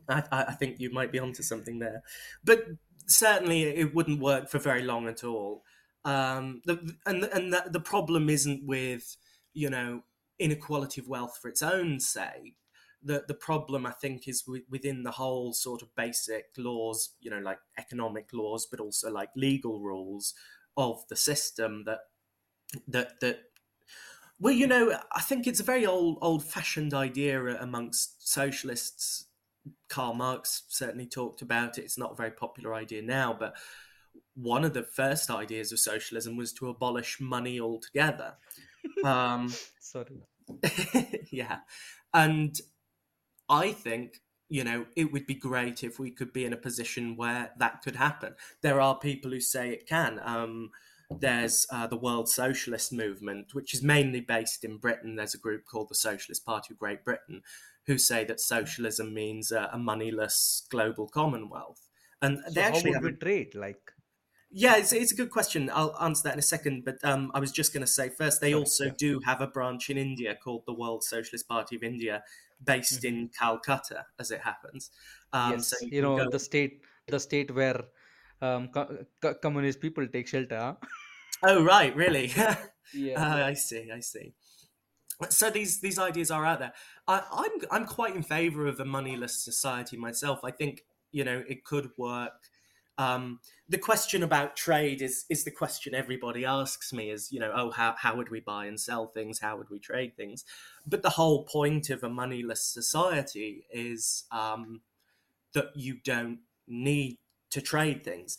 I 0.08 0.22
I 0.30 0.52
think 0.52 0.78
you 0.78 0.92
might 0.92 1.12
be 1.12 1.18
onto 1.18 1.42
something 1.42 1.78
there. 1.78 2.02
But 2.44 2.64
certainly 3.06 3.62
it 3.62 3.94
wouldn't 3.94 4.20
work 4.20 4.48
for 4.48 4.58
very 4.58 4.82
long 4.82 5.08
at 5.08 5.24
all. 5.24 5.64
Um, 6.04 6.62
the, 6.64 6.94
and 7.04 7.24
and 7.24 7.52
the, 7.52 7.64
the 7.70 7.80
problem 7.80 8.28
isn't 8.30 8.66
with 8.66 9.16
you 9.54 9.70
know 9.70 10.02
inequality 10.38 11.00
of 11.00 11.08
wealth 11.08 11.38
for 11.40 11.48
its 11.48 11.62
own 11.62 12.00
sake. 12.00 12.56
The 13.02 13.24
the 13.26 13.34
problem 13.34 13.86
I 13.86 13.92
think 13.92 14.28
is 14.28 14.42
wi- 14.42 14.64
within 14.70 15.02
the 15.02 15.12
whole 15.12 15.52
sort 15.52 15.82
of 15.82 15.94
basic 15.94 16.46
laws, 16.56 17.14
you 17.20 17.30
know, 17.30 17.38
like 17.38 17.58
economic 17.78 18.30
laws, 18.32 18.66
but 18.70 18.80
also 18.80 19.10
like 19.10 19.30
legal 19.36 19.80
rules 19.80 20.34
of 20.76 21.06
the 21.08 21.16
system 21.16 21.84
that 21.84 22.00
that 22.88 23.20
that 23.20 23.40
well, 24.38 24.52
you 24.52 24.66
know, 24.66 24.98
I 25.12 25.22
think 25.22 25.46
it's 25.46 25.60
a 25.60 25.64
very 25.64 25.86
old 25.86 26.18
old 26.20 26.44
fashioned 26.44 26.92
idea 26.92 27.42
amongst 27.60 28.28
socialists 28.28 29.25
Karl 29.88 30.14
Marx 30.14 30.64
certainly 30.68 31.06
talked 31.06 31.42
about 31.42 31.78
it. 31.78 31.82
It's 31.82 31.98
not 31.98 32.12
a 32.12 32.16
very 32.16 32.30
popular 32.30 32.74
idea 32.74 33.02
now, 33.02 33.36
but 33.38 33.56
one 34.34 34.64
of 34.64 34.74
the 34.74 34.82
first 34.82 35.30
ideas 35.30 35.72
of 35.72 35.78
socialism 35.78 36.36
was 36.36 36.52
to 36.54 36.68
abolish 36.68 37.20
money 37.20 37.60
altogether. 37.60 38.34
Um, 39.04 39.52
sorry 39.80 40.22
yeah. 41.30 41.58
And 42.14 42.58
I 43.48 43.72
think, 43.72 44.20
you 44.48 44.64
know, 44.64 44.86
it 44.96 45.12
would 45.12 45.26
be 45.26 45.34
great 45.34 45.82
if 45.82 45.98
we 45.98 46.10
could 46.10 46.32
be 46.32 46.44
in 46.44 46.52
a 46.52 46.58
position 46.58 47.16
where 47.16 47.50
that 47.58 47.82
could 47.82 47.96
happen. 47.96 48.34
There 48.62 48.80
are 48.80 48.98
people 48.98 49.30
who 49.30 49.40
say 49.40 49.70
it 49.70 49.88
can. 49.88 50.20
Um, 50.22 50.70
there's 51.10 51.66
uh, 51.70 51.86
the 51.86 51.96
World 51.96 52.28
Socialist 52.28 52.92
Movement, 52.92 53.54
which 53.54 53.74
is 53.74 53.82
mainly 53.82 54.20
based 54.20 54.64
in 54.64 54.78
Britain. 54.78 55.16
There's 55.16 55.34
a 55.34 55.38
group 55.38 55.64
called 55.64 55.88
the 55.88 55.94
Socialist 55.94 56.44
Party 56.44 56.74
of 56.74 56.78
Great 56.78 57.04
Britain 57.04 57.42
who 57.86 57.98
say 57.98 58.24
that 58.24 58.40
socialism 58.40 59.14
means 59.14 59.52
uh, 59.52 59.68
a 59.72 59.78
moneyless 59.78 60.66
global 60.70 61.08
commonwealth. 61.08 61.88
And 62.22 62.38
they 62.50 62.60
so 62.60 62.64
how 62.64 62.78
actually 62.78 62.90
would 62.90 62.96
have 62.96 63.04
we 63.04 63.12
a 63.12 63.16
trade 63.16 63.54
like 63.54 63.92
yeah, 64.50 64.76
it's, 64.76 64.92
it's 64.92 65.12
a 65.12 65.16
good 65.16 65.30
question. 65.30 65.68
I'll 65.72 65.96
answer 66.00 66.22
that 66.24 66.34
in 66.34 66.38
a 66.38 66.42
second. 66.42 66.84
But 66.84 67.04
um, 67.04 67.30
I 67.34 67.40
was 67.40 67.50
just 67.50 67.72
going 67.72 67.80
to 67.84 67.86
say 67.86 68.08
first, 68.08 68.40
they 68.40 68.54
sorry 68.54 68.54
also 68.54 68.84
yeah 68.84 68.94
do 68.96 69.20
have 69.24 69.40
a 69.40 69.46
branch 69.48 69.90
in 69.90 69.98
India 69.98 70.36
called 70.36 70.64
the 70.66 70.72
World 70.72 71.02
Socialist 71.02 71.48
Party 71.48 71.74
of 71.76 71.82
India, 71.82 72.22
based 72.62 73.02
hmm 73.02 73.04
in 73.04 73.28
Calcutta, 73.28 74.06
as 74.18 74.30
it 74.30 74.42
happens. 74.42 74.90
Um, 75.32 75.62
so 75.62 75.76
yes 75.76 75.86
you 75.90 75.92
you 76.00 76.06
know 76.06 76.16
go. 76.16 76.24
the 76.34 76.38
state 76.38 76.84
the 77.08 77.20
state 77.20 77.50
where 77.58 77.80
um 78.40 78.68
co- 78.68 79.04
co- 79.20 79.34
communist 79.34 79.80
people 79.80 80.06
take 80.08 80.28
shelter 80.28 80.58
huh? 80.58 80.74
Oh, 81.42 81.62
right, 81.64 81.94
really? 81.94 82.30
uh, 82.36 82.56
yeah 82.92 83.26
I 83.44 83.54
see, 83.54 83.90
I 83.90 84.00
see. 84.00 84.34
So 85.30 85.50
these 85.50 85.80
these 85.80 85.98
ideas 85.98 86.30
are 86.30 86.44
out 86.44 86.58
there. 86.58 86.72
I, 87.08 87.22
I'm 87.32 87.50
I'm 87.70 87.86
quite 87.86 88.14
in 88.14 88.22
favour 88.22 88.66
of 88.66 88.80
a 88.80 88.84
moneyless 88.84 89.42
society 89.42 89.96
myself. 89.96 90.40
I 90.44 90.50
think 90.50 90.84
you 91.12 91.24
know 91.24 91.42
it 91.48 91.64
could 91.64 91.90
work. 91.96 92.32
Um, 92.98 93.40
the 93.68 93.78
question 93.78 94.22
about 94.22 94.56
trade 94.56 95.02
is 95.02 95.24
is 95.28 95.44
the 95.44 95.50
question 95.50 95.94
everybody 95.94 96.44
asks 96.44 96.92
me 96.92 97.10
is 97.10 97.30
you 97.30 97.40
know 97.40 97.52
oh 97.54 97.70
how 97.70 97.94
how 97.98 98.16
would 98.16 98.30
we 98.30 98.40
buy 98.40 98.66
and 98.66 98.80
sell 98.80 99.08
things 99.08 99.38
how 99.38 99.58
would 99.58 99.68
we 99.68 99.78
trade 99.78 100.16
things 100.16 100.44
but 100.86 101.02
the 101.02 101.10
whole 101.10 101.44
point 101.44 101.90
of 101.90 102.02
a 102.02 102.08
moneyless 102.08 102.62
society 102.62 103.66
is 103.70 104.24
um, 104.32 104.80
that 105.52 105.66
you 105.74 105.98
don't 106.04 106.38
need 106.66 107.18
to 107.50 107.60
trade 107.60 108.02
things 108.02 108.38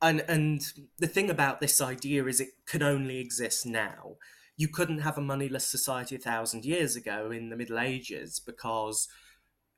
and 0.00 0.24
and 0.28 0.72
the 0.98 1.06
thing 1.06 1.28
about 1.28 1.60
this 1.60 1.80
idea 1.80 2.24
is 2.24 2.40
it 2.40 2.50
can 2.66 2.82
only 2.82 3.18
exist 3.18 3.66
now 3.66 4.16
you 4.56 4.68
couldn't 4.68 5.00
have 5.00 5.18
a 5.18 5.22
moneyless 5.22 5.66
society 5.66 6.16
a 6.16 6.18
thousand 6.18 6.64
years 6.64 6.96
ago 6.96 7.30
in 7.30 7.48
the 7.48 7.56
middle 7.56 7.78
ages 7.78 8.40
because 8.44 9.08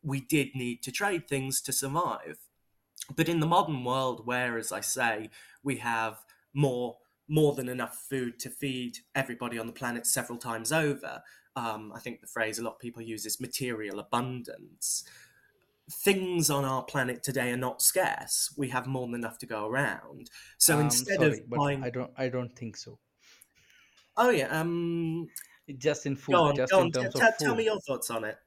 we 0.02 0.20
did 0.20 0.48
need 0.54 0.82
to 0.82 0.92
trade 0.92 1.28
things 1.28 1.60
to 1.62 1.72
survive. 1.72 2.38
But 3.14 3.28
in 3.28 3.40
the 3.40 3.46
modern 3.46 3.84
world 3.84 4.26
where 4.26 4.58
as 4.58 4.72
i 4.72 4.80
say 4.80 5.30
we 5.62 5.76
have 5.76 6.24
more 6.54 6.98
more 7.28 7.54
than 7.54 7.68
enough 7.68 8.04
food 8.08 8.38
to 8.40 8.50
feed 8.50 8.98
everybody 9.14 9.58
on 9.58 9.66
the 9.66 9.72
planet 9.72 10.06
several 10.06 10.38
times 10.38 10.72
over 10.72 11.22
um, 11.56 11.92
i 11.94 12.00
think 12.00 12.20
the 12.20 12.26
phrase 12.26 12.58
a 12.58 12.64
lot 12.64 12.74
of 12.74 12.78
people 12.78 13.02
use 13.02 13.26
is 13.26 13.40
material 13.40 13.98
abundance 14.00 15.04
things 15.90 16.50
on 16.50 16.64
our 16.64 16.82
planet 16.82 17.22
today 17.22 17.52
are 17.52 17.56
not 17.56 17.80
scarce. 17.80 18.52
We 18.56 18.68
have 18.70 18.86
more 18.86 19.06
than 19.06 19.14
enough 19.14 19.38
to 19.38 19.46
go 19.46 19.66
around. 19.66 20.30
So 20.58 20.74
um 20.74 20.80
instead 20.82 21.22
of 21.22 21.34
sorry 21.34 21.44
but 21.48 21.60
i 21.60 21.90
don't 21.90 22.10
i 22.16 22.28
don't 22.28 22.54
think 22.56 22.76
so 22.76 22.98
oh 24.16 24.30
yeah 24.30 24.48
um 24.48 25.28
just 25.78 26.06
in 26.06 26.16
go 26.30 26.38
food 26.38 26.44
on 26.48 26.54
just 26.54 26.72
go 26.72 26.80
in 26.80 26.88
on 26.88 26.92
t- 26.92 26.92
terms 26.92 27.14
of 27.14 27.24
t- 27.24 27.38
tell 27.40 27.54
me 27.56 27.64
your 27.64 27.80
thoughts 27.80 28.10
on 28.10 28.24
it. 28.24 28.38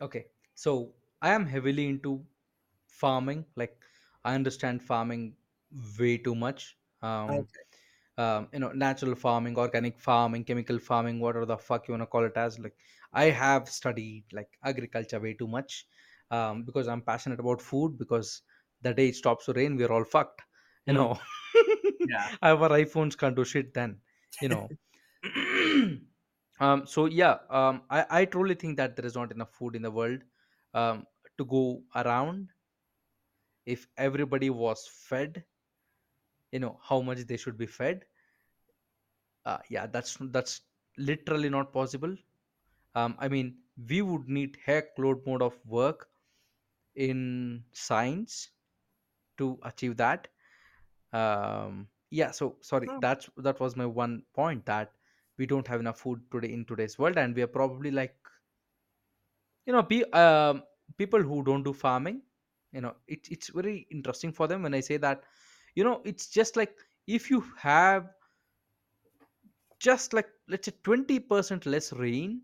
Okay 0.00 0.26
so 0.54 0.92
i 1.22 1.30
am 1.32 1.46
heavily 1.46 1.86
into 1.88 2.10
farming 2.88 3.44
like 3.56 3.76
i 4.24 4.34
understand 4.34 4.82
farming 4.82 5.34
way 5.98 6.18
too 6.18 6.34
much 6.34 6.76
um 7.02 7.46
okay. 7.46 7.62
um, 8.18 8.48
you 8.52 8.58
know 8.60 8.72
natural 8.72 9.14
farming 9.14 9.56
organic 9.58 9.98
farming 9.98 10.44
chemical 10.44 10.78
farming 10.78 11.20
whatever 11.20 11.46
the 11.46 11.56
fuck 11.58 11.88
you 11.88 11.92
want 11.92 12.02
to 12.02 12.06
call 12.06 12.24
it 12.24 12.36
as 12.36 12.58
like 12.58 12.76
i 13.12 13.24
have 13.26 13.68
studied 13.68 14.24
like 14.32 14.58
agriculture 14.64 15.20
way 15.20 15.34
too 15.34 15.48
much 15.48 15.86
um, 16.30 16.64
because 16.64 16.88
i'm 16.88 17.02
passionate 17.02 17.40
about 17.40 17.62
food 17.62 17.98
because 17.98 18.42
the 18.82 18.94
day 18.94 19.08
it 19.08 19.16
stops 19.16 19.46
to 19.46 19.52
rain 19.54 19.76
we're 19.76 19.92
all 19.92 20.04
fucked 20.04 20.42
you 20.86 20.92
Mm, 20.92 20.94
know? 20.94 21.18
Yeah. 22.04 22.30
our 22.42 22.68
iphones 22.80 23.16
can't 23.18 23.36
do 23.36 23.44
shit 23.44 23.72
then 23.74 24.00
you 24.40 24.48
know 24.48 24.72
um 26.60 26.86
so 26.86 27.06
yeah 27.06 27.36
um 27.50 27.82
i 27.90 28.04
i 28.20 28.24
truly 28.24 28.54
think 28.54 28.76
that 28.76 28.96
there 28.96 29.06
is 29.06 29.14
not 29.16 29.32
enough 29.32 29.52
food 29.52 29.74
in 29.76 29.82
the 29.82 29.90
world 29.90 30.20
um 30.74 31.06
to 31.38 31.44
go 31.44 31.82
around. 31.96 32.48
If 33.66 33.88
everybody 33.96 34.50
was 34.50 34.86
fed 34.86 35.44
you 36.52 36.58
know 36.60 36.78
how 36.82 37.00
much 37.00 37.18
they 37.26 37.36
should 37.36 37.56
be 37.58 37.66
fed 37.66 38.04
uh, 39.46 39.58
yeah 39.68 39.86
that's 39.86 40.16
that's 40.32 40.60
literally 40.98 41.48
not 41.48 41.72
possible. 41.72 42.14
Um 42.94 43.16
i 43.18 43.28
mean 43.28 43.54
we 43.88 44.00
would 44.02 44.28
need 44.28 44.56
heck 44.64 44.98
load 44.98 45.26
mode 45.26 45.42
of 45.42 45.58
work 45.66 46.08
in 46.94 47.64
science 47.72 48.50
to 49.38 49.58
achieve 49.62 49.96
that. 49.96 50.28
Um 51.12 51.88
yeah 52.10 52.30
so 52.30 52.56
sorry 52.60 52.90
Oh, 52.90 53.00
that's 53.00 53.28
that 53.38 53.60
was 53.60 53.76
my 53.76 53.86
one 53.86 54.22
point 54.34 54.66
that 54.66 54.92
we 55.42 55.46
don't 55.52 55.68
have 55.74 55.80
enough 55.86 56.00
food 56.06 56.20
today 56.36 56.52
in 56.58 56.64
today's 56.72 56.98
world 56.98 57.18
and 57.18 57.36
we 57.36 57.42
are 57.42 57.54
probably 57.58 57.90
like 57.90 58.16
you 59.66 59.72
know 59.72 59.82
pe- 59.82 60.10
um, 60.12 60.62
people 60.96 61.22
who 61.22 61.42
don't 61.44 61.62
do 61.62 61.72
farming 61.72 62.20
you 62.72 62.80
know 62.80 62.94
it, 63.06 63.28
it's 63.30 63.48
very 63.48 63.86
interesting 63.90 64.32
for 64.32 64.46
them 64.48 64.62
when 64.62 64.74
i 64.74 64.80
say 64.80 64.96
that 64.96 65.22
you 65.74 65.84
know 65.84 66.00
it's 66.04 66.28
just 66.28 66.56
like 66.56 66.74
if 67.06 67.30
you 67.30 67.44
have 67.58 68.08
just 69.78 70.12
like 70.14 70.28
let's 70.48 70.66
say 70.66 70.72
20% 70.84 71.66
less 71.66 71.92
rain 71.92 72.40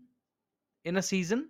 in 0.85 0.97
a 0.97 1.01
season 1.01 1.47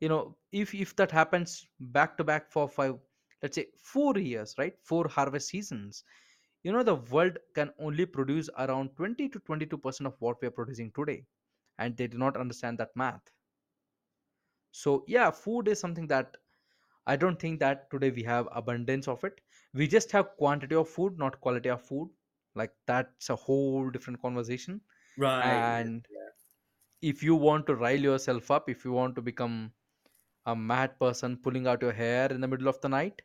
you 0.00 0.08
know 0.08 0.36
if 0.52 0.74
if 0.74 0.94
that 0.96 1.10
happens 1.12 1.66
back 1.80 2.16
to 2.18 2.24
back 2.24 2.50
for 2.50 2.68
five 2.68 2.94
let's 3.42 3.56
say 3.56 3.66
four 3.82 4.18
years 4.18 4.54
right? 4.58 4.74
Four 4.82 5.08
harvest 5.08 5.48
seasons 5.48 6.04
you 6.62 6.72
know 6.72 6.82
the 6.82 6.96
world 6.96 7.38
can 7.54 7.70
only 7.78 8.06
produce 8.06 8.48
around 8.58 8.90
20 8.96 9.28
to 9.28 9.40
22% 9.40 10.06
of 10.06 10.14
what 10.20 10.40
we 10.40 10.48
are 10.48 10.50
producing 10.52 10.90
today 10.92 11.24
and 11.78 11.96
they 11.96 12.06
do 12.06 12.18
not 12.18 12.36
understand 12.36 12.78
that 12.78 12.90
math. 12.96 13.22
So 14.72 15.04
yeah 15.06 15.30
food 15.30 15.68
is 15.68 15.80
something 15.80 16.06
that 16.08 16.36
i 17.06 17.16
don't 17.16 17.38
think 17.38 17.60
that 17.60 17.90
today 17.90 18.10
we 18.10 18.22
have 18.24 18.48
abundance 18.52 19.08
of 19.08 19.24
it. 19.24 19.40
We 19.74 19.86
just 19.86 20.10
have 20.12 20.36
quantity 20.36 20.74
of 20.74 20.88
food 20.88 21.18
not 21.18 21.40
quality 21.40 21.70
of 21.70 21.82
food. 21.82 22.10
Like 22.54 22.72
that's 22.86 23.30
a 23.30 23.36
whole 23.36 23.90
different 23.90 24.20
conversation. 24.22 24.80
Right. 25.18 25.44
and 25.44 26.06
if 27.02 27.22
you 27.22 27.34
want 27.34 27.66
to 27.66 27.74
rile 27.74 28.00
yourself 28.08 28.50
up 28.50 28.68
if 28.68 28.84
you 28.84 28.92
want 28.92 29.14
to 29.16 29.22
become 29.22 29.72
a 30.46 30.54
mad 30.56 30.98
person 30.98 31.36
pulling 31.36 31.66
out 31.66 31.82
your 31.82 31.92
hair 31.92 32.26
in 32.32 32.40
the 32.40 32.48
middle 32.48 32.68
of 32.68 32.80
the 32.80 32.88
night 32.88 33.22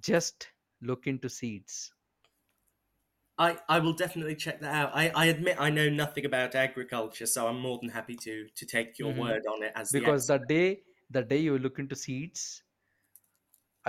just 0.00 0.48
look 0.82 1.06
into 1.06 1.28
seeds 1.28 1.92
I, 3.40 3.58
I 3.68 3.78
will 3.80 3.94
definitely 3.94 4.36
check 4.36 4.60
that 4.60 4.72
out. 4.74 4.92
I, 4.94 5.08
I 5.10 5.26
admit 5.26 5.56
I 5.58 5.70
know 5.70 5.88
nothing 5.88 6.24
about 6.26 6.54
agriculture, 6.54 7.26
so 7.26 7.48
I'm 7.48 7.58
more 7.60 7.78
than 7.80 7.88
happy 7.90 8.14
to 8.16 8.48
to 8.50 8.66
take 8.66 8.98
your 9.00 9.12
Mhm. 9.12 9.16
word 9.16 9.46
on 9.46 9.62
it 9.64 9.72
as 9.74 9.96
because 9.98 10.26
the 10.26 10.38
expert. 10.38 10.46
day 10.52 10.84
the 11.10 11.22
day 11.22 11.38
you 11.38 11.58
look 11.58 11.78
into 11.78 11.96
seeds 11.96 12.62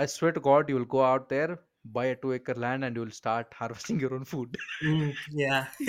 i 0.02 0.04
swear 0.14 0.32
to 0.32 0.40
god 0.46 0.68
you 0.68 0.74
will 0.78 0.84
go 0.94 1.02
out 1.02 1.30
there 1.30 1.56
buy 1.96 2.04
a 2.10 2.16
two 2.16 2.32
acre 2.34 2.54
land 2.66 2.84
and 2.84 2.94
you 2.94 3.02
will 3.06 3.16
start 3.22 3.54
harvesting 3.62 3.98
your 3.98 4.14
own 4.14 4.24
food 4.34 4.58
Mm, 4.82 5.16
yeah, 5.30 5.68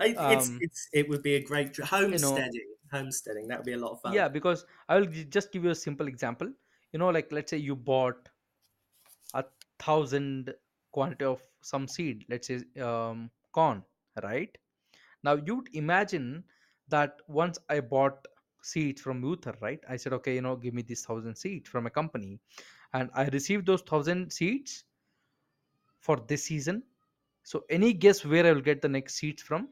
I, 0.00 0.22
it's 0.28 0.52
um 0.54 0.60
it's 0.60 0.88
it 0.92 1.08
would 1.08 1.22
be 1.22 1.34
a 1.34 1.42
great 1.42 1.74
tr- 1.74 1.82
you 2.10 2.18
know 2.18 2.46
homesteading. 2.46 2.74
Homesteading 2.92 3.48
that 3.48 3.58
would 3.58 3.66
be 3.66 3.72
a 3.72 3.78
lot 3.78 3.92
of 3.92 4.00
fun. 4.00 4.16
yeah 4.16 4.28
because 4.28 4.64
i 4.88 4.96
will 4.98 5.06
just 5.06 5.52
give 5.52 5.64
you 5.64 5.70
a 5.70 5.74
simple 5.74 6.06
example 6.08 6.52
you 6.92 6.98
know 6.98 7.08
like 7.10 7.30
let's 7.32 7.50
say 7.50 7.56
you 7.56 7.74
bought 7.76 8.28
a 9.34 9.44
thousand 9.78 10.54
quantity 10.90 11.24
of 11.26 11.42
some 11.62 11.88
seed 11.88 12.24
let's 12.28 12.48
say 12.48 12.60
um 12.80 13.30
corn 13.52 13.82
right 14.22 14.58
now 15.24 15.34
you'd 15.34 15.68
imagine 15.74 16.44
that 16.88 17.20
once 17.28 17.58
i 17.68 17.80
bought 17.80 18.26
seeds 18.62 19.00
from 19.00 19.24
Uther, 19.24 19.56
right 19.60 19.80
i 19.88 19.96
said 19.96 20.12
okay 20.12 20.34
you 20.36 20.42
know 20.42 20.56
give 20.56 20.74
me 20.74 20.82
these 20.82 21.04
thousand 21.04 21.36
seeds 21.36 21.68
from 21.68 21.86
a 21.86 21.90
company 21.90 22.38
and 22.94 23.10
i 23.14 23.26
received 23.28 23.66
those 23.66 23.82
thousand 23.82 24.32
seeds 24.32 24.84
for 26.00 26.16
this 26.28 26.44
season 26.44 26.82
so 27.44 27.64
any 27.70 27.92
guess 27.92 28.24
where 28.24 28.46
i 28.46 28.52
will 28.52 28.66
get 28.70 28.82
the 28.82 28.88
next 28.88 29.14
seeds 29.14 29.42
from 29.42 29.68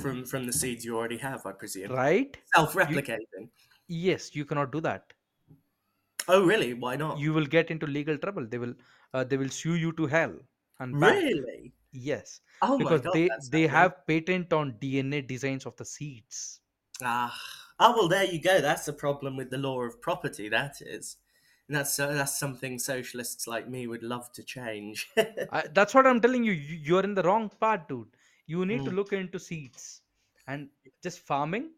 From 0.00 0.24
from 0.24 0.46
the 0.46 0.52
seeds 0.52 0.84
you 0.84 0.96
already 0.96 1.16
have, 1.18 1.44
I 1.44 1.50
presume. 1.50 1.90
right 1.90 2.36
Self-replicating. 2.54 3.50
yes 3.88 4.34
you 4.36 4.44
cannot 4.44 4.72
do 4.72 4.80
that 4.80 5.12
Oh, 6.28 6.44
really? 6.44 6.74
Why 6.74 6.96
not? 6.96 7.18
you 7.20 7.32
will 7.32 7.46
get 7.46 7.70
into 7.70 7.86
legal 7.86 8.18
trouble 8.18 8.46
they 8.46 8.58
will 8.58 8.74
uh, 9.14 9.24
they 9.24 9.36
will 9.36 9.48
sue 9.48 9.76
you 9.76 9.92
to 9.92 10.06
hell 10.06 10.34
and 10.80 10.98
back 10.98 11.24
Really? 11.30 11.74
yes 11.92 12.40
Oh 12.60 12.78
my 12.78 12.96
because 12.96 13.02
god, 13.02 13.18
they 13.18 13.30
they 13.38 13.66
have 13.66 14.06
patent 14.06 14.52
on 14.52 14.78
dna 14.80 15.26
designs 15.26 15.66
of 15.66 15.76
the 15.76 15.84
seeds 15.84 16.60
Ah, 17.02 17.38
oh 17.78 17.92
well, 17.96 18.08
there 18.08 18.24
you 18.24 18.40
go. 18.40 18.60
That's 18.60 18.84
the 18.86 18.92
problem 18.92 19.36
with 19.36 19.50
the 19.50 19.58
law 19.58 19.82
of 19.82 20.00
property. 20.00 20.48
That 20.48 20.80
is, 20.82 21.16
and 21.68 21.76
that's 21.76 21.98
uh, 21.98 22.12
that's 22.12 22.38
something 22.38 22.78
socialists 22.78 23.46
like 23.46 23.68
me 23.68 23.86
would 23.86 24.02
love 24.02 24.32
to 24.32 24.42
change. 24.42 25.10
I, 25.48 25.62
that's 25.68 25.94
what 25.94 26.06
i'm 26.06 26.20
telling 26.20 26.44
you 26.44 26.52
You- 26.52 26.76
you're 26.88 27.02
in 27.08 27.14
the 27.14 27.22
wrong 27.24 27.48
part 27.50 27.88
dude 27.88 28.16
you 28.46 28.64
need 28.64 28.84
to 28.84 28.90
Mm, 28.90 28.96
look 28.98 29.12
into 29.12 29.38
seeds 29.40 30.02
and 30.46 30.70
just 31.02 31.18
farming 31.20 31.74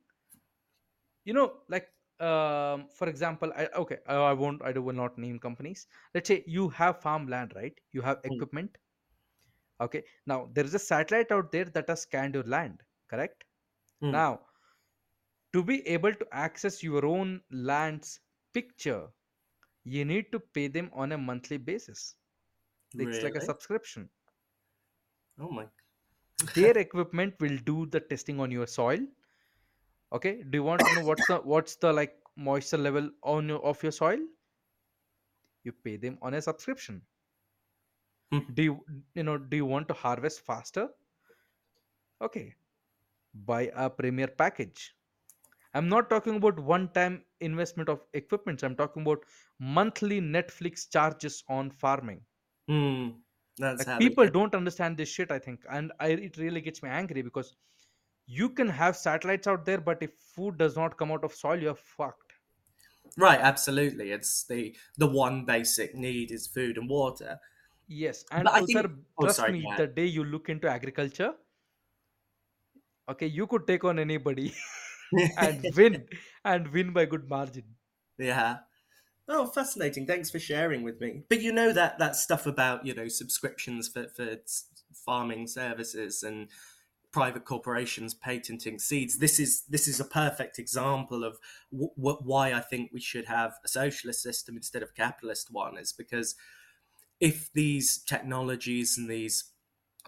you 1.24 1.32
know 1.32 1.62
like 1.68 1.88
um 2.20 2.88
for 2.88 3.08
example 3.08 3.52
i 3.54 3.66
okay 3.82 3.98
i, 4.06 4.14
I 4.14 4.32
won't 4.32 4.62
i 4.62 4.72
do, 4.72 4.82
will 4.82 4.94
not 4.94 5.18
name 5.18 5.38
companies 5.38 5.86
let's 6.14 6.28
say 6.28 6.42
you 6.46 6.68
have 6.70 7.00
farmland 7.00 7.52
right 7.54 7.78
you 7.92 8.02
have 8.02 8.20
mm, 8.28 8.44
equipment 8.44 8.78
okay 9.80 10.02
now 10.26 10.48
there 10.52 10.64
is 10.64 10.74
a 10.74 10.78
satellite 10.78 11.32
out 11.32 11.50
there 11.52 11.64
that 11.64 11.88
has 11.88 12.02
scanned 12.02 12.34
your 12.34 12.44
land 12.44 12.82
correct 13.08 13.44
mm. 14.02 14.10
now 14.10 14.40
to 15.52 15.62
be 15.62 15.86
able 15.88 16.12
to 16.12 16.26
access 16.32 16.82
your 16.82 17.04
own 17.06 17.40
land's 17.50 18.20
picture 18.52 19.08
you 19.84 20.04
need 20.04 20.30
to 20.32 20.40
pay 20.40 20.68
them 20.68 20.90
on 20.92 21.12
a 21.12 21.18
monthly 21.18 21.56
basis 21.56 22.14
it's 22.94 23.22
like 23.22 23.34
a 23.34 23.44
subscription 23.44 24.08
Oh 25.40 25.50
my. 25.50 25.66
their 26.54 26.76
equipment 26.86 27.34
will 27.40 27.58
do 27.64 27.86
the 27.86 28.00
testing 28.00 28.40
on 28.40 28.50
your 28.50 28.66
soil 28.66 28.98
okay 30.12 30.42
do 30.50 30.58
you 30.58 30.64
want 30.64 30.80
to 30.80 30.94
know 30.94 31.04
what's 31.04 31.26
the 31.28 31.36
what's 31.52 31.76
the 31.76 31.92
like 31.92 32.14
moisture 32.36 32.78
level 32.78 33.10
on 33.22 33.48
your, 33.48 33.64
of 33.64 33.82
your 33.82 33.92
soil 33.92 34.18
you 35.64 35.72
pay 35.72 35.96
them 35.96 36.18
on 36.22 36.34
a 36.34 36.42
subscription. 36.42 37.02
Do 38.54 38.62
you 38.62 38.84
you 39.14 39.22
know 39.22 39.38
do 39.38 39.56
you 39.56 39.66
want 39.66 39.88
to 39.88 39.94
harvest 39.94 40.40
faster? 40.40 40.88
Okay. 42.20 42.54
Buy 43.34 43.70
a 43.74 43.90
premier 43.90 44.28
package. 44.28 44.94
I'm 45.74 45.88
not 45.88 46.10
talking 46.10 46.36
about 46.36 46.58
one 46.58 46.92
time 46.92 47.24
investment 47.40 47.88
of 47.88 48.04
equipment 48.14 48.62
i'm 48.64 48.76
talking 48.76 49.02
about 49.02 49.24
monthly 49.58 50.20
netflix 50.20 50.90
charges 50.90 51.44
on 51.48 51.70
farming. 51.70 52.24
Mm, 52.68 53.22
that's 53.56 53.86
like 53.86 53.98
people 53.98 54.28
don't 54.28 54.54
understand 54.54 54.96
this 54.96 55.08
shit 55.08 55.30
i 55.30 55.38
think. 55.38 55.64
And 55.70 55.92
I, 56.00 56.08
it 56.08 56.36
really 56.38 56.60
gets 56.60 56.82
me 56.82 56.88
angry 56.88 57.22
because 57.22 57.54
you 58.26 58.50
can 58.50 58.68
have 58.68 58.96
satellites 58.96 59.46
out 59.46 59.64
there 59.64 59.80
but 59.80 60.02
if 60.02 60.14
food 60.14 60.58
does 60.58 60.76
not 60.76 60.98
come 60.98 61.12
out 61.12 61.24
of 61.24 61.34
soil 61.34 61.60
you're 61.62 61.74
fucked. 61.74 62.34
Right, 63.16 63.40
absolutely. 63.40 64.12
It's 64.12 64.44
the 64.44 64.76
the 64.96 65.06
one 65.06 65.44
basic 65.44 65.94
need 65.94 66.30
is 66.30 66.46
food 66.46 66.78
and 66.78 66.88
water. 66.88 67.40
Yes 67.88 68.24
and 68.30 68.44
But 68.44 68.54
I 68.54 68.60
think. 68.60 68.86
Oh, 69.18 69.24
trust 69.24 69.38
sorry. 69.38 69.52
me 69.52 69.72
the 69.76 69.86
day 69.86 70.06
you 70.06 70.22
look 70.24 70.48
into 70.48 70.68
agriculture 70.68 71.34
okay 73.08 73.26
you 73.26 73.46
could 73.46 73.66
take 73.66 73.84
on 73.84 73.98
anybody 73.98 74.54
and 75.38 75.64
win 75.76 76.06
and 76.44 76.68
win 76.72 76.92
by 76.92 77.04
good 77.04 77.28
margin 77.28 77.64
yeah. 78.20 78.58
Oh, 79.28 79.46
fascinating. 79.46 80.06
Thanks 80.06 80.30
for 80.30 80.38
sharing 80.40 80.82
with 80.82 81.00
me. 81.00 81.24
But 81.28 81.42
you 81.42 81.52
know 81.52 81.72
that 81.72 81.98
that 82.00 82.16
stuff 82.16 82.46
about 82.46 82.86
you 82.86 82.94
know 82.94 83.08
subscriptions 83.08 83.88
for 83.88 84.08
for 84.08 84.24
s- 84.44 84.66
farming 84.94 85.48
services 85.48 86.22
and 86.22 86.48
private 87.12 87.44
corporations 87.44 88.14
patenting 88.14 88.78
seeds. 88.78 89.18
This 89.18 89.40
is 89.40 89.64
this 89.68 89.88
is 89.88 90.00
a 90.00 90.04
perfect 90.04 90.58
example 90.58 91.24
of 91.24 91.38
w- 91.72 91.92
w- 91.96 92.18
why 92.22 92.52
I 92.52 92.60
think 92.60 92.90
we 92.92 93.00
should 93.00 93.26
have 93.26 93.54
a 93.64 93.68
socialist 93.68 94.22
system 94.22 94.56
instead 94.56 94.82
of 94.82 94.90
a 94.90 94.94
capitalist 94.94 95.48
one. 95.52 95.78
Is 95.78 95.92
because 95.92 96.34
if 97.20 97.50
these 97.52 97.98
technologies 97.98 98.96
and 98.96 99.08
these 99.10 99.52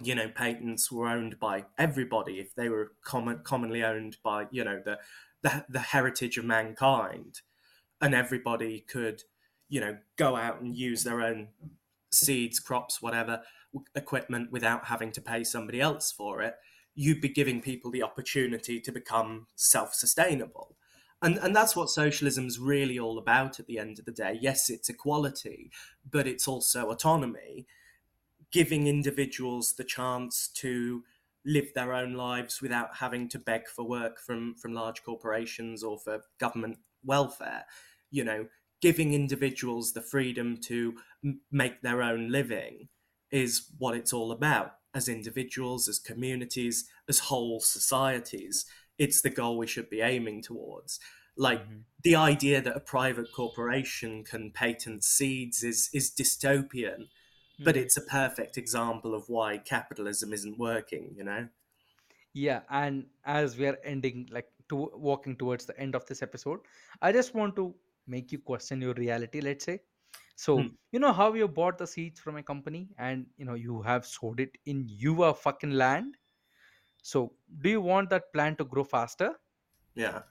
you 0.03 0.15
know 0.15 0.29
patents 0.29 0.91
were 0.91 1.09
owned 1.09 1.39
by 1.39 1.65
everybody, 1.79 2.41
if 2.41 2.55
they 2.55 2.69
were 2.69 2.93
common, 3.05 3.41
commonly 3.45 3.83
owned 3.83 4.17
by 4.23 4.47
you 4.51 4.65
know 4.65 4.81
the, 4.85 4.99
the 5.43 5.65
the 5.69 5.81
heritage 5.81 6.39
of 6.39 6.45
mankind, 6.45 7.41
and 8.01 8.15
everybody 8.15 8.81
could 8.81 9.23
you 9.69 9.81
know 9.81 9.99
go 10.17 10.37
out 10.37 10.61
and 10.61 10.77
use 10.77 11.05
their 11.05 11.23
own 11.23 11.49
seeds, 12.13 12.59
crops, 12.59 13.01
whatever 13.01 13.43
equipment 13.95 14.51
without 14.51 14.87
having 14.87 15.13
to 15.13 15.21
pay 15.21 15.45
somebody 15.45 15.81
else 15.81 16.11
for 16.11 16.43
it, 16.43 16.55
you'd 16.95 17.21
be 17.21 17.29
giving 17.29 17.61
people 17.61 17.91
the 17.91 18.03
opportunity 18.03 18.81
to 18.81 18.93
become 18.93 19.47
self 19.57 19.95
sustainable. 19.95 20.77
And 21.23 21.37
and 21.39 21.55
that's 21.55 21.77
what 21.77 21.91
socialism's 21.91 22.59
really 22.59 22.99
all 22.99 23.19
about 23.19 23.61
at 23.61 23.67
the 23.67 23.79
end 23.79 23.99
of 23.99 24.05
the 24.07 24.13
day. 24.13 24.39
Yes, 24.41 24.71
it's 24.71 24.89
equality, 24.89 25.71
but 26.09 26.27
it's 26.27 26.49
also 26.49 26.91
autonomy, 26.91 27.67
giving 28.53 28.87
individuals 28.87 29.75
the 29.75 29.85
chance 29.85 30.49
to 30.49 31.05
live 31.47 31.73
their 31.75 31.95
own 31.95 32.15
lives 32.15 32.63
without 32.63 32.97
having 32.97 33.29
to 33.31 33.39
beg 33.39 33.69
for 33.69 33.85
work 33.87 34.21
from 34.21 34.55
from 34.57 34.75
large 34.75 35.03
corporations 35.05 35.83
or 35.85 35.99
for 35.99 36.23
government 36.39 36.79
welfare. 37.05 37.67
You 38.11 38.25
know, 38.25 38.49
giving 38.81 39.15
individuals 39.15 39.93
the 39.93 40.03
freedom 40.03 40.57
to 40.59 40.97
m- 41.25 41.41
make 41.51 41.83
their 41.83 42.03
own 42.03 42.31
living 42.31 42.89
is 43.31 43.69
what 43.79 43.97
it's 43.97 44.13
all 44.13 44.33
about 44.33 44.75
as 44.95 45.09
individuals, 45.09 45.89
as 45.89 45.99
communities, 46.01 46.91
as 47.09 47.21
whole 47.21 47.61
societies. 47.61 48.67
It's 49.01 49.23
the 49.23 49.31
goal 49.31 49.59
we 49.59 49.67
should 49.67 49.91
be 49.91 50.01
aiming 50.03 50.43
towards. 50.43 51.01
Like 51.37 51.67
hmm 51.67 51.85
the 52.05 52.15
idea 52.17 52.63
that 52.63 52.77
a 52.77 52.81
private 52.81 53.33
corporation 53.33 54.25
can 54.25 54.53
patent 54.53 55.05
seeds 55.05 55.65
is 55.65 55.91
is 55.93 56.13
dystopian, 56.15 57.09
but 57.65 57.77
hmm 57.77 57.83
it's 57.83 57.97
a 57.99 58.03
perfect 58.03 58.57
example 58.59 59.15
of 59.15 59.29
why 59.29 59.59
capitalism 59.59 60.33
isn't 60.35 60.59
working, 60.59 61.15
you 61.17 61.25
know? 61.25 61.49
Yeah, 62.33 62.63
and 62.71 63.07
as 63.25 63.57
we 63.57 63.67
are 63.67 63.79
ending, 63.85 64.29
like 64.31 64.49
to 64.69 64.91
walking 64.95 65.37
towards 65.37 65.67
the 65.67 65.79
end 65.79 65.95
of 65.97 66.07
this 66.07 66.23
episode, 66.23 66.61
I 67.03 67.13
just 67.13 67.35
want 67.35 67.57
to 67.57 67.75
make 68.07 68.31
you 68.33 68.39
question 68.39 68.81
your 68.81 68.95
reality. 68.95 69.41
Let's 69.41 69.65
say, 69.65 69.81
so 70.37 70.57
Hmm. 70.57 70.75
you 70.93 71.01
know 71.01 71.13
how 71.13 71.33
you 71.35 71.49
bought 71.49 71.79
the 71.79 71.87
seeds 71.87 72.21
from 72.21 72.37
a 72.37 72.43
company, 72.43 72.91
and 72.99 73.27
you 73.37 73.45
know 73.45 73.55
you 73.55 73.83
have 73.83 74.07
sowed 74.07 74.41
it 74.41 74.59
in 74.67 74.85
your 74.89 75.35
fucking 75.35 75.73
land. 75.73 76.17
So, 77.03 77.37
do 77.61 77.71
you 77.71 77.81
want 77.81 78.11
that 78.11 78.33
plant 78.33 78.59
to 78.59 78.65
grow 78.65 78.85
faster? 78.85 79.37
Yeah, 79.95 80.23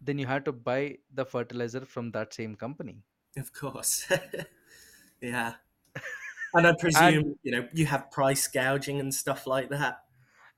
Then 0.00 0.20
you 0.20 0.26
have 0.28 0.44
to 0.44 0.52
buy 0.52 1.00
the 1.10 1.26
fertilizer 1.26 1.84
from 1.84 2.12
that 2.12 2.32
same 2.32 2.54
company. 2.54 3.02
of 3.36 3.52
course. 3.52 4.10
yeah. 5.20 5.56
And 6.54 6.66
I 6.66 6.72
And 6.94 7.20
presume, 7.20 7.38
you 7.42 7.52
know, 7.52 7.68
you 7.72 7.86
have 7.86 8.10
price 8.10 8.46
gouging 8.48 9.00
and 9.00 9.14
stuff 9.14 9.46
like 9.46 9.68
that. 9.70 10.04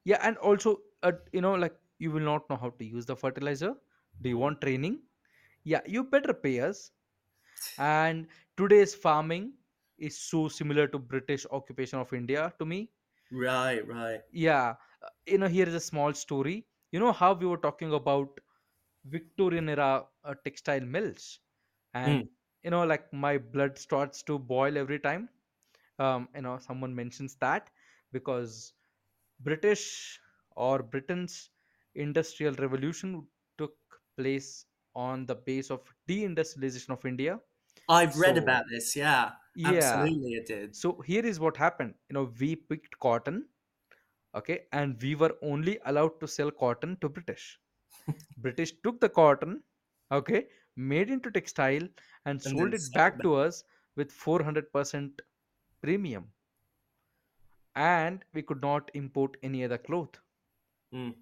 yeah, 0.05 0.19
and 0.23 0.37
also, 0.39 0.83
uh, 1.03 1.13
you 1.33 1.41
know, 1.41 1.55
like 1.55 1.77
you 1.99 2.11
will 2.11 2.21
not 2.23 2.49
know 2.51 2.57
how 2.57 2.71
to 2.71 2.85
use 2.85 3.07
the 3.07 3.17
fertilizer. 3.17 3.75
Do 4.21 4.29
you 4.29 4.39
want 4.39 4.61
training? 4.61 5.03
Yeah, 5.65 5.83
you 5.87 6.05
better 6.05 6.35
pay 6.35 6.61
us 6.61 6.93
and 7.79 8.29
today's 8.57 8.95
farming 8.95 9.55
is 9.99 10.19
so 10.19 10.49
similar 10.49 10.89
to 10.89 10.99
british 10.99 11.47
occupation 11.53 11.99
of 11.99 12.13
india 12.13 12.53
to 12.59 12.67
me 12.67 12.91
Right, 13.31 13.87
right. 13.87 14.25
yeah 14.31 14.75
you 15.27 15.39
know 15.39 15.49
here 15.49 15.67
is 15.69 15.75
a 15.75 15.81
small 15.81 16.13
story 16.15 16.67
you 16.93 17.01
know 17.01 17.13
how 17.13 17.33
we 17.35 17.47
were 17.47 17.63
talking 17.67 17.93
about 17.93 18.41
victorian 19.17 19.69
era 19.69 20.07
uh, 20.25 20.35
textile 20.45 20.87
mills 20.97 21.41
and 21.95 22.21
Mm. 22.21 22.29
you 22.65 22.71
know 22.71 22.85
like 22.85 23.13
my 23.13 23.39
blood 23.39 23.79
starts 23.79 24.23
to 24.23 24.39
boil 24.39 24.79
every 24.79 24.99
time 25.09 25.29
um 25.99 26.29
you 26.35 26.43
know 26.43 26.59
someone 26.59 26.95
mentions 26.95 27.37
that 27.37 27.71
because 28.13 28.75
british 29.41 30.21
or 30.57 30.83
britain's 30.83 31.51
industrial 31.95 32.55
revolution 32.67 33.27
took 33.59 33.77
place 34.17 34.67
on 34.95 35.27
the 35.27 35.35
base 35.35 35.71
of 35.71 35.95
deindustrialization 36.09 36.91
of 36.99 37.05
india 37.07 37.41
I've 37.89 38.17
read 38.19 38.39
so 38.39 38.39
about 38.39 38.67
this, 38.71 38.95
yeah. 38.95 39.33
yeah 39.55 40.07
Absolutely 40.07 40.35
it 40.35 40.47
did. 40.47 40.79
So 40.79 41.01
here 41.03 41.27
is 41.27 41.41
what 41.41 41.57
happened. 41.57 41.95
You 42.11 42.15
know, 42.15 42.33
we 42.41 42.57
picked 42.57 42.99
cotton, 43.01 43.49
okay, 44.37 44.67
and 44.73 45.01
we 45.03 45.15
were 45.17 45.37
only 45.43 45.79
allowed 45.87 46.21
to 46.21 46.29
sell 46.29 46.51
cotton 46.51 46.97
to 47.01 47.09
British. 47.09 47.59
British 48.39 48.73
took 48.83 49.01
the 49.01 49.09
cotton, 49.09 49.63
okay, 50.13 50.49
made 50.77 51.11
into 51.11 51.31
textile 51.31 51.89
and 52.27 52.43
And 52.45 52.57
sold 52.57 52.75
it 52.75 52.93
back 52.93 53.21
that. 53.21 53.23
to 53.23 53.35
us 53.35 53.65
with 53.97 54.13
400% 54.13 55.23
premium. 55.83 56.33
And 57.77 58.25
we 58.33 58.43
could 58.43 58.61
not 58.61 58.91
import 58.95 59.37
any 59.43 59.63
other 59.63 59.79
cloth. 59.79 60.19
Mm. 60.93 61.15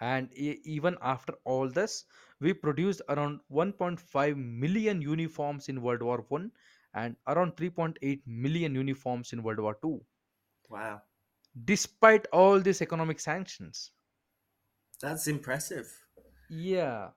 And 0.00 0.32
e- 0.32 0.60
even 0.64 0.96
after 1.02 1.34
all 1.44 1.68
this, 1.68 2.06
we 2.40 2.54
produced 2.54 3.02
around 3.10 3.40
1.5 3.48 4.36
million 4.36 5.02
uniforms 5.02 5.68
in 5.68 5.82
World 5.82 6.02
War 6.02 6.24
One 6.28 6.52
and 6.94 7.16
around 7.26 7.56
3.8 7.56 8.26
million 8.26 8.74
uniforms 8.74 9.34
in 9.34 9.42
World 9.42 9.60
War 9.60 9.74
Two 9.82 10.06
Wow. 10.68 11.02
Despite 11.64 12.26
all 12.32 12.60
these 12.60 12.82
economic 12.82 13.20
sanctions 13.20 13.92
That's 15.00 15.26
impressive. 15.26 16.04
yeah 16.48 17.10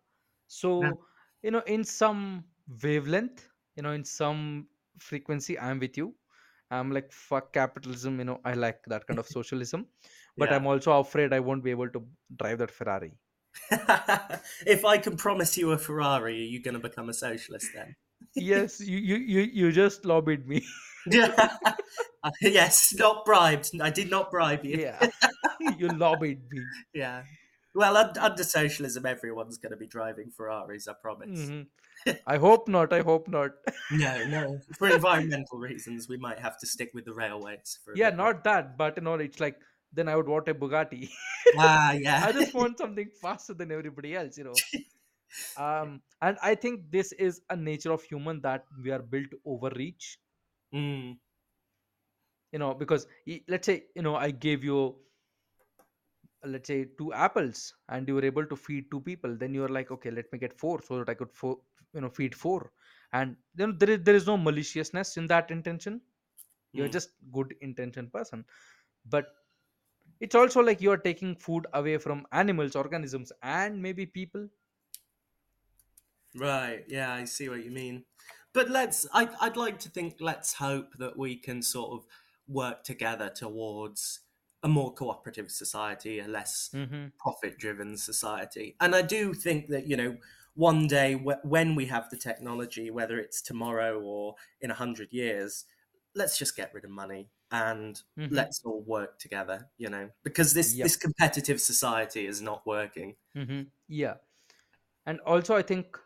Yeah. 0.80 0.91
so 0.98 1.06
you 1.44 1.52
know 1.52 1.61
in 1.76 1.84
some 1.84 2.45
wavelength 2.84 3.49
you 3.76 3.84
know 3.84 3.91
in 3.91 4.03
some 4.03 4.68
frequency 4.99 5.57
i'm 5.60 5.80
with 5.80 5.98
you 5.98 6.16
i'm 6.72 6.91
like 6.91 7.11
fuck 7.11 7.53
capitalism 7.53 8.20
you 8.20 8.26
know 8.26 8.40
i 8.45 8.53
like 8.53 8.84
that 8.88 9.07
kind 9.07 9.20
of 9.20 9.28
socialism 9.38 9.88
but 10.38 10.52
Yeah. 10.52 10.53
i'm 10.53 10.68
also 10.68 10.99
afraid 10.99 11.34
i 11.34 11.40
won't 11.40 11.64
be 11.64 11.72
able 11.72 11.90
to 11.90 12.07
drive 12.38 12.57
that 12.60 12.72
ferrari 12.72 13.14
if 14.66 14.86
I 14.86 14.98
can 14.98 15.18
promise 15.18 15.57
you 15.57 15.72
a 15.72 15.78
Ferrari, 15.78 16.36
are 16.41 16.45
you 16.45 16.61
going 16.61 16.74
to 16.76 16.80
become 16.80 17.10
a 17.10 17.14
socialist 17.14 17.72
then? 17.74 17.95
yes 18.36 18.80
you 18.80 18.98
you 18.98 19.16
you, 19.18 19.41
you 19.41 19.72
just 19.72 20.06
lobbied 20.06 20.48
me 20.48 20.66
Yeah. 21.06 21.57
yes, 22.41 22.94
not 22.98 23.26
bribed. 23.26 23.72
I 23.82 23.90
did 23.90 24.10
not 24.10 24.32
bribe 24.32 24.66
you. 24.66 24.78
yeah 24.78 25.10
you 25.78 25.88
lobbied 25.88 26.41
me 26.52 26.62
Yeah. 26.94 27.24
Well, 27.76 27.96
un- 27.98 28.18
under 28.18 28.44
socialism, 28.44 29.06
everyone's 29.06 29.58
going 29.60 29.72
to 29.72 29.78
be 29.78 29.86
driving 29.88 30.32
Ferraris, 30.36 30.88
I 30.88 30.94
promise. 31.02 31.40
Mhm. 31.40 31.68
i 32.34 32.38
hope 32.38 32.68
not 32.74 32.94
i 32.94 33.02
hope 33.02 33.28
not 33.28 33.52
No, 33.91 34.12
no. 34.34 34.60
For 34.78 34.88
environmental 34.90 35.60
reasons, 35.60 36.08
we 36.08 36.18
might 36.18 36.40
have 36.40 36.58
to 36.60 36.68
stick 36.68 36.91
with 36.94 37.06
the 37.06 37.14
railways 37.14 37.78
for 37.84 37.94
yeah 38.02 38.10
not 38.10 38.44
that 38.46 38.78
but 38.78 38.96
you 38.98 39.04
know 39.08 39.16
it's 39.26 39.41
like 39.46 39.58
then 40.00 40.08
i 40.08 40.16
would 40.16 40.30
want 40.34 40.48
a 40.48 40.56
bugatti 40.62 41.10
Ah, 41.58 41.91
yeah. 41.94 42.24
I 42.26 42.32
just 42.32 42.54
want 42.54 42.78
something 42.78 43.10
faster 43.22 43.54
than 43.54 43.72
everybody 43.72 44.16
else, 44.16 44.38
you 44.38 44.44
know. 44.46 44.54
Um, 45.58 46.02
and 46.22 46.38
I 46.41 46.56
think 46.56 46.90
this 46.91 47.12
is 47.14 47.41
a 47.50 47.56
nature 47.56 47.91
of 47.91 48.04
human 48.04 48.41
that 48.41 48.66
we 48.84 48.91
are 48.91 49.02
built 49.02 49.32
to 49.32 49.40
overreach, 49.46 50.18
mm, 50.74 51.18
you 52.51 52.59
know, 52.59 52.73
because 52.73 53.07
let's 53.47 53.65
say, 53.65 53.84
you 53.95 54.01
know, 54.01 54.15
I 54.15 54.31
gave 54.31 54.63
you, 54.63 54.95
let's 56.45 56.67
say, 56.67 56.88
two 56.97 57.13
apples 57.13 57.73
and 57.89 58.07
you 58.07 58.15
were 58.15 58.26
able 58.26 58.45
to 58.45 58.55
feed 58.55 58.89
two 58.91 59.01
people. 59.01 59.35
Then 59.35 59.53
you're 59.53 59.69
like, 59.69 59.91
okay, 59.91 60.11
let 60.11 60.31
me 60.31 60.39
get 60.39 60.57
four 60.57 60.81
so 60.81 60.99
that 60.99 61.09
I 61.09 61.13
could, 61.13 61.31
fo- 61.31 61.61
you 61.93 62.01
know, 62.01 62.09
feed 62.09 62.35
four. 62.35 62.71
And 63.13 63.35
then 63.55 63.77
there 63.80 63.91
is, 63.91 63.99
there 64.03 64.15
is 64.15 64.27
no 64.27 64.38
maliciousness 64.38 65.17
in 65.17 65.27
that 65.27 65.51
intention. 65.51 66.01
You're 66.73 66.88
mm. 66.88 66.93
just 66.93 67.09
good 67.31 67.55
intention 67.61 68.09
person. 68.09 68.45
But 69.09 69.27
it's 70.19 70.35
also 70.35 70.61
like 70.61 70.81
you're 70.81 70.97
taking 70.97 71.35
food 71.35 71.65
away 71.73 71.97
from 71.97 72.26
animals, 72.31 72.76
organisms, 72.76 73.31
and 73.41 73.81
maybe 73.81 74.05
people. 74.05 74.47
Right. 76.35 76.84
Yeah, 76.88 77.13
I 77.13 77.26
see 77.26 77.49
what 77.49 77.63
you 77.63 77.71
mean. 77.71 78.03
But 78.53 78.69
let's. 78.69 79.07
I, 79.13 79.30
I'd 79.41 79.57
like 79.57 79.80
to 79.80 79.89
think. 79.89 80.17
Let's 80.19 80.53
hope 80.53 80.97
that 80.97 81.17
we 81.17 81.35
can 81.35 81.61
sort 81.61 81.91
of 81.91 82.05
work 82.49 82.84
together 82.84 83.30
towards 83.30 84.21
a 84.63 84.67
more 84.67 84.93
cooperative 84.93 85.51
society, 85.51 86.19
a 86.19 86.27
less 86.27 86.71
hmm 86.73 87.11
profit-driven 87.19 87.97
society. 87.97 88.76
And 88.80 88.95
I 88.95 89.01
do 89.01 89.34
think 89.34 89.69
that 89.69 89.88
you 89.88 89.97
know, 89.97 90.17
one 90.55 90.88
day 90.88 91.13
wh- 91.13 91.43
when 91.45 91.76
we 91.76 91.85
have 91.88 92.09
the 92.09 92.17
technology, 92.17 92.89
whether 92.91 93.19
it's 93.19 93.41
tomorrow 93.41 93.99
or 94.01 94.35
in 94.61 94.71
a 94.71 94.76
hundred 94.76 95.13
years, 95.13 95.65
let's 96.15 96.38
just 96.38 96.55
get 96.55 96.73
rid 96.73 96.85
of 96.85 96.91
money 96.91 97.30
and 97.51 98.01
hmm 98.17 98.49
let's 98.49 98.61
all 98.63 98.81
work 98.81 99.19
together. 99.19 99.69
You 99.77 99.89
know, 99.89 100.11
because 100.23 100.53
this 100.53 100.80
this 100.81 100.95
competitive 100.95 101.61
society 101.61 102.26
is 102.26 102.41
not 102.41 102.65
working. 102.65 103.15
hmm 103.34 103.71
Yeah. 103.88 104.17
And 105.05 105.19
also, 105.21 105.55
I 105.55 105.63
think 105.63 105.97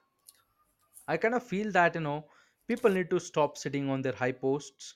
I 1.08 1.16
kind 1.18 1.34
of 1.34 1.44
feel 1.44 1.72
that, 1.72 1.96
you 1.96 2.02
know, 2.02 2.30
people 2.68 2.90
need 2.92 3.10
to 3.12 3.20
stop 3.20 3.58
sitting 3.58 3.90
on 3.90 4.02
their 4.02 4.14
high 4.16 4.32
posts. 4.34 4.96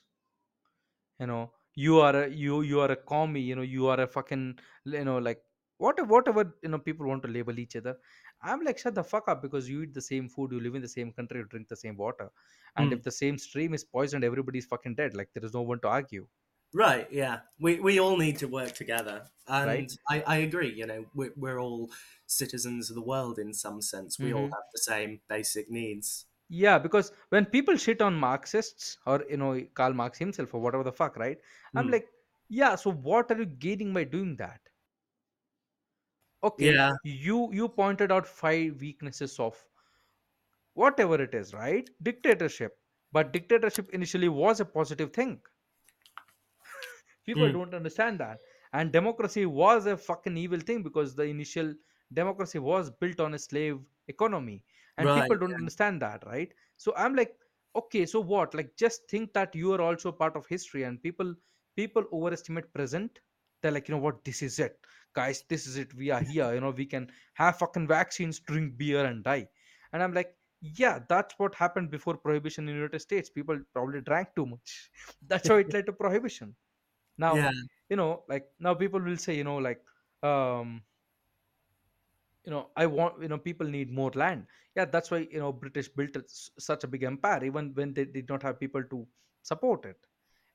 You 1.20 1.26
know, 1.26 1.52
you 1.74 2.00
are 2.00 2.24
a 2.24 2.28
you 2.28 2.62
you 2.62 2.80
are 2.80 2.90
a 2.90 2.96
commie. 2.96 3.40
You 3.42 3.56
know, 3.56 3.62
you 3.62 3.86
are 3.88 4.00
a 4.00 4.06
fucking 4.06 4.58
you 4.84 5.04
know 5.04 5.18
like 5.18 5.42
whatever 5.78 6.08
whatever 6.08 6.58
you 6.62 6.68
know 6.70 6.78
people 6.78 7.06
want 7.06 7.22
to 7.24 7.28
label 7.28 7.58
each 7.58 7.76
other. 7.76 7.98
I'm 8.42 8.60
like 8.62 8.78
shut 8.78 8.94
the 8.94 9.04
fuck 9.04 9.28
up 9.28 9.42
because 9.42 9.68
you 9.68 9.82
eat 9.82 9.94
the 9.94 10.00
same 10.02 10.28
food, 10.28 10.52
you 10.52 10.60
live 10.60 10.74
in 10.74 10.82
the 10.82 10.88
same 10.96 11.12
country, 11.12 11.38
you 11.40 11.44
drink 11.46 11.68
the 11.68 11.76
same 11.76 11.96
water, 11.96 12.30
and 12.76 12.92
Hmm. 12.92 12.98
if 12.98 13.02
the 13.02 13.10
same 13.10 13.38
stream 13.38 13.74
is 13.74 13.84
poisoned, 13.84 14.24
everybody's 14.24 14.66
fucking 14.66 14.94
dead. 14.96 15.14
Like 15.14 15.32
there 15.34 15.44
is 15.44 15.54
no 15.54 15.62
one 15.62 15.80
to 15.80 15.88
argue, 15.88 16.28
Right, 16.74 17.10
yeah. 17.10 17.40
We 17.58 17.80
we 17.80 17.98
all 17.98 18.16
need 18.18 18.38
to 18.38 18.48
work 18.48 18.72
together. 18.72 19.30
And 19.46 19.88
right? 19.88 19.98
I, 20.08 20.20
I 20.22 20.36
agree, 20.38 20.74
you 20.74 20.86
know, 20.86 21.06
we're, 21.14 21.32
we're 21.34 21.58
all 21.58 21.90
citizens 22.26 22.90
of 22.90 22.94
the 22.96 23.02
world 23.02 23.38
in 23.38 23.54
some 23.54 23.80
sense. 23.80 24.20
We 24.20 24.34
all 24.34 24.42
Mm-hmm. 24.42 24.52
have 24.52 24.64
the 24.72 24.78
same 24.80 25.22
basic 25.28 25.70
needs. 25.70 26.26
Yeah, 26.48 26.78
because 26.78 27.12
when 27.30 27.46
people 27.46 27.76
shit 27.76 28.00
on 28.02 28.14
Marxists 28.14 28.98
or 29.06 29.24
you 29.28 29.36
know 29.36 29.60
Karl 29.74 29.92
Marx 29.94 30.18
himself 30.18 30.54
or 30.54 30.60
whatever 30.60 30.84
the 30.84 30.92
fuck, 30.92 31.16
right? 31.16 31.38
I'm 31.76 31.86
Hmm. 31.86 31.92
like, 31.92 32.08
yeah. 32.48 32.74
So 32.76 32.90
what 32.92 33.30
are 33.30 33.38
you 33.38 33.46
gaining 33.46 33.92
by 33.92 34.04
doing 34.04 34.36
that? 34.36 34.60
okay 36.42 36.72
Yeah. 36.72 36.92
you 37.04 37.48
you 37.52 37.68
pointed 37.68 38.10
out 38.12 38.26
five 38.26 38.80
weaknesses 38.80 39.38
of 39.38 39.64
whatever 40.74 41.20
it 41.20 41.34
is 41.34 41.52
right 41.52 41.90
dictatorship 42.02 42.78
but 43.12 43.32
dictatorship 43.34 43.90
initially 43.90 44.28
was 44.28 44.60
a 44.60 44.64
positive 44.64 45.12
thing 45.12 45.40
people 47.24 47.48
Mm. 47.48 47.52
don't 47.52 47.74
understand 47.74 48.18
that 48.20 48.40
and 48.72 48.92
democracy 48.92 49.46
was 49.46 49.86
a 49.86 49.96
fucking 49.96 50.36
evil 50.36 50.60
thing 50.60 50.82
because 50.82 51.14
the 51.14 51.22
initial 51.24 51.74
democracy 52.12 52.58
was 52.58 52.90
built 52.90 53.20
on 53.20 53.34
a 53.34 53.38
slave 53.38 53.80
economy 54.08 54.62
and 54.98 55.12
Right. 55.12 55.14
people 55.14 55.38
don't 55.38 55.54
understand 55.54 56.02
that 56.02 56.24
right? 56.26 56.52
So 56.76 56.94
i'm 56.96 57.14
like 57.16 57.36
okay 57.76 58.06
so 58.06 58.20
what? 58.20 58.54
Like 58.54 58.76
just 58.76 59.08
think 59.08 59.32
that 59.34 59.54
you 59.54 59.72
are 59.74 59.80
also 59.82 60.12
part 60.12 60.36
of 60.36 60.46
history 60.46 60.84
and 60.84 61.02
people 61.02 61.34
people 61.76 62.04
overestimate 62.12 62.72
present. 62.74 63.20
They're 63.62 63.72
like 63.72 63.88
you 63.88 63.94
know 63.94 64.00
what? 64.02 64.24
This 64.24 64.42
is 64.42 64.58
it. 64.58 64.78
Guys 65.14 65.44
this 65.48 65.66
is 65.66 65.76
it. 65.78 65.94
We 65.94 66.10
are 66.10 66.20
here. 66.32 66.52
You 66.54 66.60
know 66.60 66.70
we 66.70 66.86
can 66.86 67.10
have 67.34 67.58
fucking 67.58 67.88
vaccines 67.88 68.40
drink 68.40 68.76
beer 68.78 69.04
and 69.04 69.24
die. 69.24 69.48
And 69.92 70.02
i'm 70.02 70.12
like 70.14 70.34
yeah 70.60 70.98
that's 71.08 71.34
what 71.38 71.54
happened 71.54 71.90
before 71.90 72.16
prohibition 72.16 72.68
in 72.68 72.74
the 72.74 72.78
united 72.80 73.00
states. 73.00 73.30
People 73.30 73.58
probably 73.72 74.00
drank 74.00 74.28
too 74.36 74.46
much. 74.46 74.90
That's 75.28 75.48
how 75.48 75.56
it 75.56 75.72
led 75.72 75.86
to 75.86 75.92
prohibition. 75.92 76.54
Now 77.18 77.40
Yeah. 77.40 77.50
you 77.88 77.96
know 77.96 78.24
like 78.28 78.48
now 78.58 78.74
people 78.74 79.00
will 79.00 79.16
say 79.16 79.36
you 79.36 79.44
know 79.44 79.58
like 79.58 79.82
um 80.22 80.82
you 82.48 82.52
know 82.54 82.68
i 82.82 82.86
want 82.86 83.22
you 83.22 83.28
know 83.28 83.38
people 83.38 83.66
need 83.76 83.92
more 83.92 84.10
land. 84.24 84.46
Yeah 84.76 84.86
that's 84.86 85.10
why 85.12 85.18
you 85.30 85.40
know 85.40 85.52
british 85.52 85.88
built 86.00 86.16
such 86.66 86.84
a 86.84 86.88
big 86.94 87.02
empire 87.02 87.44
even 87.44 87.72
when 87.74 87.92
they 87.94 88.06
did 88.06 88.28
not 88.28 88.42
have 88.42 88.58
people 88.60 88.82
to 88.92 89.06
support 89.42 89.84
it. 89.84 89.98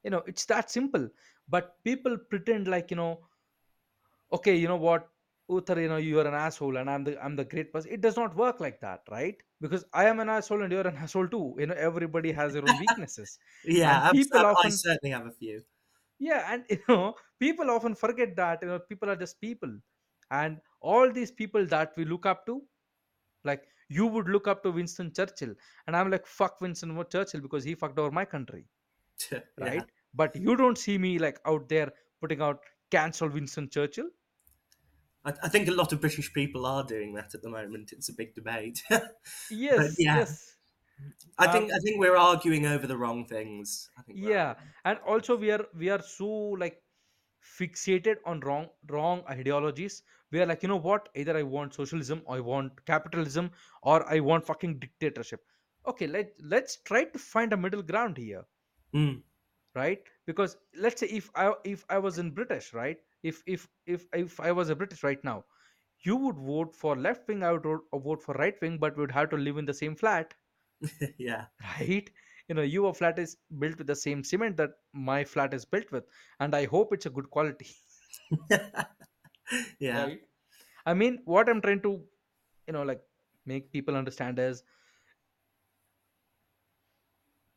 You 0.04 0.12
know 0.12 0.24
it's 0.28 0.46
that 0.46 0.72
simple. 0.72 1.10
But 1.50 1.76
people 1.84 2.18
pretend 2.18 2.68
like 2.68 2.90
you 2.92 2.98
know 2.98 3.12
okay 4.32 4.56
you 4.56 4.68
know 4.68 4.78
what? 4.78 5.10
Uther, 5.50 5.80
you 5.82 5.90
know 5.90 5.98
you're 5.98 6.26
an 6.28 6.34
asshole 6.34 6.78
and 6.78 6.90
i'm 6.90 7.04
the 7.04 7.14
i'm 7.24 7.36
the 7.36 7.44
great 7.44 7.72
person 7.74 7.92
it 7.92 8.02
does 8.02 8.16
not 8.16 8.36
work 8.36 8.60
like 8.60 8.80
that 8.82 9.02
right? 9.12 9.38
Because 9.62 9.86
i 9.94 10.06
am 10.06 10.20
an 10.22 10.30
asshole 10.30 10.64
and 10.64 10.72
you're 10.72 10.88
an 10.88 10.98
asshole 11.06 11.28
too. 11.28 11.56
You 11.60 11.68
know 11.68 11.76
everybody 11.76 12.32
has 12.32 12.54
their 12.54 12.66
own 12.66 12.78
weaknesses. 12.80 13.40
Yeah. 13.64 14.12
people 14.12 14.40
I 14.40 14.50
I 14.50 14.52
often 14.54 14.72
certainly 14.72 15.12
have 15.12 15.28
a 15.28 15.32
few. 15.32 15.64
yeah 16.20 16.54
and 16.54 16.64
you 16.70 16.80
know 16.88 17.16
people 17.40 17.70
often 17.70 17.96
forget 17.96 18.36
that 18.38 18.60
you 18.62 18.70
know 18.70 18.80
people 18.80 19.10
are 19.10 19.16
just 19.26 19.40
people. 19.42 19.74
And 20.32 20.58
all 20.84 21.12
these 21.12 21.32
people 21.32 21.66
that 21.66 21.94
we 21.98 22.06
look 22.06 22.26
up 22.26 22.46
to 22.46 22.62
like 23.44 23.64
you 23.90 24.08
would 24.08 24.28
look 24.28 24.48
up 24.48 24.64
to 24.64 24.72
winston 24.72 25.12
churchill. 25.16 25.54
And 25.88 25.96
i'm 25.96 26.12
like 26.12 26.28
fuck 26.28 26.62
winston 26.62 26.96
churchill 27.10 27.42
because 27.42 27.64
he 27.64 27.76
fucked 27.76 28.00
over 28.00 28.12
my 28.12 28.26
country. 28.26 28.66
Yeah. 29.32 29.40
right? 29.60 29.84
But 30.14 30.36
you 30.36 30.56
don't 30.56 30.78
see 30.78 30.98
me 30.98 31.18
like 31.20 31.40
out 31.46 31.70
there 31.70 31.94
putting 32.22 32.42
out 32.42 32.60
cancel 32.92 33.30
winston 33.30 33.70
churchill. 33.70 34.10
I, 35.26 35.34
I 35.44 35.50
think 35.50 35.68
a 35.68 35.72
lot 35.72 35.94
of 35.94 36.02
British 36.02 36.34
people 36.34 36.66
are 36.66 36.84
doing 36.84 37.14
that 37.14 37.34
at 37.34 37.42
the 37.42 37.50
moment. 37.50 37.94
It's 37.94 38.10
a 38.10 38.14
big 38.14 38.36
debate. 38.36 38.84
yes 38.90 39.96
yeah, 39.98 40.18
yes. 40.18 40.56
I 41.38 41.48
um 41.48 41.52
think 41.54 41.74
I 41.74 41.80
think 41.80 42.00
we're 42.00 42.18
arguing 42.18 42.66
over 42.66 42.88
the 42.88 42.98
wrong 42.98 43.26
things. 43.26 43.90
I 43.98 44.02
think 44.04 44.20
we're 44.22 44.32
yeah. 44.32 44.56
and 44.86 45.00
also 45.08 45.36
we 45.36 45.52
are 45.52 45.66
we 45.78 45.90
are 45.90 46.02
so 46.02 46.28
like 46.28 46.82
fixated 47.60 48.18
on 48.26 48.40
wrong 48.40 48.68
wrong 48.90 49.24
ideologies 49.30 50.02
we 50.34 50.42
are 50.42 50.48
like 50.48 50.64
you 50.64 50.70
know 50.70 50.84
what? 50.90 51.10
Either 51.16 51.38
i 51.38 51.44
want 51.56 51.76
socialism 51.80 52.24
or 52.26 52.38
i 52.38 52.40
want 52.52 52.86
capitalism 52.86 53.52
or 53.84 53.98
i 54.14 54.20
want 54.20 54.46
fucking 54.52 54.80
dictatorship. 54.80 55.42
Okay 55.88 56.08
let 56.08 56.34
let's 56.54 56.78
try 56.92 57.04
to 57.06 57.20
find 57.20 57.54
a 57.54 57.58
middle 57.66 57.84
ground 57.84 58.18
here. 58.18 58.44
Mm. 58.96 59.22
right? 59.76 60.00
Because 60.28 60.58
let's 60.86 61.00
say 61.00 61.08
if 61.08 61.30
i 61.36 61.52
if 61.64 61.86
i 61.90 62.00
was 62.08 62.18
in 62.24 62.32
british 62.32 62.74
right? 62.74 62.98
If 63.32 63.44
if 63.56 63.68
if 63.86 64.08
if 64.14 64.40
i 64.40 64.52
was 64.52 64.70
a 64.70 64.76
british 64.76 65.04
right 65.04 65.24
now 65.24 65.46
you 66.08 66.16
would 66.24 66.40
vote 66.48 66.76
for 66.76 66.96
left 67.06 67.28
wing 67.28 67.44
i 67.44 67.52
would 67.52 67.64
vote 67.64 67.86
vote 68.08 68.22
for 68.24 68.36
right 68.42 68.60
wing 68.62 68.78
but 68.78 68.98
we 68.98 69.02
would 69.02 69.16
have 69.18 69.30
to 69.36 69.38
live 69.38 69.58
in 69.58 69.66
the 69.66 69.80
same 69.82 69.96
flat. 69.96 70.34
Yeah. 71.18 71.46
right? 71.80 72.10
You 72.50 72.56
know 72.56 72.68
your 72.74 72.94
flat 72.94 73.20
is 73.20 73.38
built 73.60 73.78
with 73.78 73.88
the 73.88 73.96
same 73.96 74.24
cement 74.24 74.58
that 74.58 74.72
my 75.12 75.24
flat 75.24 75.54
is 75.54 75.66
built 75.76 75.92
with 75.92 76.04
and 76.40 76.56
i 76.62 76.66
hope 76.66 76.94
it's 76.98 77.06
a 77.06 77.16
good 77.20 77.30
quality 77.30 77.70
yeah. 79.80 80.04
right? 80.04 80.22
I 80.86 80.94
mean 80.94 81.20
what 81.26 81.50
i'm 81.50 81.62
trying 81.62 81.82
to 81.82 82.02
you 82.68 82.74
know 82.74 82.84
like 82.84 83.02
make 83.46 83.72
people 83.72 83.96
understand 83.96 84.40
is 84.40 84.64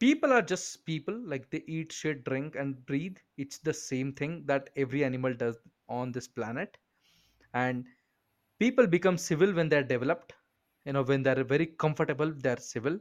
people 0.01 0.33
are 0.33 0.43
just 0.43 0.85
people 0.85 1.19
like 1.27 1.49
they 1.51 1.63
eat 1.67 1.93
shit 1.93 2.25
drink 2.25 2.55
and 2.57 2.85
breathe. 2.87 3.17
It's 3.39 3.59
the 3.59 3.73
same 3.73 4.13
thing 4.13 4.43
that 4.47 4.71
every 4.77 5.05
animal 5.05 5.33
does 5.35 5.57
on 5.89 6.13
this 6.13 6.29
planet. 6.29 6.77
And 7.55 7.85
people 8.59 8.87
become 8.87 9.17
civil 9.17 9.53
when 9.55 9.69
they're 9.69 9.83
developed 9.83 10.35
you 10.85 10.93
know 10.93 11.03
when 11.03 11.23
they're 11.23 11.45
very 11.45 11.67
comfortable 11.67 12.33
they're 12.37 12.59
civil 12.59 12.99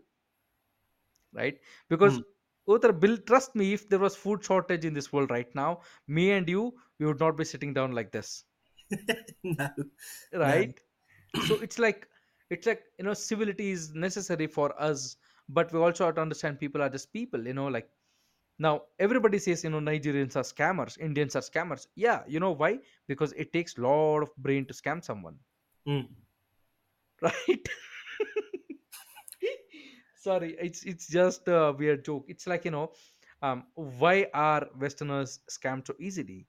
right? 1.33 1.59
Because 1.89 2.19
Mm. 2.19 2.23
Uther, 2.67 2.91
Bill, 2.93 3.17
trust 3.17 3.55
me, 3.55 3.73
if 3.73 3.89
there 3.89 3.99
was 3.99 4.15
food 4.15 4.43
shortage 4.43 4.85
in 4.85 4.93
this 4.93 5.13
world 5.13 5.29
right 5.29 5.53
now, 5.55 5.81
me 6.07 6.31
and 6.31 6.47
you, 6.49 6.73
we 6.99 7.05
would 7.05 7.19
not 7.19 7.37
be 7.37 7.45
sitting 7.45 7.73
down 7.73 7.91
like 7.91 8.11
this, 8.11 8.43
no. 9.43 9.69
No. 10.33 10.39
right? 10.39 10.79
So 11.47 11.55
it's 11.55 11.79
like, 11.79 12.07
it's 12.49 12.67
like 12.67 12.83
you 12.99 13.05
know, 13.05 13.13
civility 13.13 13.71
is 13.71 13.93
necessary 13.93 14.47
for 14.47 14.79
us, 14.81 15.17
but 15.49 15.71
we 15.73 15.79
also 15.79 16.05
have 16.05 16.15
to 16.15 16.21
understand 16.21 16.59
people 16.59 16.81
are 16.81 16.89
just 16.89 17.11
people, 17.11 17.45
you 17.45 17.53
know. 17.53 17.67
Like 17.67 17.89
now, 18.59 18.83
everybody 18.99 19.39
says 19.39 19.63
you 19.63 19.69
know 19.69 19.79
Nigerians 19.79 20.35
are 20.35 20.43
scammers, 20.43 20.97
Indians 20.99 21.35
are 21.35 21.41
scammers. 21.41 21.87
Yeah, 21.95 22.21
you 22.27 22.39
know 22.39 22.51
why? 22.51 22.79
Because 23.07 23.33
it 23.33 23.51
takes 23.51 23.77
lot 23.77 24.21
of 24.23 24.35
brain 24.37 24.65
to 24.67 24.73
scam 24.73 25.03
someone, 25.03 25.35
Mm. 25.87 26.07
right? 27.21 27.67
Sorry, 30.15 30.55
it's 30.59 30.83
it's 30.83 31.07
just 31.07 31.47
a 31.47 31.73
weird 31.77 32.05
joke. 32.05 32.25
It's 32.27 32.47
like 32.47 32.65
you 32.65 32.71
know, 32.71 32.91
um, 33.41 33.65
why 33.75 34.27
are 34.33 34.67
Westerners 34.79 35.39
scammed 35.49 35.87
so 35.87 35.95
easily? 35.99 36.47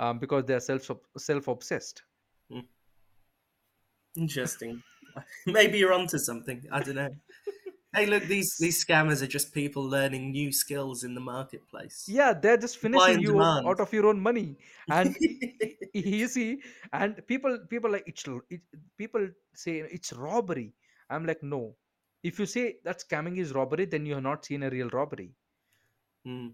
Um, 0.00 0.18
because 0.18 0.44
they're 0.46 0.60
self 0.60 0.90
self 1.16 1.48
obsessed. 1.48 2.02
Mm. 2.50 2.64
Interesting. 4.16 4.82
Maybe 5.46 5.78
you're 5.78 5.92
onto 5.92 6.18
something. 6.18 6.64
I 6.72 6.80
don't 6.80 6.96
know. 6.96 7.10
Hey, 7.92 8.06
look, 8.06 8.22
these 8.22 8.54
these 8.60 8.84
scammers 8.84 9.20
are 9.20 9.26
just 9.26 9.52
people 9.52 9.82
learning 9.82 10.30
new 10.30 10.52
skills 10.52 11.02
in 11.02 11.12
the 11.12 11.20
marketplace. 11.20 12.04
Yeah, 12.06 12.32
they're 12.32 12.56
just 12.56 12.76
finishing 12.76 13.18
you 13.18 13.32
demand. 13.32 13.66
out 13.66 13.80
of 13.80 13.92
your 13.92 14.06
own 14.06 14.20
money, 14.20 14.58
and 14.88 15.16
you 15.92 16.28
see, 16.28 16.62
and 16.92 17.20
people 17.26 17.58
people 17.68 17.90
like 17.90 18.04
it's 18.06 18.22
it, 18.48 18.60
people 18.96 19.26
say 19.54 19.78
it's 19.78 20.12
robbery. 20.12 20.72
I'm 21.10 21.26
like, 21.26 21.42
no. 21.42 21.74
If 22.22 22.38
you 22.38 22.46
say 22.46 22.76
that 22.84 23.02
scamming 23.02 23.38
is 23.38 23.52
robbery, 23.52 23.86
then 23.86 24.06
you 24.06 24.14
have 24.14 24.22
not 24.22 24.44
seen 24.44 24.62
a 24.62 24.70
real 24.70 24.88
robbery, 24.90 25.34
Mm. 26.24 26.52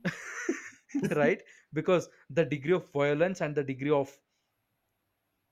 right? 1.16 1.42
Because 1.72 2.08
the 2.30 2.44
degree 2.44 2.72
of 2.72 2.90
violence 2.92 3.40
and 3.40 3.54
the 3.54 3.64
degree 3.64 3.90
of 3.90 4.10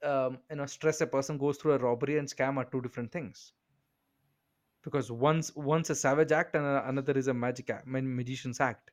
um, 0.03 0.39
you 0.51 0.57
know 0.57 0.67
stress 0.67 1.01
a 1.01 1.07
person 1.07 1.39
goes 1.39 1.57
through 1.57 1.73
a 1.73 1.79
robbery 1.79 2.19
and 2.19 2.29
scam 2.29 2.57
are 2.59 2.65
two 2.65 2.81
different 2.81 3.11
things. 3.13 3.53
Because 4.83 5.11
once 5.11 5.55
once 5.57 5.91
a 5.91 5.95
savage 5.95 6.33
act 6.33 6.55
and 6.57 6.67
another 6.67 7.17
is 7.17 7.29
a 7.29 7.35
magic 7.35 7.71
act, 7.71 7.87
magician's 7.87 8.61
act. 8.61 8.91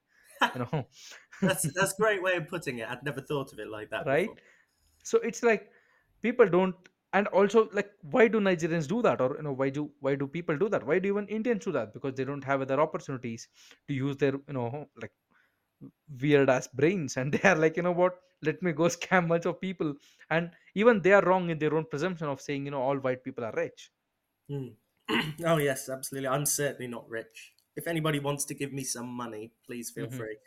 You 0.55 0.61
know, 0.72 0.88
That's 1.41 1.63
that's 1.73 1.93
a 1.93 1.95
great 2.01 2.22
way 2.23 2.35
of 2.38 2.47
putting 2.47 2.80
it. 2.80 2.89
I'd 2.89 3.03
never 3.03 3.22
thought 3.22 3.51
of 3.53 3.59
it 3.59 3.68
like 3.69 3.89
that 3.91 4.05
before. 4.05 4.13
right? 4.13 4.30
so 5.03 5.18
it's 5.19 5.43
like 5.43 5.69
people 6.22 6.47
don't 6.47 6.76
and 7.13 7.27
also 7.27 7.69
like 7.73 7.91
why 8.03 8.27
do 8.27 8.39
nigerians 8.39 8.88
do 8.88 9.01
that 9.01 9.19
or 9.22 9.35
you 9.38 9.43
know 9.43 9.51
why 9.53 9.69
do 9.69 9.91
why 9.99 10.15
do 10.15 10.27
people 10.27 10.57
do 10.57 10.69
that 10.69 10.85
why 10.85 10.99
do 10.99 11.09
even 11.09 11.27
indians 11.27 11.65
do 11.65 11.72
that 11.72 11.93
because 11.93 12.13
they 12.15 12.23
don't 12.23 12.43
have 12.43 12.61
other 12.61 12.80
opportunities 12.80 13.47
to 13.88 13.93
use 13.93 14.18
their 14.18 14.34
you 14.34 14.53
know 14.53 14.88
like 15.01 15.11
weird 16.22 16.49
ass 16.49 16.68
brains 16.68 17.18
and 17.18 17.34
they 17.36 17.44
are 17.49 17.56
like 17.56 17.78
you 17.78 17.84
know 17.84 17.91
what 18.02 18.20
let 18.41 18.62
me 18.62 18.72
go 18.72 18.84
scam 18.98 19.28
bunch 19.28 19.45
of 19.45 19.60
people 19.62 19.94
and 20.30 20.52
even 20.76 21.02
they 21.02 21.14
are 21.14 21.24
wrong 21.26 21.49
in 21.49 21.60
their 21.60 21.76
own 21.76 21.86
presumption 21.86 22.28
of 22.28 22.41
saying 22.41 22.66
you 22.66 22.72
know 22.72 22.82
all 22.82 22.98
white 22.98 23.24
people 23.24 23.44
are 23.44 23.53
rich 23.56 23.91
Mm. 24.49 24.76
oh 25.45 25.58
yes, 25.58 25.90
absolutely. 25.90 26.28
I'm 26.28 26.45
certainly 26.45 26.88
not 26.88 27.10
rich. 27.10 27.56
If 27.76 27.88
anybody 27.88 28.20
wants 28.20 28.45
to 28.45 28.53
give 28.53 28.74
me 28.74 28.84
some 28.84 29.08
money, 29.08 29.53
please 29.66 29.90
feel 29.90 30.10
Mhm. 30.10 30.18
free. 30.18 30.38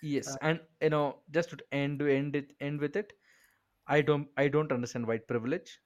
yes 0.00 0.28
Uh, 0.28 0.36
and 0.42 0.60
you 0.82 0.90
know 0.90 1.22
just 1.30 1.50
to 1.50 1.58
end 1.72 1.98
to 2.00 2.08
end 2.14 2.36
it 2.40 2.54
end 2.60 2.80
with 2.80 2.96
it 3.02 3.12
i 3.86 4.00
don't 4.02 4.28
i 4.38 4.48
don't 4.48 4.72
understand 4.78 5.06
white 5.06 5.26
privilege 5.28 5.80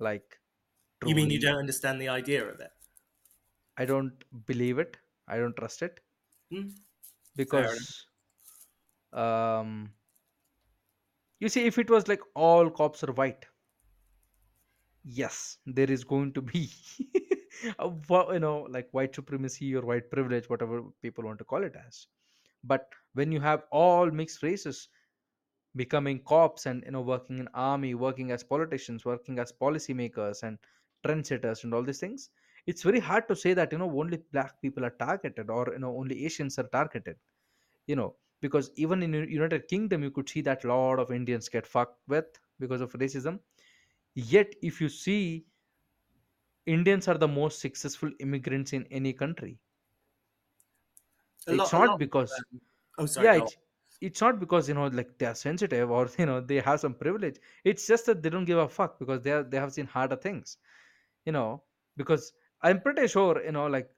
like 0.00 0.40
you 1.04 1.14
mean 1.14 1.30
you 1.30 1.40
don't 1.40 1.56
understand 1.58 2.00
the 2.00 2.08
idea 2.08 2.46
of 2.48 2.60
it? 2.60 2.70
i 3.82 3.86
don't 3.90 4.26
believe 4.50 4.78
it 4.84 4.98
i 5.26 5.38
don't 5.38 5.56
trust 5.62 5.80
it 5.90 6.00
Mm. 6.52 6.74
Because 7.34 8.07
um 9.12 9.92
you 11.40 11.48
see 11.48 11.66
if 11.66 11.78
it 11.78 11.90
was 11.90 12.06
like 12.06 12.20
all 12.34 12.70
cops 12.70 13.02
are 13.02 13.12
white 13.12 13.46
yes 15.04 15.58
there 15.66 15.90
is 15.90 16.04
going 16.04 16.32
to 16.32 16.42
be 16.42 16.70
a 17.78 17.88
you 18.32 18.38
know 18.38 18.66
like 18.70 18.88
white 18.92 19.14
supremacy 19.14 19.74
or 19.74 19.82
white 19.82 20.10
privilege 20.10 20.48
whatever 20.50 20.82
people 21.02 21.24
want 21.24 21.38
to 21.38 21.44
call 21.44 21.62
it 21.64 21.74
as. 21.86 22.06
But 22.64 22.88
when 23.14 23.32
you 23.32 23.40
have 23.40 23.64
all 23.72 24.10
mixed 24.10 24.42
races 24.42 24.88
becoming 25.76 26.20
cops 26.24 26.66
and 26.66 26.84
you 26.84 26.92
know 26.92 27.02
working 27.02 27.38
in 27.38 27.48
army 27.54 27.94
working 27.94 28.30
as 28.32 28.44
politicians 28.44 29.04
working 29.04 29.38
as 29.38 29.52
policymakers 29.52 30.42
and 30.42 30.58
trendsetters 31.06 31.64
and 31.64 31.74
all 31.74 31.82
these 31.84 32.00
things 32.00 32.30
it's 32.66 32.82
very 32.82 33.00
hard 33.00 33.28
to 33.28 33.36
say 33.36 33.54
that 33.54 33.72
you 33.72 33.78
know 33.78 33.90
only 34.00 34.18
black 34.32 34.60
people 34.62 34.84
are 34.84 34.96
targeted 34.98 35.50
or 35.50 35.68
you 35.72 35.78
know 35.78 35.96
only 35.96 36.24
asians 36.26 36.58
are 36.58 36.68
targeted 36.68 37.16
you 37.86 37.96
know 37.96 38.14
because 38.40 38.70
even 38.76 39.02
in 39.02 39.12
united 39.12 39.66
kingdom 39.68 40.02
you 40.02 40.10
could 40.10 40.28
see 40.28 40.40
that 40.40 40.64
a 40.64 40.68
lot 40.68 40.98
of 40.98 41.10
indians 41.10 41.48
get 41.48 41.66
fucked 41.66 41.98
with 42.08 42.26
because 42.60 42.80
of 42.80 42.92
racism. 42.94 43.38
Yet 44.14 44.54
if 44.62 44.80
you 44.80 44.88
see 44.88 45.46
indians 46.66 47.08
are 47.08 47.18
the 47.18 47.28
most 47.28 47.60
successful 47.60 48.10
immigrants 48.20 48.72
in 48.72 48.86
any 48.90 49.12
country. 49.12 49.58
A 51.46 51.54
it's 51.54 51.72
lot, 51.72 51.84
not 51.84 51.98
because 51.98 52.32
oh, 52.98 53.06
sorry, 53.06 53.26
yeah 53.26 53.42
it's 53.42 53.56
it's 54.00 54.20
not 54.20 54.40
because 54.40 54.68
you 54.68 54.74
know 54.74 54.86
like 54.88 55.16
they 55.18 55.26
are 55.26 55.34
sensitive 55.34 55.90
or 55.90 56.08
you 56.18 56.26
know 56.26 56.40
they 56.40 56.60
have 56.60 56.80
some 56.80 56.94
privilege. 56.94 57.36
It's 57.64 57.86
just 57.86 58.06
that 58.06 58.22
they 58.22 58.30
don't 58.30 58.44
give 58.44 58.58
a 58.58 58.68
fuck 58.68 58.98
because 58.98 59.22
they 59.22 59.30
are 59.30 59.42
they 59.44 59.58
have 59.58 59.72
seen 59.72 59.86
harder 59.86 60.16
things 60.16 60.58
you 61.28 61.32
know 61.32 61.62
because 61.96 62.32
i'm 62.62 62.80
pretty 62.80 63.06
sure 63.06 63.42
you 63.44 63.52
know 63.52 63.66
like 63.66 63.90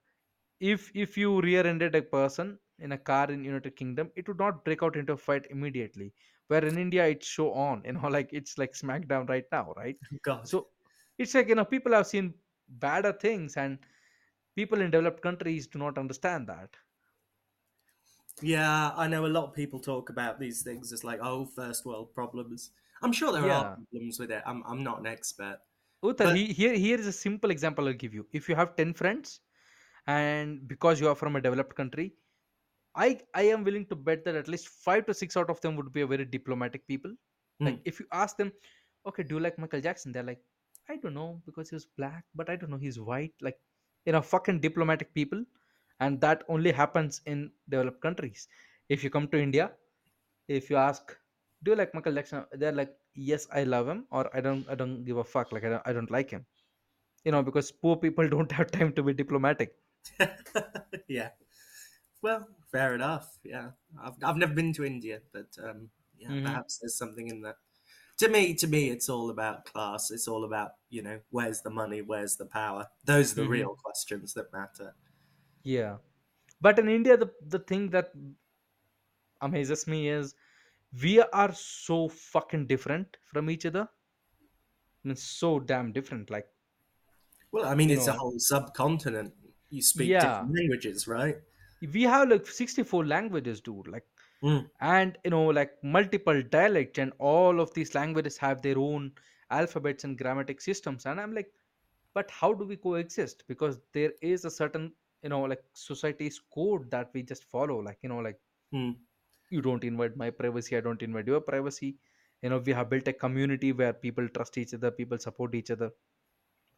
if 0.59 0.91
if 0.93 1.17
you 1.17 1.41
rear-ended 1.41 1.95
a 1.95 2.01
person 2.01 2.57
in 2.81 2.91
a 2.93 2.97
car 2.97 3.31
in 3.31 3.43
united 3.43 3.75
kingdom 3.75 4.11
it 4.15 4.27
would 4.27 4.39
not 4.39 4.63
break 4.65 4.83
out 4.83 4.95
into 4.95 5.13
a 5.13 5.17
fight 5.17 5.45
immediately 5.49 6.13
where 6.47 6.65
in 6.65 6.77
india 6.77 7.05
it's 7.05 7.27
show 7.27 7.51
on 7.53 7.81
you 7.85 7.93
know 7.93 8.07
like 8.07 8.29
it's 8.31 8.57
like 8.57 8.73
smackdown 8.73 9.27
right 9.29 9.45
now 9.51 9.73
right 9.77 9.97
God. 10.23 10.47
so 10.47 10.67
it's 11.17 11.33
like 11.33 11.49
you 11.49 11.55
know 11.55 11.65
people 11.65 11.93
have 11.93 12.07
seen 12.07 12.33
badder 12.85 13.13
things 13.13 13.57
and 13.57 13.77
people 14.55 14.81
in 14.81 14.91
developed 14.91 15.21
countries 15.21 15.67
do 15.67 15.79
not 15.79 15.97
understand 15.97 16.47
that 16.47 16.69
Yeah, 18.41 18.91
I 18.97 19.07
know 19.07 19.25
a 19.25 19.33
lot 19.37 19.43
of 19.47 19.53
people 19.53 19.79
talk 19.79 20.09
about 20.09 20.39
these 20.39 20.61
things 20.63 20.91
as 20.93 21.03
like, 21.03 21.19
oh, 21.21 21.45
first 21.45 21.85
world 21.85 22.13
problems. 22.13 22.71
I'm 23.03 23.11
sure 23.11 23.31
there 23.31 23.51
are 23.51 23.75
problems 23.75 24.19
with 24.19 24.31
it. 24.31 24.41
I'm, 24.45 24.63
I'm 24.65 24.83
not 24.83 24.99
an 24.99 25.05
expert. 25.05 25.59
Uther, 26.03 26.25
But 26.25 26.35
he, 26.35 26.45
here 26.45 26.73
here 26.73 26.99
is 26.99 27.07
a 27.07 27.11
simple 27.11 27.51
example 27.51 27.87
I'll 27.87 27.93
give 27.93 28.13
you. 28.13 28.25
If 28.31 28.49
you 28.49 28.55
have 28.55 28.75
ten 28.75 28.93
friends, 28.93 29.39
and 30.07 30.67
because 30.67 30.99
you 30.99 31.07
are 31.07 31.15
from 31.15 31.35
a 31.35 31.41
developed 31.41 31.75
country, 31.75 32.13
I 32.95 33.19
I 33.35 33.43
am 33.55 33.63
willing 33.63 33.85
to 33.87 33.95
bet 33.95 34.25
that 34.25 34.35
at 34.35 34.47
least 34.47 34.67
five 34.69 35.05
to 35.07 35.13
six 35.13 35.37
out 35.37 35.49
of 35.49 35.61
them 35.61 35.75
would 35.77 35.91
be 35.93 36.01
a 36.01 36.07
very 36.07 36.25
diplomatic 36.25 36.87
people. 36.87 37.13
hmm, 37.59 37.75
Like 37.75 37.79
if 37.85 37.99
you 37.99 38.05
ask 38.11 38.37
them, 38.37 38.51
okay, 39.07 39.23
do 39.23 39.35
you 39.35 39.41
like 39.41 39.57
Michael 39.59 39.81
Jackson? 39.81 40.11
They're 40.11 40.23
like, 40.31 40.41
I 40.89 40.97
don't 40.97 41.13
know 41.13 41.41
because 41.45 41.69
he 41.69 41.75
was 41.75 41.85
black, 41.97 42.23
but 42.35 42.49
I 42.49 42.55
don't 42.55 42.69
know 42.71 42.77
he's 42.77 42.99
white. 42.99 43.33
Like 43.41 43.57
you 44.05 44.13
know, 44.13 44.21
fucking 44.21 44.59
diplomatic 44.61 45.13
people, 45.13 45.43
and 45.99 46.19
that 46.21 46.43
only 46.49 46.71
happens 46.71 47.21
in 47.25 47.51
developed 47.69 48.01
countries. 48.01 48.47
If 48.89 49.03
you 49.03 49.09
come 49.09 49.27
to 49.29 49.39
India, 49.41 49.71
if 50.47 50.69
you 50.69 50.77
ask, 50.77 51.15
do 51.63 51.71
you 51.71 51.77
like 51.77 51.93
Michael 51.93 52.13
Jackson? 52.13 52.45
They're 52.53 52.71
like, 52.73 52.95
yes, 53.15 53.47
I 53.53 53.63
love 53.63 53.87
him, 53.87 54.05
or 54.11 54.29
I 54.35 54.41
don't 54.41 54.67
I 54.69 54.75
don't 54.75 55.03
give 55.05 55.17
a 55.17 55.23
fuck. 55.23 55.51
Like 55.51 55.65
I 55.65 55.69
don't 55.69 55.87
I 55.87 55.93
don't 55.93 56.11
like 56.11 56.29
him 56.31 56.45
you 57.25 57.31
know 57.31 57.43
because 57.43 57.71
poor 57.71 57.97
people 57.97 58.27
don't 58.35 58.51
have 58.51 58.71
time 58.71 58.93
to 58.93 59.03
be 59.03 59.13
diplomatic 59.13 59.75
yeah. 61.07 61.29
Well, 62.21 62.47
fair 62.71 62.93
enough. 62.95 63.37
Yeah, 63.43 63.71
I've, 64.01 64.15
I've 64.23 64.37
never 64.37 64.53
been 64.53 64.73
to 64.73 64.85
India, 64.85 65.21
but 65.31 65.47
um, 65.63 65.89
yeah, 66.17 66.33
hmm 66.33 66.41
perhaps 66.43 66.79
there's 66.79 66.97
something 66.97 67.27
in 67.29 67.41
that. 67.41 67.57
To 68.19 68.29
me, 68.29 68.53
to 68.55 68.67
me, 68.67 68.89
it's 68.89 69.09
all 69.09 69.29
about 69.29 69.65
class. 69.65 70.11
It's 70.11 70.27
all 70.27 70.45
about 70.45 70.73
you 70.89 71.01
know, 71.01 71.21
where's 71.31 71.61
the 71.61 71.69
money, 71.71 72.01
where's 72.01 72.37
the 72.37 72.45
power. 72.45 72.89
Those 73.05 73.33
are 73.33 73.35
the 73.35 73.45
hmm 73.45 73.47
real 73.47 73.75
questions 73.75 74.33
that 74.35 74.53
matter. 74.53 74.95
yeah 75.63 75.97
but 76.61 76.79
in 76.79 76.89
india 76.89 77.17
the, 77.17 77.31
the 77.47 77.59
thing 77.59 77.89
that 77.89 78.11
amazes 79.41 79.87
me 79.87 80.07
is 80.07 80.33
we 81.01 81.21
are 81.21 81.53
so 81.53 82.07
fucking 82.09 82.67
different 82.67 83.17
from 83.25 83.49
each 83.49 83.65
other 83.65 83.89
I 85.05 85.09
mean, 85.09 85.15
so 85.15 85.59
damn 85.59 85.91
different 85.91 86.31
like 86.31 86.47
Well, 87.51 87.65
I 87.65 87.75
mean, 87.75 87.89
it's 87.89 88.07
a 88.07 88.13
whole 88.13 88.39
subcontinent. 88.39 89.33
You 89.69 89.81
speak 89.81 90.19
yeah 90.19 90.19
different 90.19 90.53
languages, 90.53 91.07
right? 91.07 91.37
We 91.93 92.03
have 92.03 92.29
like 92.29 92.45
64 92.47 93.05
languages 93.05 93.61
dude 93.61 93.87
like 93.87 94.05
Mm, 94.43 94.67
and 94.81 95.17
you 95.23 95.29
know 95.29 95.45
like 95.45 95.71
multiple 95.83 96.41
dialects 96.41 96.97
and 96.97 97.13
all 97.19 97.59
of 97.59 97.71
these 97.75 97.93
languages 97.93 98.37
have 98.37 98.61
their 98.63 98.77
own 98.79 99.11
alphabets 99.51 100.03
and 100.03 100.17
grammatic 100.17 100.59
systems 100.59 101.05
and 101.05 101.19
i'm 101.21 101.33
like 101.35 101.51
but 102.13 102.29
how 102.31 102.53
do 102.53 102.65
we 102.65 102.75
coexist? 102.75 103.43
Because 103.47 103.79
there 103.93 104.11
is 104.21 104.45
a 104.45 104.49
certain 104.51 104.91
you 105.23 105.29
know 105.29 105.41
like 105.43 105.61
society's 105.73 106.39
code 106.53 106.89
that 106.91 107.09
we 107.13 107.23
just 107.23 107.43
follow 107.45 107.79
like 107.79 107.99
you 108.01 108.09
know 108.09 108.17
like 108.17 108.39
mm. 108.73 108.95
you 109.49 109.61
don't 109.61 109.83
invade 109.83 110.17
my 110.17 110.29
privacy 110.31 110.75
i 110.75 110.81
don't 110.81 111.01
invade 111.03 111.27
your 111.27 111.41
privacy. 111.41 111.97
You 112.41 112.49
know 112.49 112.57
we 112.57 112.73
have 112.73 112.89
built 112.89 113.07
a 113.07 113.13
community 113.13 113.71
where 113.71 113.93
people 113.93 114.27
trust 114.29 114.57
each 114.57 114.73
other 114.73 114.91
people 114.91 115.19
support 115.19 115.53
each 115.55 115.69
other. 115.71 115.91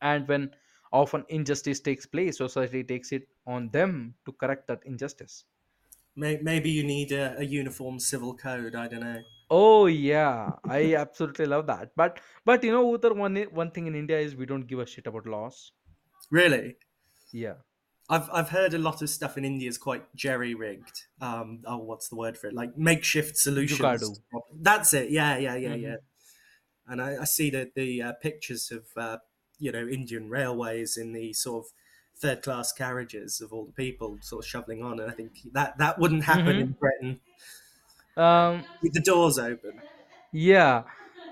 And 0.01 0.27
when 0.27 0.51
often 0.93 1.25
injustice 1.29 1.79
takes 1.81 2.05
place 2.05 2.37
society 2.37 2.83
takes 2.83 3.11
it 3.11 3.27
on 3.47 3.69
them 3.71 4.15
to 4.25 4.31
correct 4.33 4.67
that 4.67 4.81
injustice 4.85 5.45
Maybe 6.15 6.71
you 6.71 6.83
need 6.83 7.11
a, 7.11 7.37
a 7.37 7.43
uniform 7.43 7.99
civil 7.99 8.35
code. 8.35 8.73
I 8.75 8.87
don't 8.87 9.01
know. 9.01 9.21
oh 9.49 9.85
yeah 9.85 10.55
i 10.65 10.95
absolutely 10.95 11.45
love 11.45 11.65
that 11.67 11.91
but 11.95 12.19
but 12.45 12.63
you 12.63 12.71
know 12.71 12.91
Uther, 12.91 13.13
one 13.13 13.35
one 13.61 13.71
thing 13.71 13.87
in 13.87 13.95
india 13.95 14.19
is 14.19 14.35
we 14.35 14.45
don't 14.45 14.67
give 14.67 14.79
a 14.79 14.85
shit 14.85 15.07
about 15.07 15.25
laws 15.25 15.71
Really, 16.29 16.77
yeah 17.31 17.55
I've 18.09 18.29
I've 18.31 18.49
heard 18.49 18.73
a 18.73 18.77
lot 18.77 19.01
of 19.01 19.09
stuff 19.09 19.37
in 19.37 19.45
India 19.45 19.69
is 19.69 19.77
quite 19.77 20.13
jerry 20.15 20.53
rigged. 20.53 21.05
Um, 21.21 21.61
oh, 21.65 21.77
what's 21.77 22.09
the 22.09 22.15
word 22.15 22.37
for 22.37 22.47
it? 22.47 22.53
Like 22.53 22.77
makeshift 22.77 23.37
solutions. 23.37 24.19
That's 24.53 24.93
it. 24.93 25.09
Yeah, 25.09 25.37
yeah, 25.37 25.55
yeah, 25.55 25.75
yeah. 25.75 25.95
hmm 25.95 26.91
And 26.91 27.01
I, 27.01 27.21
I 27.21 27.25
see 27.25 27.49
the 27.49 27.71
the 27.75 28.01
uh, 28.01 28.13
pictures 28.21 28.71
of 28.71 28.85
uh, 28.97 29.17
you 29.59 29.71
know 29.71 29.87
Indian 29.87 30.29
railways 30.29 30.97
in 30.97 31.13
the 31.13 31.33
sort 31.33 31.65
of 31.65 31.71
third 32.15 32.43
class 32.43 32.71
carriages 32.73 33.41
of 33.41 33.51
all 33.53 33.65
the 33.65 33.73
people 33.73 34.19
sort 34.21 34.45
of 34.45 34.49
shoveling 34.49 34.83
on, 34.83 34.99
and 34.99 35.11
I 35.11 35.13
think 35.13 35.41
that 35.53 35.77
that 35.79 35.99
wouldn't 35.99 36.23
happen 36.25 36.59
in 36.59 36.67
hmm 36.67 36.73
Britain 36.79 37.21
um 38.17 38.65
with 38.81 38.93
the 38.93 39.01
doors 39.01 39.39
open. 39.39 39.81
yeah 40.31 40.83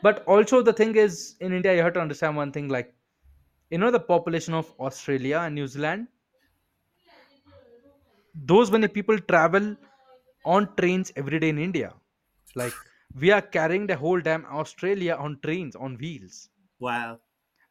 but 0.02 0.23
also 0.26 0.61
the 0.61 0.73
thing 0.73 0.95
is 0.95 1.35
in 1.39 1.53
india 1.53 1.76
you 1.76 1.81
have 1.81 1.93
to 1.93 2.02
understand 2.06 2.35
one 2.35 2.52
thing 2.52 2.68
like 2.69 2.95
you 3.72 3.77
know 3.77 3.91
the 3.91 3.99
population 4.14 4.53
of 4.53 4.73
australia 4.80 5.39
and 5.39 5.56
new 5.56 5.68
zealand 5.68 6.07
those 8.34 8.69
many 8.72 8.88
people 8.88 9.18
travel 9.31 9.76
on 10.43 10.68
trains 10.80 11.11
every 11.22 11.39
day 11.43 11.49
in 11.53 11.60
india 11.68 11.89
like 12.61 12.77
we 13.23 13.31
are 13.38 13.41
carrying 13.57 13.88
the 13.88 13.98
whole 14.03 14.22
damn 14.30 14.45
australia 14.64 15.15
on 15.27 15.39
trains 15.48 15.76
on 15.76 15.98
wheels 16.03 16.38
Wow. 16.80 17.22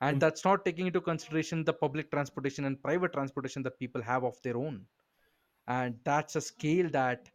And 0.01 0.21
that's 0.21 0.45
not 0.45 0.65
taking 0.65 0.87
into 0.87 1.01
consideration 1.01 1.65
the 1.65 1.73
public 1.73 2.11
transportation 2.11 2.65
and 2.65 2.83
private 2.83 3.13
transportation 3.13 3.63
that 3.63 3.79
people 3.79 4.03
have 4.03 4.25
of 4.25 4.41
their 4.43 4.57
own. 4.57 4.87
And 5.69 5.99
that's 6.05 6.37
a 6.37 6.41
scale 6.41 6.91
that 6.91 7.31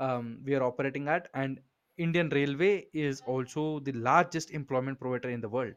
um, 0.00 0.40
we 0.44 0.54
are 0.54 0.62
operating 0.62 1.08
at. 1.08 1.28
And 1.34 1.60
indian 1.96 2.28
railway 2.30 2.88
is 2.92 3.20
also 3.22 3.80
the 3.80 3.92
largest 3.92 4.50
employment 4.50 4.98
provider 5.00 5.30
in 5.30 5.40
the 5.40 5.48
world. 5.48 5.74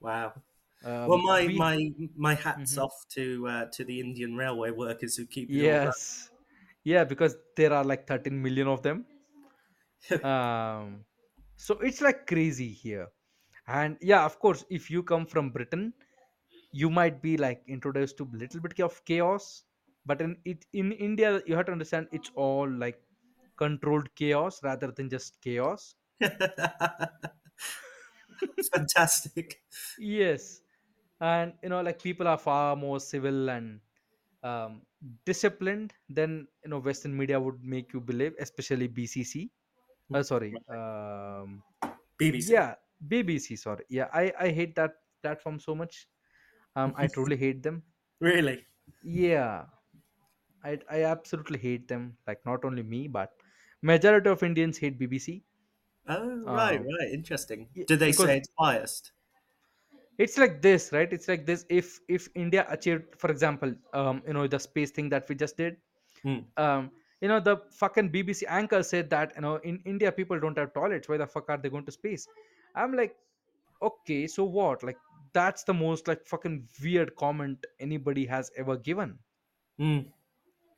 Wow. 0.00 0.34
Well, 1.06 1.18
um, 1.18 1.22
my 1.22 1.46
we 1.46 1.58
my 1.58 1.90
my 2.16 2.34
hats 2.34 2.74
Mhm. 2.74 2.78
off 2.78 2.94
to 3.10 3.46
uh, 3.48 3.66
to 3.72 3.84
the 3.84 4.00
Indian 4.00 4.36
railway 4.36 4.70
workers 4.70 5.16
who 5.16 5.26
keep 5.26 5.48
yes. 5.48 6.30
Yeah 6.84 7.04
because 7.04 7.36
there 7.56 7.72
are 7.72 7.84
like 7.84 8.06
13 8.06 8.40
million 8.42 8.68
of 8.68 8.82
them. 8.82 9.06
Um, 10.22 11.04
so 11.56 11.78
it's 11.80 12.00
like 12.00 12.26
crazy 12.26 12.68
here 12.68 13.08
and 13.66 13.96
yeah 14.00 14.24
of 14.24 14.38
course 14.38 14.64
if 14.70 14.90
you 14.90 15.02
come 15.02 15.26
from 15.26 15.50
britain 15.50 15.92
you 16.72 16.90
might 16.90 17.22
be 17.22 17.36
like 17.36 17.62
introduced 17.68 18.16
to 18.18 18.24
a 18.32 18.36
little 18.36 18.60
bit 18.60 18.80
of 18.80 19.04
chaos. 19.04 19.64
But 20.06 20.20
in 20.22 20.36
it 20.44 20.66
in 20.72 20.92
india 20.92 21.42
you 21.46 21.56
have 21.56 21.66
to 21.66 21.72
understand 21.72 22.08
it's 22.12 22.30
all 22.36 22.70
like 22.70 23.00
controlled 23.56 24.14
chaos 24.16 24.62
rather 24.62 24.90
than 24.92 25.10
just 25.10 25.40
chaos. 25.42 25.96
Fantastic. 28.72 29.62
yes. 29.98 30.60
And 31.20 31.54
you 31.62 31.68
know 31.68 31.80
like 31.80 32.02
people 32.02 32.28
are 32.28 32.38
far 32.38 32.76
more 32.76 33.00
civil 33.00 33.48
and 33.50 33.80
um, 34.42 34.82
disciplined 35.24 35.94
than 36.08 36.48
you 36.64 36.70
know 36.70 36.78
western 36.80 37.16
media 37.16 37.40
would 37.40 37.62
make 37.64 37.92
you 37.92 38.00
believe 38.00 38.34
especially 38.40 38.88
bcc 38.88 39.50
uh, 40.14 40.22
sorry 40.22 40.60
um, 40.68 41.62
BBC. 42.18 42.52
yeah 42.52 42.74
bbc 43.08 43.56
sorry 43.58 43.84
yeah 43.88 44.08
i 44.12 44.32
i 44.38 44.48
hate 44.50 44.74
that 44.74 44.94
platform 45.22 45.58
so 45.58 45.74
much 45.74 46.08
um 46.76 46.94
i 46.96 47.06
truly 47.16 47.36
hate 47.36 47.62
them 47.62 47.82
Really? 48.20 48.66
yeah 49.02 49.66
i 50.68 50.72
i 50.94 51.02
absolutely 51.10 51.58
hate 51.64 51.86
them 51.92 52.16
like 52.26 52.44
not 52.50 52.64
only 52.64 52.82
me 52.82 53.06
but 53.06 53.32
majority 53.92 54.28
of 54.30 54.42
indians 54.42 54.78
hate 54.78 54.98
bbc 54.98 55.42
Oh, 56.06 56.36
right, 56.50 56.80
um 56.80 56.84
right. 56.84 57.12
Interesting. 57.12 57.68
Do 57.86 57.96
they 57.96 58.12
say 58.12 58.38
it's 58.38 58.48
biased? 58.58 59.12
it's 60.18 60.38
like 60.38 60.62
this 60.62 60.92
right 60.92 61.12
it's 61.12 61.28
like 61.28 61.44
this 61.46 61.64
if 61.68 61.98
if 62.08 62.28
india 62.34 62.66
achieved 62.68 63.04
for 63.18 63.30
example 63.30 63.74
um 63.92 64.22
you 64.26 64.32
know 64.32 64.46
the 64.46 64.58
space 64.58 64.90
thing 64.90 65.08
that 65.08 65.28
we 65.28 65.34
just 65.34 65.56
did 65.56 65.76
Hmm. 66.22 66.40
um 66.56 66.90
you 67.20 67.28
know 67.28 67.40
the 67.40 67.56
fucking 67.72 68.10
bbc 68.10 68.44
anchor 68.48 68.82
said 68.82 69.10
that 69.10 69.32
you 69.36 69.42
know 69.42 69.56
in 69.56 69.80
india 69.84 70.12
people 70.12 70.38
don't 70.38 70.58
have 70.58 70.72
toilets 70.74 71.08
why 71.08 71.16
the 71.16 71.26
fuck 71.26 71.48
are 71.48 71.58
they 71.58 71.70
going 71.70 71.84
to 71.84 71.92
space 71.92 72.28
i'm 72.74 72.94
like 72.94 73.16
okay 73.82 74.26
so 74.26 74.44
what 74.44 74.82
like 74.82 74.98
that's 75.32 75.64
the 75.64 75.74
most 75.74 76.06
like 76.06 76.24
fucking 76.26 76.66
weird 76.82 77.14
comment 77.16 77.64
anybody 77.80 78.24
has 78.24 78.50
ever 78.56 78.76
given 78.76 79.18
Mm, 79.80 80.06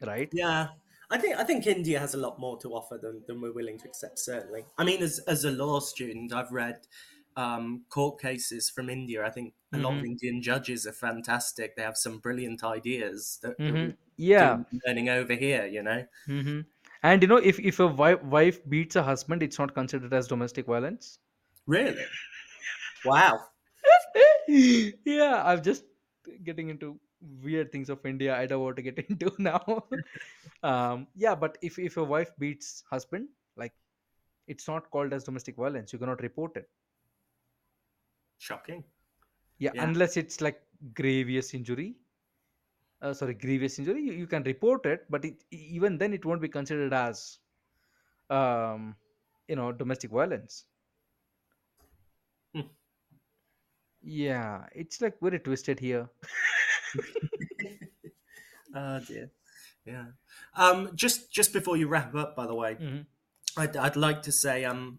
right 0.06 0.28
yeah. 0.32 0.68
I 1.10 1.18
think 1.18 1.38
I 1.38 1.44
think 1.44 1.66
India 1.66 2.00
has 2.00 2.14
a 2.14 2.18
lot 2.18 2.40
more 2.40 2.58
to 2.58 2.74
offer 2.74 2.98
than, 3.00 3.22
than 3.28 3.40
we're 3.40 3.52
willing 3.52 3.78
to 3.78 3.86
accept. 3.86 4.18
Certainly, 4.18 4.64
I 4.76 4.82
mean, 4.82 5.02
as 5.02 5.20
as 5.20 5.44
a 5.44 5.52
law 5.52 5.78
student, 5.78 6.32
I've 6.32 6.50
read 6.50 6.80
um, 7.36 7.84
court 7.90 8.20
cases 8.20 8.70
from 8.70 8.90
India. 8.90 9.24
I 9.24 9.30
think 9.30 9.54
a 9.72 9.78
lot 9.78 9.90
of 9.90 9.96
mm-hmm. 9.98 10.06
Indian 10.06 10.42
judges 10.42 10.84
are 10.84 10.92
fantastic. 10.92 11.76
They 11.76 11.82
have 11.82 11.96
some 11.96 12.18
brilliant 12.18 12.64
ideas 12.64 13.38
that, 13.42 13.56
Mm-hmm. 13.58 13.90
yeah 14.16 14.58
learning 14.84 15.08
over 15.08 15.34
here. 15.34 15.66
You 15.66 15.84
know, 15.84 16.04
mm-hmm. 16.28 16.60
and 17.04 17.22
you 17.22 17.28
know 17.28 17.36
if 17.36 17.60
if 17.60 17.78
a 17.78 17.86
wife, 17.86 18.22
wife 18.24 18.68
beats 18.68 18.96
a 18.96 19.02
husband 19.04 19.44
it's 19.44 19.60
not 19.60 19.74
considered 19.74 20.12
as 20.12 20.26
domestic 20.26 20.66
violence 20.66 21.20
really? 21.66 22.04
Wow. 23.04 23.40
yeah 24.48 25.42
i'm 25.44 25.62
just 25.62 25.84
getting 26.44 26.68
into 26.70 26.98
weird 27.42 27.70
things 27.72 27.88
of 27.88 28.04
india 28.04 28.36
i 28.36 28.46
don't 28.46 28.62
want 28.62 28.76
to 28.76 28.82
get 28.82 28.98
into 29.10 29.30
now 29.38 29.62
um 30.70 31.06
yeah 31.14 31.34
but 31.34 31.58
if 31.62 31.78
if 31.78 31.96
a 31.96 32.04
wife 32.04 32.32
beats 32.38 32.84
husband 32.90 33.28
like 33.56 33.72
it's 34.48 34.68
not 34.68 34.90
called 34.90 35.12
as 35.12 35.24
domestic 35.24 35.56
violence 35.56 35.92
you 35.92 35.98
cannot 35.98 36.22
report 36.22 36.56
it 36.56 36.68
Shocking. 38.38 38.84
yeah 39.58 39.72
Yeah. 39.72 39.84
unless 39.84 40.16
it's 40.16 40.40
like 40.40 40.62
grievous 40.94 41.54
injury 41.54 41.96
uh, 43.02 43.12
sorry 43.12 43.34
grievous 43.34 43.78
injury 43.78 44.02
you, 44.02 44.12
you 44.12 44.26
can 44.26 44.42
report 44.44 44.84
it 44.86 45.04
but 45.10 45.24
it, 45.24 45.44
even 45.50 45.98
then 45.98 46.12
it 46.12 46.24
won't 46.24 46.40
be 46.40 46.48
considered 46.48 46.92
as 46.92 47.38
um 48.30 48.96
you 49.48 49.56
know 49.56 49.72
domestic 49.72 50.10
violence 50.10 50.66
Hmm. 52.54 52.66
Yeah 54.08 54.64
it's 54.72 55.00
like 55.00 55.18
very 55.20 55.38
twisted 55.38 55.80
here 55.80 56.08
Oh 58.74 59.00
dear. 59.00 59.30
Yeah. 59.84 60.06
Um, 60.54 60.90
just 60.94 61.32
just 61.32 61.52
before 61.52 61.76
you 61.76 61.88
wrap 61.88 62.14
up, 62.14 62.36
by 62.36 62.46
the 62.46 62.54
way, 62.54 62.74
Mhm. 62.74 63.06
I'd, 63.56 63.76
I'd 63.76 63.96
like 63.96 64.22
to 64.22 64.32
say 64.32 64.64
um, 64.64 64.98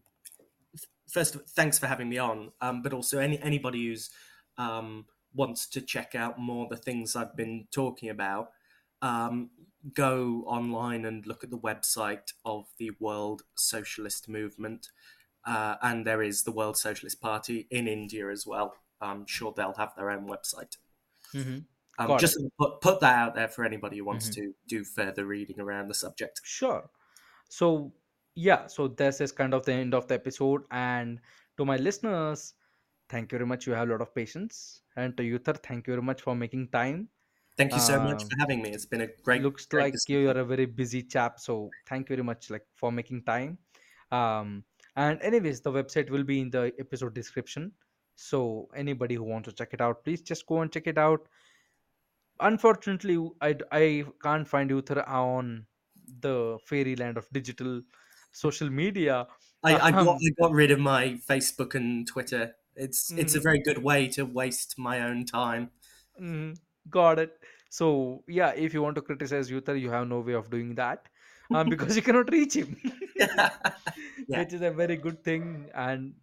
first, 1.12 1.36
thanks 1.50 1.78
for 1.78 1.88
having 1.88 2.10
me 2.10 2.18
on. 2.18 2.52
Um, 2.62 2.82
but 2.82 2.94
also, 2.94 3.20
any 3.20 3.40
anybody 3.42 3.86
who's 3.88 4.10
um, 4.58 5.06
wants 5.34 5.68
to 5.68 5.82
check 5.82 6.16
out 6.16 6.40
more 6.40 6.68
the 6.70 6.78
things 6.78 7.16
I've 7.16 7.36
been 7.36 7.68
talking 7.72 8.10
about, 8.10 8.52
um, 9.02 9.52
go 9.94 10.44
online 10.48 11.06
and 11.06 11.28
look 11.28 11.44
at 11.44 11.52
the 11.52 11.60
website 11.60 12.34
of 12.46 12.66
the 12.80 12.92
World 13.00 13.44
Socialist 13.56 14.28
Movement, 14.28 14.88
uh, 15.46 15.76
and 15.82 16.08
there 16.08 16.24
is 16.24 16.44
the 16.44 16.52
World 16.52 16.78
Socialist 16.78 17.22
Party 17.22 17.68
in 17.70 17.88
India 17.88 18.30
as 18.32 18.48
well. 18.48 18.74
I'm 19.02 19.26
sure 19.26 19.53
they'll 19.56 19.74
have 19.74 19.95
their 19.95 20.10
own 20.11 20.28
website. 20.28 20.78
Mhm. 21.34 21.65
Um, 21.99 22.18
just 22.19 22.38
put, 22.60 22.80
put 22.82 22.99
that 23.02 23.15
out 23.15 23.36
there 23.36 23.48
for 23.48 23.65
anybody 23.65 23.98
who 23.98 24.06
wants 24.06 24.30
Mhm. 24.30 24.34
to 24.36 24.56
do 24.68 24.84
further 24.84 25.26
reading 25.26 25.60
around 25.60 25.88
the 25.88 25.94
subject. 25.95 26.41
Sure. 26.44 26.90
So, 27.49 27.91
yeah, 28.36 28.68
so 28.68 28.88
this 28.88 29.19
is 29.19 29.32
kind 29.32 29.53
of 29.53 29.65
the 29.65 29.74
end 29.74 29.94
of 29.95 30.07
the 30.07 30.15
episode. 30.15 30.64
And 30.69 31.19
to 31.57 31.65
my 31.65 31.78
listeners, 31.78 32.53
thank 33.10 33.32
you 33.32 33.40
very 33.40 33.48
much. 33.48 33.65
You 33.65 33.74
have 33.74 33.90
a 33.90 33.91
lot 33.91 34.02
of 34.02 34.14
patience. 34.14 34.84
And 34.95 35.18
to 35.18 35.24
Uther, 35.24 35.53
thank 35.53 35.88
you 35.88 35.94
very 35.94 36.03
much 36.03 36.22
for 36.22 36.36
making 36.36 36.68
time. 36.69 37.10
Thank 37.57 37.74
you 37.74 37.80
so 37.80 37.99
much 37.99 38.22
Um, 38.22 38.30
for 38.30 38.36
having 38.40 38.61
me. 38.61 38.69
It's 38.69 38.86
been 38.86 39.02
a 39.02 39.07
great, 39.24 39.41
looks 39.41 39.65
great 39.65 39.94
like 39.95 40.10
you 40.10 40.30
are 40.30 40.38
a 40.38 40.45
very 40.45 40.68
busy 40.68 41.02
chap. 41.02 41.40
So, 41.40 41.72
thank 41.88 42.10
you 42.10 42.15
very 42.15 42.24
much 42.24 42.52
like 42.52 42.68
for 42.76 42.91
making 42.91 43.24
time. 43.24 43.57
Um, 44.11 44.64
and 44.95 45.19
anyways, 45.24 45.61
the 45.61 45.72
website 45.72 46.11
will 46.11 46.24
be 46.24 46.41
in 46.41 46.52
the 46.52 46.74
episode 46.78 47.15
description. 47.15 47.74
So, 48.18 48.69
anybody 48.76 49.15
who 49.15 49.23
wants 49.23 49.48
to 49.49 49.53
check 49.56 49.73
it 49.73 49.81
out, 49.81 50.03
please 50.03 50.22
just 50.22 50.45
go 50.48 50.61
and 50.61 50.72
check 50.72 50.88
it 50.88 50.98
out. 50.98 51.30
Unfortunately, 52.39 53.18
I, 53.41 53.56
I 53.72 54.06
can't 54.22 54.48
find 54.48 54.69
Uther 54.69 55.03
on 55.07 55.68
the 56.07 56.60
fairyland 56.65 57.18
of 57.18 57.27
digital 57.31 57.81
social 58.31 58.69
media. 58.69 59.27
I, 59.64 59.77
I 59.89 59.91
got 59.91 60.15
Um, 60.15 60.23
I 60.26 60.30
got 60.39 60.52
rid 60.52 60.72
of 60.72 60.80
my 60.80 61.19
Facebook 61.27 61.76
and 61.76 62.07
Twitter. 62.07 62.56
It's 62.76 63.14
it's 63.18 63.35
a 63.35 63.39
mhm, 63.39 63.41
very 63.41 63.60
good 63.60 63.80
way 63.80 64.07
to 64.10 64.26
waste 64.26 64.77
my 64.77 65.02
own 65.02 65.26
time. 65.26 65.72
mhm, 66.19 66.57
got 66.89 67.19
it. 67.19 67.39
So 67.69 68.23
yeah, 68.27 68.52
if 68.56 68.73
you 68.73 68.81
want 68.81 68.95
to 68.95 69.02
criticize 69.02 69.49
Uther, 69.52 69.76
you 69.76 69.89
have 69.91 70.07
no 70.07 70.19
way 70.22 70.34
of 70.34 70.49
doing 70.49 70.76
that, 70.76 71.10
um, 71.52 71.69
because 71.69 71.95
you 71.95 72.02
cannot 72.02 72.31
reach 72.31 72.56
him, 72.56 72.76
yeah. 73.15 73.49
which 74.34 74.53
is 74.53 74.61
a 74.61 74.72
very 74.72 74.95
good 74.98 75.23
thing 75.23 75.69
and 75.73 76.15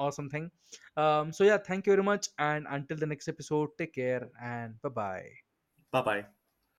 awesome 0.00 0.28
thing. 0.30 0.50
Um, 0.96 1.32
so 1.32 1.44
yeah, 1.44 1.58
thank 1.58 1.86
you 1.86 1.92
very 1.92 2.02
much, 2.04 2.28
and 2.38 2.66
until 2.70 2.96
the 2.96 3.06
next 3.06 3.28
episode, 3.28 3.70
take 3.78 3.94
care 3.94 4.28
and 4.42 4.80
bye 4.82 4.88
bye. 4.90 5.30
Bye 5.92 6.02
bye. 6.02 6.39